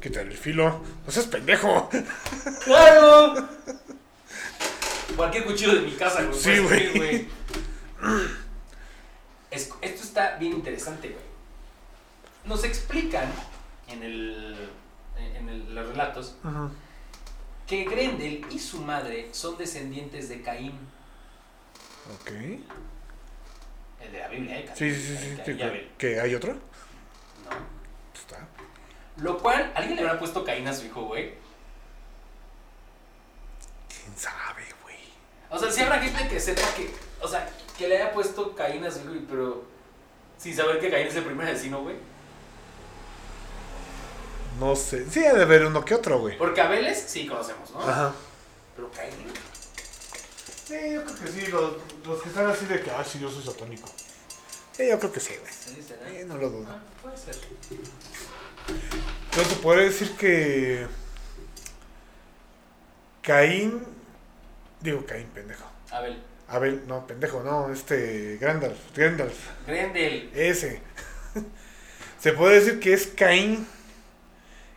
Quítale 0.00 0.30
el 0.30 0.36
filo. 0.38 0.82
No 1.04 1.12
seas 1.12 1.26
pendejo. 1.26 1.90
¡Claro! 2.64 3.48
Cualquier 5.16 5.44
cuchillo 5.44 5.74
de 5.74 5.80
mi 5.82 5.92
casa, 5.92 6.22
güey. 6.22 6.38
Sí, 6.38 6.58
güey. 6.58 7.28
Es- 9.50 9.70
esto 9.82 10.02
está 10.04 10.36
bien 10.36 10.52
interesante, 10.52 11.08
güey. 11.08 11.24
Nos 12.44 12.64
explican 12.64 13.30
en, 13.88 14.02
el, 14.02 14.56
en 15.18 15.48
el- 15.48 15.74
los 15.74 15.88
relatos 15.88 16.36
que 17.66 17.84
Grendel 17.84 18.46
y 18.50 18.58
su 18.58 18.80
madre 18.80 19.28
son 19.32 19.58
descendientes 19.58 20.28
de 20.28 20.40
Caín, 20.42 20.72
Ok. 22.20 22.30
el 24.00 24.12
de 24.12 24.18
la 24.18 24.28
Biblia, 24.28 24.60
¿eh? 24.60 24.70
Sí, 24.74 24.94
sí, 24.94 25.00
sí. 25.16 25.16
sí, 25.18 25.36
Caín 25.58 25.58
sí. 25.72 25.88
¿Que 25.98 26.20
hay 26.20 26.34
otro? 26.34 26.56
Lo 29.20 29.38
cual, 29.38 29.72
¿alguien 29.74 29.96
le 29.96 30.02
habrá 30.02 30.18
puesto 30.18 30.44
Caín 30.44 30.66
a 30.66 30.74
su 30.74 30.86
hijo, 30.86 31.02
güey? 31.02 31.34
¿Quién 33.88 34.16
sabe, 34.16 34.64
güey? 34.82 34.96
O 35.50 35.58
sea, 35.58 35.70
si 35.70 35.82
habrá 35.82 36.00
gente 36.00 36.26
que 36.28 36.40
sepa 36.40 36.62
que, 36.74 36.90
o 37.20 37.28
sea, 37.28 37.48
que 37.76 37.88
le 37.88 37.98
haya 37.98 38.12
puesto 38.12 38.54
Caín 38.54 38.84
a 38.84 38.90
su 38.90 39.00
hijo, 39.00 39.24
pero 39.28 39.64
sin 40.38 40.56
saber 40.56 40.80
que 40.80 40.90
Caín 40.90 41.06
es 41.08 41.16
el 41.16 41.24
primer 41.24 41.48
asesino, 41.48 41.82
güey. 41.82 41.96
No 44.58 44.74
sé. 44.74 45.08
Sí, 45.10 45.24
ha 45.24 45.34
de 45.34 45.42
haber 45.42 45.66
uno 45.66 45.84
que 45.84 45.94
otro, 45.94 46.18
güey. 46.20 46.38
Porque 46.38 46.60
Abeles 46.60 47.02
sí 47.06 47.26
conocemos, 47.26 47.70
¿no? 47.70 47.80
Ajá. 47.80 48.12
Pero 48.76 48.90
Caín. 48.90 49.14
Sí, 50.66 50.92
yo 50.92 51.04
creo 51.04 51.16
que 51.16 51.28
sí. 51.28 51.46
Los, 51.48 51.72
los 52.06 52.22
que 52.22 52.28
están 52.28 52.46
así 52.46 52.64
de 52.66 52.80
que, 52.82 52.90
ah, 52.90 53.04
sí, 53.04 53.18
yo 53.18 53.30
soy 53.30 53.42
satánico. 53.42 53.88
Sí, 54.72 54.88
yo 54.88 54.98
creo 54.98 55.12
que 55.12 55.20
sí, 55.20 55.34
güey. 55.40 55.52
¿Sí 55.52 55.82
será? 55.82 56.08
Sí, 56.08 56.24
no 56.26 56.36
lo 56.36 56.50
dudo. 56.50 56.66
Ah, 56.70 56.78
puede 57.02 57.16
ser. 57.16 57.36
Entonces, 59.30 59.58
podría 59.58 59.84
decir 59.84 60.12
que. 60.16 60.86
Caín. 63.22 63.82
Digo, 64.80 65.04
Caín, 65.06 65.26
pendejo. 65.28 65.64
Abel. 65.90 66.22
Abel, 66.48 66.82
no, 66.86 67.06
pendejo, 67.06 67.42
no, 67.42 67.72
este. 67.72 68.38
Grandalf. 68.40 68.78
Grandalf. 68.94 69.34
Grendel. 69.66 70.30
Ese. 70.34 70.80
Se 72.18 72.32
puede 72.32 72.56
decir 72.60 72.80
que 72.80 72.92
es 72.92 73.06
Caín. 73.08 73.66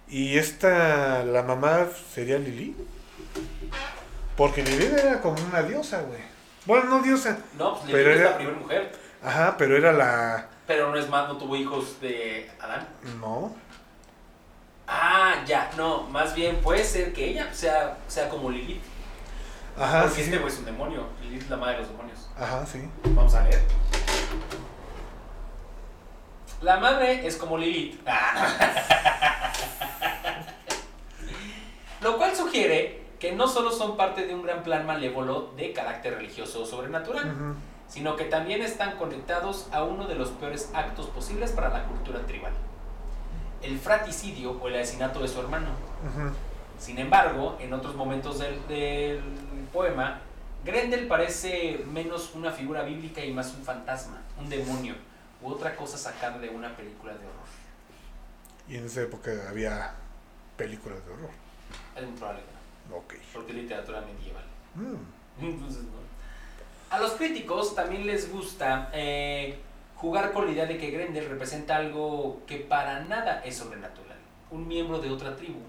Y 0.07 0.37
esta, 0.37 1.23
la 1.23 1.41
mamá 1.41 1.87
sería 2.13 2.37
Lili. 2.37 2.75
Porque 4.37 4.61
Lili 4.63 4.85
era 4.85 5.21
como 5.21 5.41
una 5.43 5.63
diosa, 5.63 6.01
güey. 6.01 6.19
Bueno, 6.65 6.85
no 6.89 7.01
diosa. 7.01 7.39
No, 7.57 7.79
pues 7.79 7.91
Pero 7.91 8.09
Lilith 8.09 8.13
es 8.15 8.19
era- 8.21 8.29
la 8.31 8.37
primera 8.37 8.57
mujer. 8.59 8.91
Ajá, 9.23 9.55
pero 9.57 9.75
era 9.77 9.91
la. 9.93 10.47
Pero 10.67 10.91
no 10.91 10.97
es 10.97 11.09
más, 11.09 11.27
no 11.27 11.37
tuvo 11.37 11.55
hijos 11.55 11.99
de 12.01 12.49
Adán. 12.59 12.87
No. 13.19 13.55
Ah, 14.87 15.43
ya, 15.45 15.71
no, 15.77 16.03
más 16.03 16.35
bien 16.35 16.57
puede 16.57 16.83
ser 16.83 17.13
que 17.13 17.29
ella 17.29 17.53
sea, 17.53 17.97
sea 18.07 18.29
como 18.29 18.49
Lilith. 18.49 18.83
Ajá, 19.77 20.01
porque 20.03 20.15
sí. 20.15 20.21
este 20.23 20.37
güey 20.37 20.51
es 20.51 20.59
un 20.59 20.65
demonio. 20.65 21.07
Lilith 21.21 21.43
es 21.43 21.49
la 21.49 21.57
madre 21.57 21.73
de 21.73 21.79
los 21.79 21.89
demonios. 21.89 22.29
Ajá, 22.37 22.65
sí. 22.65 22.89
Vamos 23.05 23.33
a 23.33 23.43
ver. 23.43 23.61
La 26.61 26.77
madre 26.77 27.25
es 27.25 27.35
como 27.37 27.57
Lilith. 27.57 27.99
Lo 32.01 32.17
cual 32.17 32.35
sugiere 32.35 33.03
que 33.19 33.31
no 33.31 33.47
solo 33.47 33.71
son 33.71 33.95
parte 33.95 34.27
de 34.27 34.35
un 34.35 34.43
gran 34.43 34.63
plan 34.63 34.85
malévolo 34.85 35.53
de 35.55 35.71
carácter 35.71 36.15
religioso 36.15 36.63
o 36.63 36.65
sobrenatural, 36.65 37.55
sino 37.87 38.17
que 38.17 38.25
también 38.25 38.61
están 38.61 38.97
conectados 38.97 39.69
a 39.71 39.83
uno 39.83 40.07
de 40.07 40.15
los 40.15 40.29
peores 40.31 40.69
actos 40.73 41.07
posibles 41.07 41.53
para 41.53 41.69
la 41.69 41.85
cultura 41.85 42.19
tribal. 42.25 42.51
El 43.63 43.79
fraticidio 43.79 44.51
o 44.51 44.67
el 44.67 44.75
asesinato 44.79 45.21
de 45.21 45.27
su 45.27 45.39
hermano. 45.39 45.69
Sin 46.79 46.97
embargo, 46.99 47.57
en 47.59 47.71
otros 47.73 47.95
momentos 47.95 48.39
del, 48.39 48.67
del 48.67 49.21
poema, 49.71 50.19
Grendel 50.65 51.07
parece 51.07 51.83
menos 51.91 52.31
una 52.35 52.51
figura 52.51 52.83
bíblica 52.83 53.23
y 53.23 53.31
más 53.33 53.53
un 53.53 53.63
fantasma, 53.63 54.21
un 54.37 54.49
demonio 54.49 54.95
u 55.41 55.49
otra 55.49 55.75
cosa 55.75 55.97
sacada 55.97 56.39
de 56.39 56.49
una 56.49 56.75
película 56.75 57.13
de 57.13 57.19
horror. 57.19 57.43
Y 58.67 58.77
en 58.77 58.85
esa 58.85 59.01
época 59.01 59.31
había 59.49 59.93
películas 60.57 61.05
de 61.05 61.11
horror. 61.13 61.29
Es 61.95 62.03
muy 62.03 62.17
probable 62.17 62.41
que 62.41 62.89
no, 62.89 62.97
Ok. 62.97 63.13
porque 63.33 63.53
literatura 63.53 64.01
medieval. 64.01 64.43
Mm. 64.75 65.45
Entonces, 65.45 65.83
no. 65.83 66.03
A 66.89 66.99
los 66.99 67.13
críticos 67.13 67.75
también 67.75 68.05
les 68.05 68.31
gusta 68.31 68.89
eh, 68.93 69.57
jugar 70.03 70.33
con 70.33 70.45
la 70.45 70.51
idea 70.51 70.65
de 70.65 70.77
que 70.77 70.91
Grendel 70.91 71.29
representa 71.29 71.77
algo 71.77 72.41
que 72.45 72.57
para 72.57 72.99
nada 73.05 73.41
es 73.45 73.55
sobrenatural. 73.55 74.17
Un 74.51 74.67
miembro 74.67 74.99
de 74.99 75.09
otra 75.09 75.33
tribu, 75.33 75.61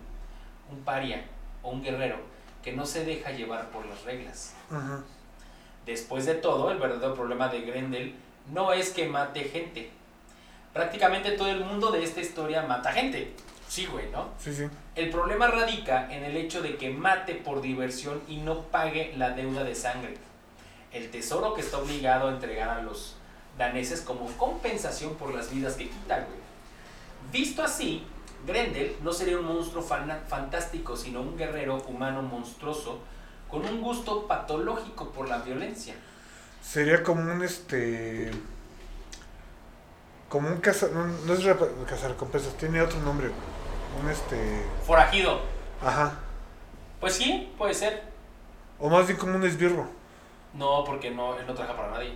un 0.73 0.81
paria, 0.81 1.25
o 1.63 1.71
un 1.71 1.85
guerrero 1.85 2.17
que 2.61 2.73
no 2.73 2.85
se 2.85 3.05
deja 3.05 3.31
llevar 3.31 3.71
por 3.71 3.87
las 3.87 4.03
reglas. 4.03 4.57
Después 5.87 6.27
de 6.27 6.35
todo, 6.35 6.73
el 6.73 6.79
verdadero 6.79 7.15
problema 7.15 7.47
de 7.47 7.61
Grendel 7.61 8.17
no 8.53 8.73
es 8.73 8.91
que 8.91 9.07
mate 9.07 9.45
gente. 9.45 9.91
Prácticamente 10.73 11.31
todo 11.33 11.51
el 11.51 11.65
mundo 11.65 11.93
de 11.93 12.03
esta 12.03 12.21
historia 12.21 12.63
mata 12.63 12.91
gente. 12.91 13.35
Sí, 13.69 13.87
güey, 13.87 14.11
¿no? 14.11 14.31
Sí, 14.41 14.53
sí. 14.53 14.65
El 14.97 15.11
problema 15.11 15.47
radica 15.47 16.13
en 16.13 16.25
el 16.25 16.37
hecho 16.37 16.61
de 16.61 16.77
que 16.77 16.91
mate 16.91 17.37
por 17.37 17.61
diversión 17.61 18.21
y 18.27 18.39
no 18.39 18.63
pague 18.63 19.15
la 19.17 19.31
deuda 19.31 19.63
de 19.63 19.77
sangre. 19.77 20.15
El 20.91 21.13
tesoro 21.13 21.55
que 21.55 21.61
está 21.61 21.79
obligado 21.79 22.27
a 22.27 22.33
entregar 22.33 22.71
a 22.71 22.83
los 22.83 23.15
daneses 23.59 24.01
como 24.01 24.27
compensación 24.37 25.15
por 25.15 25.35
las 25.35 25.51
vidas 25.51 25.75
que 25.75 25.89
quita, 25.89 26.17
güey. 26.17 26.45
Visto 27.33 27.63
así, 27.63 28.05
Grendel 28.47 28.97
no 29.03 29.13
sería 29.13 29.39
un 29.39 29.45
monstruo 29.47 29.83
fantástico, 29.83 30.97
sino 30.97 31.21
un 31.23 31.37
guerrero 31.37 31.77
humano 31.89 32.23
monstruoso 32.23 32.99
con 33.49 33.65
un 33.65 33.81
gusto 33.81 34.27
patológico 34.27 35.11
por 35.11 35.29
la 35.29 35.39
violencia. 35.39 35.95
Sería 36.63 37.03
como 37.03 37.21
un 37.33 37.43
este. 37.43 38.31
Como 40.29 40.49
un 40.49 40.59
caza. 40.61 40.89
No, 40.93 41.07
no 41.07 41.33
es 41.35 41.45
rep- 41.45 41.85
cazarrecompensas, 41.87 42.57
tiene 42.57 42.81
otro 42.81 42.99
nombre. 43.01 43.31
Un 44.03 44.11
este. 44.11 44.65
Forajido. 44.87 45.41
Ajá. 45.83 46.15
Pues 47.01 47.15
sí, 47.15 47.53
puede 47.57 47.75
ser. 47.75 48.03
O 48.79 48.89
más 48.89 49.07
bien 49.07 49.19
como 49.19 49.37
un 49.37 49.45
esbirro. 49.45 49.87
No, 50.55 50.85
porque 50.85 51.11
no, 51.11 51.37
él 51.39 51.47
no 51.47 51.55
trabaja 51.55 51.77
para 51.77 51.91
nadie. 51.93 52.15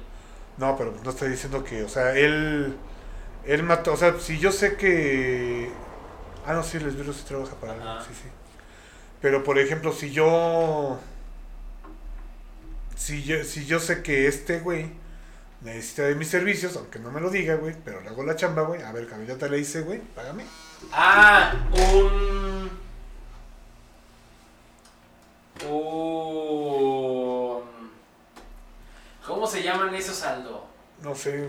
No, 0.59 0.77
pero 0.77 0.95
no 1.05 1.11
estoy 1.11 1.31
diciendo 1.31 1.65
que. 1.65 1.85
O 1.85 1.89
sea, 1.89 2.17
él. 2.17 2.77
Él 3.45 3.63
mató. 3.63 3.93
O 3.93 3.97
sea, 3.97 4.19
si 4.19 4.39
yo 4.39 4.53
sé 4.53 4.77
que. 4.77 5.71
Ah, 6.47 6.53
no, 6.53 6.63
sí, 6.63 6.79
el 6.79 6.89
esbirro 6.89 7.13
sí 7.13 7.25
trabaja 7.27 7.55
para 7.57 7.75
algo. 7.75 7.89
Ajá. 7.89 8.05
Sí, 8.05 8.11
sí. 8.15 8.29
Pero 9.21 9.45
por 9.45 9.59
ejemplo, 9.59 9.93
si 9.93 10.11
yo. 10.11 10.99
Si 12.97 13.23
yo, 13.23 13.45
si 13.45 13.65
yo 13.65 13.79
sé 13.79 14.03
que 14.03 14.27
este 14.27 14.59
güey 14.59 14.91
necesita 15.61 16.03
de 16.03 16.15
mis 16.17 16.29
servicios, 16.29 16.77
aunque 16.77 16.99
no 16.99 17.13
me 17.13 17.21
lo 17.21 17.31
diga, 17.31 17.55
güey, 17.55 17.75
pero 17.85 18.01
le 18.01 18.09
hago 18.09 18.25
la 18.25 18.35
chamba, 18.35 18.63
güey. 18.63 18.83
A 18.83 18.93
ver, 18.93 19.07
caballota 19.07 19.49
le 19.49 19.59
dice, 19.59 19.83
güey, 19.83 20.01
págame. 20.01 20.45
Ah, 20.93 21.55
un. 21.73 22.71
Un. 25.69 27.28
¿Cómo 29.39 29.47
se 29.47 29.63
llaman 29.63 29.95
esos, 29.95 30.21
Aldo? 30.25 30.65
No 31.01 31.15
sé. 31.15 31.49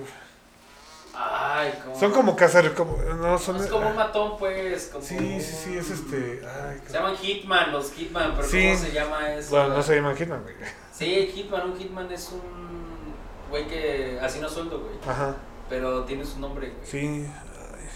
Ay, 1.16 1.74
¿cómo? 1.84 2.00
Son 2.00 2.12
como 2.12 2.36
cazar. 2.36 2.72
Como, 2.76 2.96
no, 2.98 3.36
son. 3.40 3.56
Es 3.56 3.66
como 3.66 3.90
un 3.90 3.96
matón, 3.96 4.38
pues. 4.38 4.92
Como 4.94 5.04
Sí, 5.04 5.42
sí, 5.42 5.56
sí, 5.64 5.76
es 5.76 5.90
este. 5.90 6.40
Ay, 6.48 6.80
Se 6.86 6.94
llaman 6.94 7.16
Hitman, 7.18 7.72
los 7.72 7.92
Hitman, 7.94 8.34
pero 8.36 8.48
Sí. 8.48 8.68
¿cómo 8.70 8.80
se 8.86 8.92
llama 8.92 9.32
eso? 9.34 9.50
Bueno, 9.50 9.70
no 9.70 9.82
se 9.82 9.96
llaman 9.96 10.16
Hitman, 10.16 10.44
güey. 10.44 10.54
Sí, 10.94 11.32
Hitman, 11.34 11.72
un 11.72 11.80
Hitman 11.80 12.12
es 12.12 12.32
un 12.32 13.16
güey 13.50 13.68
que 13.68 14.20
así 14.22 14.38
no 14.40 14.48
sueldo, 14.48 14.82
güey. 14.82 14.94
Ajá. 15.08 15.36
Pero 15.68 16.04
tiene 16.06 16.24
su 16.24 16.40
nombre, 16.40 16.70
güey. 16.70 16.86
Sí. 16.86 17.00
Ay, 17.28 17.90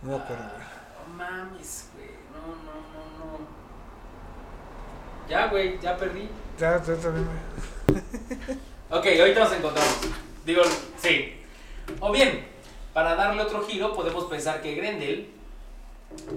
no 0.00 0.16
me 0.16 0.16
acuerdo, 0.16 0.44
güey. 0.44 0.62
Ah, 0.64 1.04
No 1.06 1.14
mames, 1.14 1.90
güey. 1.94 2.08
No, 2.32 2.46
no, 2.56 2.72
no, 2.72 3.38
no. 3.38 3.38
Ya, 5.28 5.48
güey, 5.48 5.78
ya 5.78 5.94
perdí. 5.98 6.26
Ya, 6.60 6.78
también. 6.78 7.26
Ok, 8.90 9.06
ahorita 9.18 9.40
nos 9.40 9.52
encontramos. 9.54 9.98
Digo, 10.44 10.62
sí. 11.00 11.40
O 12.00 12.12
bien, 12.12 12.46
para 12.92 13.14
darle 13.14 13.40
otro 13.40 13.62
giro, 13.62 13.94
podemos 13.94 14.24
pensar 14.26 14.60
que 14.60 14.74
Grendel, 14.74 15.30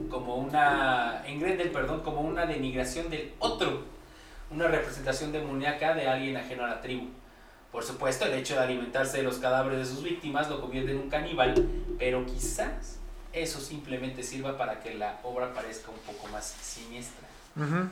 como 0.10 0.38
una. 0.38 1.24
En 1.28 1.42
Grendel, 1.42 1.72
perdón, 1.72 2.04
como 2.04 2.22
una 2.22 2.46
denigración 2.46 3.10
del 3.10 3.34
otro. 3.40 3.84
Una 4.50 4.70
representación 4.70 5.34
demoníaca 5.34 5.94
de 5.94 6.08
alguien 6.08 6.38
ajeno 6.38 6.64
a 6.64 6.70
la 6.70 6.82
tribu. 6.82 7.10
Por 7.70 7.84
supuesto, 7.84 8.24
el 8.24 8.34
hecho 8.34 8.54
de 8.54 8.62
alimentarse 8.62 9.18
de 9.18 9.24
los 9.24 9.40
cadáveres 9.40 9.80
de 9.80 9.86
sus 9.94 10.04
víctimas 10.04 10.48
lo 10.48 10.62
convierte 10.62 10.92
en 10.92 11.00
un 11.00 11.10
caníbal, 11.10 11.54
pero 12.00 12.26
quizás 12.26 13.00
eso 13.34 13.60
simplemente 13.60 14.24
sirva 14.24 14.58
para 14.58 14.80
que 14.80 14.94
la 14.94 15.20
obra 15.24 15.54
parezca 15.54 15.92
un 15.92 15.98
poco 16.00 16.30
más 16.30 16.46
siniestra. 16.46 17.28
Ujú. 17.58 17.90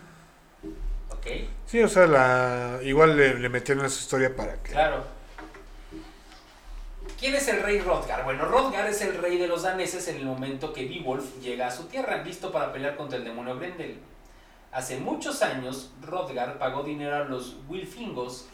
¿Ok? 1.12 1.28
Sí, 1.66 1.82
o 1.82 1.88
sea, 1.88 2.07
la, 2.07 2.80
igual 2.84 3.16
le, 3.16 3.36
le 3.36 3.49
metieron 3.49 3.86
esa 3.86 3.99
historia 3.99 4.36
para 4.36 4.53
que. 4.62 4.72
Claro. 4.72 5.03
¿Quién 7.22 7.36
es 7.36 7.47
el 7.49 7.62
rey 7.62 7.80
Rodgar? 7.80 8.24
Bueno, 8.24 8.45
Rodgar 8.45 8.89
es 8.89 9.01
el 9.03 9.16
rey 9.20 9.38
de 9.38 9.47
los 9.47 9.62
daneses 9.62 10.07
en 10.07 10.18
el 10.18 10.26
momento 10.26 10.74
que 10.74 10.88
Beowulf 10.88 11.39
llega 11.39 11.68
a 11.68 11.72
su 11.72 11.84
tierra, 11.84 12.24
listo 12.24 12.51
para 12.51 12.74
pelear 12.74 12.95
contra 12.95 13.20
el 13.20 13.24
demonio 13.24 13.57
Grendel. 13.57 13.99
Hace 14.72 14.97
muchos 14.97 15.43
años, 15.43 15.91
Rodgar 16.01 16.57
pagó 16.57 16.82
dinero 16.82 17.18
a 17.18 17.26
los 17.26 17.57
Wilfingos 17.68 18.47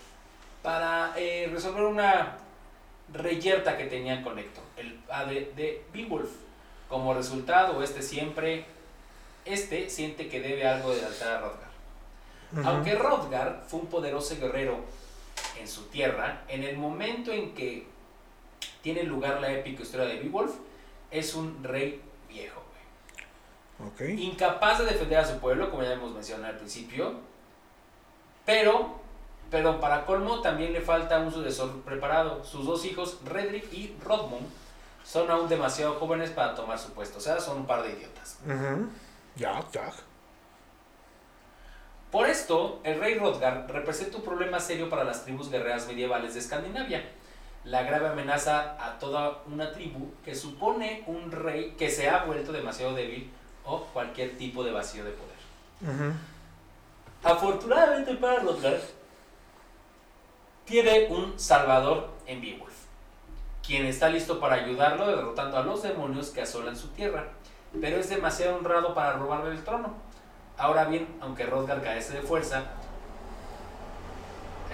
para 0.64 1.14
eh, 1.16 1.47
resolver 1.49 1.84
una 1.84 2.39
reyerta 3.14 3.78
que 3.78 3.86
tenían 3.86 4.22
con 4.22 4.38
Héctor, 4.38 4.66
el 4.76 4.95
padre 4.95 5.53
de 5.55 5.86
Beowulf. 5.93 6.32
Como 6.89 7.14
resultado, 7.14 7.82
este 7.82 8.01
siempre, 8.01 8.66
este 9.45 9.89
siente 9.89 10.28
que 10.28 10.41
debe 10.41 10.68
algo 10.68 10.93
de 10.93 11.05
altar 11.05 11.36
a 11.36 11.39
Rodgar. 11.39 11.66
Aunque 12.63 12.95
Rodgar 12.95 13.63
fue 13.67 13.81
un 13.81 13.87
poderoso 13.87 14.35
guerrero 14.39 14.79
en 15.59 15.67
su 15.67 15.83
tierra, 15.83 16.43
en 16.47 16.63
el 16.63 16.77
momento 16.77 17.31
en 17.31 17.53
que 17.53 17.87
tiene 18.81 19.03
lugar 19.03 19.41
la 19.41 19.51
épica 19.51 19.83
historia 19.83 20.05
de 20.05 20.19
Beowulf, 20.19 20.53
es 21.11 21.35
un 21.35 21.63
rey 21.63 22.01
viejo, 22.29 22.61
incapaz 24.17 24.79
de 24.79 24.85
defender 24.85 25.19
a 25.19 25.25
su 25.25 25.39
pueblo, 25.39 25.69
como 25.69 25.83
ya 25.83 25.93
hemos 25.93 26.11
mencionado 26.13 26.53
al 26.53 26.57
principio, 26.57 27.15
pero, 28.45 28.95
pero 29.51 29.79
para 29.79 30.05
colmo 30.05 30.41
también 30.41 30.73
le 30.73 30.81
falta 30.81 31.19
un 31.19 31.31
sucesor 31.31 31.81
preparado. 31.81 32.43
Sus 32.43 32.65
dos 32.65 32.85
hijos, 32.85 33.19
Redrick 33.25 33.71
y 33.73 33.95
Rodmund, 34.03 34.47
son 35.03 35.29
aún 35.29 35.47
demasiado 35.47 35.95
jóvenes 35.95 36.31
para 36.31 36.55
tomar 36.55 36.79
su 36.79 36.91
puesto, 36.93 37.17
o 37.17 37.21
sea, 37.21 37.39
son 37.39 37.57
un 37.57 37.65
par 37.65 37.83
de 37.83 37.91
idiotas. 37.91 38.39
Ya, 39.35 39.63
ya. 39.71 39.91
Por 42.12 42.30
esto, 42.30 42.80
el 42.84 42.99
rey 42.99 43.16
Rodgar 43.16 43.66
representa 43.70 44.18
un 44.18 44.24
problema 44.24 44.60
serio 44.60 44.89
para 44.89 45.03
las 45.03 45.24
tribus 45.24 45.49
guerreras 45.49 45.88
medievales 45.88 46.34
de 46.34 46.39
Escandinavia. 46.39 47.03
La 47.66 47.84
grave 47.84 48.08
amenaza 48.08 48.78
a 48.80 48.97
toda 48.97 49.39
una 49.45 49.74
tribu 49.74 50.14
que 50.24 50.34
supone 50.34 51.03
un 51.05 51.32
rey 51.32 51.76
que 51.78 51.89
se 51.89 52.10
ha 52.10 52.24
vuelto 52.24 52.53
demasiado 52.53 52.93
débil 52.93 53.30
o 53.66 53.82
cualquier 53.88 54.38
tipo 54.38 54.64
de 54.64 54.72
vacío 54.72 55.03
de 55.03 55.12
poder. 55.12 56.14
Afortunadamente 57.24 58.16
para 58.16 58.39
Rodgar, 58.39 58.80
tiene 60.64 61.08
un 61.10 61.38
salvador 61.38 62.10
en 62.26 62.39
Beowulf, 62.41 62.74
quien 63.66 63.86
está 63.86 64.08
listo 64.08 64.39
para 64.39 64.55
ayudarlo 64.55 65.08
derrotando 65.08 65.58
a 65.58 65.63
los 65.63 65.84
demonios 65.84 66.29
que 66.29 66.42
asolan 66.42 66.78
su 66.78 66.88
tierra, 66.89 67.28
pero 67.82 67.97
es 67.97 68.09
demasiado 68.09 68.58
honrado 68.58 68.93
para 68.93 69.13
robarle 69.13 69.51
el 69.51 69.63
trono. 69.63 70.07
Ahora 70.58 70.86
bien, 70.86 71.08
aunque 71.21 71.46
Rodgar 71.46 71.84
carece 71.84 72.13
de 72.13 72.21
fuerza, 72.21 72.63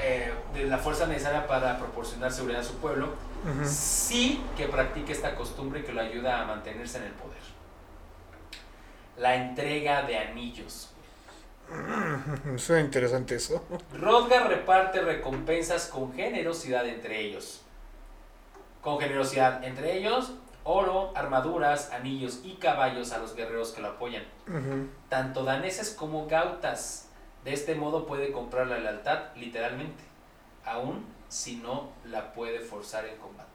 eh, 0.02 0.34
de 0.54 0.66
la 0.66 0.78
fuerza 0.78 1.08
necesaria 1.08 1.46
para 1.46 1.78
proporcionar 1.78 2.32
seguridad 2.32 2.62
a 2.62 2.64
su 2.64 2.76
pueblo, 2.78 3.10
sí 3.66 4.42
que 4.56 4.68
practica 4.68 5.12
esta 5.12 5.36
costumbre 5.36 5.84
que 5.84 5.92
lo 5.92 6.02
ayuda 6.02 6.42
a 6.42 6.46
mantenerse 6.46 7.00
en 7.00 7.04
el 7.06 7.12
poder. 7.12 7.42
La 9.18 9.36
entrega 9.36 10.04
de 10.04 10.18
anillos. 10.18 10.90
Suena 12.58 12.82
interesante 12.82 13.36
eso. 13.36 13.64
Rodgar 13.94 14.48
reparte 14.48 15.02
recompensas 15.02 15.88
con 15.88 16.14
generosidad 16.14 16.88
entre 16.88 17.20
ellos. 17.20 17.62
Con 18.82 19.00
generosidad 19.00 19.64
entre 19.64 19.98
ellos, 19.98 20.34
oro, 20.64 21.12
armaduras, 21.16 21.92
anillos 21.92 22.40
y 22.44 22.56
caballos 22.56 23.12
a 23.12 23.18
los 23.18 23.36
guerreros 23.36 23.72
que 23.72 23.82
lo 23.82 23.90
apoyan, 23.90 24.24
tanto 25.10 25.44
daneses 25.44 25.92
como 25.92 26.28
gautas. 26.28 27.10
De 27.44 27.54
este 27.54 27.76
modo 27.76 28.06
puede 28.06 28.32
comprar 28.32 28.68
la 28.68 28.78
lealtad 28.78 29.36
literalmente, 29.36 30.04
aun 30.66 31.06
si 31.28 31.58
no 31.58 31.90
la 32.06 32.34
puede 32.34 32.60
forzar 32.60 33.06
en 33.06 33.18
combate. 33.18 33.50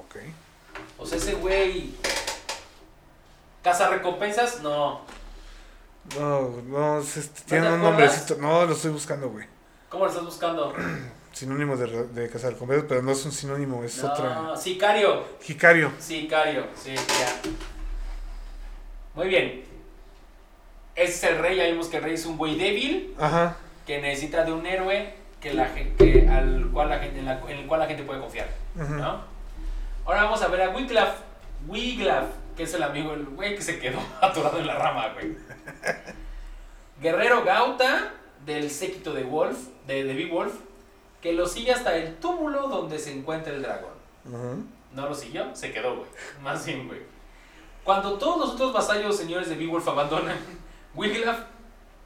Ok. 0.00 0.16
O 0.98 1.06
sea, 1.06 1.18
ese 1.18 1.34
güey... 1.34 1.94
¿Caza 3.62 3.88
recompensas? 3.88 4.60
No. 4.62 5.02
No, 6.18 6.50
no, 6.66 6.98
es 6.98 7.16
este, 7.16 7.42
tiene 7.42 7.72
un 7.72 7.80
nombrecito. 7.80 8.36
No, 8.36 8.66
lo 8.66 8.72
estoy 8.72 8.90
buscando, 8.90 9.30
güey. 9.30 9.46
¿Cómo 9.88 10.04
lo 10.04 10.10
estás 10.10 10.24
buscando? 10.24 10.74
Sinónimo 11.34 11.76
de, 11.76 12.06
de 12.08 12.30
cazar 12.30 12.54
con 12.56 12.68
pero 12.68 13.02
no 13.02 13.12
es 13.12 13.24
un 13.26 13.32
sinónimo, 13.32 13.82
es 13.84 14.02
otra. 14.02 14.34
No, 14.42 14.56
sicario. 14.56 15.24
Jicario. 15.42 15.90
Sicario, 15.98 16.66
sí, 16.80 16.94
ya. 16.94 17.50
Muy 19.14 19.28
bien. 19.28 19.64
Ese 20.94 21.12
es 21.12 21.24
el 21.24 21.38
rey, 21.40 21.56
ya 21.56 21.64
vimos 21.66 21.88
que 21.88 21.96
el 21.96 22.04
rey 22.04 22.14
es 22.14 22.24
un 22.24 22.36
güey 22.36 22.56
débil 22.56 23.14
Ajá. 23.18 23.56
que 23.84 24.00
necesita 24.00 24.44
de 24.44 24.52
un 24.52 24.64
héroe 24.64 25.12
que 25.40 25.52
la 25.52 25.66
gente, 25.66 26.28
al 26.28 26.70
cual 26.72 26.88
la 26.90 27.00
gente, 27.00 27.18
en, 27.18 27.24
la- 27.26 27.40
en 27.48 27.58
el 27.58 27.66
cual 27.66 27.80
la 27.80 27.86
gente 27.86 28.04
puede 28.04 28.20
confiar. 28.20 28.48
¿no? 28.76 29.20
Ahora 30.06 30.22
vamos 30.24 30.40
a 30.42 30.46
ver 30.48 30.62
a 30.62 30.70
Wiglaf, 30.70 31.16
Wiglaf, 31.66 32.26
que 32.56 32.62
es 32.62 32.74
el 32.74 32.82
amigo, 32.84 33.12
el 33.12 33.24
güey 33.26 33.56
que 33.56 33.62
se 33.62 33.80
quedó 33.80 33.98
atorado 34.22 34.58
en 34.60 34.68
la 34.68 34.76
rama, 34.76 35.08
güey. 35.14 35.36
Guerrero 37.02 37.42
Gauta 37.44 38.12
del 38.46 38.70
séquito 38.70 39.12
de 39.12 39.24
Wolf, 39.24 39.58
de, 39.86 40.04
de 40.04 40.14
Beowulf, 40.14 40.54
que 41.24 41.32
lo 41.32 41.46
sigue 41.46 41.72
hasta 41.72 41.96
el 41.96 42.16
túmulo 42.16 42.68
donde 42.68 42.98
se 42.98 43.10
encuentra 43.10 43.54
el 43.54 43.62
dragón. 43.62 43.94
No 44.92 45.08
lo 45.08 45.14
siguió, 45.14 45.56
se 45.56 45.72
quedó, 45.72 45.96
güey. 45.96 46.08
Más 46.42 46.66
bien, 46.66 46.86
güey. 46.86 47.00
Cuando 47.82 48.18
todos 48.18 48.38
los 48.38 48.50
otros 48.50 48.74
vasallos 48.74 49.16
señores 49.16 49.48
de 49.48 49.54
Beowulf 49.56 49.88
abandonan, 49.88 50.36
Wiglaf 50.94 51.38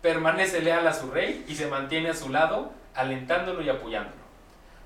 permanece 0.02 0.62
leal 0.62 0.86
a 0.86 0.94
su 0.94 1.10
rey 1.10 1.44
y 1.48 1.56
se 1.56 1.66
mantiene 1.66 2.10
a 2.10 2.14
su 2.14 2.28
lado, 2.28 2.70
alentándolo 2.94 3.60
y 3.60 3.68
apoyándolo. 3.68 4.22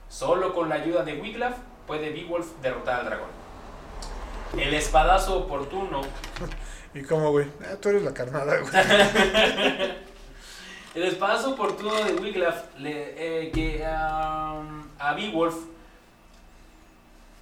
Solo 0.09 0.55
con 0.55 0.71
la 0.71 0.77
ayuda 0.77 1.05
de 1.05 1.21
Wiglaf 1.21 1.55
puede 1.87 2.09
Beowulf 2.09 2.47
derrotar 2.63 3.01
al 3.01 3.05
dragón. 3.05 3.29
El 4.57 4.73
espadazo 4.73 5.41
oportuno 5.41 6.01
¿Y 6.95 7.03
cómo, 7.03 7.33
güey? 7.33 7.49
Ah, 7.71 7.77
tú 7.79 7.91
eres 7.91 8.03
la 8.03 8.15
carnada, 8.15 8.57
güey. 8.61 8.73
El 10.95 11.05
espadazo 11.05 11.53
oportuno 11.53 11.95
de 12.05 12.13
Wiglaf 12.15 12.79
le, 12.79 13.15
eh, 13.17 13.51
que 13.51 13.83
a 13.83 15.15
Beowulf, 15.17 15.57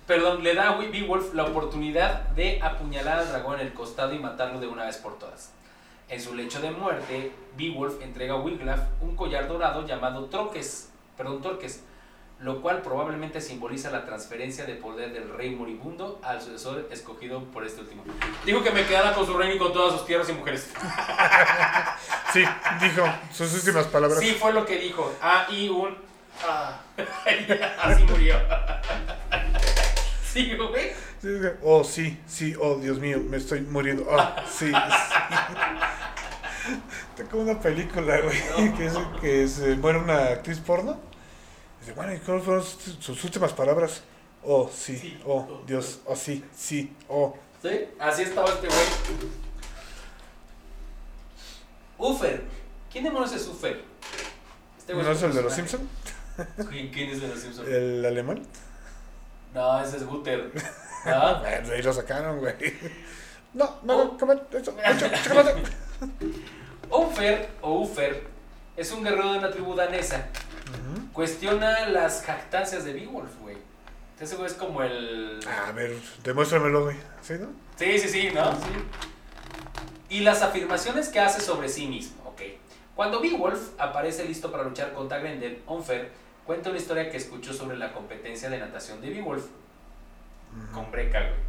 perdón, 0.07 0.45
le 0.45 0.55
da 0.55 0.71
a 0.71 0.77
Beowulf 0.77 1.35
la 1.35 1.47
oportunidad 1.47 2.29
de 2.31 2.63
apuñalar 2.63 3.19
al 3.19 3.29
dragón 3.29 3.59
en 3.59 3.67
el 3.67 3.73
costado 3.73 4.15
y 4.15 4.21
matarlo 4.21 4.61
de 4.61 4.69
una 4.69 4.85
vez 4.85 4.99
por 4.99 5.19
todas. 5.19 5.51
En 6.09 6.21
su 6.21 6.35
lecho 6.35 6.61
de 6.61 6.71
muerte, 6.71 7.33
Beowulf 7.57 8.01
entrega 8.01 8.35
a 8.35 8.37
Wiglaf 8.37 8.83
un 9.01 9.17
collar 9.17 9.49
dorado 9.49 9.85
llamado 9.85 10.27
Troques, 10.27 10.91
perdón, 11.17 11.43
Torques, 11.43 11.83
lo 12.41 12.63
cual 12.63 12.81
probablemente 12.81 13.41
simboliza 13.41 13.91
la 13.91 14.07
transferencia 14.07 14.65
de 14.65 14.75
poder 14.75 15.13
del 15.13 15.29
rey 15.29 15.55
moribundo 15.55 16.19
al 16.23 16.41
sucesor 16.41 16.89
escogido 16.91 17.45
por 17.45 17.67
este 17.67 17.83
último. 17.83 18.03
Dijo 18.47 18.63
que 18.63 18.71
me 18.71 18.87
quedara 18.87 19.15
con 19.15 19.27
su 19.27 19.37
reino 19.37 19.55
y 19.55 19.59
con 19.59 19.73
todas 19.73 19.93
sus 19.93 20.07
tierras 20.07 20.29
y 20.29 20.33
mujeres. 20.33 20.71
Sí, 22.33 22.45
dijo 22.81 23.05
sus 23.33 23.53
últimas 23.55 23.89
palabras. 23.89 24.21
Sí, 24.21 24.37
fue 24.39 24.53
lo 24.53 24.65
que 24.65 24.79
dijo. 24.79 25.13
Ah, 25.21 25.49
y 25.51 25.69
un. 25.69 25.99
Ah. 26.47 26.79
Así 27.83 28.05
murió. 28.05 28.37
Sí, 30.23 30.57
güey. 30.57 30.93
Oh, 31.63 31.83
sí, 31.83 32.21
sí, 32.29 32.55
oh, 32.61 32.77
Dios 32.77 33.01
mío, 33.01 33.19
me 33.19 33.37
estoy 33.37 33.63
muriendo. 33.63 34.07
Oh, 34.09 34.17
sí, 34.49 34.69
sí. 34.69 34.73
Tengo 37.17 37.43
una 37.43 37.59
película, 37.59 38.21
güey, 38.21 38.73
que, 38.75 38.87
es, 38.87 38.93
que 39.21 39.49
se 39.49 39.75
muere 39.75 39.99
una 39.99 40.27
actriz 40.27 40.61
porno. 40.61 41.10
Dice, 41.81 41.93
bueno, 41.93 42.15
¿y 42.15 42.19
cuáles 42.19 42.45
fueron 42.45 42.63
sus, 42.65 42.97
sus 43.01 43.25
últimas 43.25 43.53
palabras? 43.53 44.03
Oh, 44.43 44.71
sí, 44.75 44.97
Sí, 44.97 45.21
oh, 45.27 45.37
oh, 45.37 45.63
Dios, 45.67 46.01
oh, 46.07 46.17
sí, 46.17 46.45
sí, 46.57 46.95
oh. 47.09 47.37
Sí, 47.63 47.89
así 47.99 48.23
estaba 48.23 48.49
este 48.49 48.69
güey. 48.69 48.81
Ufer. 51.99 52.43
¿Quién 52.91 53.05
demonios 53.05 53.33
es 53.33 53.47
Ufer? 53.47 53.83
Este 54.79 54.95
¿No 54.95 55.01
güey 55.01 55.13
es 55.13 55.23
el 55.23 55.35
de 55.35 55.43
los. 55.43 55.53
Simpsons? 55.53 55.83
¿Quién, 56.71 57.11
es 57.11 57.21
de 57.21 57.29
los 57.29 57.39
Simpsons? 57.39 57.69
¿El 57.69 58.05
alemán? 58.05 58.43
No, 59.55 59.83
ese 59.83 59.99
es 59.99 60.07
Guter. 60.07 60.51
¿No? 61.05 61.41
Bueno, 61.41 61.69
de 61.69 61.75
ahí 61.77 61.83
lo 61.83 61.93
sacaron, 61.93 62.39
güey. 62.41 62.55
No, 63.53 63.81
no, 63.83 63.95
Oh. 63.95 64.05
no, 64.05 64.19
comer, 64.19 64.47
eso. 64.53 64.73
Ufer 66.89 67.49
o 67.63 67.81
Ufer 67.81 68.23
es 68.77 68.93
un 68.93 69.03
guerrero 69.03 69.33
de 69.33 69.39
una 69.39 69.51
tribu 69.51 69.75
danesa. 69.75 70.29
Cuestiona 71.13 71.87
las 71.89 72.23
jactancias 72.23 72.85
de 72.85 72.93
Beowulf, 72.93 73.31
güey. 73.41 73.57
Ese 74.21 74.37
güey 74.37 74.49
es 74.49 74.55
como 74.55 74.83
el. 74.83 75.41
A 75.47 75.73
ver, 75.73 75.97
demuéstramelo, 76.23 76.85
güey. 76.85 76.97
¿Sí, 77.23 77.35
no? 77.41 77.49
Sí, 77.77 77.99
sí, 77.99 78.09
sí, 78.09 78.31
¿no? 78.35 78.53
Sí. 78.53 78.69
Y 80.11 80.21
las 80.21 80.43
afirmaciones 80.43 81.09
que 81.09 81.21
hace 81.21 81.41
sobre 81.41 81.69
sí 81.69 81.87
mismo, 81.87 82.23
ok. 82.27 82.43
Cuando 82.95 83.21
Beowulf 83.21 83.71
aparece 83.79 84.25
listo 84.25 84.51
para 84.53 84.65
luchar 84.65 84.93
contra 84.93 85.19
Grendel, 85.19 85.63
Onfer 85.67 86.11
cuenta 86.45 86.69
una 86.69 86.79
historia 86.79 87.11
que 87.11 87.17
escuchó 87.17 87.53
sobre 87.55 87.77
la 87.77 87.93
competencia 87.93 88.51
de 88.51 88.59
natación 88.59 89.01
de 89.01 89.11
Beowulf 89.11 89.47
con 90.75 90.91
Breca, 90.91 91.21
güey. 91.21 91.41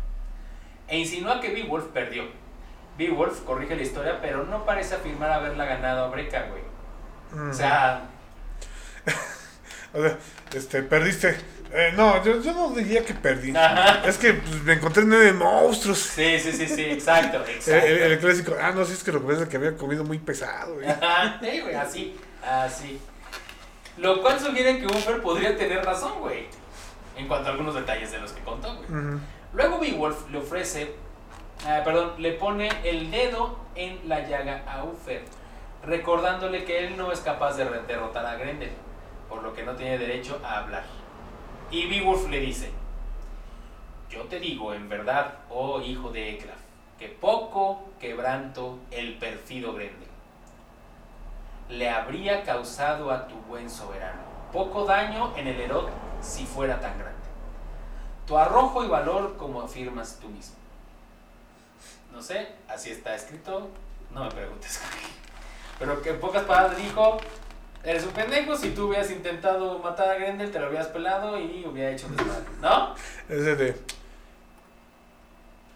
E 0.87 0.99
insinúa 0.99 1.41
que 1.41 1.49
Beowulf 1.49 1.85
perdió. 1.87 2.23
Beowulf 2.97 3.41
corrige 3.41 3.75
la 3.75 3.81
historia, 3.81 4.21
pero 4.21 4.45
no 4.45 4.65
parece 4.65 4.95
afirmar 4.95 5.31
haberla 5.31 5.65
ganado 5.65 6.05
a 6.05 6.07
Breca, 6.09 6.47
güey. 6.49 7.49
O 7.49 7.53
sea, 7.53 8.03
O 9.93 10.01
sea, 10.01 10.17
este, 10.53 10.83
perdiste. 10.83 11.35
Eh, 11.73 11.93
no, 11.97 12.23
yo, 12.23 12.41
yo 12.41 12.53
no 12.53 12.69
diría 12.71 13.03
que 13.05 13.13
perdí. 13.13 13.53
Ajá. 13.55 14.01
Es 14.07 14.17
que 14.17 14.33
pues, 14.35 14.63
me 14.63 14.73
encontré 14.73 15.03
nueve 15.05 15.33
monstruos. 15.33 15.97
sí, 15.99 16.39
sí, 16.39 16.51
sí, 16.53 16.65
sí, 16.67 16.81
exacto, 16.83 17.43
El, 17.45 17.49
exacto. 17.55 17.85
el- 17.87 17.97
el 18.13 18.19
clásico, 18.19 18.55
ah, 18.61 18.71
no, 18.73 18.85
sí, 18.85 18.93
es 18.93 19.03
que 19.03 19.11
lo 19.11 19.19
que 19.21 19.27
pasa 19.27 19.43
es 19.43 19.49
que 19.49 19.57
había 19.57 19.75
comido 19.75 20.03
muy 20.05 20.17
pesado. 20.19 20.75
güey. 20.75 20.87
Ajá, 20.89 21.39
sí, 21.41 21.59
güey, 21.59 21.75
así, 21.75 22.17
así. 22.45 22.99
Lo 23.97 24.21
cual 24.21 24.39
sugiere 24.39 24.79
que 24.79 24.85
Unfer 24.87 25.21
podría 25.21 25.57
tener 25.57 25.83
razón, 25.83 26.19
güey. 26.19 26.45
En 27.17 27.27
cuanto 27.27 27.49
a 27.49 27.51
algunos 27.51 27.75
detalles 27.75 28.11
de 28.11 28.19
los 28.19 28.31
que 28.31 28.41
contó, 28.43 28.73
güey. 28.77 28.89
Ujú. 28.89 29.19
Luego 29.53 29.79
Beowulf 29.79 30.29
le 30.29 30.37
ofrece, 30.37 30.93
ah, 31.65 31.81
perdón, 31.83 32.13
le 32.17 32.31
pone 32.31 32.69
el 32.85 33.11
dedo 33.11 33.59
en 33.75 33.99
la 34.07 34.25
llaga 34.25 34.63
a 34.65 34.85
Ufer, 34.85 35.23
recordándole 35.85 36.63
que 36.63 36.85
él 36.87 36.95
no 36.97 37.11
es 37.11 37.19
capaz 37.19 37.57
de 37.57 37.65
derrotar 37.87 38.25
a 38.25 38.35
Grendel, 38.35 38.71
por 39.31 39.41
lo 39.41 39.53
que 39.53 39.63
no 39.63 39.75
tiene 39.75 39.97
derecho 39.97 40.39
a 40.43 40.59
hablar. 40.59 40.83
Y 41.71 41.87
Beowulf 41.87 42.29
le 42.29 42.41
dice, 42.41 42.69
yo 44.09 44.25
te 44.25 44.39
digo 44.39 44.73
en 44.73 44.89
verdad, 44.89 45.35
oh 45.49 45.79
hijo 45.81 46.11
de 46.11 46.31
Eklaf, 46.35 46.59
que 46.99 47.07
poco 47.07 47.89
quebranto 47.99 48.77
el 48.91 49.17
perfido 49.17 49.73
Grendel 49.73 50.09
le 51.69 51.89
habría 51.89 52.43
causado 52.43 53.09
a 53.11 53.27
tu 53.29 53.35
buen 53.47 53.69
soberano, 53.69 54.21
poco 54.51 54.83
daño 54.83 55.33
en 55.37 55.47
el 55.47 55.61
Herod 55.61 55.87
si 56.19 56.45
fuera 56.45 56.81
tan 56.81 56.99
grande 56.99 57.21
tu 58.31 58.37
arrojo 58.37 58.83
y 58.83 58.87
valor 58.87 59.35
como 59.35 59.61
afirmas 59.61 60.17
tú 60.21 60.29
mismo. 60.29 60.55
No 62.13 62.21
sé, 62.21 62.47
así 62.69 62.89
está 62.89 63.13
escrito, 63.13 63.69
no 64.11 64.23
me 64.23 64.31
preguntes. 64.31 64.79
Pero 65.79 66.01
que 66.01 66.11
en 66.11 66.19
pocas 66.21 66.43
palabras 66.45 66.77
dijo, 66.77 67.17
eres 67.83 68.03
un 68.05 68.11
pendejo, 68.11 68.55
si 68.55 68.69
tú 68.71 68.87
hubieras 68.87 69.09
intentado 69.11 69.79
matar 69.79 70.09
a 70.09 70.15
Grendel 70.15 70.51
te 70.51 70.59
lo 70.59 70.67
hubieras 70.69 70.87
pelado 70.87 71.39
y 71.39 71.65
hubiera 71.65 71.91
hecho 71.91 72.07
un 72.07 72.15
desmadre, 72.15 72.43
¿no? 72.61 72.95
Ese 73.29 73.55
de. 73.55 73.75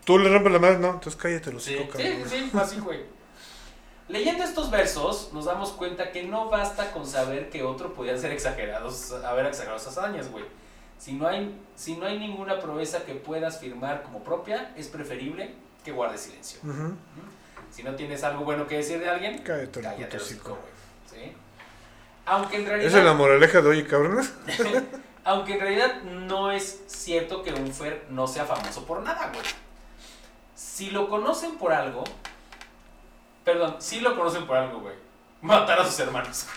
Tú 0.03 0.19
le 0.19 0.29
rompes 0.29 0.51
la 0.53 0.59
madre, 0.59 0.77
no, 0.77 0.87
entonces 0.91 1.15
cállate 1.15 1.51
los 1.51 1.63
Sí, 1.63 1.77
sí, 1.77 1.87
cabrón. 1.91 2.29
sí, 2.29 2.51
así 2.53 2.79
güey. 2.79 2.99
Leyendo 4.07 4.43
estos 4.43 4.69
versos, 4.69 5.31
nos 5.33 5.45
damos 5.45 5.71
cuenta 5.71 6.11
que 6.11 6.21
no 6.23 6.49
basta 6.49 6.91
con 6.91 7.07
saber 7.07 7.49
que 7.49 7.63
otro 7.63 7.93
podía 7.95 8.15
ser 8.17 8.31
exagerados, 8.31 9.11
haber 9.25 9.47
exagerado 9.47 9.79
sus 9.79 9.97
hazañas, 9.97 10.29
güey. 10.29 10.45
Si 10.99 11.13
no, 11.13 11.27
hay, 11.27 11.59
si 11.75 11.95
no 11.97 12.05
hay 12.05 12.19
ninguna 12.19 12.59
proeza 12.59 13.03
que 13.03 13.15
puedas 13.15 13.59
firmar 13.59 14.03
como 14.03 14.23
propia, 14.23 14.71
es 14.77 14.87
preferible 14.89 15.55
que 15.83 15.91
guardes 15.91 16.21
silencio. 16.21 16.59
Si 17.71 17.81
no 17.81 17.95
tienes 17.95 18.23
algo 18.23 18.45
bueno 18.45 18.67
que 18.67 18.77
decir 18.77 18.99
de 18.99 19.09
alguien, 19.09 19.39
Cállate 19.39 19.81
cállate 19.81 20.15
el 20.17 20.21
hocico, 20.21 20.49
güey. 20.51 20.74
Aunque 22.25 22.57
en 22.57 22.65
realidad... 22.65 22.87
Esa 22.87 22.99
es 22.99 23.05
la 23.05 23.13
moraleja 23.13 23.61
de 23.61 23.69
oye, 23.69 23.87
cabrones. 23.87 24.33
Aunque 25.23 25.53
en 25.53 25.59
realidad 25.59 26.01
no 26.03 26.51
es 26.51 26.83
cierto 26.87 27.43
que 27.43 27.51
un 27.53 27.73
Fer 27.73 28.05
no 28.09 28.27
sea 28.27 28.45
famoso 28.45 28.85
por 28.85 29.01
nada, 29.01 29.29
güey. 29.33 29.45
Si 30.55 30.91
lo 30.91 31.09
conocen 31.09 31.57
por 31.57 31.73
algo. 31.73 32.03
Perdón, 33.43 33.75
sí 33.79 33.99
lo 34.01 34.15
conocen 34.15 34.45
por 34.45 34.57
algo, 34.57 34.79
güey. 34.79 34.95
Matar 35.41 35.79
a 35.79 35.85
sus 35.85 35.99
hermanos. 35.99 36.47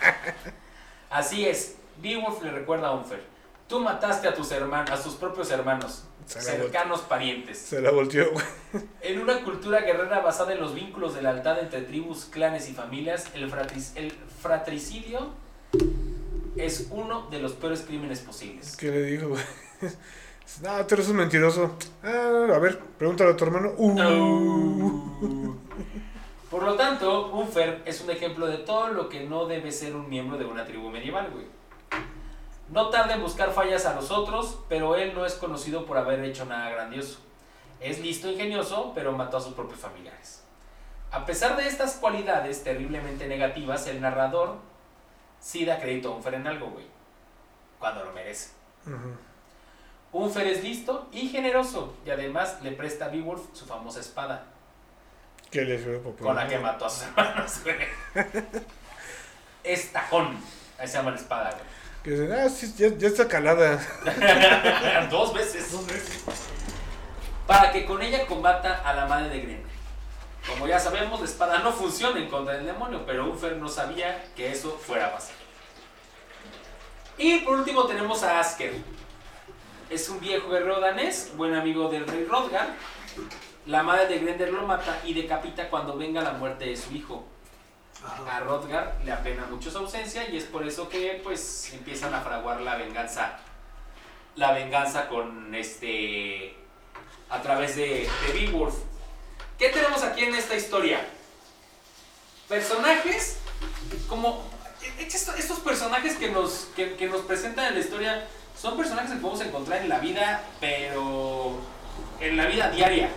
Así 1.10 1.46
es. 1.46 1.76
Beowulf 1.98 2.42
le 2.42 2.50
recuerda 2.50 2.88
a 2.88 2.92
Unfer. 2.92 3.22
Tú 3.68 3.80
mataste 3.80 4.26
a 4.28 4.34
tus 4.34 4.50
hermanos, 4.52 4.90
a 4.90 4.96
sus 4.96 5.14
propios 5.14 5.50
hermanos, 5.50 6.04
Se 6.26 6.40
cercanos 6.40 7.00
parientes. 7.02 7.58
Se 7.58 7.80
la 7.82 7.90
volteó, 7.90 8.30
güey. 8.32 8.44
En 9.02 9.20
una 9.20 9.42
cultura 9.44 9.80
guerrera 9.80 10.20
basada 10.20 10.52
en 10.54 10.60
los 10.60 10.74
vínculos 10.74 11.14
de 11.14 11.22
lealtad 11.22 11.58
entre 11.58 11.82
tribus, 11.82 12.24
clanes 12.26 12.68
y 12.70 12.72
familias, 12.72 13.26
el, 13.34 13.50
fratric- 13.52 13.92
el 13.96 14.12
fratricidio 14.40 15.30
es 16.56 16.88
uno 16.90 17.28
de 17.30 17.38
los 17.40 17.52
peores 17.52 17.82
crímenes 17.82 18.20
posibles. 18.20 18.76
¿Qué 18.76 18.90
le 18.90 19.02
dijo, 19.02 19.28
güey? 19.28 19.42
No, 20.62 20.86
tú 20.86 20.94
eres 20.94 21.06
un 21.10 21.16
mentiroso. 21.16 21.76
Ah, 22.02 22.46
a 22.54 22.58
ver, 22.58 22.78
pregúntale 22.96 23.32
a 23.32 23.36
tu 23.36 23.44
hermano. 23.44 23.74
Uh. 23.76 25.54
Por 26.50 26.62
lo 26.62 26.74
tanto, 26.74 27.32
Unfer 27.32 27.82
es 27.84 28.00
un 28.00 28.10
ejemplo 28.10 28.46
de 28.46 28.56
todo 28.56 28.88
lo 28.88 29.10
que 29.10 29.24
no 29.24 29.44
debe 29.44 29.70
ser 29.70 29.94
un 29.94 30.08
miembro 30.08 30.38
de 30.38 30.46
una 30.46 30.64
tribu 30.64 30.88
medieval, 30.88 31.28
güey. 31.32 31.44
No 32.70 32.90
tarda 32.90 33.14
en 33.14 33.22
buscar 33.22 33.52
fallas 33.52 33.86
a 33.86 33.94
los 33.94 34.10
otros, 34.10 34.58
pero 34.68 34.96
él 34.96 35.14
no 35.14 35.24
es 35.24 35.34
conocido 35.34 35.86
por 35.86 35.96
haber 35.96 36.22
hecho 36.24 36.44
nada 36.44 36.68
grandioso. 36.70 37.18
Es 37.80 38.00
listo 38.00 38.28
e 38.28 38.32
ingenioso, 38.32 38.92
pero 38.94 39.12
mató 39.12 39.38
a 39.38 39.40
sus 39.40 39.54
propios 39.54 39.80
familiares. 39.80 40.44
A 41.10 41.24
pesar 41.24 41.56
de 41.56 41.66
estas 41.66 41.94
cualidades 41.94 42.62
terriblemente 42.64 43.26
negativas, 43.26 43.86
el 43.86 44.00
narrador 44.00 44.56
sí 45.40 45.64
da 45.64 45.80
crédito 45.80 46.12
a 46.12 46.16
Unfer 46.16 46.34
en 46.34 46.46
algo, 46.46 46.70
güey. 46.70 46.86
Cuando 47.78 48.04
lo 48.04 48.12
merece. 48.12 48.50
Ujú. 48.86 49.16
Unfer 50.12 50.46
es 50.46 50.62
listo 50.62 51.08
y 51.12 51.28
generoso, 51.28 51.94
y 52.04 52.10
además 52.10 52.58
le 52.62 52.72
presta 52.72 53.06
a 53.06 53.08
Beowulf 53.08 53.42
su 53.54 53.64
famosa 53.66 54.00
espada. 54.00 54.44
¿Qué 55.50 55.62
le 55.62 55.78
sirve 55.78 56.02
con 56.18 56.36
la 56.36 56.46
que 56.46 56.58
mató 56.58 56.86
a 56.86 56.90
sus 56.90 57.04
hermanos, 57.04 57.60
güey. 57.62 57.76
Es 59.64 59.92
tajón. 59.92 60.38
Ahí 60.78 60.86
se 60.86 60.94
llama 60.94 61.10
la 61.10 61.16
espada, 61.16 61.50
güey. 61.50 61.77
Que 62.02 62.10
dicen, 62.10 62.32
ah, 62.32 62.48
sí, 62.48 62.72
ya, 62.76 62.88
ya 62.96 63.08
está 63.08 63.26
calada. 63.26 63.78
Dos 65.10 65.34
veces. 65.34 65.74
Para 67.46 67.72
que 67.72 67.84
con 67.84 68.00
ella 68.02 68.26
combata 68.26 68.82
a 68.84 68.94
la 68.94 69.06
madre 69.06 69.30
de 69.30 69.40
Grendel. 69.40 69.66
Como 70.46 70.66
ya 70.66 70.78
sabemos, 70.78 71.20
la 71.20 71.26
espada 71.26 71.58
no 71.58 71.72
funciona 71.72 72.18
en 72.18 72.28
contra 72.28 72.54
del 72.54 72.66
demonio, 72.66 73.04
pero 73.04 73.28
Unfer 73.30 73.56
no 73.56 73.68
sabía 73.68 74.24
que 74.34 74.50
eso 74.50 74.78
fuera 74.78 75.06
a 75.06 75.12
pasar. 75.12 75.34
Y 77.18 77.40
por 77.40 77.58
último 77.58 77.84
tenemos 77.86 78.22
a 78.22 78.38
Asker. 78.38 78.72
Es 79.90 80.08
un 80.08 80.20
viejo 80.20 80.48
guerrero 80.50 80.80
danés, 80.80 81.32
buen 81.36 81.54
amigo 81.54 81.88
del 81.88 82.06
rey 82.06 82.24
Rodgar. 82.24 82.68
La 83.66 83.82
madre 83.82 84.06
de 84.06 84.18
Grendel 84.20 84.54
lo 84.54 84.62
mata 84.62 85.00
y 85.04 85.14
decapita 85.14 85.68
cuando 85.68 85.96
venga 85.96 86.22
la 86.22 86.32
muerte 86.32 86.66
de 86.66 86.76
su 86.76 86.92
hijo. 86.94 87.26
A 88.04 88.40
Rodgar 88.40 88.96
le 89.04 89.10
apena 89.10 89.46
mucho 89.46 89.70
su 89.70 89.78
ausencia 89.78 90.28
y 90.28 90.36
es 90.36 90.44
por 90.44 90.66
eso 90.66 90.88
que 90.88 91.20
pues 91.24 91.72
empiezan 91.72 92.14
a 92.14 92.20
fraguar 92.20 92.60
la 92.60 92.76
venganza. 92.76 93.38
La 94.36 94.52
venganza 94.52 95.08
con 95.08 95.54
este. 95.54 96.54
a 97.28 97.42
través 97.42 97.74
de, 97.76 98.08
de 98.26 98.32
Beowulf. 98.32 98.74
¿Qué 99.58 99.70
tenemos 99.70 100.02
aquí 100.04 100.24
en 100.24 100.34
esta 100.34 100.54
historia? 100.54 101.00
Personajes 102.48 103.38
como. 104.08 104.48
Estos, 104.98 105.58
personajes 105.58 106.16
que 106.16 106.30
nos, 106.30 106.68
que, 106.76 106.94
que 106.94 107.08
nos 107.08 107.22
presentan 107.22 107.66
en 107.66 107.74
la 107.74 107.80
historia 107.80 108.28
son 108.56 108.76
personajes 108.76 109.10
que 109.10 109.16
podemos 109.16 109.40
encontrar 109.40 109.82
en 109.82 109.88
la 109.88 109.98
vida, 109.98 110.44
pero 110.60 111.58
en 112.20 112.36
la 112.36 112.46
vida 112.46 112.70
diaria. 112.70 113.10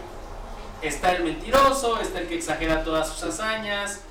Está 0.81 1.11
el 1.11 1.23
mentiroso, 1.23 2.01
está 2.01 2.19
el 2.19 2.27
que 2.27 2.35
exagera 2.35 2.83
todas 2.83 3.09
sus 3.09 3.23
hazañas, 3.23 4.01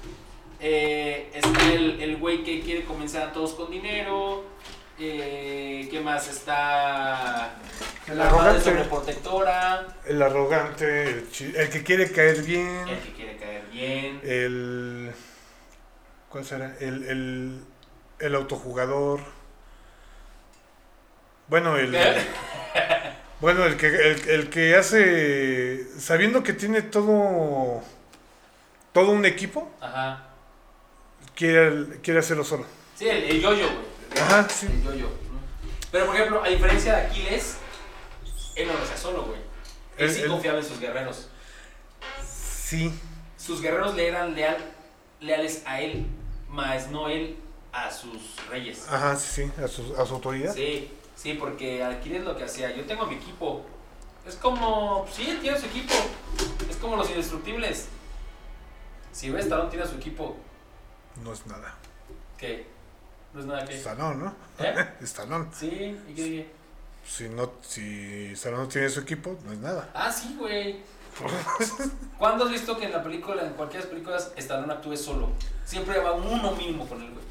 eh, 0.61 1.31
está 1.35 1.73
el, 1.73 2.01
el 2.01 2.17
güey 2.19 2.45
que 2.45 2.61
quiere 2.61 2.85
convencer 2.85 3.23
a 3.23 3.33
todos 3.33 3.53
con 3.55 3.71
dinero. 3.71 4.45
Eh, 4.99 5.89
¿Qué 5.91 6.01
más? 6.01 6.29
Está 6.29 7.55
El 8.07 8.19
la 8.19 8.27
arrogante. 8.27 8.61
sobreprotectora. 8.61 9.87
El 10.07 10.21
arrogante, 10.21 11.09
el, 11.11 11.71
que 11.71 11.83
quiere 11.83 12.11
caer 12.13 12.43
bien. 12.43 12.87
El 12.89 12.99
que 13.01 13.13
quiere 13.15 13.37
caer 13.39 13.63
bien. 13.73 14.21
El. 14.23 15.11
¿Cuál 16.29 16.45
será? 16.45 16.77
El, 16.81 17.05
el, 17.05 17.65
el 18.19 18.35
autojugador. 18.35 19.21
Bueno, 21.49 21.77
el. 21.77 21.97
Bueno, 23.41 23.65
el 23.65 23.79
que, 23.79 23.87
el, 23.87 24.29
el 24.29 24.51
que 24.51 24.77
hace. 24.77 25.87
Sabiendo 25.99 26.43
que 26.43 26.53
tiene 26.53 26.83
todo. 26.83 27.81
Todo 28.93 29.13
un 29.13 29.25
equipo, 29.25 29.71
Ajá. 29.81 30.27
Quiere, 31.41 32.01
quiere 32.03 32.21
hacerlo 32.21 32.45
solo. 32.45 32.67
Sí, 32.95 33.09
el, 33.09 33.41
yo-yo, 33.41 33.67
güey. 33.67 34.23
Ajá, 34.23 34.47
sí. 34.47 34.67
El 34.67 34.83
yo-yo. 34.83 35.09
Pero, 35.91 36.07
por 36.07 36.15
ejemplo, 36.15 36.45
a 36.45 36.49
diferencia 36.49 36.97
de 36.97 37.07
Aquiles, 37.07 37.57
él 38.57 38.69
no 38.69 38.75
lo 38.75 38.83
hacía 38.83 38.97
solo, 38.99 39.23
güey. 39.23 39.41
Él 39.97 40.11
sí 40.13 40.23
confiaba 40.29 40.59
en 40.59 40.65
sus 40.65 40.79
guerreros. 40.79 41.29
Sí. 42.23 42.93
Sus 43.39 43.63
guerreros 43.63 43.95
le 43.95 44.09
eran 44.09 44.35
leal, 44.35 44.59
leales 45.21 45.63
a 45.65 45.81
él, 45.81 46.07
más 46.49 46.91
no 46.91 47.09
él 47.09 47.37
a 47.73 47.91
sus 47.91 48.37
reyes. 48.51 48.87
Ajá, 48.91 49.17
sí, 49.17 49.47
sí. 49.47 49.63
A 49.63 49.67
su, 49.67 49.97
a 49.97 50.05
su 50.05 50.15
autoridad. 50.15 50.55
Sí, 50.55 50.91
sí, 51.17 51.35
porque 51.35 51.83
Aquiles 51.83 52.23
lo 52.23 52.37
que 52.37 52.45
hacía, 52.45 52.77
yo 52.77 52.85
tengo 52.85 53.07
mi 53.07 53.15
equipo. 53.15 53.65
Es 54.29 54.35
como, 54.35 55.07
sí, 55.11 55.27
él 55.31 55.41
tiene 55.41 55.59
su 55.59 55.67
equipo. 55.67 55.95
Es 56.69 56.77
como 56.77 56.97
los 56.97 57.09
indestructibles. 57.09 57.89
Si 59.11 59.31
ves, 59.31 59.45
Stallone 59.47 59.71
tiene 59.71 59.87
su 59.87 59.97
equipo. 59.97 60.37
No 61.25 61.33
es 61.33 61.47
nada. 61.47 61.75
¿Qué? 62.39 62.67
No 63.35 63.41
es 63.41 63.47
nada 63.47 63.65
que. 63.65 63.77
Stallone, 63.77 64.25
¿no? 64.25 64.35
¿Eh? 64.59 64.89
Stallone. 65.03 65.47
Sí, 65.53 65.99
¿y 66.09 66.15
qué 66.15 66.23
dije? 66.23 66.51
Si, 67.07 67.29
no, 67.29 67.53
si 67.63 68.33
Stallone 68.33 68.65
no 68.65 68.69
tiene 68.69 68.89
su 68.89 69.01
equipo, 69.01 69.39
no 69.45 69.53
es 69.53 69.59
nada. 69.59 69.91
Ah, 69.95 70.13
sí, 70.13 70.37
güey. 70.39 70.81
¿Cuándo 72.19 72.45
has 72.45 72.51
visto 72.51 72.79
que 72.79 72.87
en 72.87 72.93
la 72.93 73.03
película, 73.03 73.45
en 73.45 73.53
cualquier 73.55 73.89
películas, 73.89 74.33
Stallone 74.37 74.73
actúe 74.73 74.97
solo? 74.97 75.31
Siempre 75.65 75.99
va 75.99 76.13
uno 76.13 76.53
mínimo 76.53 76.89
con 76.89 77.03
él, 77.03 77.11
güey. 77.11 77.25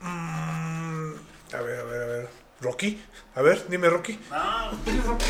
Mm, 0.00 1.14
a 1.54 1.60
ver, 1.60 1.80
a 1.80 1.84
ver, 1.84 2.02
a 2.02 2.06
ver. 2.06 2.28
Rocky. 2.60 3.02
A 3.34 3.42
ver, 3.42 3.66
dime 3.68 3.88
Rocky. 3.90 4.18
Ah, 4.30 4.70
¿qué 4.84 4.90
es 4.90 5.04
Rocky? 5.04 5.24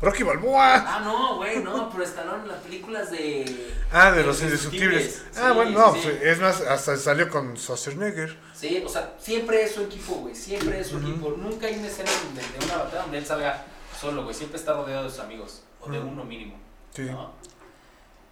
Rocky 0.00 0.22
Balboa. 0.22 0.76
Ah, 0.76 1.00
no, 1.04 1.36
güey, 1.36 1.62
no, 1.62 1.90
pero 1.90 2.04
Stallone 2.04 2.42
en 2.42 2.48
las 2.48 2.60
películas 2.60 3.10
de... 3.10 3.74
Ah, 3.92 4.10
de 4.10 4.18
de 4.18 4.24
los 4.24 4.40
indestructibles. 4.42 5.24
Ah, 5.36 5.52
bueno, 5.52 5.78
no, 5.78 5.94
sí, 5.94 6.08
es 6.22 6.40
más, 6.40 6.62
hasta 6.62 6.96
salió 6.96 7.28
con 7.28 7.56
Schwarzenegger. 7.56 8.38
Sí, 8.54 8.82
o 8.84 8.88
sea, 8.88 9.14
siempre 9.18 9.62
es 9.62 9.74
su 9.74 9.82
equipo, 9.82 10.14
güey, 10.14 10.34
siempre 10.34 10.80
es 10.80 10.88
su 10.88 10.98
equipo. 10.98 11.34
Nunca 11.36 11.66
hay 11.66 11.76
una 11.76 11.88
escena 11.88 12.10
de, 12.34 12.40
de 12.58 12.64
una 12.64 12.78
batalla 12.84 13.02
donde 13.02 13.18
él 13.18 13.26
salga 13.26 13.64
solo, 13.98 14.22
güey. 14.22 14.34
Siempre 14.34 14.58
está 14.58 14.72
rodeado 14.72 15.04
de 15.04 15.10
sus 15.10 15.20
amigos, 15.20 15.62
o 15.80 15.90
de 15.90 15.98
uno 15.98 16.24
mínimo. 16.24 16.58
Sí. 16.94 17.02
¿no? 17.02 17.32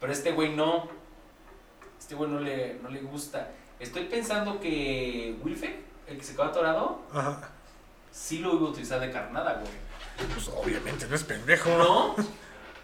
Pero 0.00 0.12
este 0.12 0.32
güey 0.32 0.54
no. 0.54 0.88
Este 1.98 2.14
güey 2.14 2.30
no 2.30 2.40
le, 2.40 2.78
no 2.82 2.88
le 2.88 3.00
gusta. 3.00 3.50
Estoy 3.78 4.04
pensando 4.04 4.58
que 4.60 5.36
Wilfe, 5.42 5.80
el 6.06 6.16
que 6.16 6.24
se 6.24 6.32
quedó 6.32 6.44
atorado, 6.44 7.02
Ajá. 7.12 7.50
sí 8.10 8.38
lo 8.38 8.54
iba 8.54 8.68
a 8.68 8.70
utilizar 8.70 9.00
de 9.00 9.10
carnada, 9.10 9.54
güey. 9.54 9.72
Pues 10.34 10.48
obviamente 10.48 11.06
no 11.06 11.14
es 11.14 11.24
pendejo. 11.24 11.70
¿No? 11.70 12.16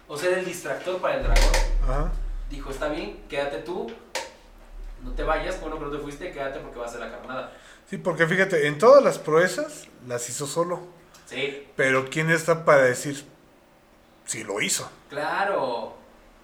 O 0.07 0.17
sea, 0.17 0.29
era 0.29 0.39
el 0.39 0.45
distractor 0.45 0.99
para 1.01 1.17
el 1.17 1.23
dragón. 1.23 1.43
Ajá. 1.83 2.11
Dijo, 2.49 2.69
está 2.69 2.87
bien, 2.89 3.19
quédate 3.29 3.57
tú. 3.59 3.91
No 5.03 5.11
te 5.11 5.23
vayas, 5.23 5.59
bueno 5.61 5.77
que 5.77 5.85
no 5.85 5.91
te 5.91 5.97
fuiste, 5.99 6.31
quédate 6.31 6.59
porque 6.59 6.79
va 6.79 6.85
a 6.85 6.89
ser 6.89 6.99
la 6.99 7.11
carnada. 7.11 7.51
Sí, 7.89 7.97
porque 7.97 8.25
fíjate, 8.27 8.67
en 8.67 8.77
todas 8.79 9.03
las 9.03 9.19
proezas 9.19 9.87
las 10.07 10.27
hizo 10.29 10.47
solo. 10.47 10.87
Sí, 11.25 11.67
Pero 11.75 12.07
¿quién 12.09 12.29
está 12.31 12.65
para 12.65 12.83
decir 12.83 13.23
si 14.25 14.43
lo 14.43 14.61
hizo? 14.61 14.89
claro, 15.09 15.95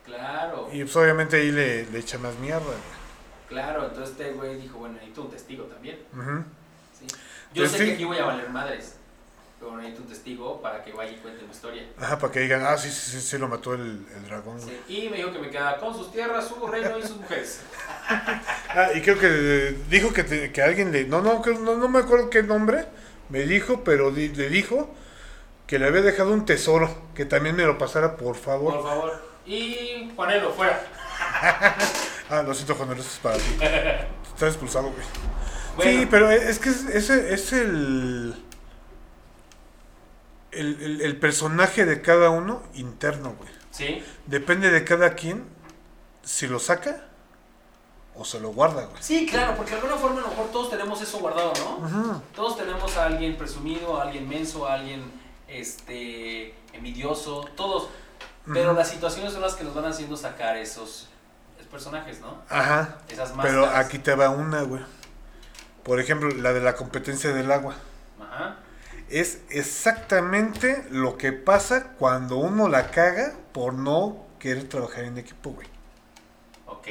claro, 0.06 0.70
Y 0.72 0.82
pues 0.84 0.96
obviamente 0.96 1.38
ahí 1.38 1.52
le, 1.52 1.86
le 1.86 2.00
echa 2.00 2.18
más 2.18 2.36
mierda. 2.40 2.74
claro. 3.48 3.86
Entonces 3.86 4.10
este 4.12 4.32
güey 4.34 4.58
dijo, 4.60 4.80
bueno, 4.80 4.96
necesito 4.96 5.22
un 5.24 5.30
testigo 5.32 5.64
también. 5.66 6.00
Yo 7.54 7.68
sé 7.68 7.78
Testi- 7.78 7.86
que 7.86 7.94
aquí 7.94 8.04
voy 8.06 8.18
a 8.18 8.26
valer 8.26 8.50
madres, 8.50 8.96
pero 9.62 9.78
necesito 9.78 10.02
un 10.02 10.08
testigo 10.10 10.62
para 10.62 10.84
que 10.84 10.92
vaya 10.92 11.12
y 11.12 11.16
cuente 11.18 11.44
mi 11.46 11.52
historia. 11.52 11.84
Ajá, 12.00 12.18
para 12.18 12.34
que 12.34 12.40
digan, 12.42 12.66
ah, 12.66 12.76
sí, 12.78 12.90
sí, 12.90 13.12
sí, 13.12 13.22
sí 13.22 13.38
lo 13.38 13.48
mató 13.48 13.76
el, 13.76 14.06
el 14.16 14.24
dragón. 14.26 14.60
Sí, 14.60 14.82
Y 14.90 15.10
me 15.10 15.18
dijo 15.18 15.32
que 15.32 15.38
me 15.40 15.50
quedaba 15.52 15.78
con 15.78 15.94
sus 15.96 16.12
tierras, 16.12 16.48
su 16.48 16.66
reino 16.68 16.98
y 16.98 17.02
sus 17.04 17.18
mujeres. 17.18 17.62
Ah, 18.74 18.88
y 18.96 19.02
creo 19.02 19.20
que 19.20 19.28
eh, 19.30 19.78
dijo 19.90 20.14
que, 20.14 20.24
te- 20.24 20.52
que 20.54 20.62
alguien 20.62 20.92
le... 20.94 21.04
No, 21.06 21.22
no, 21.22 21.42
no, 21.46 21.76
no 21.78 21.90
me 21.90 22.00
acuerdo 22.00 22.30
qué 22.30 22.42
nombre 22.42 22.86
me 23.30 23.42
dijo, 23.42 23.84
pero 23.84 24.12
di- 24.12 24.30
le 24.30 24.48
dijo 24.50 24.90
que 25.68 25.78
le 25.78 25.88
había 25.88 26.02
dejado 26.02 26.32
un 26.34 26.46
tesoro, 26.46 26.90
que 27.14 27.26
también 27.26 27.56
me 27.56 27.64
lo 27.64 27.78
pasara, 27.78 28.16
por 28.16 28.36
favor. 28.38 28.74
Por 28.76 28.84
favor. 28.84 29.22
Y 29.46 30.10
Juanelo, 30.16 30.52
fuera. 30.54 30.82
Ah, 32.30 32.42
lo 32.44 32.54
siento, 32.54 32.76
Juan, 32.76 32.94
eso 32.94 33.02
es 33.02 33.20
para 33.22 33.36
ti. 33.38 33.44
Estás 34.34 34.50
expulsado, 34.54 34.86
güey. 34.90 35.06
Bueno, 35.76 35.92
Sí, 36.02 36.08
pero 36.10 36.32
es 36.32 36.60
que 36.60 36.70
es, 36.70 36.84
ese 36.86 37.34
es 37.34 37.52
el, 37.52 38.34
el, 40.52 40.82
el- 40.82 41.02
el 41.02 41.18
personaje 41.18 41.86
de 41.86 42.02
cada 42.02 42.30
uno 42.30 42.64
interno, 42.74 43.36
güey. 43.38 43.50
sí, 43.72 44.04
Depende 44.26 44.70
de 44.72 44.84
cada 44.84 45.16
quien 45.16 45.46
si 46.24 46.48
lo 46.48 46.60
saca 46.60 47.06
o 48.16 48.26
se 48.26 48.40
lo 48.40 48.50
guarda, 48.52 48.86
güey. 48.86 49.02
sí, 49.02 49.26
claro, 49.26 49.56
porque 49.56 49.72
de 49.72 49.78
alguna 49.78 49.96
forma 49.96 50.20
a 50.20 50.24
lo 50.24 50.28
mejor 50.30 50.52
todos 50.52 50.70
tenemos 50.70 51.02
eso 51.02 51.20
guardado, 51.20 51.54
¿no? 51.90 52.22
Todos 52.36 52.58
tenemos 52.58 52.96
a 52.98 53.06
alguien 53.06 53.38
presumido, 53.38 54.00
a 54.00 54.04
alguien 54.04 54.28
menso, 54.28 54.68
a 54.68 54.74
alguien 54.74 55.04
este 55.48 56.54
envidioso, 56.74 57.46
todos. 57.56 57.90
Pero 58.54 58.74
las 58.74 58.90
situaciones 58.90 59.34
son 59.34 59.42
las 59.42 59.54
que 59.56 59.64
nos 59.64 59.76
van 59.76 59.86
haciendo 59.86 60.18
sacar 60.18 60.58
esos, 60.58 61.08
esos 61.58 61.68
personajes, 61.72 62.20
¿no? 62.22 62.42
Ajá. 62.50 62.98
Esas 63.08 63.34
Pero 63.42 63.62
máscaras. 63.62 63.86
aquí 63.86 64.00
te 64.00 64.16
va 64.16 64.30
una, 64.30 64.64
güey. 64.64 64.82
Por 65.84 66.00
ejemplo, 66.00 66.30
la 66.30 66.52
de 66.52 66.60
la 66.60 66.76
competencia 66.76 67.32
del 67.34 67.52
agua. 67.52 67.76
Es 69.12 69.42
exactamente 69.50 70.86
lo 70.90 71.18
que 71.18 71.34
pasa 71.34 71.94
cuando 72.00 72.38
uno 72.38 72.70
la 72.70 72.92
caga 72.92 73.34
por 73.52 73.74
no 73.74 74.26
querer 74.40 74.70
trabajar 74.70 75.04
en 75.04 75.18
equipo, 75.18 75.52
güey. 75.52 75.68
Ok. 76.66 76.88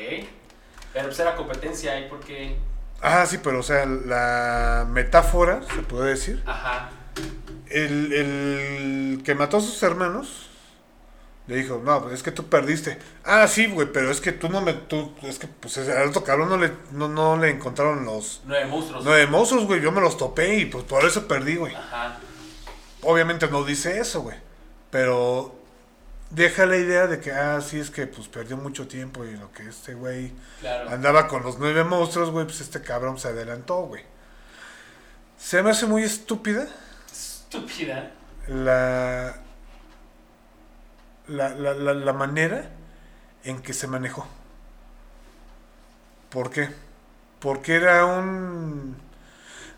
Pero 0.93 1.07
pues 1.07 1.19
era 1.19 1.35
competencia 1.35 1.93
ahí 1.93 2.07
porque. 2.11 2.59
Ah, 3.01 3.25
sí, 3.25 3.39
pero 3.43 3.61
o 3.61 3.63
sea, 3.63 3.87
la 3.87 4.87
metáfora, 4.91 5.63
se 5.63 5.81
puede 5.83 6.11
decir. 6.11 6.43
Ajá. 6.45 6.91
El, 7.69 8.13
el 8.13 9.23
que 9.25 9.35
mató 9.35 9.57
a 9.57 9.61
sus 9.61 9.83
hermanos 9.83 10.50
le 11.51 11.57
dijo, 11.57 11.83
no, 11.85 12.01
pues 12.03 12.15
es 12.15 12.23
que 12.23 12.31
tú 12.31 12.49
perdiste. 12.49 12.97
Ah, 13.25 13.49
sí, 13.49 13.67
güey, 13.67 13.93
pero 13.93 14.11
es 14.11 14.21
que 14.21 14.31
tú 14.31 14.49
no 14.49 14.61
me... 14.61 14.73
Tú, 14.73 15.13
es 15.25 15.39
que 15.41 15.49
pues 15.49 15.77
al 15.79 16.09
otro 16.09 16.23
cabrón 16.23 16.49
no 16.49 16.57
le, 16.57 16.73
no, 16.93 17.09
no 17.09 17.37
le 17.37 17.51
encontraron 17.51 18.05
los 18.05 18.41
Nueve 18.47 18.67
monstruos. 18.67 19.05
nueve 19.05 19.27
monstruos, 19.27 19.67
güey. 19.67 19.81
Yo 19.81 19.91
me 19.91 20.01
los 20.01 20.17
topé 20.17 20.55
y 20.59 20.67
pues 20.67 20.85
por 20.85 21.05
eso 21.05 21.27
perdí, 21.27 21.57
güey. 21.57 21.75
Ajá. 21.75 22.19
Obviamente 23.03 23.49
no 23.49 23.65
dice 23.65 23.99
eso, 23.99 24.23
güey. 24.23 24.37
Pero 24.93 25.57
deja 26.31 26.67
la 26.67 26.77
idea 26.77 27.09
de 27.09 27.19
que, 27.19 27.33
ah, 27.33 27.61
sí, 27.61 27.81
es 27.81 27.91
que 27.91 28.07
pues 28.07 28.29
perdió 28.29 28.57
mucho 28.57 28.87
tiempo 28.87 29.25
y 29.25 29.33
lo 29.37 29.51
que 29.51 29.69
este 29.69 29.95
güey 29.95 30.33
Claro. 30.61 30.91
andaba 30.91 31.27
con 31.27 31.43
los 31.43 31.59
nueve 31.59 31.83
monstruos, 31.83 32.31
güey, 32.31 32.47
pues 32.47 32.61
este 32.61 32.81
cabrón 32.81 33.19
se 33.19 33.27
adelantó, 33.29 33.83
güey. 33.87 34.05
Se 35.37 35.63
me 35.65 35.71
hace 35.71 35.87
muy 35.87 36.05
estúpida 36.05 36.69
Estúpida. 37.11 38.13
la, 38.47 39.35
la, 41.31 41.49
la, 41.51 41.75
la, 41.75 41.95
la 41.95 42.13
manera 42.13 42.71
en 43.45 43.61
que 43.63 43.73
se 43.73 43.87
manejó. 43.87 44.27
¿Por 46.29 46.51
qué? 46.51 46.69
Porque 47.39 47.75
era 47.75 48.05
un... 48.05 48.97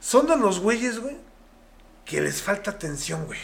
Son 0.00 0.26
de 0.26 0.36
los 0.36 0.58
güeyes, 0.60 0.98
güey, 0.98 1.16
que 2.04 2.20
les 2.20 2.42
falta 2.42 2.72
atención, 2.72 3.24
güey. 3.26 3.38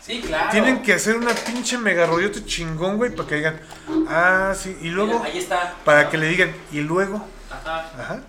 Sí, 0.00 0.20
claro. 0.20 0.50
Tienen 0.50 0.82
que 0.82 0.94
hacer 0.94 1.16
una 1.16 1.32
pinche 1.34 1.78
mega 1.78 2.06
rollote 2.06 2.44
chingón, 2.44 2.96
güey, 2.96 3.14
para 3.14 3.28
que 3.28 3.34
digan, 3.36 3.60
ah, 4.08 4.52
sí, 4.56 4.76
y 4.82 4.88
luego, 4.88 5.18
Mira, 5.18 5.24
ahí 5.30 5.38
está. 5.38 5.74
para 5.84 6.10
que 6.10 6.18
le 6.18 6.26
digan, 6.28 6.52
y 6.72 6.80
luego, 6.80 7.24
Ajá. 7.50 7.90
ajá. 7.98 8.20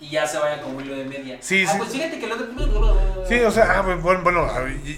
Y 0.00 0.10
ya 0.10 0.26
se 0.26 0.38
vaya 0.38 0.62
como 0.62 0.80
hilo 0.80 0.94
de 0.96 1.04
media. 1.04 1.38
Sí, 1.40 1.64
ah, 1.66 1.72
sí. 1.72 1.78
Pues 1.78 1.90
fíjate 1.90 2.20
que 2.20 2.26
lo 2.26 2.36
de. 2.36 3.28
Sí, 3.28 3.40
o 3.40 3.50
sea, 3.50 3.78
ah, 3.78 3.82
bueno, 3.82 4.22
bueno, 4.22 4.46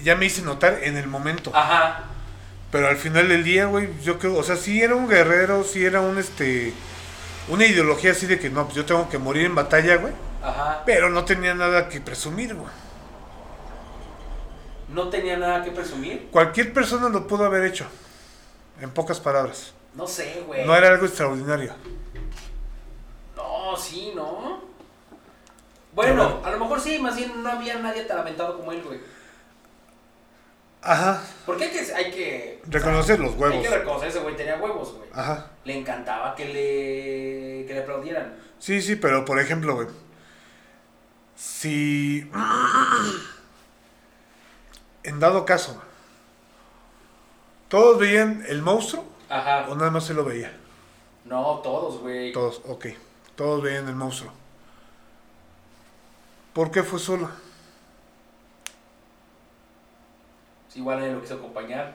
ya 0.03 0.15
me 0.15 0.25
hice 0.25 0.41
notar 0.43 0.79
en 0.83 0.95
el 0.97 1.07
momento. 1.07 1.51
Ajá. 1.55 2.03
Pero 2.71 2.87
al 2.87 2.97
final 2.97 3.27
del 3.27 3.43
día, 3.43 3.65
güey, 3.65 3.89
yo 4.01 4.17
creo, 4.17 4.37
o 4.37 4.43
sea, 4.43 4.55
sí 4.55 4.81
era 4.81 4.95
un 4.95 5.09
guerrero, 5.09 5.63
sí 5.63 5.83
era 5.83 5.99
un, 5.99 6.17
este, 6.17 6.73
una 7.49 7.65
ideología 7.65 8.11
así 8.11 8.27
de 8.27 8.39
que 8.39 8.49
no, 8.49 8.63
pues 8.63 8.75
yo 8.75 8.85
tengo 8.85 9.09
que 9.09 9.17
morir 9.17 9.45
en 9.45 9.55
batalla, 9.55 9.97
güey. 9.97 10.13
Ajá. 10.41 10.83
Pero 10.85 11.09
no 11.09 11.25
tenía 11.25 11.53
nada 11.53 11.89
que 11.89 11.99
presumir, 11.99 12.55
güey. 12.55 12.69
No 14.87 15.09
tenía 15.09 15.37
nada 15.37 15.63
que 15.63 15.71
presumir. 15.71 16.29
Cualquier 16.31 16.73
persona 16.73 17.09
lo 17.09 17.27
pudo 17.27 17.45
haber 17.45 17.65
hecho, 17.65 17.85
en 18.79 18.89
pocas 18.89 19.19
palabras. 19.19 19.73
No 19.93 20.07
sé, 20.07 20.43
güey. 20.47 20.65
No 20.65 20.75
era 20.75 20.87
algo 20.87 21.05
extraordinario. 21.05 21.73
No, 23.35 23.75
sí, 23.75 24.13
¿no? 24.15 24.61
Bueno, 25.93 26.39
a 26.43 26.51
lo 26.51 26.59
mejor 26.59 26.79
sí, 26.79 26.99
más 26.99 27.17
bien 27.17 27.43
no 27.43 27.51
había 27.51 27.77
nadie 27.79 28.03
tan 28.03 28.19
aventado 28.19 28.57
como 28.57 28.71
él, 28.71 28.81
güey. 28.81 28.99
Ajá, 30.83 31.21
Porque 31.45 31.65
hay 31.65 31.69
que. 31.71 31.93
Hay 31.93 32.11
que 32.11 32.61
reconocer 32.67 33.19
los 33.19 33.33
Hay 33.33 33.39
huevos. 33.39 33.61
que 33.61 33.69
reconocer, 33.69 34.09
ese 34.09 34.19
güey 34.19 34.35
tenía 34.35 34.57
huevos, 34.57 34.93
güey. 34.95 35.09
Ajá. 35.13 35.51
Le 35.63 35.77
encantaba 35.77 36.33
que 36.35 36.45
le, 36.45 37.65
que 37.67 37.73
le 37.73 37.79
aplaudieran. 37.81 38.35
Sí, 38.57 38.81
sí, 38.81 38.95
pero 38.95 39.23
por 39.23 39.39
ejemplo, 39.39 39.75
güey. 39.75 39.87
Si. 41.35 42.29
En 45.03 45.19
dado 45.19 45.45
caso. 45.45 45.81
¿Todos 47.67 47.97
veían 47.99 48.43
el 48.47 48.61
monstruo? 48.61 49.03
Ajá. 49.29 49.65
¿O 49.69 49.75
nada 49.75 49.89
más 49.89 50.05
se 50.05 50.13
lo 50.13 50.23
veía? 50.23 50.55
No, 51.25 51.59
todos, 51.63 52.01
güey. 52.01 52.31
Todos, 52.33 52.61
ok. 52.67 52.87
Todos 53.35 53.63
veían 53.63 53.87
el 53.87 53.95
monstruo. 53.95 54.31
¿Por 56.53 56.69
qué 56.69 56.83
fue 56.83 56.99
solo? 56.99 57.29
Sí, 60.71 60.79
igual 60.79 60.99
nadie 60.99 61.13
lo 61.13 61.21
quiso 61.21 61.35
acompañar. 61.35 61.93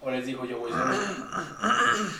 O 0.00 0.10
les 0.10 0.24
dijo 0.26 0.44
yo, 0.44 0.58
güey, 0.60 0.72
solo. 0.72 0.94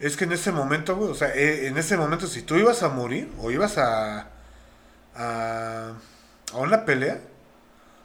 Es 0.00 0.16
que 0.16 0.24
en 0.24 0.32
ese 0.32 0.52
momento, 0.52 0.94
güey, 0.94 1.10
o 1.10 1.14
sea, 1.14 1.34
eh, 1.34 1.66
en 1.66 1.76
ese 1.76 1.96
momento, 1.96 2.28
si 2.28 2.42
tú 2.42 2.54
ibas 2.54 2.84
a 2.84 2.88
morir 2.88 3.32
o 3.40 3.50
ibas 3.50 3.78
a. 3.78 4.28
a. 5.16 5.92
a 6.52 6.56
una 6.56 6.84
pelea, 6.84 7.18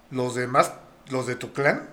los 0.10 0.34
demás, 0.34 0.74
los 1.12 1.28
de 1.28 1.36
tu 1.36 1.54
clan, 1.54 1.88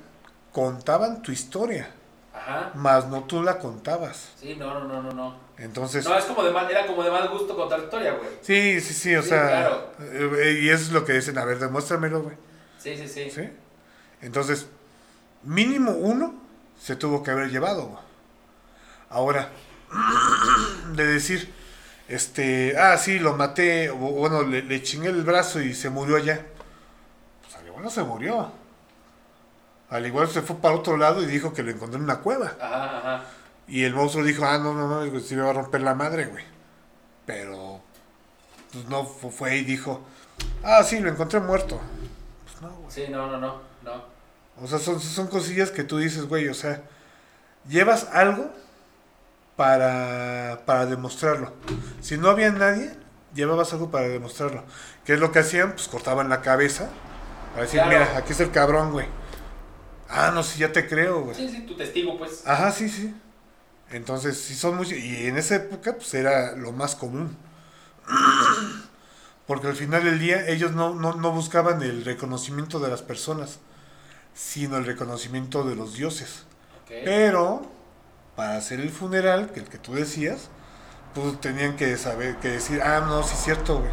contaban 0.52 1.20
tu 1.22 1.32
historia. 1.32 1.90
Ajá. 2.32 2.70
Más 2.76 3.08
no 3.08 3.24
tú 3.24 3.42
la 3.42 3.58
contabas. 3.58 4.30
Sí, 4.40 4.56
no, 4.56 4.72
no, 4.72 4.84
no, 4.88 5.02
no, 5.02 5.12
no. 5.12 5.36
Entonces. 5.58 6.06
No, 6.06 6.16
es 6.16 6.24
como 6.24 6.44
de 6.44 6.52
mal, 6.52 6.70
era 6.70 6.86
como 6.86 7.02
de 7.02 7.10
mal 7.10 7.28
gusto 7.28 7.54
contar 7.54 7.80
historia, 7.80 8.14
güey. 8.14 8.30
Sí, 8.40 8.80
sí, 8.80 8.94
sí, 8.94 9.14
o 9.16 9.22
Sí, 9.22 9.28
sea. 9.28 9.46
claro. 9.48 9.92
eh, 10.00 10.60
y 10.62 10.70
eso 10.70 10.84
es 10.84 10.92
lo 10.92 11.04
que 11.04 11.12
dicen, 11.12 11.36
a 11.36 11.44
ver, 11.44 11.58
demuéstramelo, 11.58 12.22
güey. 12.22 12.36
Sí, 12.78 12.96
sí, 12.96 13.06
sí. 13.06 13.30
¿Sí? 13.30 13.50
Entonces, 14.22 14.66
mínimo 15.42 15.92
uno 15.92 16.34
se 16.80 16.96
tuvo 16.96 17.22
que 17.22 17.30
haber 17.30 17.50
llevado. 17.50 17.98
Ahora, 19.08 19.50
de 20.94 21.06
decir, 21.06 21.52
este, 22.08 22.76
ah, 22.78 22.96
sí, 22.98 23.18
lo 23.18 23.36
maté, 23.36 23.90
o 23.90 23.96
bueno, 23.96 24.42
le, 24.42 24.62
le 24.62 24.82
chingué 24.82 25.08
el 25.08 25.22
brazo 25.22 25.60
y 25.60 25.74
se 25.74 25.90
murió 25.90 26.16
allá. 26.16 26.46
Pues 27.42 27.56
al 27.56 27.66
igual 27.66 27.84
no 27.84 27.90
se 27.90 28.02
murió. 28.02 28.52
Al 29.90 30.06
igual 30.06 30.28
se 30.28 30.42
fue 30.42 30.56
para 30.56 30.74
otro 30.76 30.96
lado 30.96 31.22
y 31.22 31.26
dijo 31.26 31.52
que 31.52 31.62
lo 31.62 31.70
encontró 31.70 31.98
en 31.98 32.04
una 32.04 32.18
cueva. 32.20 32.52
Ajá, 32.60 32.98
ajá. 32.98 33.24
Y 33.66 33.84
el 33.84 33.94
monstruo 33.94 34.24
dijo, 34.24 34.44
ah, 34.44 34.58
no, 34.58 34.74
no, 34.74 35.04
no, 35.04 35.20
sí 35.20 35.34
me 35.36 35.42
va 35.42 35.50
a 35.50 35.54
romper 35.54 35.80
la 35.82 35.94
madre, 35.94 36.26
güey. 36.26 36.44
Pero, 37.26 37.80
pues 38.72 38.84
no, 38.86 39.04
fu- 39.04 39.30
fue 39.30 39.56
y 39.58 39.64
dijo, 39.64 40.00
ah, 40.64 40.82
sí, 40.84 40.98
lo 41.00 41.08
encontré 41.10 41.38
muerto. 41.40 41.80
Pues 42.44 42.62
no, 42.62 42.70
güey. 42.76 42.90
Sí, 42.90 43.04
no, 43.10 43.26
no, 43.28 43.38
no. 43.38 43.69
O 44.62 44.66
sea, 44.66 44.78
son, 44.78 45.00
son 45.00 45.26
cosillas 45.28 45.70
que 45.70 45.84
tú 45.84 45.98
dices, 45.98 46.26
güey, 46.26 46.48
o 46.48 46.54
sea, 46.54 46.82
llevas 47.68 48.08
algo 48.12 48.50
para, 49.56 50.62
para 50.66 50.86
demostrarlo. 50.86 51.52
Si 52.00 52.16
no 52.18 52.28
había 52.28 52.50
nadie, 52.50 52.92
llevabas 53.34 53.72
algo 53.72 53.90
para 53.90 54.08
demostrarlo. 54.08 54.64
¿Qué 55.04 55.14
es 55.14 55.20
lo 55.20 55.32
que 55.32 55.38
hacían? 55.40 55.72
Pues 55.72 55.88
cortaban 55.88 56.28
la 56.28 56.40
cabeza. 56.42 56.90
Para 57.52 57.62
decir, 57.62 57.80
Claro. 57.80 57.90
mira, 58.06 58.16
aquí 58.18 58.32
es 58.32 58.40
el 58.40 58.50
cabrón, 58.50 58.92
güey. 58.92 59.06
Ah, 60.08 60.30
no, 60.34 60.42
sí, 60.42 60.58
ya 60.58 60.72
te 60.72 60.88
creo, 60.88 61.22
güey. 61.22 61.36
Sí, 61.36 61.48
sí, 61.48 61.60
tu 61.66 61.76
testigo, 61.76 62.18
pues. 62.18 62.42
Ajá, 62.46 62.72
sí, 62.72 62.88
sí. 62.88 63.14
Entonces, 63.90 64.38
sí 64.40 64.54
son 64.54 64.76
muy... 64.76 64.86
Y 64.92 65.26
en 65.26 65.36
esa 65.36 65.56
época, 65.56 65.94
pues 65.94 66.12
era 66.14 66.54
lo 66.56 66.72
más 66.72 66.94
común. 66.96 67.36
Porque 69.46 69.66
al 69.66 69.74
final 69.74 70.04
del 70.04 70.18
día, 70.18 70.46
ellos 70.48 70.72
no, 70.72 70.94
no, 70.94 71.14
no 71.14 71.32
buscaban 71.32 71.82
el 71.82 72.04
reconocimiento 72.04 72.78
de 72.78 72.88
las 72.88 73.02
personas, 73.02 73.58
sino 74.42 74.76
el 74.78 74.86
reconocimiento 74.86 75.64
de 75.64 75.74
los 75.76 75.94
dioses. 75.94 76.44
Pero, 76.88 77.62
para 78.36 78.56
hacer 78.56 78.80
el 78.80 78.90
funeral, 78.90 79.50
que 79.52 79.60
el 79.60 79.66
que 79.68 79.78
tú 79.78 79.94
decías, 79.94 80.48
pues 81.14 81.40
tenían 81.40 81.76
que 81.76 81.96
saber, 81.96 82.36
que 82.36 82.48
decir, 82.48 82.80
ah, 82.82 83.00
no, 83.06 83.22
sí 83.22 83.34
es 83.34 83.44
cierto, 83.44 83.78
güey. 83.80 83.92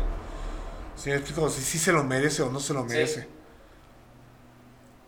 Sí, 0.95 1.10
me 1.10 1.18
explico, 1.18 1.49
si 1.49 1.61
sí 1.61 1.78
se 1.78 1.91
lo 1.91 2.03
merece 2.03 2.41
o 2.41 2.49
no 2.52 2.60
se 2.60 2.74
lo 2.74 2.82
Sí. 2.84 2.88
merece. 2.88 3.28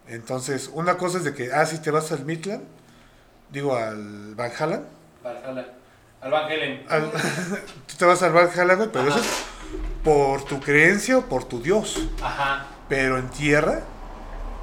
Entonces, 0.07 0.69
una 0.73 0.97
cosa 0.97 1.19
es 1.19 1.23
de 1.23 1.33
que, 1.33 1.53
ah, 1.53 1.65
si 1.65 1.77
te 1.79 1.91
vas 1.91 2.11
al 2.11 2.25
Midland, 2.25 2.63
digo, 3.51 3.75
al 3.75 4.35
Valhalla, 4.35 4.83
Valhalla. 5.23 5.65
Al 6.21 6.31
Van 6.31 6.51
Helen. 6.51 6.85
al- 6.89 7.11
tú 7.87 7.95
te 7.97 8.05
vas 8.05 8.21
al 8.23 8.33
Valhalla, 8.33 8.73
güey, 8.75 8.91
pero 8.91 9.09
Ajá. 9.09 9.19
eso 9.19 9.19
es 9.29 9.43
por 10.03 10.43
tu 10.45 10.59
creencia 10.59 11.17
o 11.17 11.21
por 11.25 11.45
tu 11.45 11.61
Dios. 11.61 11.97
Ajá. 12.21 12.65
Pero 12.89 13.17
en 13.17 13.29
tierra, 13.29 13.81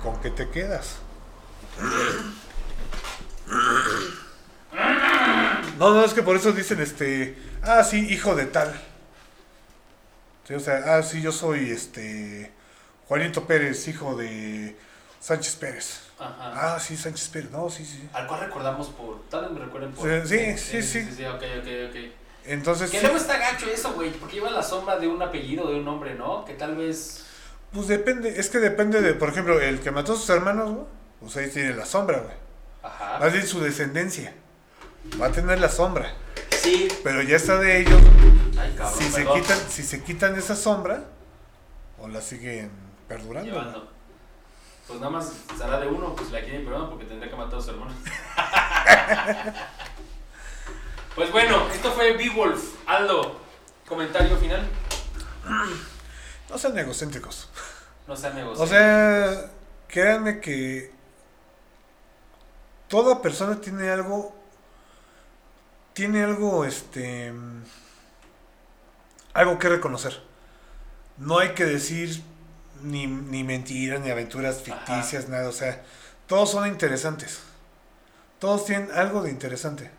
¿con 0.06 0.20
qué 0.20 0.30
te 0.30 0.48
quedas? 0.48 0.98
No, 5.78 5.94
no, 5.94 6.04
es 6.04 6.14
que 6.14 6.22
por 6.22 6.36
eso 6.36 6.52
dicen, 6.52 6.80
este, 6.80 7.36
ah, 7.62 7.82
sí, 7.82 8.06
hijo 8.08 8.36
de 8.36 8.46
tal. 8.46 8.72
Sí, 10.46 10.54
o 10.54 10.60
sea, 10.60 10.80
ah, 10.86 11.02
sí, 11.02 11.20
yo 11.20 11.32
soy, 11.32 11.70
este, 11.70 12.52
Juanito 13.08 13.48
Pérez, 13.48 13.88
hijo 13.88 14.14
de 14.14 14.76
Sánchez 15.18 15.56
Pérez. 15.56 16.00
Ajá. 16.20 16.74
Ah, 16.76 16.80
sí, 16.80 16.96
Sánchez 16.96 17.28
Pérez, 17.28 17.50
no, 17.50 17.68
sí, 17.68 17.84
sí. 17.84 18.08
Al 18.12 18.28
cual 18.28 18.40
recordamos 18.40 18.88
por. 18.90 19.28
Tal 19.28 19.42
vez 19.42 19.50
me 19.50 19.58
recuerden 19.58 19.92
por. 19.92 20.08
Sí, 20.24 20.28
sí, 20.28 20.56
sí, 20.56 20.82
sí. 20.82 21.02
Sí, 21.02 21.14
sí, 21.16 21.24
ok, 21.24 21.42
ok, 21.60 21.68
ok. 21.90 21.96
Entonces, 22.44 22.92
Que 22.92 22.98
sí, 22.98 23.02
luego 23.02 23.18
está 23.18 23.38
gacho 23.38 23.68
eso, 23.68 23.92
güey, 23.92 24.12
porque 24.12 24.36
lleva 24.36 24.52
la 24.52 24.62
sombra 24.62 25.00
de 25.00 25.08
un 25.08 25.20
apellido, 25.20 25.68
de 25.68 25.76
un 25.76 25.84
nombre, 25.84 26.14
¿no? 26.14 26.44
Que 26.44 26.54
tal 26.54 26.76
vez. 26.76 27.26
Pues 27.72 27.88
depende, 27.88 28.38
es 28.40 28.50
que 28.50 28.58
depende 28.58 29.00
de, 29.02 29.14
por 29.14 29.28
ejemplo, 29.28 29.60
el 29.60 29.80
que 29.80 29.90
mató 29.90 30.14
a 30.14 30.16
sus 30.16 30.28
hermanos, 30.30 30.70
güey, 30.72 30.86
pues 31.20 31.36
ahí 31.36 31.50
tiene 31.50 31.74
la 31.74 31.84
sombra, 31.84 32.18
güey. 32.18 32.34
Ajá. 32.82 33.18
Más 33.18 33.32
bien 33.32 33.46
su 33.46 33.60
descendencia. 33.60 34.34
Va 35.20 35.26
a 35.26 35.32
tener 35.32 35.60
la 35.60 35.68
sombra. 35.68 36.14
Sí. 36.50 36.88
Pero 37.04 37.22
ya 37.22 37.36
está 37.36 37.58
de 37.58 37.80
ellos. 37.80 38.00
Ay, 38.58 38.74
cabrón. 38.76 38.98
si 38.98 39.10
se 39.10 39.26
quitan, 39.26 39.58
si 39.68 39.82
se 39.82 40.02
quitan 40.02 40.36
esa 40.36 40.56
sombra, 40.56 41.04
o 41.98 42.08
la 42.08 42.20
siguen 42.20 42.70
perdurando. 43.08 43.50
¿no? 43.50 43.58
Llevando. 43.58 43.90
Pues 44.86 45.00
nada 45.00 45.10
más 45.10 45.32
será 45.58 45.80
de 45.80 45.88
uno, 45.88 46.14
pues 46.14 46.30
la 46.30 46.40
quieren 46.42 46.64
perdón 46.64 46.90
porque 46.90 47.06
tendría 47.06 47.28
que 47.28 47.36
matar 47.36 47.58
a 47.58 47.60
sus 47.60 47.70
hermanos. 47.70 47.94
pues 51.16 51.32
bueno, 51.32 51.68
esto 51.72 51.90
fue 51.92 52.16
Beowulf. 52.16 52.74
Aldo, 52.86 53.40
comentario 53.86 54.36
final. 54.36 54.68
No 56.50 56.58
sean 56.58 56.78
egocéntricos. 56.78 57.48
No 58.06 58.16
sean 58.16 58.34
negocios. 58.34 58.60
O 58.60 58.66
sea, 58.70 59.50
créanme 59.88 60.40
que 60.40 60.92
toda 62.88 63.20
persona 63.20 63.60
tiene 63.60 63.90
algo, 63.90 64.34
tiene 65.92 66.22
algo, 66.22 66.64
este, 66.64 67.32
algo 69.34 69.58
que 69.58 69.68
reconocer. 69.68 70.22
No 71.18 71.38
hay 71.38 71.50
que 71.50 71.64
decir 71.64 72.22
ni, 72.82 73.06
ni 73.06 73.42
mentiras, 73.42 74.00
ni 74.00 74.10
aventuras 74.10 74.62
ficticias, 74.62 75.28
nada. 75.28 75.48
O 75.48 75.52
sea, 75.52 75.82
todos 76.26 76.50
son 76.50 76.66
interesantes. 76.68 77.40
todos 78.38 78.66
tienen 78.66 78.90
algo 78.92 79.22
de 79.22 79.30
interesante. 79.30 79.90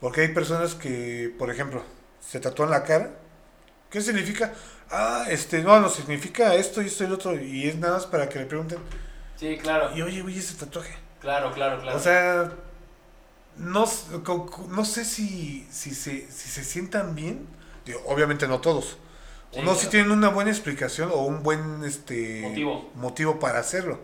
Porque 0.00 0.22
hay 0.22 0.28
personas 0.34 0.74
que, 0.74 1.32
por 1.38 1.50
ejemplo, 1.50 1.82
se 2.20 2.40
tatúan 2.40 2.70
la 2.70 2.82
cara. 2.82 3.12
¿Qué 3.88 4.00
significa? 4.00 4.52
Ah, 4.92 5.24
este, 5.28 5.62
no, 5.62 5.80
no, 5.80 5.88
significa 5.88 6.54
esto 6.54 6.82
y 6.82 6.86
esto 6.86 7.04
y 7.04 7.06
lo 7.08 7.14
otro. 7.14 7.34
Y 7.40 7.68
es 7.68 7.76
nada 7.76 7.94
más 7.94 8.06
para 8.06 8.28
que 8.28 8.38
le 8.38 8.46
pregunten. 8.46 8.78
Sí, 9.36 9.58
claro. 9.58 9.96
Y 9.96 10.02
oye, 10.02 10.22
oye, 10.22 10.38
ese 10.38 10.54
tatuaje. 10.54 10.94
Claro, 11.20 11.52
claro, 11.52 11.80
claro. 11.80 11.96
O 11.96 12.00
sea, 12.00 12.52
no, 13.56 13.86
no 14.68 14.84
sé 14.84 15.04
si, 15.04 15.66
si, 15.70 15.94
se, 15.94 16.30
si 16.30 16.48
se 16.50 16.64
sientan 16.64 17.14
bien. 17.14 17.46
Digo, 17.86 18.00
obviamente 18.06 18.46
no 18.48 18.60
todos. 18.60 18.98
Sí, 19.50 19.60
Unos 19.60 19.78
sí 19.78 19.88
claro. 19.88 19.90
tienen 19.90 20.10
una 20.12 20.28
buena 20.28 20.50
explicación 20.50 21.10
o 21.12 21.22
un 21.22 21.42
buen 21.42 21.84
este 21.84 22.40
Motivo. 22.42 22.90
motivo 22.94 23.38
para 23.38 23.60
hacerlo. 23.60 24.00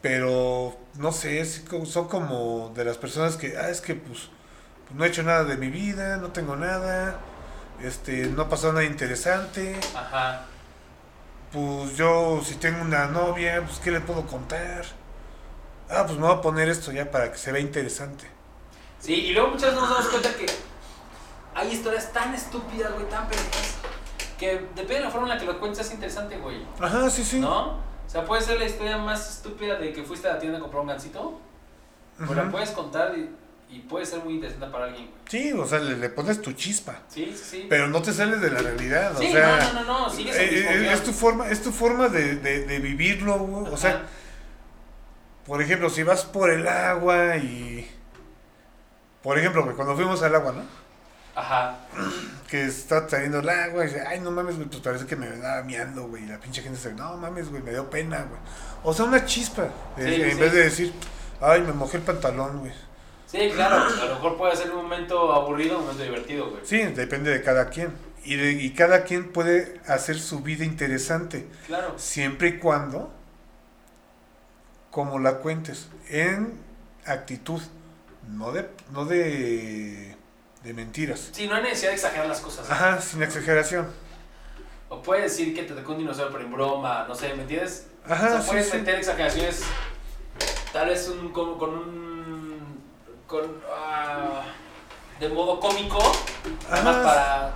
Pero 0.00 0.76
no 0.98 1.12
sé, 1.12 1.40
es 1.40 1.64
son 1.86 2.08
como 2.08 2.72
de 2.74 2.84
las 2.84 2.98
personas 2.98 3.36
que, 3.36 3.56
ah, 3.56 3.70
es 3.70 3.80
que 3.80 3.94
pues, 3.94 4.30
pues, 4.86 4.98
no 4.98 5.04
he 5.04 5.08
hecho 5.08 5.22
nada 5.22 5.44
de 5.44 5.56
mi 5.56 5.68
vida, 5.68 6.16
no 6.16 6.32
tengo 6.32 6.56
nada, 6.56 7.20
este, 7.84 8.26
no 8.26 8.42
ha 8.42 8.48
pasado 8.48 8.72
nada 8.72 8.84
interesante. 8.84 9.78
Ajá. 9.94 10.46
Pues 11.52 11.96
yo, 11.96 12.40
si 12.44 12.54
tengo 12.54 12.82
una 12.82 13.06
novia, 13.06 13.62
pues 13.64 13.78
¿qué 13.78 13.90
le 13.90 14.00
puedo 14.00 14.26
contar? 14.26 14.84
Ah, 15.90 16.04
pues 16.06 16.18
me 16.18 16.26
voy 16.26 16.36
a 16.36 16.40
poner 16.40 16.68
esto 16.68 16.92
ya 16.92 17.10
para 17.10 17.30
que 17.30 17.38
se 17.38 17.52
vea 17.52 17.60
interesante. 17.60 18.24
Sí, 18.98 19.14
y 19.14 19.32
luego 19.32 19.48
muchas 19.48 19.74
veces 19.74 19.80
nos 19.80 19.90
damos 19.90 20.08
cuenta 20.08 20.34
que 20.34 20.46
hay 21.54 21.70
historias 21.70 22.12
tan 22.12 22.34
estúpidas, 22.34 22.92
güey, 22.94 23.06
tan 23.08 23.28
pendejas, 23.28 23.74
que 24.38 24.68
depende 24.74 24.94
de 24.94 25.00
la 25.00 25.10
forma 25.10 25.26
en 25.26 25.34
la 25.34 25.38
que 25.38 25.44
lo 25.44 25.60
cuentes 25.60 25.86
es 25.86 25.92
interesante, 25.92 26.38
güey. 26.38 26.64
Ajá, 26.80 27.10
sí, 27.10 27.22
sí. 27.22 27.40
¿No? 27.40 27.72
O 27.72 28.10
sea, 28.10 28.24
puede 28.24 28.42
ser 28.42 28.58
la 28.58 28.64
historia 28.64 28.96
más 28.96 29.36
estúpida 29.36 29.76
de 29.76 29.92
que 29.92 30.02
fuiste 30.02 30.28
a 30.28 30.34
la 30.34 30.38
tienda 30.38 30.58
a 30.58 30.60
comprar 30.60 30.82
un 30.82 30.88
gancito, 30.88 31.38
pues 32.16 32.30
la 32.30 32.50
puedes 32.50 32.70
contar 32.70 33.16
y, 33.16 33.28
y 33.72 33.80
puede 33.80 34.04
ser 34.06 34.20
muy 34.20 34.34
interesante 34.34 34.66
para 34.66 34.84
alguien. 34.86 35.10
Sí, 35.28 35.52
o 35.52 35.66
sea, 35.66 35.78
le, 35.78 35.96
le 35.96 36.08
pones 36.10 36.40
tu 36.42 36.52
chispa. 36.52 37.00
Sí, 37.08 37.34
sí. 37.34 37.66
Pero 37.68 37.88
no 37.88 38.02
te 38.02 38.12
sales 38.12 38.40
de 38.40 38.50
la 38.50 38.60
realidad, 38.60 39.12
sí, 39.18 39.28
o 39.28 39.32
sea... 39.32 39.56
no, 39.56 39.72
no, 39.72 39.84
no, 39.84 39.98
no, 40.00 40.10
sigues 40.10 40.36
el 40.36 40.48
Eh, 40.48 40.52
mismo 40.76 40.90
eh, 40.90 40.92
es 40.94 41.02
tu 41.02 41.12
forma, 41.12 41.48
es 41.48 41.62
tu 41.62 41.72
forma 41.72 42.08
de, 42.08 42.36
de, 42.36 42.66
de 42.66 42.78
vivirlo, 42.78 43.38
güey. 43.38 43.72
O 43.72 43.76
sea, 43.76 44.02
por 45.46 45.60
ejemplo, 45.62 45.90
si 45.90 46.02
vas 46.02 46.24
por 46.24 46.50
el 46.50 46.66
agua 46.68 47.36
y. 47.36 47.90
Por 49.22 49.38
ejemplo, 49.38 49.74
cuando 49.76 49.94
fuimos 49.96 50.22
al 50.22 50.34
agua, 50.34 50.52
¿no? 50.52 50.62
Ajá. 51.34 51.78
Que 52.48 52.64
está 52.64 53.08
saliendo 53.08 53.38
el 53.38 53.48
agua 53.48 53.84
y 53.84 53.88
dice, 53.88 54.02
ay, 54.06 54.20
no 54.20 54.30
mames, 54.30 54.56
güey, 54.56 54.68
pues 54.68 54.82
parece 54.82 55.06
que 55.06 55.16
me 55.16 55.26
andaba 55.26 55.62
miando, 55.62 56.06
güey. 56.08 56.24
Y 56.24 56.26
la 56.26 56.38
pinche 56.38 56.60
gente 56.62 56.76
dice, 56.78 56.92
no 56.92 57.16
mames, 57.16 57.48
güey, 57.50 57.62
me 57.62 57.70
dio 57.70 57.88
pena, 57.88 58.18
güey. 58.28 58.40
O 58.84 58.92
sea, 58.92 59.04
una 59.06 59.24
chispa. 59.24 59.68
Sí, 59.96 60.02
Eh, 60.02 60.28
en 60.30 60.34
sí. 60.36 60.40
vez 60.40 60.52
de 60.52 60.62
decir, 60.64 60.92
ay, 61.40 61.62
me 61.62 61.72
mojé 61.72 61.96
el 61.98 62.02
pantalón, 62.02 62.58
güey. 62.58 62.72
Sí, 63.32 63.50
claro, 63.54 63.76
a 63.76 64.04
lo 64.04 64.14
mejor 64.16 64.36
puede 64.36 64.54
ser 64.54 64.70
un 64.70 64.82
momento 64.82 65.32
aburrido, 65.32 65.78
un 65.78 65.84
momento 65.86 66.02
divertido, 66.04 66.50
güey. 66.50 66.60
Sí, 66.64 66.82
depende 66.82 67.30
de 67.30 67.42
cada 67.42 67.70
quien. 67.70 67.90
Y, 68.24 68.36
de- 68.36 68.52
y 68.52 68.70
cada 68.74 69.02
quien 69.04 69.32
puede 69.32 69.80
hacer 69.88 70.20
su 70.20 70.40
vida 70.40 70.64
interesante. 70.64 71.48
Claro. 71.66 71.94
siempre 71.98 72.48
y 72.48 72.58
cuando 72.58 73.10
como 74.90 75.18
la 75.18 75.38
cuentes 75.38 75.88
en 76.10 76.58
actitud 77.06 77.60
no 78.28 78.52
de 78.52 78.68
no 78.92 79.04
de 79.06 80.14
de 80.62 80.74
mentiras 80.74 81.30
Sí, 81.32 81.48
no 81.48 81.54
hay 81.56 81.62
necesidad 81.64 81.88
de 81.90 81.94
exagerar 81.96 82.26
las 82.28 82.40
cosas. 82.40 82.70
ajá 82.70 83.00
sin 83.00 83.22
exageración 83.22 83.86
O 84.90 85.02
puedes 85.02 85.24
decir 85.32 85.54
que 85.54 85.62
te 85.64 85.72
tocó 85.74 85.92
un 85.92 85.98
dinosaurio, 85.98 86.30
pero 86.32 86.44
en 86.44 86.52
broma, 86.52 87.06
no 87.08 87.14
sé, 87.14 87.34
¿me 87.34 87.42
entiendes? 87.42 87.86
ajá 88.06 88.26
o 88.26 88.42
sea, 88.42 88.46
puedes 88.46 88.68
sí. 88.68 88.76
meter 88.76 88.96
exageraciones, 88.96 89.62
tal 90.72 90.88
vez 90.88 91.08
un, 91.08 91.32
con, 91.32 91.58
con 91.58 91.70
un... 91.70 92.11
con... 93.32 93.50
ah, 93.74 94.42
de 95.18 95.28
modo 95.30 95.58
cómico, 95.58 95.98
nada 96.68 96.82
más 96.82 96.96
Ajá. 96.96 97.02
para... 97.02 97.52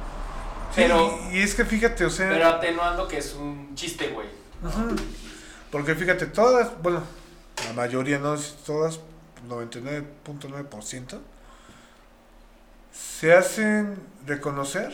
Pero, 0.74 1.18
y, 1.30 1.36
y 1.38 1.42
es 1.42 1.54
que 1.54 1.64
fíjate 1.64 2.04
o 2.04 2.10
sea 2.10 2.28
pero 2.28 2.48
atenuando 2.48 3.06
que 3.08 3.18
es 3.18 3.34
un 3.34 3.74
chiste, 3.74 4.08
güey. 4.08 4.26
ajá, 4.64 4.86
porque 5.70 5.94
fíjate 5.94 6.26
todas 6.26 6.80
bueno 6.82 7.02
la 7.66 7.72
mayoría 7.74 8.18
no 8.18 8.36
todas 8.66 9.00
99.9% 9.48 11.18
se 12.92 13.32
hacen 13.34 13.98
reconocer 14.26 14.92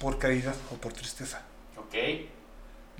por 0.00 0.18
caridad 0.18 0.54
o 0.72 0.76
por 0.76 0.92
tristeza 0.92 1.42
Ok, 1.76 1.94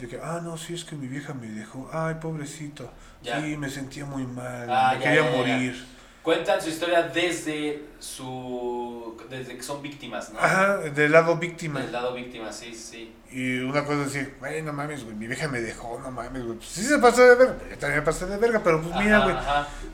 De 0.02 0.08
que, 0.08 0.18
ah, 0.20 0.40
no, 0.42 0.58
sí, 0.58 0.74
es 0.74 0.84
que 0.84 0.96
mi 0.96 1.06
vieja 1.06 1.32
me 1.32 1.46
dejó. 1.46 1.88
Ay, 1.92 2.16
pobrecito. 2.20 2.90
Ya. 3.22 3.40
Sí, 3.40 3.56
me 3.56 3.70
sentía 3.70 4.04
muy 4.04 4.26
mal. 4.26 4.66
Ah, 4.68 4.94
me 4.94 5.04
ya, 5.04 5.10
quería 5.12 5.30
ya, 5.30 5.36
morir. 5.36 5.86
cuentan 6.24 6.60
su 6.60 6.70
historia 6.70 7.02
desde 7.04 7.84
su... 8.00 9.16
desde 9.30 9.56
que 9.56 9.62
son 9.62 9.80
víctimas, 9.80 10.32
¿no? 10.32 10.40
Ajá, 10.40 10.78
del 10.78 11.12
lado 11.12 11.36
víctima. 11.36 11.78
Del 11.78 11.92
lado 11.92 12.14
víctima, 12.14 12.52
sí, 12.52 12.74
sí. 12.74 13.14
Y 13.30 13.60
una 13.60 13.84
cosa 13.84 14.02
es 14.02 14.12
decir, 14.12 14.34
güey, 14.40 14.60
no 14.62 14.72
mames, 14.72 15.04
güey, 15.04 15.14
mi 15.14 15.28
vieja 15.28 15.46
me 15.46 15.60
dejó, 15.60 16.00
no 16.00 16.10
mames, 16.10 16.42
güey. 16.44 16.56
Pues 16.58 16.68
sí 16.68 16.82
se 16.82 16.98
pasó 16.98 17.22
de 17.22 17.36
verga. 17.36 17.56
Yo 17.70 17.78
también 17.78 18.00
me 18.00 18.04
pasé 18.04 18.26
de 18.26 18.36
verga, 18.38 18.60
pero 18.64 18.82
pues 18.82 18.96
mira, 18.96 19.20
güey. 19.20 19.36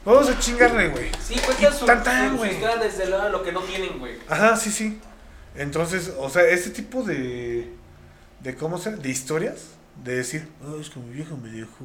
Vamos 0.06 0.30
a 0.30 0.38
chingarle, 0.38 0.88
güey. 0.88 1.10
Sí, 1.22 1.34
cuentan 1.44 1.74
su, 1.74 1.84
tan, 1.84 2.02
tan, 2.02 2.38
su- 2.38 2.46
historia 2.46 2.76
desde 2.78 3.10
de 3.10 3.28
lo 3.30 3.42
que 3.42 3.52
no 3.52 3.60
tienen, 3.60 3.98
güey. 3.98 4.14
Ajá, 4.26 4.56
sí, 4.56 4.72
sí. 4.72 4.98
Entonces, 5.54 6.14
o 6.18 6.30
sea, 6.30 6.44
ese 6.44 6.70
tipo 6.70 7.02
de. 7.02 7.74
de 8.40 8.54
¿Cómo 8.56 8.78
se 8.78 8.96
De 8.96 9.10
historias. 9.10 9.74
De 10.04 10.16
decir, 10.16 10.48
"Ah, 10.62 10.74
es 10.80 10.90
que 10.90 11.00
mi 11.00 11.10
vieja 11.14 11.34
me 11.34 11.50
dejó. 11.50 11.84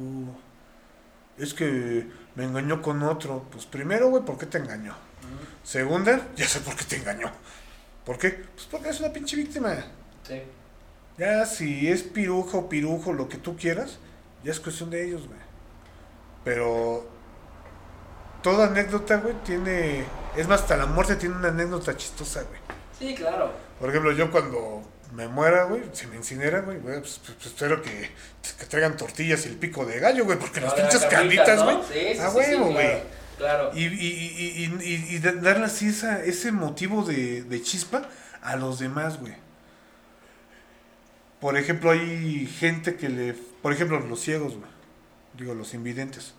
Es 1.36 1.52
que 1.52 2.06
me 2.36 2.44
engañó 2.44 2.80
con 2.80 3.02
otro. 3.02 3.44
Pues 3.50 3.66
primero, 3.66 4.08
güey, 4.08 4.24
¿por 4.24 4.38
qué 4.38 4.46
te 4.46 4.58
engañó? 4.58 4.94
Segunda, 5.62 6.28
ya 6.36 6.46
sé 6.46 6.60
por 6.60 6.76
qué 6.76 6.84
te 6.84 6.96
engañó. 6.96 7.30
¿Por 8.04 8.18
qué? 8.18 8.30
Pues 8.30 8.66
porque 8.70 8.90
es 8.90 9.00
una 9.00 9.12
pinche 9.12 9.36
víctima. 9.36 9.74
Sí. 10.26 10.42
Ya 11.18 11.46
si 11.46 11.88
es 11.88 12.02
pirujo 12.02 12.58
o 12.58 12.68
pirujo, 12.68 13.12
lo 13.12 13.28
que 13.28 13.38
tú 13.38 13.56
quieras, 13.56 13.98
ya 14.42 14.52
es 14.52 14.60
cuestión 14.60 14.90
de 14.90 15.06
ellos, 15.06 15.26
güey. 15.26 15.38
Pero 16.44 17.08
toda 18.42 18.66
anécdota, 18.66 19.16
güey, 19.18 19.34
tiene... 19.44 20.04
Es 20.36 20.46
más, 20.48 20.62
hasta 20.62 20.76
la 20.76 20.86
muerte 20.86 21.16
tiene 21.16 21.36
una 21.36 21.48
anécdota 21.48 21.96
chistosa, 21.96 22.42
güey. 22.42 22.60
Sí, 22.98 23.14
claro. 23.14 23.52
Por 23.80 23.88
ejemplo, 23.88 24.12
yo 24.12 24.30
cuando 24.30 24.82
me 25.14 25.28
muera, 25.28 25.64
güey, 25.64 25.82
si 25.92 26.06
me 26.08 26.16
incineran, 26.16 26.64
güey, 26.64 26.78
güey, 26.78 27.00
pues, 27.00 27.20
pues, 27.24 27.46
espero 27.46 27.80
que, 27.82 28.10
que 28.58 28.66
traigan 28.66 28.96
tortillas 28.96 29.46
y 29.46 29.48
el 29.50 29.56
pico 29.56 29.84
de 29.86 30.00
gallo, 30.00 30.24
güey, 30.24 30.38
porque 30.38 30.60
las 30.60 30.72
Ahora, 30.72 30.88
pinches 30.88 31.04
carnitas, 31.08 31.46
carnitas, 31.46 31.58
¿no? 31.58 31.82
güey, 31.82 31.88
Sí, 32.10 32.14
sí, 32.14 32.20
a 32.20 32.30
sí, 32.30 32.36
huevo, 32.36 32.66
sí, 32.68 32.72
güey. 32.72 32.86
claro, 32.86 33.02
Claro. 33.36 33.70
Y, 33.74 33.84
y, 33.84 33.86
y, 33.86 34.64
y, 34.64 34.84
y, 34.94 35.16
y 35.16 35.18
da- 35.18 35.32
darle 35.32 35.64
así 35.66 35.88
esa, 35.88 36.22
ese 36.22 36.52
motivo 36.52 37.02
de, 37.04 37.42
de 37.42 37.62
chispa 37.62 38.08
a 38.42 38.54
los 38.56 38.78
demás, 38.78 39.18
güey. 39.18 39.34
Por 41.40 41.56
ejemplo, 41.56 41.90
hay 41.90 42.46
gente 42.46 42.94
que 42.96 43.08
le... 43.08 43.34
Por 43.34 43.72
ejemplo, 43.72 43.98
los 44.00 44.20
ciegos, 44.20 44.54
güey. 44.56 44.70
Digo, 45.36 45.54
los 45.54 45.74
invidentes. 45.74 46.34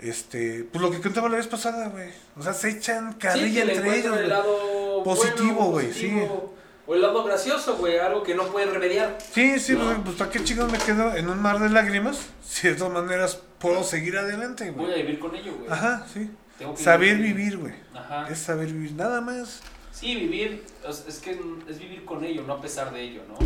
Este... 0.00 0.64
Pues 0.64 0.82
lo 0.82 0.90
que 0.90 1.00
contaba 1.00 1.28
la 1.28 1.36
vez 1.36 1.46
pasada, 1.46 1.88
güey. 1.88 2.10
O 2.36 2.42
sea, 2.42 2.52
se 2.52 2.70
echan 2.70 3.12
Sí, 3.12 3.18
carrilla 3.18 3.62
entre 3.62 3.98
ellos, 3.98 4.18
el 4.18 4.28
güey. 4.28 5.04
Positivo, 5.04 5.64
güey, 5.70 5.86
positivo, 5.88 6.53
O 6.86 6.94
el 6.94 7.00
lado 7.02 7.24
gracioso, 7.24 7.76
güey, 7.76 7.98
algo 7.98 8.22
que 8.22 8.34
no 8.34 8.44
pueden 8.48 8.72
remediar. 8.72 9.16
Sí, 9.32 9.58
sí, 9.58 9.72
¿No? 9.72 9.84
pues, 9.86 9.98
pues 10.04 10.16
¿para 10.16 10.30
qué 10.30 10.44
chingos 10.44 10.70
me 10.70 10.78
quedo 10.78 11.14
en 11.16 11.28
un 11.28 11.40
mar 11.40 11.58
de 11.58 11.70
lágrimas? 11.70 12.18
Si 12.46 12.68
de 12.68 12.74
todas 12.74 12.92
maneras 12.92 13.40
puedo 13.58 13.82
seguir 13.82 14.18
adelante, 14.18 14.70
Voy 14.70 14.84
a 14.84 14.88
güey. 14.88 15.02
vivir 15.02 15.18
con 15.18 15.34
ello, 15.34 15.54
güey. 15.54 15.70
Ajá, 15.70 16.06
sí. 16.12 16.30
Tengo 16.58 16.74
que 16.74 16.82
Saber 16.82 17.16
vivir. 17.18 17.56
güey. 17.58 17.74
Ajá. 17.94 18.28
Es 18.28 18.38
saber 18.38 18.66
vivir, 18.66 18.92
nada 18.92 19.20
más. 19.22 19.60
Sí, 19.92 20.14
vivir, 20.16 20.62
es, 20.86 21.04
es 21.08 21.18
que 21.20 21.38
es 21.68 21.78
vivir 21.78 22.04
con 22.04 22.22
ello, 22.24 22.42
no 22.46 22.54
a 22.54 22.60
pesar 22.60 22.92
de 22.92 23.00
ello, 23.00 23.22
¿no? 23.28 23.38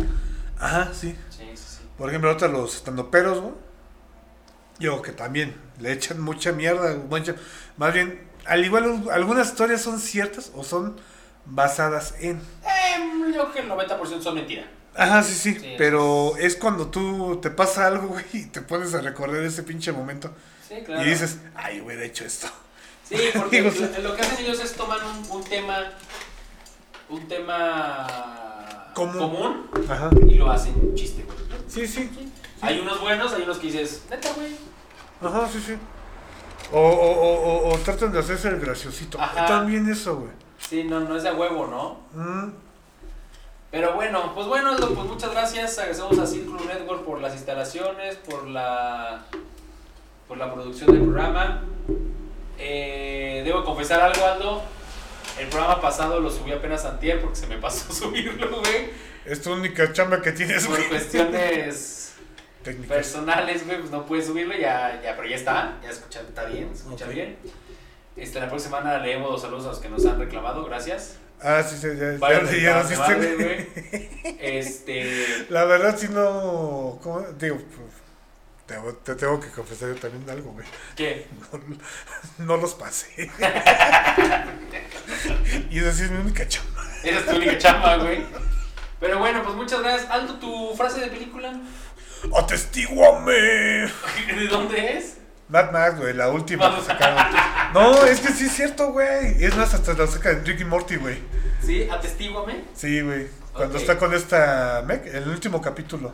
Ajá, 0.59 0.91
sí. 0.93 1.15
Sí, 1.29 1.43
sí, 1.55 1.57
sí. 1.57 1.77
Por 1.97 2.09
ejemplo, 2.09 2.29
ahorita 2.31 2.47
los 2.49 2.75
estandoperos, 2.75 3.39
güey. 3.39 3.53
Yo 4.79 5.01
que 5.01 5.11
también 5.11 5.55
le 5.79 5.91
echan 5.91 6.19
mucha 6.21 6.51
mierda, 6.51 6.95
mucha- 7.09 7.35
más 7.77 7.93
bien, 7.93 8.21
al 8.45 8.63
igual 8.63 9.03
algunas 9.11 9.47
historias 9.49 9.81
son 9.81 9.99
ciertas 9.99 10.51
o 10.55 10.63
son 10.63 10.95
basadas 11.45 12.15
en. 12.19 12.37
Eh, 12.37 12.41
creo 13.31 13.51
que 13.51 13.59
el 13.59 13.69
90% 13.69 14.21
son 14.21 14.35
mentiras. 14.35 14.65
Ajá, 14.95 15.23
sí, 15.23 15.33
sí, 15.33 15.59
Sí. 15.59 15.75
pero 15.77 16.35
es 16.37 16.55
cuando 16.55 16.87
tú 16.87 17.39
te 17.41 17.49
pasa 17.51 17.87
algo, 17.87 18.07
güey, 18.07 18.25
y 18.33 18.45
te 18.47 18.61
pones 18.61 18.93
a 18.95 19.01
recordar 19.01 19.41
ese 19.43 19.63
pinche 19.63 19.91
momento 19.91 20.31
Sí, 20.67 20.75
claro. 20.85 21.03
y 21.05 21.09
dices, 21.09 21.37
ay, 21.55 21.79
hubiera 21.81 22.03
hecho 22.03 22.25
esto. 22.25 22.47
Sí, 23.07 23.15
porque 23.33 23.61
Digo, 23.61 23.71
lo, 23.97 24.09
lo 24.09 24.15
que 24.15 24.21
hacen 24.21 24.45
ellos 24.45 24.59
es 24.61 24.73
tomar 24.73 24.99
un, 25.03 25.31
un 25.37 25.43
tema, 25.43 25.77
un 27.09 27.27
tema 27.27 28.91
Común. 28.93 29.69
Ajá. 29.89 30.09
y 30.27 30.35
lo 30.35 30.51
hacen 30.51 30.73
un 30.75 30.93
chiste, 30.95 31.23
güey. 31.23 31.37
Sí, 31.67 31.87
sí. 31.87 32.09
Hay 32.61 32.79
unos 32.79 32.99
buenos, 32.99 33.31
hay 33.33 33.43
unos 33.43 33.57
que 33.59 33.67
dices, 33.67 34.03
neta, 34.09 34.29
güey. 34.33 34.55
Ajá, 35.21 35.47
sí, 35.51 35.61
sí. 35.65 35.75
O, 36.71 36.79
o, 36.79 37.11
o, 37.11 37.69
o, 37.69 37.73
o 37.73 37.77
tratan 37.79 38.11
de 38.11 38.19
hacerse 38.19 38.49
el 38.49 38.59
graciosito. 38.59 39.19
Ajá. 39.21 39.45
También 39.45 39.89
eso, 39.89 40.17
güey. 40.17 40.31
Sí, 40.59 40.83
no, 40.83 40.99
no 40.99 41.15
es 41.15 41.23
de 41.23 41.31
huevo, 41.31 41.67
¿no? 41.67 41.99
Mm, 42.21 42.51
Pero 43.71 43.93
bueno, 43.93 44.33
pues 44.33 44.47
bueno, 44.47 44.69
Aldo, 44.69 44.93
pues 44.95 45.07
muchas 45.07 45.31
gracias. 45.31 45.77
Agradecemos 45.77 46.17
a 46.17 46.25
Círculo 46.25 46.59
Network 46.65 47.03
por 47.05 47.21
las 47.21 47.33
instalaciones, 47.33 48.15
por 48.15 48.47
la 48.47 49.25
por 50.27 50.37
la 50.37 50.51
producción 50.53 50.91
del 50.91 51.01
programa. 51.03 51.63
Eh, 52.57 53.41
debo 53.45 53.63
confesar 53.63 54.01
algo, 54.01 54.25
Aldo. 54.25 54.61
El 55.39 55.47
programa 55.47 55.79
pasado 55.81 56.19
lo 56.19 56.29
subí 56.29 56.51
apenas 56.51 56.83
antier 56.85 57.21
porque 57.21 57.35
se 57.35 57.47
me 57.47 57.57
pasó 57.57 57.93
subirlo, 58.07 58.59
güey. 58.59 58.89
Es 59.25 59.41
tu 59.41 59.53
única 59.53 59.93
chamba 59.93 60.21
que 60.21 60.31
tienes, 60.31 60.65
Por 60.65 60.75
güey. 60.77 60.89
cuestiones 60.89 62.13
Técnicas. 62.63 62.95
personales, 62.97 63.65
güey, 63.65 63.79
pues 63.79 63.91
no 63.91 64.05
pude 64.05 64.21
subirlo, 64.23 64.55
ya, 64.55 64.99
ya, 65.03 65.15
pero 65.15 65.27
ya 65.29 65.35
está, 65.35 65.77
ya 65.83 65.89
escucha, 65.89 66.21
está 66.21 66.45
bien, 66.45 66.69
se 66.75 66.83
escucha 66.83 67.05
Ok. 67.05 67.11
bien. 67.11 67.37
Este, 68.17 68.39
la 68.39 68.49
próxima 68.49 68.79
semana 68.79 68.97
leemos 68.99 69.31
los 69.31 69.41
saludos 69.41 69.65
a 69.65 69.69
los 69.69 69.79
que 69.79 69.89
nos 69.89 70.05
han 70.05 70.19
reclamado, 70.19 70.65
gracias. 70.65 71.17
Ah, 71.41 71.63
sí, 71.63 71.77
sí, 71.77 71.87
ya, 71.87 72.17
ya, 72.17 72.83
ya 72.83 72.97
madre, 72.97 73.35
güey. 73.35 73.65
güey. 73.65 74.09
Este, 74.39 75.45
La 75.49 75.65
verdad, 75.65 75.97
si 75.97 76.07
no. 76.09 76.99
¿cómo? 77.01 77.21
Digo, 77.37 77.57
pues, 77.57 77.93
te, 78.65 78.75
te 79.03 79.15
tengo 79.15 79.39
que 79.39 79.49
confesar 79.49 79.89
yo 79.89 79.95
también 79.95 80.29
algo, 80.29 80.51
güey. 80.51 80.65
¿qué? 80.95 81.27
No, 82.37 82.45
no 82.45 82.57
los 82.57 82.73
pasé. 82.75 83.07
y 85.69 85.79
esa 85.79 85.93
sí 85.93 86.03
es 86.03 86.11
mi 86.11 86.17
única 86.19 86.47
chamba. 86.47 86.85
Esa 87.03 87.19
es 87.19 87.25
tu 87.25 87.35
única 87.37 87.57
chamba, 87.57 87.97
güey. 87.97 88.23
Pero 88.99 89.19
bueno, 89.19 89.43
pues 89.43 89.55
muchas 89.55 89.81
gracias. 89.81 90.09
Aldo, 90.11 90.39
tu 90.39 90.73
frase 90.75 90.99
de 91.01 91.07
película, 91.07 91.53
¡Atestíguame! 92.37 93.31
¿de 93.31 94.47
dónde 94.49 94.97
es? 94.97 95.18
Mad 95.49 95.71
Max, 95.71 95.97
güey, 95.99 96.13
la 96.13 96.29
última 96.29 96.75
que 96.75 96.83
sacaron. 96.83 97.17
No, 97.73 98.03
es 98.05 98.19
que 98.19 98.29
sí 98.29 98.45
es 98.45 98.51
cierto, 98.53 98.91
güey. 98.91 99.43
Es 99.43 99.55
más, 99.57 99.73
hasta 99.73 99.93
la 99.93 100.07
saca 100.07 100.29
de 100.29 100.41
Ricky 100.43 100.63
Morty, 100.65 100.95
güey. 100.97 101.17
Sí, 101.65 101.87
atestíguame. 101.89 102.63
Sí, 102.75 103.01
güey. 103.01 103.27
Cuando 103.53 103.77
está 103.77 103.97
con 103.97 104.13
esta 104.13 104.83
Meg, 104.85 105.05
el 105.07 105.27
último 105.27 105.61
capítulo, 105.61 106.13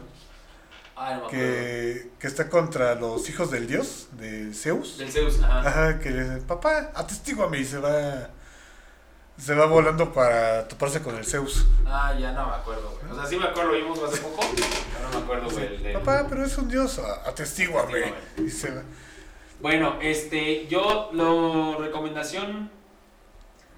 Ah, 0.97 1.19
no 1.21 1.27
que, 1.27 2.11
que 2.17 2.27
está 2.27 2.49
contra 2.49 2.95
los 2.95 3.29
hijos 3.29 3.51
del 3.51 3.67
dios, 3.67 4.07
de 4.13 4.53
Zeus. 4.53 4.97
Del 4.97 5.11
Zeus, 5.11 5.43
ajá. 5.43 5.59
Ajá, 5.59 5.99
que 5.99 6.09
le 6.09 6.23
dice, 6.23 6.37
papá, 6.47 6.91
atestíguame, 6.95 7.59
y 7.59 7.65
se 7.65 7.77
va, 7.79 8.29
se 9.37 9.53
va 9.53 9.65
volando 9.65 10.13
para 10.13 10.65
toparse 10.69 11.01
con 11.01 11.17
el 11.17 11.25
Zeus. 11.25 11.67
Ah, 11.85 12.15
ya 12.17 12.31
no 12.31 12.47
me 12.47 12.53
acuerdo, 12.55 12.97
güey. 13.01 13.11
O 13.11 13.15
sea, 13.15 13.25
sí 13.25 13.35
me 13.37 13.43
acuerdo, 13.45 13.71
lo 13.73 13.77
vimos 13.77 13.99
hace 14.01 14.21
poco, 14.21 14.39
pero 14.55 15.09
no 15.11 15.19
me 15.19 15.23
acuerdo, 15.25 15.49
güey. 15.49 15.93
Papá, 15.93 16.25
pero 16.29 16.45
es 16.45 16.57
un 16.57 16.69
dios, 16.69 16.97
"Ah, 16.99 17.23
atestíguame. 17.29 17.91
Atestíguame. 18.05 18.47
Y 18.47 18.49
se 18.49 18.71
va. 18.71 18.81
Bueno, 19.65 19.95
este, 19.99 20.67
yo, 20.67 21.09
lo 21.13 21.79
recomendación 21.79 22.69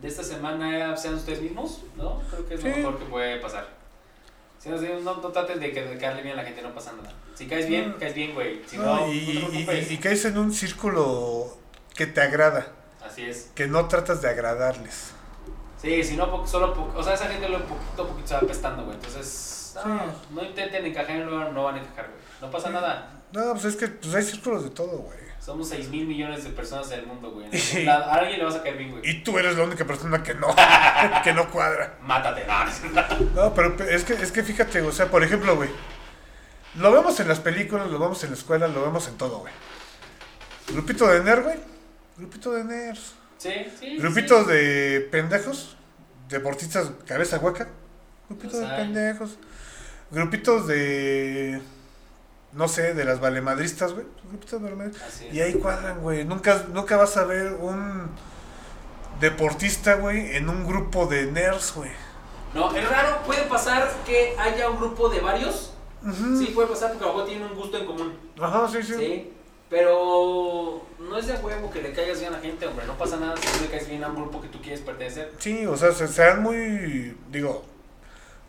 de 0.02 0.08
esta 0.10 0.22
semana 0.22 0.98
sean 0.98 1.14
ustedes 1.14 1.42
mismos, 1.42 1.82
¿no? 1.96 2.22
Creo 2.30 2.46
que 2.46 2.56
es 2.56 2.62
lo 2.66 2.70
Sí. 2.74 2.78
mejor 2.80 3.00
que 3.00 3.06
puede 3.06 3.40
pasar. 3.40 3.70
Ustedes 4.58 4.82
mismos, 4.82 5.04
no, 5.04 5.22
no 5.22 5.30
traten 5.30 5.62
de 5.62 5.72
que 5.72 5.98
caerle 5.98 6.24
bien 6.24 6.34
a 6.38 6.42
la 6.42 6.44
gente, 6.44 6.62
no 6.62 6.74
pasa 6.76 6.92
nada. 6.92 7.14
Si 7.36 7.48
caes 7.48 7.70
bien, 7.70 7.92
No. 7.92 7.98
caes 8.00 8.14
bien, 8.14 8.34
güey. 8.36 8.62
Si 8.68 8.76
no, 8.78 8.84
No, 8.84 8.96
no, 9.00 9.14
y, 9.14 9.18
y- 9.18 9.88
y- 9.94 9.98
caes 9.98 10.26
en 10.26 10.38
un 10.38 10.52
círculo 10.52 11.56
que 11.96 12.06
te 12.06 12.20
agrada, 12.20 12.68
Así 13.02 13.22
es. 13.24 13.50
que 13.56 13.68
no 13.68 13.88
tratas 13.88 14.22
de 14.22 14.28
agradarles. 14.28 15.12
Sí, 15.82 16.04
si 16.04 16.18
no, 16.18 16.46
solo, 16.46 16.92
o 16.98 17.02
sea, 17.02 17.14
esa 17.14 17.28
gente 17.30 17.48
lo 17.48 17.60
poquito 17.64 18.04
a 18.04 18.08
poquito 18.10 18.28
se 18.28 18.34
va 18.34 18.40
apestando, 18.42 18.84
güey. 18.84 18.98
Entonces, 18.98 19.72
no, 19.74 19.84
Sí. 19.84 20.06
no 20.32 20.44
intenten 20.44 20.86
encajar 20.86 21.12
en 21.16 21.22
un 21.24 21.30
lugar, 21.32 21.54
no 21.54 21.64
van 21.64 21.76
a 21.76 21.80
encajar, 21.80 22.08
güey. 22.08 22.20
No 22.42 22.52
pasa 22.52 22.72
nada. 22.72 23.22
No, 23.32 23.54
pues 23.54 23.64
es 23.64 23.78
que 23.78 23.88
pues 23.88 24.14
hay 24.14 24.24
círculos 24.24 24.66
de 24.66 24.72
todo, 24.72 24.98
güey. 24.98 25.27
Somos 25.48 25.70
6 25.70 25.88
mil 25.88 26.06
millones 26.06 26.44
de 26.44 26.50
personas 26.50 26.92
en 26.92 27.00
el 27.00 27.06
mundo, 27.08 27.32
güey. 27.32 27.48
A 27.88 28.16
alguien 28.16 28.40
le 28.40 28.44
vas 28.44 28.56
a 28.56 28.62
caer 28.64 28.76
bien, 28.76 28.92
güey. 28.92 29.10
Y 29.10 29.24
tú 29.24 29.40
eres 29.40 29.56
la 29.56 29.64
única 29.64 29.86
persona 29.86 30.22
que 30.22 30.34
no, 30.34 30.54
que 31.24 31.32
no 31.32 31.50
cuadra. 31.50 31.98
Mátate, 32.02 32.46
no. 32.46 33.34
No, 33.34 33.54
pero 33.54 33.78
pe- 33.78 33.96
es 33.96 34.04
que, 34.04 34.12
es 34.16 34.34
que 34.34 34.44
fíjate, 34.44 34.82
o 34.82 34.92
sea, 34.92 35.10
por 35.10 35.24
ejemplo, 35.24 35.56
güey. 35.56 35.70
Lo 36.76 36.92
vemos 36.92 37.18
en 37.22 37.30
las 37.30 37.40
películas, 37.40 37.90
lo 37.90 37.98
vemos 37.98 38.22
en 38.26 38.32
la 38.32 38.36
escuela, 38.36 38.68
lo 38.68 38.82
vemos 38.82 39.08
en 39.08 39.18
todo, 39.18 39.40
güey. 39.40 39.54
Grupito 40.68 41.08
de 41.08 41.24
nerd, 41.24 41.44
güey. 41.44 41.58
Grupito 42.18 42.52
de 42.52 42.66
nerds. 42.66 43.14
Sí, 43.38 43.54
sí. 43.80 43.98
Grupitos 44.00 44.48
sí. 44.48 44.52
de 44.52 45.08
pendejos. 45.10 45.78
Deportistas 46.28 46.92
cabeza 47.06 47.38
hueca. 47.38 47.70
Grupitos 48.28 48.60
Los 48.60 48.70
de 48.70 48.76
pendejos. 48.76 49.38
Grupitos 50.12 50.68
de. 50.68 51.62
No 52.54 52.68
sé, 52.68 52.94
de 52.94 53.06
las 53.06 53.20
valemadristas, 53.20 53.94
güey. 53.94 54.06
Grupitos 54.30 54.60
de 54.62 54.70
valemadristas. 54.70 55.08
Así 55.08 55.28
es. 55.28 55.34
Y 55.34 55.42
ahí 55.42 55.54
cuadran, 55.56 56.00
güey. 56.02 56.26
Nunca, 56.26 56.66
nunca 56.74 56.98
vas 56.98 57.16
a 57.18 57.26
ver 57.26 57.54
un 57.54 58.10
deportista, 59.20 59.96
güey, 59.96 60.36
en 60.36 60.50
un 60.50 60.66
grupo 60.66 61.06
de 61.08 61.32
nerds, 61.32 61.74
güey. 61.76 61.92
No, 62.54 62.74
es 62.76 62.90
raro, 62.90 63.20
puede 63.26 63.44
pasar 63.44 63.88
que 64.06 64.36
haya 64.40 64.70
un 64.70 64.78
grupo 64.78 65.10
de 65.10 65.20
varios. 65.20 65.74
Sí, 66.40 66.52
puede 66.56 66.70
pasar 66.70 66.92
porque 66.92 67.04
a 67.04 67.08
lo 67.08 67.14
mejor 67.14 67.28
tienen 67.28 67.48
un 67.52 67.56
gusto 67.56 67.78
en 67.78 67.86
común. 67.86 68.18
Ajá, 68.40 68.68
sí, 68.72 68.82
Sí. 68.82 68.94
sí. 68.96 69.34
Pero 69.70 70.82
no 70.98 71.18
es 71.18 71.28
de 71.28 71.34
huevo 71.34 71.70
que 71.70 71.82
le 71.82 71.92
caigas 71.92 72.20
bien 72.22 72.34
a 72.34 72.38
la 72.38 72.42
gente, 72.42 72.66
hombre. 72.66 72.86
No 72.88 72.98
pasa 72.98 73.18
nada 73.18 73.36
si 73.36 73.46
no 73.58 73.64
le 73.64 73.70
caes 73.70 73.90
bien 73.90 74.02
a 74.04 74.08
un 74.08 74.16
grupo 74.16 74.42
que 74.42 74.48
tú 74.48 74.62
quieres 74.62 74.80
pertenecer. 74.80 75.34
Sí, 75.40 75.66
o 75.66 75.76
sea, 75.76 75.92
se, 75.92 76.08
sean 76.08 76.42
muy. 76.42 77.18
Digo, 77.30 77.66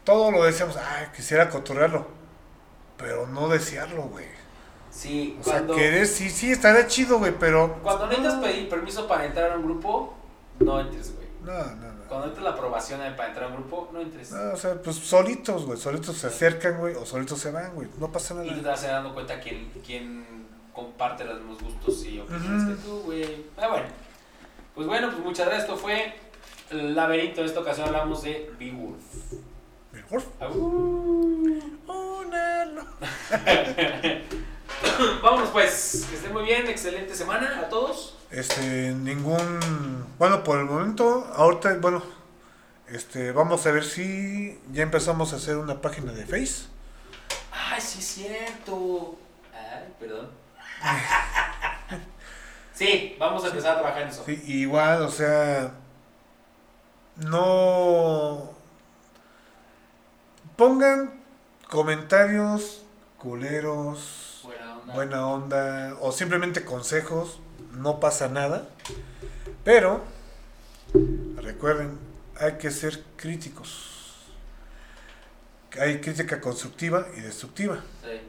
todo 0.05 0.31
lo 0.31 0.45
decíamos, 0.45 0.77
ay, 0.77 1.07
quisiera 1.17 1.49
cotorrearlo. 1.49 2.07
Pero 2.99 3.27
no 3.27 3.49
desearlo, 3.49 4.03
güey. 4.03 4.27
Sí, 4.91 5.37
O 5.41 5.45
sea, 5.45 5.55
cuando, 5.55 5.77
querer, 5.77 6.07
sí, 6.07 6.29
sí, 6.29 6.51
estaría 6.51 6.87
chido, 6.87 7.19
güey, 7.19 7.33
pero. 7.39 7.79
cuando 7.83 8.07
necesitas 8.09 8.41
pedir 8.41 8.69
permiso 8.69 9.07
para 9.07 9.25
entrar 9.27 9.53
a 9.53 9.57
un 9.57 9.65
grupo, 9.65 10.15
no 10.59 10.81
entres, 10.81 11.15
güey. 11.15 11.29
No, 11.45 11.53
no, 11.77 11.93
no. 11.93 12.05
Cuando 12.09 12.27
necesitas 12.27 12.45
la 12.45 12.51
aprobación 12.51 13.01
para 13.17 13.29
entrar 13.29 13.45
a 13.45 13.49
un 13.49 13.55
grupo, 13.55 13.91
no 13.93 14.01
entres. 14.01 14.33
No, 14.33 14.53
o 14.53 14.57
sea, 14.57 14.83
pues 14.83 14.97
solitos, 14.97 15.67
güey. 15.67 15.79
Solitos 15.79 16.17
se 16.17 16.27
acercan, 16.27 16.79
güey, 16.79 16.95
o 16.95 17.07
solitos 17.07 17.39
se 17.39 17.51
van, 17.51 17.75
güey. 17.75 17.89
No 17.99 18.11
pasa 18.11 18.35
Y 18.45 18.49
tú 18.49 18.55
te 18.55 18.57
nada. 18.63 18.71
vas 18.71 18.83
dando 18.83 19.15
cuenta 19.15 19.39
quién, 19.41 19.71
quién 19.87 20.27
comparte 20.73 21.25
los 21.25 21.41
mismos 21.41 21.63
gustos 21.63 22.05
y 22.07 22.19
opiniones 22.21 22.77
que 22.77 22.83
tú, 22.85 23.03
güey. 23.05 23.47
Ah, 23.57 23.69
bueno. 23.69 23.87
Pues 24.75 24.87
bueno, 24.87 25.11
pues 25.11 25.23
muchas 25.23 25.47
gracias. 25.47 25.69
Esto 25.69 25.77
fue 25.77 26.15
el 26.71 26.95
laberinto. 26.95 27.41
En 27.41 27.47
esta 27.47 27.61
ocasión 27.61 27.89
hablamos 27.89 28.23
de 28.23 28.51
Beowulf. 28.59 29.03
Vámonos 35.23 35.51
pues. 35.51 36.07
Que 36.09 36.17
estén 36.17 36.33
muy 36.33 36.45
bien. 36.45 36.67
Excelente 36.67 37.15
semana 37.15 37.61
a 37.61 37.69
todos. 37.69 38.17
Este, 38.31 38.93
ningún. 38.93 40.07
Bueno, 40.19 40.43
por 40.43 40.61
el 40.61 40.65
momento, 40.65 41.31
ahorita, 41.35 41.77
bueno, 41.81 42.03
este, 42.89 43.33
vamos 43.33 43.67
a 43.67 43.71
ver 43.71 43.85
si 43.85 44.59
ya 44.73 44.83
empezamos 44.83 45.35
a 45.35 45.37
hacer 45.37 45.59
una 45.59 45.83
página 45.83 46.13
de 46.13 46.25
Face. 46.25 46.69
Ay, 47.53 47.81
sí 47.81 47.99
es 47.99 48.07
cierto. 48.07 49.19
Ay, 49.53 49.93
perdón. 50.01 50.31
sí, 52.73 53.15
vamos 53.19 53.45
a 53.45 53.49
empezar 53.49 53.73
a 53.73 53.81
trabajar 53.81 54.03
en 54.03 54.09
eso. 54.09 54.23
Sí, 54.25 54.43
igual, 54.47 55.03
o 55.03 55.11
sea, 55.11 55.75
no 57.17 58.58
pongan 60.59 61.13
comentarios 61.71 62.83
culeros, 63.17 64.41
Buena 64.43 64.77
onda. 64.77 64.95
buena 64.95 65.27
onda 65.29 65.97
o 66.01 66.11
simplemente 66.11 66.65
consejos, 66.65 67.39
no 67.73 68.01
pasa 68.01 68.29
nada. 68.29 68.69
Pero 69.63 70.03
recuerden, 71.37 71.97
hay 72.41 72.59
que 72.59 72.73
ser 72.73 73.05
críticos. 73.17 74.27
Hay 75.81 76.01
crítica 76.01 76.41
constructiva 76.41 77.07
y 77.17 77.21
destructiva. 77.21 77.77
Sí. 78.03 78.21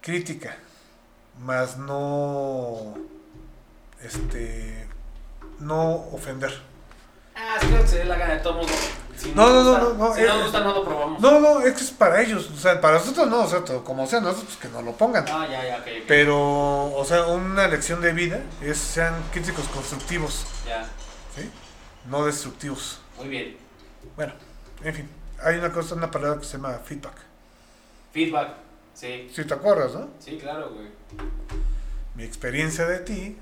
Crítica, 0.00 0.56
más 1.38 1.76
no 1.76 2.94
este 4.02 4.88
no 5.60 5.92
ofender. 6.12 6.69
Ah, 7.34 7.56
sí, 7.60 7.66
creo 7.68 7.82
que 7.82 7.88
se 7.88 7.98
dé 7.98 8.04
la 8.04 8.16
gana 8.16 8.34
de 8.34 8.40
todos. 8.40 8.66
Si 9.16 9.32
No, 9.32 9.50
nos 9.50 9.64
no, 9.64 9.70
gusta- 9.72 9.80
no, 9.98 10.08
no, 10.08 10.14
Si 10.14 10.20
eh, 10.22 10.26
no 10.26 10.34
nos 10.34 10.42
gusta, 10.44 10.60
no 10.60 10.74
lo 10.74 10.84
probamos. 10.84 11.20
No, 11.20 11.40
no, 11.40 11.60
es 11.60 11.74
que 11.74 11.80
es 11.84 11.90
para 11.90 12.22
ellos, 12.22 12.50
o 12.50 12.56
sea, 12.56 12.80
para 12.80 12.94
nosotros 12.98 13.28
no, 13.28 13.40
o 13.42 13.48
sea, 13.48 13.62
como 13.84 14.06
sea, 14.06 14.20
nosotros 14.20 14.56
que 14.56 14.68
no 14.68 14.80
lo 14.82 14.92
pongan. 14.92 15.24
Ah, 15.28 15.46
ya, 15.50 15.62
ya, 15.66 15.76
ok. 15.76 15.82
ok. 15.82 16.04
Pero, 16.08 16.92
o 16.94 17.04
sea, 17.04 17.26
una 17.26 17.68
lección 17.68 18.00
de 18.00 18.12
vida 18.12 18.40
es 18.62 18.78
sean 18.78 19.14
críticos 19.32 19.66
constructivos, 19.68 20.46
Ya, 20.66 20.84
¿sí? 21.36 21.50
No 22.06 22.24
destructivos. 22.24 23.00
muy 23.18 23.28
bien. 23.28 23.56
Bueno, 24.16 24.32
en 24.82 24.94
fin, 24.94 25.08
hay 25.42 25.56
una 25.58 25.70
cosa, 25.72 25.94
una 25.94 26.10
palabra 26.10 26.38
que 26.40 26.46
se 26.46 26.52
llama 26.56 26.78
feedback. 26.84 27.14
Feedback. 28.12 28.54
Sí, 28.94 29.30
Si 29.34 29.44
te 29.44 29.54
acuerdas, 29.54 29.92
¿no? 29.92 30.08
sí, 30.18 30.38
claro, 30.38 30.70
güey. 30.70 30.88
Mi 32.14 32.24
experiencia 32.24 32.86
de 32.86 32.98
ti, 33.00 33.38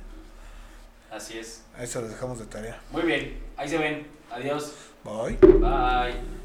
Así 1.10 1.38
es. 1.38 1.62
ahí 1.78 1.86
se 1.86 2.00
lo 2.00 2.08
dejamos 2.08 2.38
de 2.40 2.46
tarea. 2.46 2.78
Muy 2.90 3.02
bien. 3.02 3.47
Ahí 3.58 3.68
se 3.68 3.76
ven. 3.76 4.06
Adiós. 4.30 4.72
Bye. 5.04 5.36
Bye. 5.58 6.37